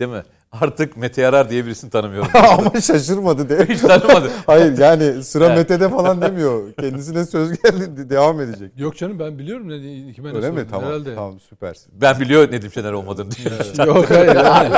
değil 0.00 0.10
mi? 0.10 0.22
Artık 0.52 0.96
Mete 0.96 1.22
Yarar 1.22 1.50
diye 1.50 1.66
birisini 1.66 1.90
tanımıyorum. 1.90 2.30
Ama 2.34 2.80
şaşırmadı 2.80 3.48
değil 3.48 3.60
mi? 3.60 3.74
Hiç 3.74 3.80
tanımadım. 3.80 4.30
Hayır 4.46 4.78
yani 4.78 5.24
sıra 5.24 5.46
Evet. 5.46 5.56
Mete'de 5.56 5.88
falan 5.88 6.22
demiyor. 6.22 6.72
Kendisine 6.74 7.24
söz 7.26 7.62
geldi 7.62 8.10
devam 8.10 8.40
edecek. 8.40 8.72
Yok 8.76 8.96
canım 8.96 9.18
ben 9.18 9.38
biliyorum 9.38 9.68
ne 9.68 10.12
kime 10.12 10.32
ne 10.32 10.36
Öyle 10.36 10.50
mi? 10.50 10.66
Tamam. 10.70 10.88
herhalde. 10.88 11.14
Tamam 11.14 11.40
süpersin. 11.40 11.92
Ben 12.00 12.20
biliyor 12.20 12.52
Nedim 12.52 12.72
Şener 12.72 12.92
olmadığını 12.92 13.30
düşünüyorum. 13.30 13.66
Yok 13.86 14.10
hayır. 14.10 14.36
yani. 14.36 14.74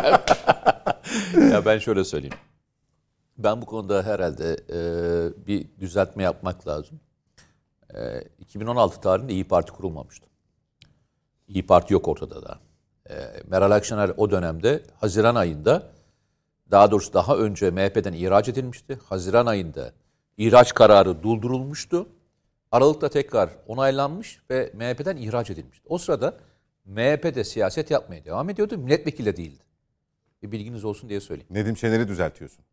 ya 1.53 1.65
ben 1.65 1.78
şöyle 1.78 2.05
söyleyeyim. 2.05 2.36
Ben 3.39 3.62
bu 3.62 3.66
konuda 3.66 4.03
herhalde 4.03 4.57
e, 4.70 4.78
bir 5.47 5.66
düzeltme 5.81 6.23
yapmak 6.23 6.69
lazım. 6.69 7.01
E, 7.94 8.20
2016 8.39 9.01
tarihinde 9.01 9.32
İyi 9.32 9.44
Parti 9.44 9.73
kurulmamıştı. 9.73 10.27
İyi 11.49 11.66
Parti 11.66 11.93
yok 11.94 12.09
ortada 12.09 12.43
da. 12.43 12.59
E, 13.12 13.43
Meral 13.51 13.70
Akşener 13.70 14.10
o 14.16 14.30
dönemde 14.30 14.82
Haziran 15.01 15.34
ayında 15.34 15.82
daha 16.70 16.90
doğrusu 16.90 17.12
daha 17.12 17.36
önce 17.36 17.70
MHP'den 17.70 18.12
ihraç 18.12 18.48
edilmişti. 18.48 18.98
Haziran 19.09 19.47
ayında 19.47 19.93
ihraç 20.36 20.74
kararı 20.74 21.22
durdurulmuştu. 21.22 22.06
Aralıkta 22.72 23.09
tekrar 23.09 23.51
onaylanmış 23.66 24.40
ve 24.51 24.72
MHP'den 24.74 25.16
ihraç 25.16 25.51
edilmişti. 25.51 25.84
O 25.89 25.98
sırada 25.98 26.34
MHP'de 26.84 27.44
siyaset 27.44 27.90
yapmaya 27.90 28.24
devam 28.24 28.51
ediyordu. 28.51 28.78
Milletvekili 28.78 29.26
de 29.26 29.36
değildi. 29.36 29.62
Bir 30.43 30.52
bilginiz 30.52 30.84
olsun 30.84 31.09
diye 31.09 31.20
söyleyeyim. 31.20 31.48
Nedim 31.51 31.76
Şener'i 31.76 32.09
düzeltiyorsun. 32.09 32.64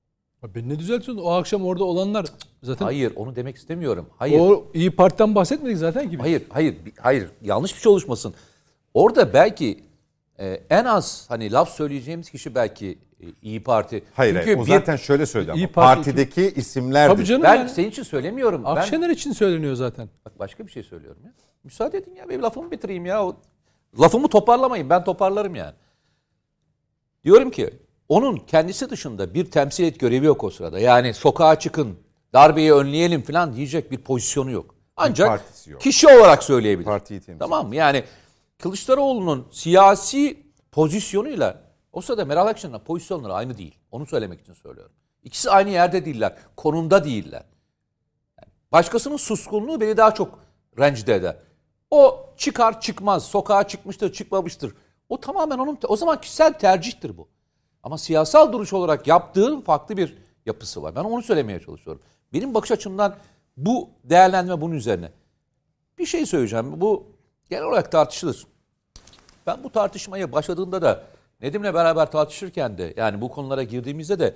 Beni 0.43 0.69
ne 0.69 0.79
düzeltiyorsun? 0.79 1.23
O 1.23 1.29
akşam 1.29 1.65
orada 1.65 1.83
olanlar 1.83 2.25
zaten 2.63 2.85
Hayır 2.85 3.13
onu 3.15 3.35
demek 3.35 3.55
istemiyorum. 3.55 4.09
Hayır. 4.17 4.39
o 4.39 4.67
iyi 4.73 4.91
Parti'den 4.91 5.35
bahsetmedik 5.35 5.77
zaten 5.77 6.09
ki. 6.09 6.17
Hayır, 6.17 6.43
hayır, 6.49 6.75
hayır. 6.99 7.29
Yanlış 7.41 7.75
bir 7.75 7.81
şey 7.81 7.91
oluşmasın. 7.91 8.33
Orada 8.93 9.33
belki 9.33 9.83
e, 10.39 10.61
en 10.69 10.85
az 10.85 11.25
hani 11.29 11.51
laf 11.51 11.69
söyleyeceğimiz 11.69 12.29
kişi 12.29 12.55
belki 12.55 12.99
e, 13.21 13.25
İyi 13.41 13.63
Parti. 13.63 14.03
Hayır, 14.13 14.33
Çünkü 14.33 14.45
hayır 14.45 14.57
o 14.57 14.61
bir- 14.61 14.67
zaten 14.71 14.95
şöyle 14.95 15.25
söyledi 15.25 15.51
ama 15.51 15.59
İyi 15.61 15.67
Parti- 15.67 15.73
partideki 15.73 16.53
isimlerdi. 16.55 17.13
Tabii 17.15 17.25
canım 17.25 17.43
ben 17.43 17.55
yani. 17.55 17.69
senin 17.69 17.89
için 17.89 18.03
söylemiyorum. 18.03 18.63
Ben 18.63 18.69
Akşener 18.69 19.09
için 19.09 19.31
söyleniyor 19.33 19.75
zaten. 19.75 20.09
bak 20.25 20.39
başka 20.39 20.67
bir 20.67 20.71
şey 20.71 20.83
söylüyorum 20.83 21.21
ya. 21.25 21.31
Müsaade 21.63 21.97
edin 21.97 22.15
ya 22.15 22.29
benim 22.29 22.41
lafımı 22.41 22.71
bitireyim 22.71 23.05
ya. 23.05 23.25
O- 23.25 23.35
Lafımı 23.99 24.27
toparlamayın. 24.27 24.89
Ben 24.89 25.03
toparlarım 25.03 25.55
yani. 25.55 25.73
Diyorum 27.23 27.51
ki 27.51 27.69
onun 28.09 28.37
kendisi 28.37 28.89
dışında 28.89 29.33
bir 29.33 29.51
temsiliyet 29.51 29.99
görevi 29.99 30.25
yok 30.25 30.43
o 30.43 30.49
sırada. 30.49 30.79
Yani 30.79 31.13
sokağa 31.13 31.59
çıkın, 31.59 31.95
darbeyi 32.33 32.73
önleyelim 32.73 33.21
falan 33.21 33.55
diyecek 33.55 33.91
bir 33.91 33.97
pozisyonu 33.97 34.51
yok. 34.51 34.75
Ancak 34.97 35.41
yok. 35.67 35.81
kişi 35.81 36.07
olarak 36.07 36.43
söyleyebilir. 36.43 36.85
Partiyi 36.85 37.19
temsil 37.21 37.39
Tamam 37.39 37.67
mı? 37.67 37.75
Yani 37.75 38.03
Kılıçdaroğlu'nun 38.60 39.48
siyasi 39.52 40.44
pozisyonuyla 40.72 41.64
o 41.94 42.02
sırada 42.02 42.26
Meral 42.26 42.48
Akşener'in 42.48 42.80
pozisyonları 42.80 43.34
aynı 43.34 43.57
değil. 43.57 43.76
Onu 43.91 44.06
söylemek 44.06 44.41
için 44.41 44.53
söylüyorum. 44.53 44.91
İkisi 45.23 45.49
aynı 45.49 45.69
yerde 45.69 46.06
değiller. 46.06 46.36
Konumda 46.57 47.03
değiller. 47.03 47.44
Başkasının 48.72 49.18
suskunluğu 49.18 49.81
beni 49.81 49.98
daha 49.98 50.14
çok 50.14 50.40
rencide 50.80 51.15
eder. 51.15 51.36
O 51.91 52.30
çıkar 52.38 52.81
çıkmaz, 52.81 53.23
sokağa 53.23 53.68
çıkmıştır, 53.68 54.14
çıkmamıştır. 54.14 54.76
O 55.10 55.19
tamamen 55.19 55.57
onun, 55.57 55.80
o 55.88 55.95
zaman 55.95 56.22
kişisel 56.22 56.53
tercihtir 56.53 57.18
bu. 57.18 57.27
Ama 57.84 57.98
siyasal 57.98 58.53
duruş 58.53 58.73
olarak 58.73 59.07
yaptığın 59.07 59.61
farklı 59.61 59.98
bir 59.98 60.18
yapısı 60.45 60.84
var. 60.84 60.95
Ben 60.95 61.03
onu 61.03 61.22
söylemeye 61.22 61.60
çalışıyorum. 61.60 62.02
Benim 62.34 62.53
bakış 62.53 62.72
açımdan 62.72 63.15
bu 63.57 63.90
değerlendirme 64.03 64.61
bunun 64.61 64.76
üzerine. 64.76 65.11
Bir 65.98 66.06
şey 66.06 66.26
söyleyeceğim. 66.26 66.81
Bu 66.81 67.18
genel 67.49 67.63
olarak 67.63 67.91
tartışılır. 67.91 68.47
Ben 69.47 69.63
bu 69.63 69.71
tartışmaya 69.71 70.31
başladığında 70.31 70.81
da 70.81 71.03
Nedim'le 71.41 71.73
beraber 71.73 72.11
tartışırken 72.11 72.77
de 72.77 72.93
yani 72.97 73.21
bu 73.21 73.30
konulara 73.30 73.63
girdiğimizde 73.63 74.19
de 74.19 74.35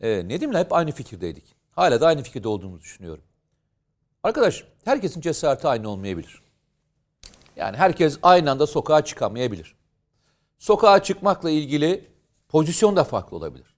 e, 0.00 0.28
Nedim'le 0.28 0.54
hep 0.54 0.72
aynı 0.72 0.92
fikirdeydik. 0.92 1.44
Hala 1.72 2.00
da 2.00 2.06
aynı 2.06 2.22
fikirde 2.22 2.48
olduğumuzu 2.48 2.82
düşünüyorum. 2.82 3.24
Arkadaş 4.22 4.64
herkesin 4.84 5.20
cesareti 5.20 5.68
aynı 5.68 5.88
olmayabilir. 5.88 6.42
Yani 7.56 7.76
herkes 7.76 8.18
aynı 8.22 8.50
anda 8.50 8.66
sokağa 8.66 9.04
çıkamayabilir. 9.04 9.76
Sokağa 10.58 11.02
çıkmakla 11.02 11.50
ilgili 11.50 12.08
pozisyon 12.48 12.96
da 12.96 13.04
farklı 13.04 13.36
olabilir. 13.36 13.76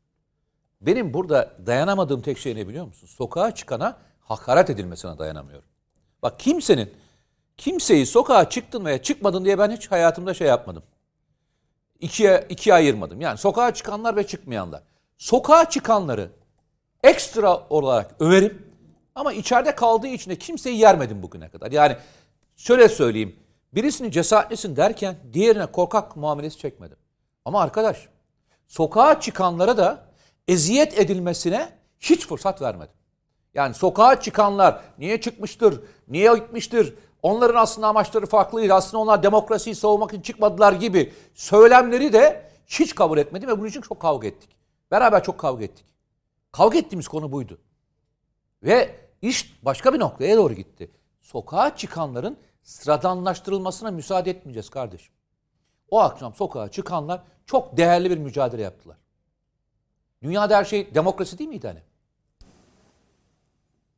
Benim 0.81 1.15
burada 1.15 1.57
dayanamadığım 1.67 2.23
tek 2.23 2.39
şey 2.39 2.57
ne 2.57 2.69
biliyor 2.69 2.87
musun? 2.87 3.07
Sokağa 3.07 3.55
çıkana 3.55 3.99
hakaret 4.21 4.71
edilmesine 4.71 5.19
dayanamıyorum. 5.19 5.69
Bak 6.23 6.41
kimsenin 6.41 6.93
kimseyi 7.59 8.07
sokağa 8.07 8.51
çıktın 8.51 8.85
veya 8.85 9.03
çıkmadın 9.03 9.45
diye 9.45 9.59
ben 9.59 9.71
hiç 9.71 9.91
hayatımda 9.91 10.35
şey 10.35 10.49
yapmadım. 10.49 10.83
İkiye, 12.01 12.47
ikiye 12.49 12.75
ayırmadım. 12.75 13.21
Yani 13.21 13.39
sokağa 13.39 13.75
çıkanlar 13.75 14.17
ve 14.17 14.27
çıkmayanlar. 14.27 14.83
Sokağa 15.19 15.71
çıkanları 15.71 16.31
ekstra 17.03 17.67
olarak 17.71 18.15
överim 18.21 18.67
ama 19.15 19.33
içeride 19.33 19.75
kaldığı 19.75 20.07
için 20.07 20.31
de 20.31 20.37
kimseyi 20.37 20.79
yermedim 20.79 21.23
bugüne 21.23 21.49
kadar. 21.49 21.73
Yani 21.73 21.97
şöyle 22.57 22.89
söyleyeyim. 22.89 23.37
Birisini 23.73 24.13
cesaretlisin 24.13 24.77
derken 24.77 25.17
diğerine 25.33 25.67
korkak 25.67 26.17
muamelesi 26.17 26.59
çekmedim. 26.59 26.97
Ama 27.45 27.63
arkadaş 27.63 28.09
sokağa 28.69 29.21
çıkanlara 29.21 29.77
da 29.77 30.05
eziyet 30.49 30.99
edilmesine 30.99 31.69
hiç 32.01 32.27
fırsat 32.27 32.63
vermedim. 32.63 32.95
Yani 33.55 33.75
sokağa 33.75 34.21
çıkanlar 34.21 34.81
niye 34.99 35.21
çıkmıştır, 35.21 35.81
niye 36.09 36.35
gitmiştir, 36.35 36.95
onların 37.23 37.61
aslında 37.61 37.87
amaçları 37.87 38.27
farklıydı, 38.27 38.75
aslında 38.75 39.03
onlar 39.03 39.23
demokrasiyi 39.23 39.75
savunmak 39.75 40.11
için 40.11 40.23
çıkmadılar 40.23 40.73
gibi 40.73 41.13
söylemleri 41.35 42.13
de 42.13 42.51
hiç 42.67 42.95
kabul 42.95 43.19
etmedim 43.19 43.49
ve 43.49 43.59
bunun 43.59 43.69
için 43.69 43.81
çok 43.81 44.01
kavga 44.01 44.29
ettik. 44.29 44.51
Beraber 44.91 45.25
çok 45.25 45.39
kavga 45.39 45.65
ettik. 45.65 45.85
Kavga 46.53 46.79
ettiğimiz 46.79 47.09
konu 47.09 47.33
buydu. 47.33 47.59
Ve 48.63 48.95
iş 49.23 49.59
başka 49.63 49.95
bir 49.95 49.99
noktaya 49.99 50.37
doğru 50.37 50.55
gitti. 50.55 50.91
Sokağa 51.21 51.77
çıkanların 51.77 52.37
sıradanlaştırılmasına 52.63 53.91
müsaade 53.91 54.31
etmeyeceğiz 54.31 54.71
kardeşim. 54.71 55.15
O 55.91 56.01
akşam 56.01 56.35
sokağa 56.35 56.69
çıkanlar 56.69 57.21
çok 57.47 57.77
değerli 57.77 58.11
bir 58.11 58.19
mücadele 58.19 58.63
yaptılar. 58.63 58.97
Dünyada 60.23 60.57
her 60.57 60.65
şey 60.65 60.95
demokrasi 60.95 61.39
değil 61.39 61.51
miydi 61.51 61.67
hani? 61.67 61.81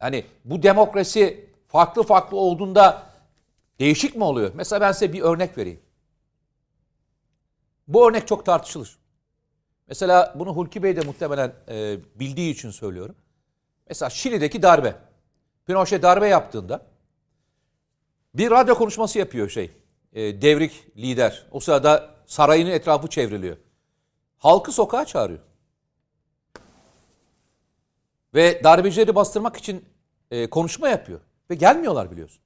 Yani 0.02 0.24
bu 0.44 0.62
demokrasi 0.62 1.51
farklı 1.66 2.02
farklı 2.02 2.36
olduğunda 2.36 3.09
değişik 3.81 4.16
mi 4.16 4.24
oluyor? 4.24 4.51
Mesela 4.55 4.81
ben 4.81 4.93
size 4.93 5.12
bir 5.12 5.20
örnek 5.20 5.59
vereyim. 5.59 5.81
Bu 7.89 8.09
örnek 8.09 8.28
çok 8.28 8.47
tartışılır. 8.47 8.98
Mesela 9.89 10.35
bunu 10.36 10.57
Hulki 10.57 10.82
Bey 10.82 10.97
de 10.97 11.01
muhtemelen 11.01 11.52
e, 11.69 11.98
bildiği 12.15 12.52
için 12.52 12.70
söylüyorum. 12.70 13.16
Mesela 13.89 14.11
Şili'deki 14.11 14.62
darbe. 14.62 14.97
Pinochet 15.66 16.02
darbe 16.02 16.28
yaptığında 16.28 16.86
bir 18.35 18.51
radyo 18.51 18.74
konuşması 18.74 19.19
yapıyor 19.19 19.48
şey. 19.48 19.70
e, 20.12 20.43
devrik 20.43 20.97
lider. 20.97 21.47
O 21.51 21.61
sırada 21.61 22.15
sarayının 22.27 22.70
etrafı 22.70 23.09
çevriliyor. 23.09 23.57
Halkı 24.39 24.73
sokağa 24.73 25.05
çağırıyor. 25.05 25.40
Ve 28.35 28.65
darbecileri 28.65 29.15
bastırmak 29.15 29.57
için 29.57 29.85
e, 30.31 30.51
konuşma 30.51 30.89
yapıyor. 30.89 31.20
Ve 31.51 31.55
gelmiyorlar 31.55 32.11
biliyorsun. 32.11 32.43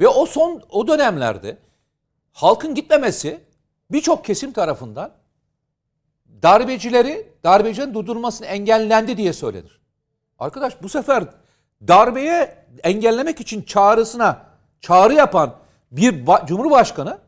Ve 0.00 0.08
o 0.08 0.26
son 0.26 0.62
o 0.70 0.88
dönemlerde 0.88 1.58
halkın 2.32 2.74
gitmemesi 2.74 3.40
birçok 3.90 4.24
kesim 4.24 4.52
tarafından 4.52 5.12
darbecileri, 6.42 7.32
darbecilerin 7.44 7.94
durdurulmasını 7.94 8.46
engellendi 8.46 9.16
diye 9.16 9.32
söylenir. 9.32 9.80
Arkadaş 10.38 10.82
bu 10.82 10.88
sefer 10.88 11.24
darbeye 11.88 12.66
engellemek 12.82 13.40
için 13.40 13.62
çağrısına 13.62 14.46
çağrı 14.80 15.14
yapan 15.14 15.54
bir 15.90 16.26
ba- 16.26 16.46
cumhurbaşkanı 16.46 17.18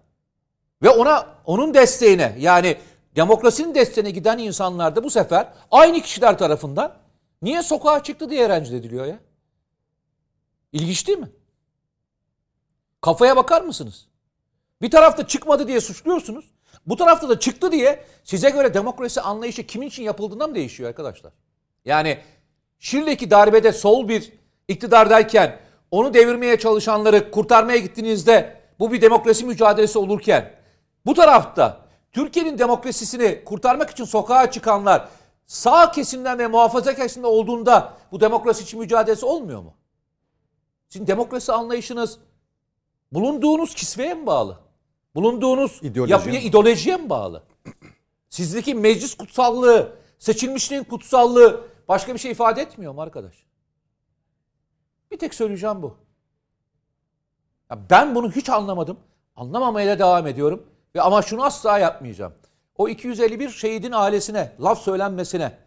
ve 0.82 0.90
ona 0.90 1.26
onun 1.44 1.74
desteğine 1.74 2.36
yani 2.38 2.76
demokrasinin 3.16 3.74
desteğine 3.74 4.10
giden 4.10 4.38
insanlar 4.38 4.96
da 4.96 5.04
bu 5.04 5.10
sefer 5.10 5.48
aynı 5.70 6.00
kişiler 6.00 6.38
tarafından 6.38 6.96
niye 7.42 7.62
sokağa 7.62 8.02
çıktı 8.02 8.30
diye 8.30 8.48
rencide 8.48 8.76
ediliyor 8.76 9.06
ya. 9.06 9.18
İlginç 10.72 11.06
değil 11.08 11.18
mi? 11.18 11.28
Kafaya 13.00 13.36
bakar 13.36 13.62
mısınız? 13.62 14.06
Bir 14.82 14.90
tarafta 14.90 15.26
çıkmadı 15.26 15.68
diye 15.68 15.80
suçluyorsunuz. 15.80 16.44
Bu 16.86 16.96
tarafta 16.96 17.28
da 17.28 17.38
çıktı 17.38 17.72
diye 17.72 18.04
size 18.24 18.50
göre 18.50 18.74
demokrasi 18.74 19.20
anlayışı 19.20 19.66
kimin 19.66 19.86
için 19.86 20.02
yapıldığından 20.02 20.50
mı 20.50 20.56
değişiyor 20.56 20.88
arkadaşlar? 20.88 21.32
Yani 21.84 22.18
Şili'deki 22.78 23.30
darbede 23.30 23.72
sol 23.72 24.08
bir 24.08 24.32
iktidardayken 24.68 25.60
onu 25.90 26.14
devirmeye 26.14 26.58
çalışanları 26.58 27.30
kurtarmaya 27.30 27.78
gittiğinizde 27.78 28.60
bu 28.78 28.92
bir 28.92 29.00
demokrasi 29.00 29.44
mücadelesi 29.44 29.98
olurken 29.98 30.52
bu 31.06 31.14
tarafta 31.14 31.80
Türkiye'nin 32.12 32.58
demokrasisini 32.58 33.44
kurtarmak 33.44 33.90
için 33.90 34.04
sokağa 34.04 34.50
çıkanlar 34.50 35.08
sağ 35.46 35.90
kesimden 35.90 36.38
ve 36.38 36.46
muhafazakar 36.46 36.96
kesimden 36.96 37.28
olduğunda 37.28 37.92
bu 38.12 38.20
demokrasi 38.20 38.62
için 38.62 38.80
mücadelesi 38.80 39.26
olmuyor 39.26 39.62
mu? 39.62 39.74
Sizin 40.88 41.06
demokrasi 41.06 41.52
anlayışınız 41.52 42.18
bulunduğunuz 43.12 43.74
kisveye 43.74 44.14
mi 44.14 44.26
bağlı? 44.26 44.58
Bulunduğunuz 45.14 45.80
İdeoloji 45.82 46.12
yapıya, 46.12 46.40
mi? 46.40 46.46
ideolojiye 46.46 46.96
mi 46.96 47.10
bağlı? 47.10 47.42
Sizdeki 48.28 48.74
meclis 48.74 49.14
kutsallığı, 49.14 49.92
seçilmişliğin 50.18 50.84
kutsallığı 50.84 51.60
başka 51.88 52.14
bir 52.14 52.18
şey 52.18 52.30
ifade 52.30 52.62
etmiyor 52.62 52.94
mu 52.94 53.02
arkadaş? 53.02 53.34
Bir 55.10 55.18
tek 55.18 55.34
söyleyeceğim 55.34 55.82
bu. 55.82 55.96
Ya 57.70 57.78
ben 57.90 58.14
bunu 58.14 58.30
hiç 58.32 58.48
anlamadım. 58.48 58.98
Anlamamaya 59.36 59.94
da 59.94 59.98
devam 59.98 60.26
ediyorum. 60.26 60.66
Ve 60.94 61.02
ama 61.02 61.22
şunu 61.22 61.44
asla 61.44 61.78
yapmayacağım. 61.78 62.32
O 62.76 62.88
251 62.88 63.48
şehidin 63.48 63.92
ailesine 63.92 64.52
laf 64.60 64.82
söylenmesine, 64.82 65.58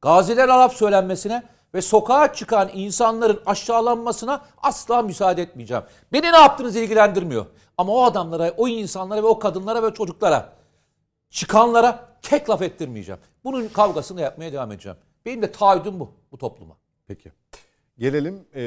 gazilere 0.00 0.46
laf 0.46 0.76
söylenmesine 0.76 1.42
ve 1.74 1.82
sokağa 1.82 2.32
çıkan 2.32 2.70
insanların 2.74 3.40
aşağılanmasına 3.46 4.44
asla 4.62 5.02
müsaade 5.02 5.42
etmeyeceğim. 5.42 5.82
Beni 6.12 6.32
ne 6.32 6.36
yaptığınız 6.36 6.76
ilgilendirmiyor. 6.76 7.46
Ama 7.78 7.92
o 7.92 8.02
adamlara, 8.02 8.50
o 8.56 8.68
insanlara 8.68 9.22
ve 9.22 9.26
o 9.26 9.38
kadınlara 9.38 9.82
ve 9.82 9.94
çocuklara, 9.94 10.52
çıkanlara 11.30 12.18
tek 12.22 12.50
laf 12.50 12.62
ettirmeyeceğim. 12.62 13.20
Bunun 13.44 13.68
kavgasını 13.68 14.20
yapmaya 14.20 14.52
devam 14.52 14.72
edeceğim. 14.72 14.98
Benim 15.26 15.42
de 15.42 15.52
taahhüdüm 15.52 16.00
bu, 16.00 16.10
bu 16.32 16.38
topluma. 16.38 16.76
Peki. 17.06 17.32
Gelelim 17.98 18.44
e, 18.54 18.60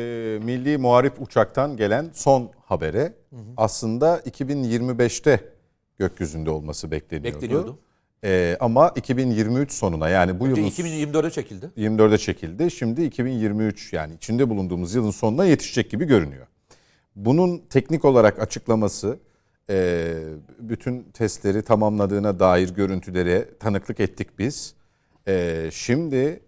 Milli 0.43 0.77
Muharip 0.77 1.21
Uçak'tan 1.21 1.77
gelen 1.77 2.11
son 2.13 2.51
habere. 2.65 3.13
Aslında 3.57 4.19
2025'te 4.19 5.53
gökyüzünde 5.97 6.49
olması 6.49 6.91
bekleniyordu. 6.91 7.35
Bekleniyordu. 7.35 7.79
E, 8.25 8.57
ama 8.59 8.89
2023 8.95 9.71
sonuna 9.71 10.09
yani 10.09 10.39
bu 10.39 10.45
Önce 10.45 10.61
yılın 10.61 10.71
2024'e 10.71 11.29
çekildi. 11.29 11.69
24'e 11.77 12.17
çekildi. 12.17 12.71
Şimdi 12.71 13.03
2023 13.03 13.93
yani 13.93 14.13
içinde 14.13 14.49
bulunduğumuz 14.49 14.95
yılın 14.95 15.11
sonuna 15.11 15.45
yetişecek 15.45 15.91
gibi 15.91 16.05
görünüyor. 16.05 16.47
Bunun 17.15 17.61
teknik 17.69 18.05
olarak 18.05 18.39
açıklaması 18.39 19.19
e, 19.69 20.13
bütün 20.59 21.03
testleri 21.03 21.61
tamamladığına 21.61 22.39
dair 22.39 22.69
görüntülere 22.69 23.57
tanıklık 23.59 23.99
ettik 23.99 24.39
biz. 24.39 24.75
E, 25.27 25.67
şimdi 25.73 26.39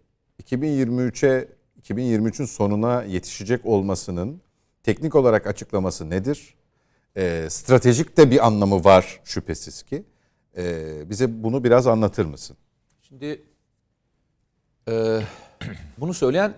2023'e 0.44 1.48
2023'ün 1.82 2.46
sonuna 2.46 3.04
yetişecek 3.04 3.66
olmasının 3.66 4.42
teknik 4.84 5.16
olarak 5.16 5.48
açıklaması 5.48 6.10
nedir? 6.10 6.56
E, 7.18 7.48
stratejik 7.50 8.18
de 8.18 8.32
bir 8.32 8.48
anlamı 8.48 8.84
var 8.84 9.20
şüphesiz 9.24 9.84
ki. 9.84 10.04
E, 10.58 11.10
bize 11.10 11.44
bunu 11.44 11.64
biraz 11.64 11.88
anlatır 11.88 12.26
mısın? 12.26 12.58
Şimdi 13.02 13.42
e, 14.90 15.20
bunu 15.98 16.14
söyleyen 16.14 16.54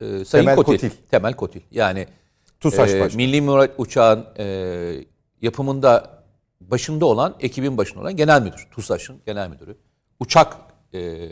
e, 0.00 0.24
Sayın 0.24 0.44
Temel 0.44 0.56
Kotil. 0.56 0.72
Kotil. 0.72 0.90
Temel 1.10 1.34
Kotil. 1.36 1.60
Yani 1.70 2.06
TUSAŞ 2.60 2.90
e, 2.90 3.00
Başkanı. 3.00 3.16
Milli 3.16 3.40
Murat 3.40 3.70
Uçağın 3.78 4.26
e, 4.38 5.04
yapımında 5.42 6.22
başında 6.60 7.06
olan, 7.06 7.36
ekibin 7.40 7.78
başında 7.78 8.00
olan 8.00 8.16
genel 8.16 8.42
müdür. 8.42 8.68
TUSAŞ'ın 8.70 9.20
genel 9.26 9.50
müdürü. 9.50 9.76
Uçak 10.20 10.56
e, 10.94 11.28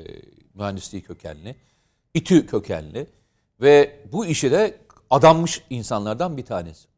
mühendisliği 0.54 1.02
kökenli. 1.02 1.56
İTÜ 2.14 2.46
kökenli. 2.46 3.06
Ve 3.60 4.00
bu 4.12 4.26
işe 4.26 4.50
de 4.50 4.76
adanmış 5.10 5.64
insanlardan 5.70 6.36
bir 6.36 6.44
tanesi. 6.44 6.88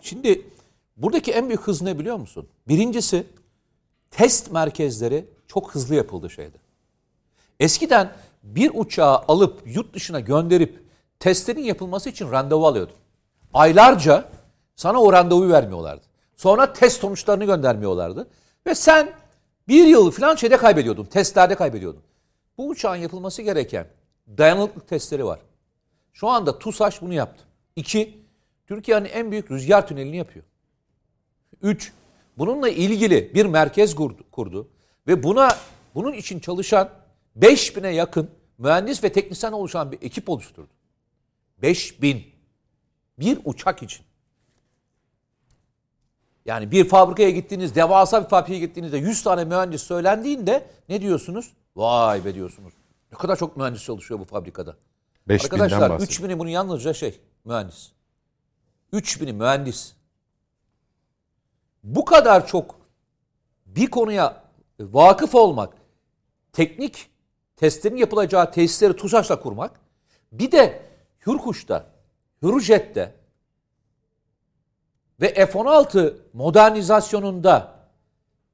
Şimdi 0.00 0.46
buradaki 0.96 1.32
en 1.32 1.48
büyük 1.48 1.60
hız 1.60 1.82
ne 1.82 1.98
biliyor 1.98 2.16
musun? 2.16 2.48
Birincisi 2.68 3.26
test 4.10 4.52
merkezleri 4.52 5.26
çok 5.48 5.74
hızlı 5.74 5.94
yapıldı 5.94 6.30
şeyde. 6.30 6.56
Eskiden 7.60 8.12
bir 8.42 8.70
uçağı 8.74 9.16
alıp 9.16 9.62
yurt 9.66 9.94
dışına 9.94 10.20
gönderip 10.20 10.82
testlerin 11.18 11.62
yapılması 11.62 12.10
için 12.10 12.30
randevu 12.30 12.66
alıyordun. 12.66 12.96
Aylarca 13.54 14.28
sana 14.76 15.02
o 15.02 15.12
randevuyu 15.12 15.52
vermiyorlardı. 15.52 16.06
Sonra 16.36 16.72
test 16.72 17.00
sonuçlarını 17.00 17.44
göndermiyorlardı. 17.44 18.28
Ve 18.66 18.74
sen 18.74 19.12
bir 19.68 19.86
yıl 19.86 20.10
falan 20.10 20.34
şeyde 20.34 20.56
kaybediyordun. 20.56 21.04
Testlerde 21.04 21.54
kaybediyordun. 21.54 22.02
Bu 22.58 22.68
uçağın 22.68 22.96
yapılması 22.96 23.42
gereken 23.42 23.86
dayanıklılık 24.38 24.88
testleri 24.88 25.24
var. 25.24 25.40
Şu 26.12 26.28
anda 26.28 26.58
TUSAŞ 26.58 27.02
bunu 27.02 27.14
yaptı. 27.14 27.44
İki, 27.76 28.18
Türkiye'nin 28.66 29.08
en 29.08 29.30
büyük 29.30 29.50
rüzgar 29.50 29.86
tünelini 29.86 30.16
yapıyor. 30.16 30.44
Üç, 31.62 31.92
bununla 32.40 32.68
ilgili 32.68 33.34
bir 33.34 33.46
merkez 33.46 33.94
kurdu, 33.94 34.24
kurdu 34.32 34.68
ve 35.06 35.22
buna 35.22 35.48
bunun 35.94 36.12
için 36.12 36.40
çalışan 36.40 36.90
5000'e 37.38 37.90
yakın 37.90 38.30
mühendis 38.58 39.04
ve 39.04 39.12
teknisyen 39.12 39.52
oluşan 39.52 39.92
bir 39.92 39.98
ekip 40.02 40.28
oluşturdu. 40.28 40.70
5000 41.62 42.26
bir 43.18 43.38
uçak 43.44 43.82
için. 43.82 44.06
Yani 46.44 46.70
bir 46.70 46.88
fabrikaya 46.88 47.30
gittiğiniz, 47.30 47.74
devasa 47.74 48.24
bir 48.24 48.28
fabrikaya 48.28 48.58
gittiğinizde 48.58 48.98
100 48.98 49.22
tane 49.22 49.44
mühendis 49.44 49.82
söylendiğinde 49.82 50.66
ne 50.88 51.00
diyorsunuz? 51.00 51.52
Vay 51.76 52.24
be 52.24 52.34
diyorsunuz. 52.34 52.72
Ne 53.12 53.18
kadar 53.18 53.36
çok 53.36 53.56
mühendis 53.56 53.84
çalışıyor 53.84 54.20
bu 54.20 54.24
fabrikada. 54.24 54.76
5000'den 55.28 55.44
Arkadaşlar 55.44 55.90
bahsediyor. 55.90 56.30
3000'i 56.30 56.38
bunun 56.38 56.50
yalnızca 56.50 56.94
şey 56.94 57.20
mühendis. 57.44 57.92
3000'i 58.92 59.32
mühendis. 59.32 59.99
Bu 61.82 62.04
kadar 62.04 62.46
çok 62.46 62.80
bir 63.66 63.86
konuya 63.86 64.44
vakıf 64.80 65.34
olmak, 65.34 65.74
teknik 66.52 67.10
testlerin 67.56 67.96
yapılacağı 67.96 68.52
tesisleri 68.52 68.96
TUSAŞ'la 68.96 69.40
kurmak, 69.40 69.80
bir 70.32 70.52
de 70.52 70.82
Hürkuş'ta, 71.26 71.86
Hürjet'te 72.42 73.14
ve 75.20 75.34
F-16 75.34 76.16
modernizasyonunda 76.32 77.80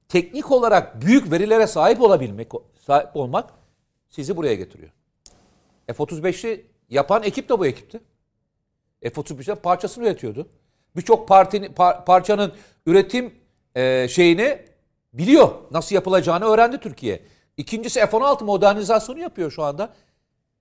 teknik 0.08 0.50
olarak 0.50 1.02
büyük 1.02 1.32
verilere 1.32 1.66
sahip 1.66 2.02
olabilmek, 2.02 2.52
sahip 2.86 3.16
olmak 3.16 3.50
sizi 4.08 4.36
buraya 4.36 4.54
getiriyor. 4.54 4.90
F-35'i 5.86 6.66
yapan 6.90 7.22
ekip 7.22 7.48
de 7.48 7.58
bu 7.58 7.66
ekipti. 7.66 8.00
F-35'e 9.02 9.54
parçasını 9.54 10.04
üretiyordu. 10.04 10.48
Birçok 10.97 11.28
partinin 11.28 11.73
par- 11.73 12.05
parçanın 12.05 12.52
üretim 12.86 13.35
e, 13.74 14.09
şeyini 14.09 14.59
biliyor. 15.12 15.48
Nasıl 15.70 15.94
yapılacağını 15.94 16.44
öğrendi 16.44 16.81
Türkiye. 16.81 17.23
İkincisi 17.56 18.01
F-16 18.01 18.44
modernizasyonu 18.44 19.18
yapıyor 19.18 19.51
şu 19.51 19.62
anda. 19.62 19.94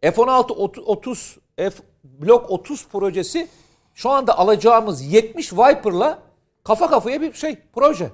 F-16 0.02 0.53
ot- 0.53 0.80
30 0.80 1.38
F 1.57 1.72
Blok 2.03 2.52
30 2.52 2.88
projesi 2.88 3.48
şu 3.94 4.10
anda 4.10 4.38
alacağımız 4.38 5.02
70 5.02 5.53
Viper'la 5.53 6.20
kafa 6.64 6.90
kafaya 6.90 7.22
bir 7.22 7.34
şey 7.34 7.57
proje. 7.74 8.10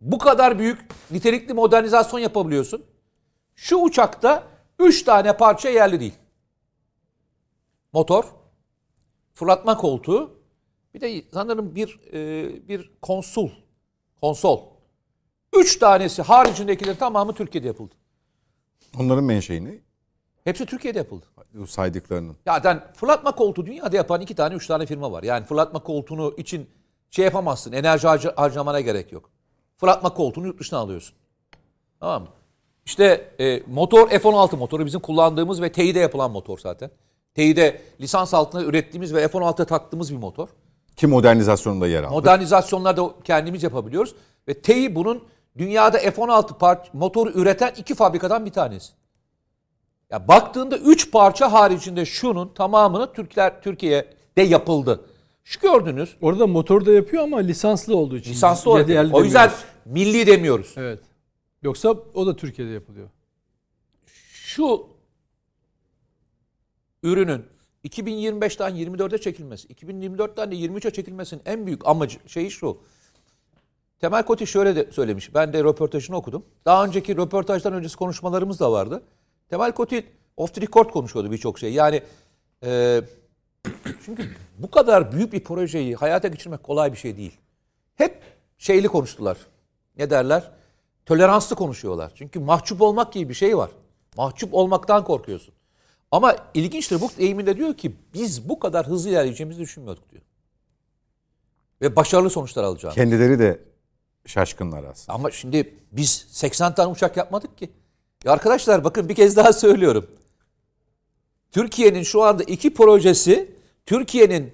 Bu 0.00 0.18
kadar 0.18 0.58
büyük 0.58 0.80
nitelikli 1.10 1.54
modernizasyon 1.54 2.20
yapabiliyorsun. 2.20 2.84
Şu 3.54 3.76
uçakta 3.76 4.42
3 4.78 5.02
tane 5.02 5.36
parça 5.36 5.68
yerli 5.68 6.00
değil. 6.00 6.14
Motor, 7.92 8.24
fırlatma 9.34 9.76
koltuğu, 9.76 10.37
bir 10.94 11.00
de 11.00 11.22
sanırım 11.32 11.74
bir 11.74 12.00
e, 12.12 12.68
bir 12.68 12.90
konsul, 13.02 13.50
konsol. 14.20 14.60
Üç 15.56 15.78
tanesi 15.78 16.22
haricindekilerin 16.22 16.96
tamamı 16.96 17.34
Türkiye'de 17.34 17.66
yapıldı. 17.66 17.94
Onların 18.98 19.24
menşeini 19.24 19.80
Hepsi 20.44 20.66
Türkiye'de 20.66 20.98
yapıldı. 20.98 21.26
bu 21.54 21.66
saydıklarının. 21.66 22.36
Zaten 22.46 22.92
fırlatma 22.94 23.32
koltuğu 23.34 23.66
dünyada 23.66 23.96
yapan 23.96 24.20
iki 24.20 24.34
tane, 24.34 24.54
üç 24.54 24.66
tane 24.66 24.86
firma 24.86 25.12
var. 25.12 25.22
Yani 25.22 25.46
fırlatma 25.46 25.82
koltuğunu 25.82 26.34
için 26.36 26.70
şey 27.10 27.24
yapamazsın. 27.24 27.72
Enerji 27.72 28.06
harca- 28.06 28.36
harcamana 28.36 28.80
gerek 28.80 29.12
yok. 29.12 29.30
Fırlatma 29.76 30.14
koltuğunu 30.14 30.46
yurt 30.46 30.60
dışına 30.60 30.78
alıyorsun. 30.78 31.16
Tamam 32.00 32.22
mı? 32.22 32.28
İşte 32.86 33.30
e, 33.40 33.62
motor 33.66 34.08
F-16 34.08 34.56
motoru 34.56 34.86
bizim 34.86 35.00
kullandığımız 35.00 35.62
ve 35.62 35.72
TEİ'de 35.72 35.98
yapılan 35.98 36.30
motor 36.30 36.58
zaten. 36.58 36.90
TEİ'de 37.34 37.80
lisans 38.00 38.34
altında 38.34 38.64
ürettiğimiz 38.64 39.14
ve 39.14 39.28
F-16'ya 39.28 39.66
taktığımız 39.66 40.12
bir 40.12 40.18
motor. 40.18 40.48
Ki 40.98 41.06
modernizasyonunda 41.06 41.86
yer 41.86 42.02
aldı. 42.02 42.12
Modernizasyonlarda 42.14 43.14
kendimiz 43.24 43.62
yapabiliyoruz. 43.62 44.14
Ve 44.48 44.54
TEİ 44.54 44.94
bunun 44.94 45.24
dünyada 45.58 45.98
F-16 45.98 46.58
part, 46.58 46.94
motoru 46.94 47.30
üreten 47.30 47.74
iki 47.76 47.94
fabrikadan 47.94 48.46
bir 48.46 48.50
tanesi. 48.50 48.92
Ya 50.10 50.28
baktığında 50.28 50.78
üç 50.78 51.10
parça 51.10 51.52
haricinde 51.52 52.04
şunun 52.04 52.48
tamamını 52.48 53.12
Türkler 53.12 53.62
Türkiye'de 53.62 54.42
yapıldı. 54.42 55.04
Şu 55.44 55.60
gördünüz 55.60 56.16
Orada 56.20 56.46
motor 56.46 56.86
da 56.86 56.92
yapıyor 56.92 57.22
ama 57.22 57.38
lisanslı 57.38 57.96
olduğu 57.96 58.16
için. 58.16 58.30
lisanslı 58.30 58.70
olarak. 58.70 58.88
Yerli 58.88 59.14
O 59.14 59.24
yüzden 59.24 59.50
demiyoruz. 59.50 59.64
milli 59.84 60.26
demiyoruz. 60.26 60.74
Evet. 60.76 61.00
Yoksa 61.62 61.94
o 62.14 62.26
da 62.26 62.36
Türkiye'de 62.36 62.72
yapılıyor. 62.72 63.08
Şu 64.32 64.86
ürünün 67.02 67.44
2025'ten 67.84 68.76
24'e 68.76 69.18
çekilmesi, 69.18 69.68
2024'ten 69.68 70.50
de 70.50 70.54
23'e 70.54 70.90
çekilmesinin 70.90 71.42
en 71.44 71.66
büyük 71.66 71.88
amacı 71.88 72.18
şeyi 72.26 72.50
şu. 72.50 72.78
Temel 74.00 74.22
Koti 74.22 74.46
şöyle 74.46 74.76
de 74.76 74.92
söylemiş. 74.92 75.34
Ben 75.34 75.52
de 75.52 75.64
röportajını 75.64 76.16
okudum. 76.16 76.44
Daha 76.64 76.84
önceki 76.84 77.16
röportajdan 77.16 77.72
öncesi 77.72 77.96
konuşmalarımız 77.96 78.60
da 78.60 78.72
vardı. 78.72 79.02
Temel 79.50 79.72
Koti 79.72 80.06
off 80.36 80.54
the 80.54 80.60
record 80.60 80.90
konuşuyordu 80.90 81.32
birçok 81.32 81.58
şey. 81.58 81.72
Yani 81.72 82.02
e, 82.64 83.00
çünkü 84.04 84.30
bu 84.58 84.70
kadar 84.70 85.12
büyük 85.12 85.32
bir 85.32 85.44
projeyi 85.44 85.94
hayata 85.94 86.28
geçirmek 86.28 86.62
kolay 86.62 86.92
bir 86.92 86.98
şey 86.98 87.16
değil. 87.16 87.38
Hep 87.94 88.22
şeyli 88.58 88.88
konuştular. 88.88 89.38
Ne 89.96 90.10
derler? 90.10 90.50
Toleranslı 91.06 91.56
konuşuyorlar. 91.56 92.12
Çünkü 92.14 92.40
mahcup 92.40 92.82
olmak 92.82 93.12
gibi 93.12 93.28
bir 93.28 93.34
şey 93.34 93.56
var. 93.56 93.70
Mahcup 94.16 94.54
olmaktan 94.54 95.04
korkuyorsun. 95.04 95.54
Ama 96.12 96.36
ilginçtir 96.54 97.00
bu 97.00 97.10
eğiminde 97.18 97.56
diyor 97.56 97.74
ki 97.74 97.96
biz 98.14 98.48
bu 98.48 98.58
kadar 98.58 98.86
hızlı 98.86 99.10
ilerleyeceğimizi 99.10 99.60
düşünmüyorduk 99.60 100.10
diyor. 100.10 100.22
Ve 101.80 101.96
başarılı 101.96 102.30
sonuçlar 102.30 102.64
alacağını. 102.64 102.94
Kendileri 102.94 103.38
de 103.38 103.60
şaşkınlar 104.26 104.84
aslında. 104.84 105.14
Ama 105.14 105.30
şimdi 105.30 105.74
biz 105.92 106.26
80 106.30 106.74
tane 106.74 106.92
uçak 106.92 107.16
yapmadık 107.16 107.58
ki. 107.58 107.70
Ya 108.24 108.32
arkadaşlar 108.32 108.84
bakın 108.84 109.08
bir 109.08 109.14
kez 109.14 109.36
daha 109.36 109.52
söylüyorum. 109.52 110.10
Türkiye'nin 111.52 112.02
şu 112.02 112.22
anda 112.22 112.42
iki 112.42 112.74
projesi 112.74 113.54
Türkiye'nin 113.86 114.52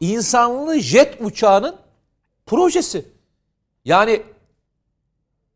insanlı 0.00 0.78
jet 0.78 1.20
uçağının 1.20 1.76
projesi. 2.46 3.04
Yani 3.84 4.22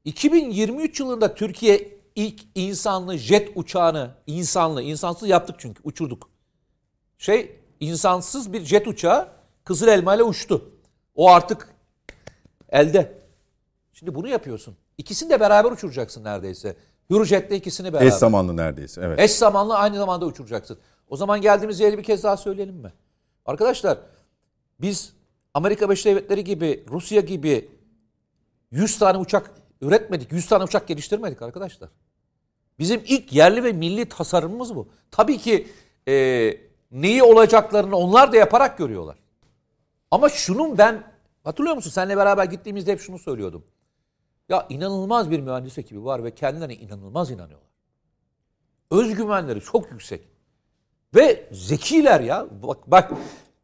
2023 0.05 1.01
yılında 1.01 1.35
Türkiye 1.35 2.00
ilk 2.21 2.41
insanlı 2.55 3.19
jet 3.19 3.53
uçağını 3.55 4.11
insanlı, 4.27 4.83
insansız 4.83 5.29
yaptık 5.29 5.57
çünkü 5.59 5.81
uçurduk. 5.85 6.31
Şey 7.19 7.61
insansız 7.81 8.53
bir 8.53 8.65
jet 8.65 8.87
uçağı 8.87 9.29
Kızıl 9.65 9.89
Elma 9.89 10.15
ile 10.15 10.23
uçtu. 10.23 10.71
O 11.15 11.31
artık 11.31 11.69
elde. 12.69 13.21
Şimdi 13.93 14.15
bunu 14.15 14.29
yapıyorsun. 14.29 14.77
İkisini 14.99 15.31
de 15.31 15.41
beraber 15.41 15.73
uçuracaksın 15.73 16.25
neredeyse. 16.25 16.77
Hürjet'le 17.11 17.53
ikisini 17.53 17.93
beraber. 17.93 18.07
Eş 18.07 18.15
zamanlı 18.15 18.57
neredeyse. 18.57 19.01
Evet. 19.05 19.21
Eş 19.21 19.31
zamanlı 19.31 19.77
aynı 19.77 19.97
zamanda 19.97 20.27
uçuracaksın. 20.27 20.79
O 21.09 21.17
zaman 21.17 21.41
geldiğimiz 21.41 21.81
yeri 21.81 21.99
bir 21.99 22.03
kez 22.03 22.25
daha 22.25 22.37
söyleyelim 22.37 22.77
mi? 22.77 22.93
Arkadaşlar 23.47 23.99
biz 24.81 25.13
Amerika 25.55 25.87
Birleşik 25.87 26.07
Devletleri 26.07 26.45
gibi, 26.45 26.85
Rusya 26.91 27.21
gibi 27.21 27.69
100 28.71 28.99
tane 28.99 29.19
uçak 29.19 29.51
üretmedik. 29.81 30.33
100 30.33 30.47
tane 30.47 30.65
uçak 30.65 30.89
geliştirmedik 30.89 31.43
arkadaşlar. 31.43 31.89
Bizim 32.81 33.03
ilk 33.07 33.33
yerli 33.33 33.65
ve 33.65 33.73
milli 33.73 34.09
tasarımımız 34.09 34.77
bu. 34.77 34.89
Tabii 35.11 35.39
ki 35.39 35.69
e, 36.09 36.57
neyi 36.93 37.23
olacaklarını 37.23 37.97
onlar 37.97 38.33
da 38.33 38.37
yaparak 38.37 38.79
görüyorlar. 38.79 39.17
Ama 40.11 40.29
şunun 40.29 40.79
ben 40.79 41.13
hatırlıyor 41.45 41.77
musun? 41.77 41.91
Seninle 41.91 42.17
beraber 42.17 42.45
gittiğimizde 42.45 42.93
hep 42.93 43.01
şunu 43.01 43.19
söylüyordum. 43.19 43.65
Ya 44.49 44.67
inanılmaz 44.69 45.31
bir 45.31 45.41
mühendis 45.41 45.79
ekibi 45.79 46.05
var 46.05 46.25
ve 46.25 46.35
kendilerine 46.35 46.75
inanılmaz 46.75 47.31
inanıyorlar. 47.31 47.71
Özgüvenleri 48.91 49.61
çok 49.61 49.91
yüksek. 49.91 50.29
Ve 51.15 51.49
zekiler 51.53 52.21
ya. 52.21 52.47
Bak 52.63 52.91
bak 52.91 53.13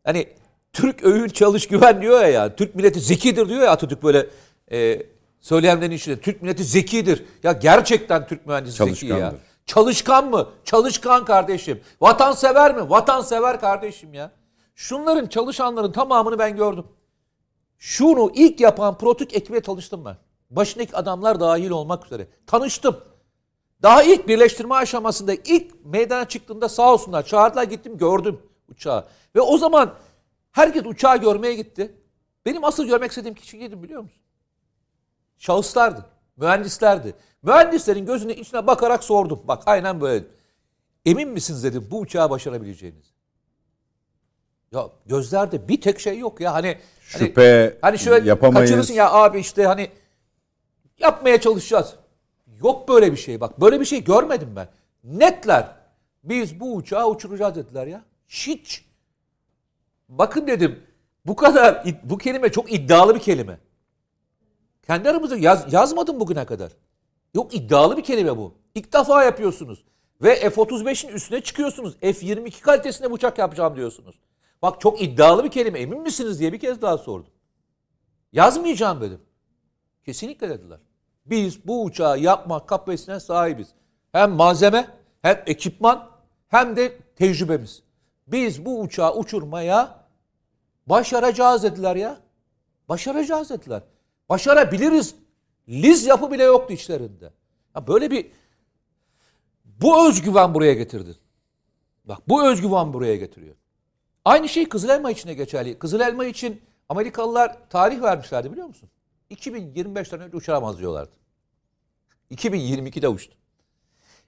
hani 0.05 0.29
Türk 0.73 1.05
övün 1.05 1.29
çalış 1.29 1.69
güven 1.69 2.03
diyor 2.03 2.21
ya 2.21 2.29
ya. 2.29 2.57
Türk 2.57 2.75
milleti 2.75 3.01
zekidir 3.01 3.49
diyor 3.49 3.63
ya 3.63 3.71
Atatürk 3.71 4.03
böyle 4.03 4.27
e, 4.73 5.03
söyleyenlerin 5.47 5.91
içinde. 5.91 6.21
Türk 6.21 6.43
milleti 6.43 6.65
zekidir. 6.65 7.25
Ya 7.43 7.53
gerçekten 7.53 8.27
Türk 8.27 8.47
mühendisi 8.47 8.85
zeki 8.85 9.07
ya. 9.07 9.35
Çalışkan 9.67 10.31
mı? 10.31 10.49
Çalışkan 10.65 11.25
kardeşim. 11.25 11.81
Vatansever 12.01 12.75
mi? 12.77 12.91
Vatansever 12.91 13.61
kardeşim 13.61 14.15
ya. 14.15 14.31
Şunların 14.75 15.27
çalışanların 15.27 15.93
tamamını 15.93 16.39
ben 16.39 16.57
gördüm. 16.57 16.85
Şunu 17.79 18.33
ilk 18.35 18.61
yapan 18.61 18.99
Protuk 18.99 19.35
ekibiyle 19.35 19.63
tanıştım 19.63 20.05
ben. 20.05 20.17
Başındaki 20.51 20.97
adamlar 20.97 21.41
dahil 21.41 21.71
olmak 21.71 22.07
üzere. 22.07 22.29
Tanıştım. 22.47 23.01
Daha 23.83 24.03
ilk 24.03 24.29
birleştirme 24.29 24.75
aşamasında 24.75 25.35
ilk 25.35 25.85
meydana 25.85 26.29
çıktığında 26.29 26.69
sağ 26.69 26.93
olsunlar 26.93 27.27
çağırdılar 27.27 27.63
gittim 27.63 27.99
gördüm 27.99 28.41
uçağı. 28.69 29.05
Ve 29.37 29.41
o 29.41 29.59
zaman 29.59 29.95
herkes 30.53 30.87
uçağı 30.87 31.17
görmeye 31.17 31.55
gitti. 31.55 31.95
Benim 32.47 32.65
asıl 32.65 32.87
görmek 32.87 33.11
istediğim 33.11 33.35
kişi 33.35 33.59
kimdi 33.59 33.83
biliyor 33.83 34.03
musun? 34.03 34.26
Şahıslardı. 35.39 36.07
Mühendislerdi. 36.37 37.15
Mühendislerin 37.43 38.07
gözünün 38.07 38.35
içine 38.35 38.67
bakarak 38.67 39.05
sordum. 39.05 39.41
Bak 39.45 39.63
aynen 39.67 40.01
böyle. 40.01 40.25
Emin 41.07 41.29
misiniz 41.29 41.65
dedim 41.65 41.89
bu 41.91 42.01
uçağı 42.01 42.31
başarabileceğiniz. 42.31 43.13
Ya 44.73 44.89
gözlerde 45.07 45.69
bir 45.69 45.81
tek 45.81 46.01
şey 46.01 46.19
yok 46.19 46.41
ya 46.41 46.55
hani 46.55 46.79
Şüphe, 47.01 47.79
hani 47.83 47.99
şöyle 47.99 48.29
yapamayız. 48.29 48.71
kaçırırsın 48.71 48.95
ya 48.95 49.13
abi 49.13 49.39
işte 49.39 49.67
hani 49.67 49.91
yapmaya 50.99 51.41
çalışacağız. 51.41 51.95
Yok 52.63 52.89
böyle 52.89 53.13
bir 53.13 53.17
şey 53.17 53.41
bak. 53.41 53.61
Böyle 53.61 53.81
bir 53.81 53.85
şey 53.85 54.05
görmedim 54.05 54.53
ben. 54.57 54.69
Netler. 55.05 55.69
Biz 56.25 56.61
bu 56.61 56.75
uçağı 56.75 57.09
uçuracağız 57.09 57.55
dediler 57.55 57.87
ya. 57.87 58.05
Hiç. 58.29 58.85
Bakın 60.09 60.47
dedim. 60.47 60.83
Bu 61.27 61.37
kadar 61.37 61.85
bu 62.03 62.19
kelime 62.19 62.53
çok 62.53 62.73
iddialı 62.73 63.15
bir 63.15 63.21
kelime. 63.21 63.59
Kendi 64.87 65.11
aramızda 65.11 65.37
yaz, 65.37 65.73
yazmadım 65.73 66.21
bugüne 66.21 66.45
kadar. 66.45 66.73
Yok 67.35 67.55
iddialı 67.55 67.97
bir 67.97 68.05
kelime 68.05 68.37
bu. 68.37 68.55
İlk 68.75 68.93
defa 68.93 69.25
yapıyorsunuz. 69.25 69.85
Ve 70.23 70.51
F-35'in 70.51 71.13
üstüne 71.13 71.41
çıkıyorsunuz. 71.41 71.97
F-22 72.01 72.61
kalitesinde 72.61 73.09
uçak 73.09 73.39
yapacağım 73.39 73.77
diyorsunuz. 73.77 74.17
Bak 74.63 74.81
çok 74.81 75.03
iddialı 75.03 75.45
bir 75.45 75.51
kelime. 75.51 75.79
Emin 75.81 76.01
misiniz 76.01 76.41
diye 76.41 76.53
bir 76.53 76.61
kez 76.61 76.83
daha 76.83 76.99
sordum. 76.99 77.33
Yazmayacağım 78.33 79.01
dedim. 79.01 79.21
Kesinlikle 80.05 80.49
dediler. 80.49 80.79
Biz 81.27 81.67
bu 81.67 81.85
uçağı 81.85 82.19
yapma 82.19 82.67
kapasitesine 82.67 83.21
sahibiz. 83.21 83.69
Hem 84.13 84.31
malzeme, 84.31 84.89
hem 85.23 85.43
ekipman, 85.47 86.11
hem 86.49 86.77
de 86.77 86.99
tecrübemiz. 86.99 87.83
Biz 88.27 88.65
bu 88.65 88.81
uçağı 88.81 89.15
uçurmaya 89.15 90.05
başaracağız 90.87 91.63
dediler 91.63 91.97
ya. 91.97 92.17
Başaracağız 92.89 93.51
dediler. 93.51 93.83
Başarabiliriz. 94.29 95.15
Liz 95.69 96.07
yapı 96.07 96.33
bile 96.33 96.43
yoktu 96.43 96.73
içlerinde. 96.73 97.33
Ya 97.77 97.87
böyle 97.87 98.11
bir 98.11 98.31
bu 99.65 100.09
özgüven 100.09 100.55
buraya 100.55 100.75
getirdi. 100.75 101.17
Bak 102.05 102.29
bu 102.29 102.51
özgüven 102.51 102.93
buraya 102.93 103.17
getiriyor. 103.17 103.55
Aynı 104.25 104.49
şey 104.49 104.69
Kızıl 104.69 104.89
Elma 104.89 105.11
için 105.11 105.29
de 105.29 105.35
geçerli. 105.35 105.79
Kızıl 105.79 106.01
Elma 106.01 106.25
için 106.25 106.63
Amerikalılar 106.89 107.69
tarih 107.71 108.03
vermişlerdi 108.03 108.53
biliyor 108.53 108.67
musun? 108.67 108.89
2025'ten 109.31 110.21
önce 110.21 110.37
uçuramaz 110.37 110.79
diyorlardı. 110.79 111.17
2022'de 112.31 113.09
uçtu. 113.09 113.35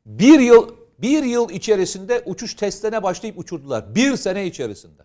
Bir 0.06 0.40
yıl 0.40 0.76
bir 0.98 1.24
yıl 1.24 1.50
içerisinde 1.50 2.22
uçuş 2.26 2.54
testlerine 2.54 3.02
başlayıp 3.02 3.38
uçurdular. 3.38 3.94
Bir 3.94 4.16
sene 4.16 4.46
içerisinde. 4.46 5.02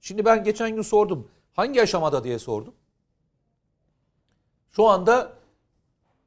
Şimdi 0.00 0.24
ben 0.24 0.44
geçen 0.44 0.74
gün 0.74 0.82
sordum. 0.82 1.30
Hangi 1.52 1.82
aşamada 1.82 2.24
diye 2.24 2.38
sordum. 2.38 2.74
Şu 4.70 4.86
anda 4.88 5.32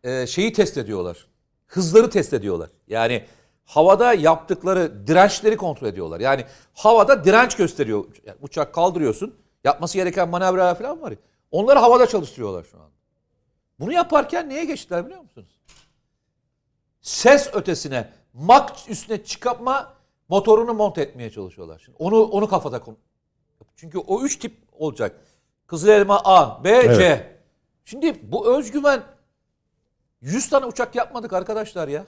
e, 0.03 0.27
şeyi 0.27 0.53
test 0.53 0.77
ediyorlar. 0.77 1.27
Hızları 1.67 2.09
test 2.09 2.33
ediyorlar. 2.33 2.69
Yani 2.87 3.25
havada 3.65 4.13
yaptıkları 4.13 5.07
dirençleri 5.07 5.57
kontrol 5.57 5.87
ediyorlar. 5.87 6.19
Yani 6.19 6.45
havada 6.73 7.23
direnç 7.25 7.55
gösteriyor. 7.55 8.05
Yani 8.25 8.37
uçak 8.41 8.73
kaldırıyorsun. 8.73 9.35
Yapması 9.63 9.97
gereken 9.97 10.29
manevralar 10.29 10.77
falan 10.77 11.01
var 11.01 11.11
ya. 11.11 11.17
Onları 11.51 11.79
havada 11.79 12.07
çalıştırıyorlar 12.07 12.63
şu 12.63 12.77
an. 12.77 12.89
Bunu 13.79 13.93
yaparken 13.93 14.49
neye 14.49 14.65
geçtiler 14.65 15.05
biliyor 15.05 15.21
musunuz? 15.21 15.59
Ses 17.01 17.49
ötesine, 17.53 18.09
mak 18.33 18.71
üstüne 18.87 19.23
çıkartma 19.23 19.93
motorunu 20.29 20.73
monte 20.73 21.01
etmeye 21.01 21.31
çalışıyorlar. 21.31 21.81
Şimdi 21.85 21.95
onu 21.99 22.23
onu 22.23 22.47
kafada 22.49 22.79
kon- 22.79 22.97
Çünkü 23.75 23.97
o 23.97 24.21
üç 24.21 24.35
tip 24.39 24.57
olacak. 24.71 25.15
Kızıl 25.67 25.87
elma 25.87 26.21
A, 26.25 26.63
B, 26.63 26.81
C. 26.95 27.31
Şimdi 27.85 28.31
bu 28.31 28.57
özgüven 28.57 29.03
100 30.21 30.49
tane 30.49 30.65
uçak 30.65 30.95
yapmadık 30.95 31.33
arkadaşlar 31.33 31.87
ya. 31.87 32.05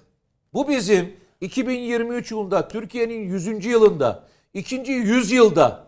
Bu 0.54 0.68
bizim 0.68 1.18
2023 1.42 2.32
yılında 2.32 2.68
Türkiye'nin 2.68 3.20
100. 3.20 3.66
yılında, 3.66 4.24
ikinci 4.54 4.92
yüzyılda 4.92 5.88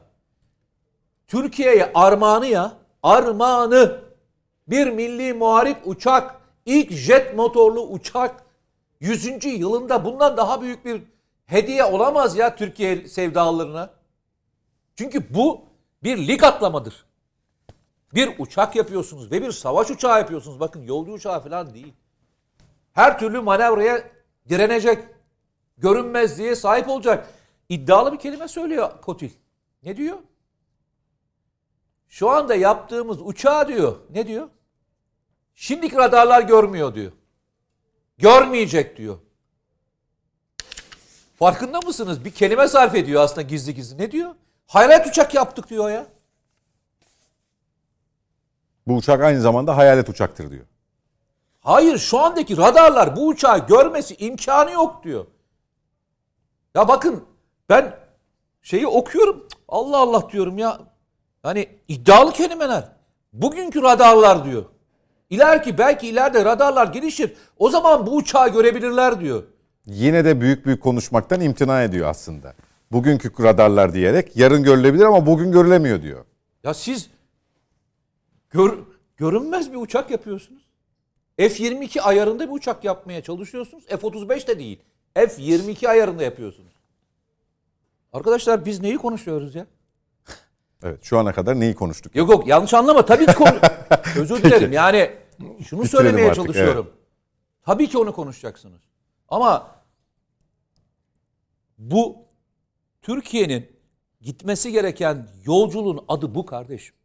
Türkiye'ye 1.28 1.92
armağanı 1.94 2.48
ya. 2.48 2.74
Armağanı. 3.04 4.02
Bir 4.68 4.88
milli 4.88 5.34
muharip 5.34 5.78
uçak. 5.86 6.42
ilk 6.66 6.92
jet 6.92 7.36
motorlu 7.36 7.82
uçak. 7.82 8.44
100. 9.00 9.46
yılında 9.46 10.06
bundan 10.06 10.38
daha 10.38 10.62
büyük 10.62 10.86
bir 10.86 11.02
hediye 11.46 11.84
olamaz 11.84 12.38
ya 12.38 12.56
Türkiye 12.56 13.08
sevdalılarına. 13.08 13.90
Çünkü 14.96 15.34
bu 15.34 15.66
bir 16.04 16.28
lig 16.28 16.44
atlamadır. 16.44 17.06
Bir 18.16 18.40
uçak 18.40 18.76
yapıyorsunuz 18.76 19.32
ve 19.32 19.42
bir 19.42 19.52
savaş 19.52 19.92
uçağı 19.92 20.20
yapıyorsunuz. 20.20 20.60
Bakın 20.60 20.82
yolcu 20.82 21.12
uçağı 21.12 21.44
falan 21.44 21.74
değil. 21.74 21.94
Her 22.94 23.20
türlü 23.20 23.42
manevraya 23.42 24.12
direnecek. 24.50 25.04
Görünmezliğe 25.78 26.56
sahip 26.56 26.90
olacak. 26.90 27.30
İddialı 27.70 28.14
bir 28.14 28.20
kelime 28.20 28.48
söylüyor 28.48 29.02
Kotil. 29.02 29.32
Ne 29.84 29.98
diyor? 29.98 30.18
Şu 32.08 32.30
anda 32.30 32.56
yaptığımız 32.56 33.22
uçağı 33.22 33.68
diyor. 33.68 33.98
Ne 34.10 34.28
diyor? 34.28 34.50
Şimdiki 35.56 35.96
radarlar 35.96 36.42
görmüyor 36.42 36.96
diyor. 36.96 37.12
Görmeyecek 38.18 38.98
diyor. 38.98 39.18
Farkında 41.40 41.82
mısınız? 41.82 42.26
Bir 42.26 42.32
kelime 42.32 42.68
sarf 42.68 42.96
ediyor 42.96 43.22
aslında 43.22 43.42
gizli 43.42 43.76
gizli. 43.76 43.98
Ne 43.98 44.12
diyor? 44.12 44.36
Hayalet 44.68 45.08
uçak 45.08 45.34
yaptık 45.34 45.70
diyor 45.70 45.90
ya. 45.90 46.15
Bu 48.88 48.96
uçak 48.96 49.22
aynı 49.22 49.42
zamanda 49.42 49.78
hayalet 49.78 50.10
uçaktır 50.10 50.52
diyor. 50.52 50.66
Hayır 51.62 51.98
şu 51.98 52.20
andaki 52.20 52.58
radarlar 52.58 53.16
bu 53.16 53.28
uçağı 53.28 53.68
görmesi 53.68 54.16
imkanı 54.16 54.72
yok 54.72 55.04
diyor. 55.04 55.26
Ya 56.76 56.88
bakın 56.88 57.24
ben 57.70 57.96
şeyi 58.62 58.88
okuyorum. 58.88 59.48
Allah 59.68 59.98
Allah 59.98 60.32
diyorum 60.32 60.58
ya. 60.58 60.80
Hani 61.44 61.70
iddialı 61.88 62.34
kelimeler. 62.34 62.84
Bugünkü 63.34 63.82
radarlar 63.82 64.46
diyor. 64.46 64.66
İleriki 65.30 65.78
belki 65.78 66.08
ileride 66.08 66.46
radarlar 66.46 66.88
gelişir. 66.88 67.34
O 67.58 67.70
zaman 67.70 68.08
bu 68.08 68.16
uçağı 68.16 68.50
görebilirler 68.50 69.20
diyor. 69.20 69.44
Yine 69.86 70.26
de 70.26 70.42
büyük 70.42 70.66
büyük 70.66 70.84
konuşmaktan 70.84 71.42
imtina 71.42 71.84
ediyor 71.84 72.10
aslında. 72.10 72.54
Bugünkü 72.92 73.44
radarlar 73.44 73.94
diyerek 73.94 74.38
yarın 74.38 74.64
görülebilir 74.64 75.04
ama 75.04 75.26
bugün 75.26 75.52
görülemiyor 75.52 76.02
diyor. 76.02 76.26
Ya 76.64 76.74
siz 76.74 77.10
gör, 78.56 78.80
görünmez 79.18 79.72
bir 79.72 79.78
uçak 79.78 80.12
yapıyorsunuz. 80.12 80.62
F-22 81.38 82.02
ayarında 82.02 82.48
bir 82.48 82.54
uçak 82.54 82.84
yapmaya 82.84 83.24
çalışıyorsunuz. 83.24 83.86
F-35 83.86 84.48
de 84.48 84.60
değil. 84.60 84.80
F-22 85.14 85.88
ayarında 85.88 86.24
yapıyorsunuz. 86.24 86.74
Arkadaşlar 88.14 88.66
biz 88.66 88.82
neyi 88.82 88.98
konuşuyoruz 88.98 89.56
ya? 89.56 89.68
Evet 90.84 91.04
şu 91.04 91.20
ana 91.20 91.34
kadar 91.34 91.60
neyi 91.60 91.76
konuştuk? 91.76 92.16
Yok 92.16 92.30
yok 92.30 92.48
yanlış 92.48 92.74
anlama. 92.74 93.06
Tabii 93.06 93.26
ki 93.26 93.34
konu... 93.34 93.56
Özür 94.20 94.44
dilerim. 94.44 94.74
Yani 94.74 95.12
şunu 95.40 95.60
Bitirelim 95.60 95.88
söylemeye 95.88 96.30
artık, 96.30 96.44
çalışıyorum. 96.44 96.92
Tabii 97.64 97.90
ki 97.90 97.98
onu 97.98 98.14
konuşacaksınız. 98.14 98.82
Ama 99.30 99.76
bu 101.78 102.18
Türkiye'nin 103.02 103.72
gitmesi 104.22 104.72
gereken 104.72 105.28
yolculuğun 105.46 106.06
adı 106.08 106.36
bu 106.36 106.46
kardeşim. 106.46 106.96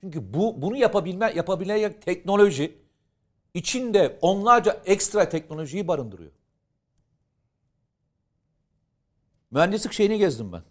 Çünkü 0.00 0.34
bu 0.34 0.62
bunu 0.62 0.76
yapabilme 0.76 1.32
yapabilecek 1.36 2.02
teknoloji 2.02 2.78
içinde 3.54 4.18
onlarca 4.20 4.80
ekstra 4.84 5.28
teknolojiyi 5.28 5.88
barındırıyor. 5.88 6.30
Mühendislik 9.50 9.92
şeyini 9.92 10.18
gezdim 10.18 10.52
ben. 10.52 10.62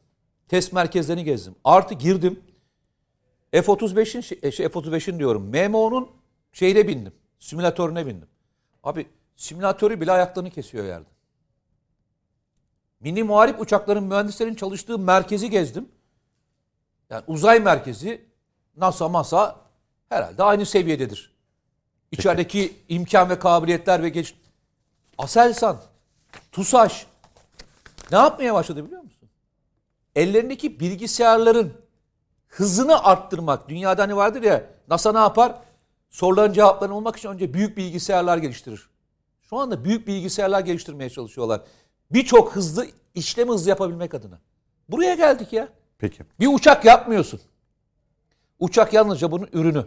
Test 0.47 0.73
merkezlerini 0.73 1.23
gezdim. 1.23 1.55
Artı 1.63 1.93
girdim. 1.93 2.39
F-35'in 3.51 4.21
şey, 4.21 4.51
şey, 4.51 4.69
F-35'in 4.69 5.19
diyorum. 5.19 5.43
MMO'nun 5.43 6.09
şeyine 6.53 6.87
bindim. 6.87 7.13
Simülatörüne 7.39 8.05
bindim. 8.05 8.27
Abi 8.83 9.07
simülatörü 9.35 10.01
bile 10.01 10.11
ayaklarını 10.11 10.49
kesiyor 10.49 10.85
yerde. 10.85 11.09
Mini 12.99 13.23
muharip 13.23 13.61
uçakların 13.61 14.03
mühendislerin 14.03 14.55
çalıştığı 14.55 14.99
merkezi 14.99 15.49
gezdim. 15.49 15.89
Yani 17.09 17.23
uzay 17.27 17.59
merkezi 17.59 18.28
NASA 18.79 19.09
masa 19.09 19.55
herhalde 20.09 20.43
aynı 20.43 20.65
seviyededir. 20.65 21.33
İçerideki 22.11 22.75
imkan 22.89 23.29
ve 23.29 23.39
kabiliyetler 23.39 24.03
ve 24.03 24.09
geç... 24.09 24.35
Aselsan, 25.17 25.81
TUSAŞ 26.51 27.05
ne 28.11 28.17
yapmaya 28.17 28.53
başladı 28.53 28.85
biliyor 28.85 29.01
musun? 29.01 29.29
Ellerindeki 30.15 30.79
bilgisayarların 30.79 31.73
hızını 32.47 33.03
arttırmak. 33.03 33.69
Dünyada 33.69 34.03
hani 34.03 34.15
vardır 34.15 34.43
ya 34.43 34.63
NASA 34.89 35.11
ne 35.11 35.17
yapar? 35.17 35.55
Soruların 36.09 36.53
cevaplarını 36.53 36.95
bulmak 36.95 37.15
için 37.15 37.29
önce 37.29 37.53
büyük 37.53 37.77
bilgisayarlar 37.77 38.37
geliştirir. 38.37 38.89
Şu 39.41 39.57
anda 39.57 39.83
büyük 39.83 40.07
bilgisayarlar 40.07 40.59
geliştirmeye 40.59 41.09
çalışıyorlar. 41.09 41.61
Birçok 42.11 42.55
hızlı 42.55 42.87
işlem 43.15 43.49
hızlı 43.49 43.69
yapabilmek 43.69 44.13
adına. 44.13 44.39
Buraya 44.89 45.15
geldik 45.15 45.53
ya. 45.53 45.67
Peki. 45.97 46.23
Bir 46.39 46.47
uçak 46.47 46.85
yapmıyorsun. 46.85 47.41
Uçak 48.59 48.93
yalnızca 48.93 49.31
bunun 49.31 49.49
ürünü. 49.53 49.85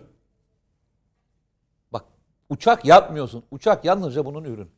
Bak 1.92 2.04
uçak 2.48 2.84
yapmıyorsun. 2.84 3.44
Uçak 3.50 3.84
yalnızca 3.84 4.24
bunun 4.24 4.44
ürünü. 4.44 4.68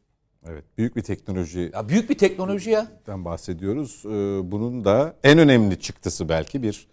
Evet 0.49 0.65
büyük 0.79 0.97
bir 0.97 1.03
teknolojiden 1.03 1.79
Ya 1.79 1.89
büyük 1.89 2.11
bir 2.11 2.19
teknoloji 2.19 2.71
ya. 2.71 2.87
bahsediyoruz. 3.09 4.03
Ee, 4.07 4.11
Bunun 4.53 4.85
da 4.85 5.17
en 5.23 5.39
önemli 5.39 5.81
çıktısı 5.81 6.29
belki 6.29 6.63
bir 6.63 6.89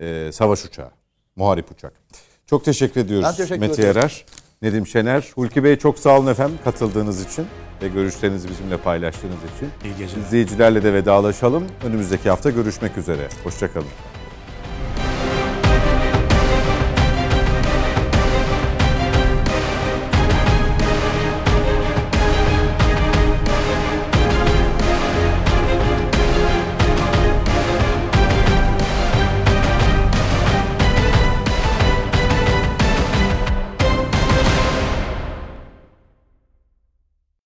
e, 0.00 0.32
savaş 0.32 0.64
uçağı. 0.64 0.90
Muharip 1.36 1.70
uçak. 1.70 1.92
Çok 2.46 2.64
teşekkür 2.64 3.00
ediyoruz 3.00 3.26
Ben 3.28 3.34
teşekkür 3.36 3.60
Mete. 3.60 3.86
Yarar, 3.86 4.24
Nedim 4.62 4.86
Şener. 4.86 5.32
Hulki 5.34 5.64
Bey 5.64 5.76
çok 5.78 5.98
sağ 5.98 6.18
olun 6.18 6.26
efendim 6.26 6.58
katıldığınız 6.64 7.24
için 7.32 7.46
ve 7.82 7.88
görüşlerinizi 7.88 8.48
bizimle 8.48 8.76
paylaştığınız 8.76 9.38
için. 9.56 9.68
İyi 9.84 9.96
geceler. 9.96 10.22
İzleyicilerle 10.22 10.82
de 10.82 10.92
vedalaşalım. 10.94 11.66
Önümüzdeki 11.84 12.30
hafta 12.30 12.50
görüşmek 12.50 12.98
üzere. 12.98 13.28
Hoşçakalın. 13.44 13.88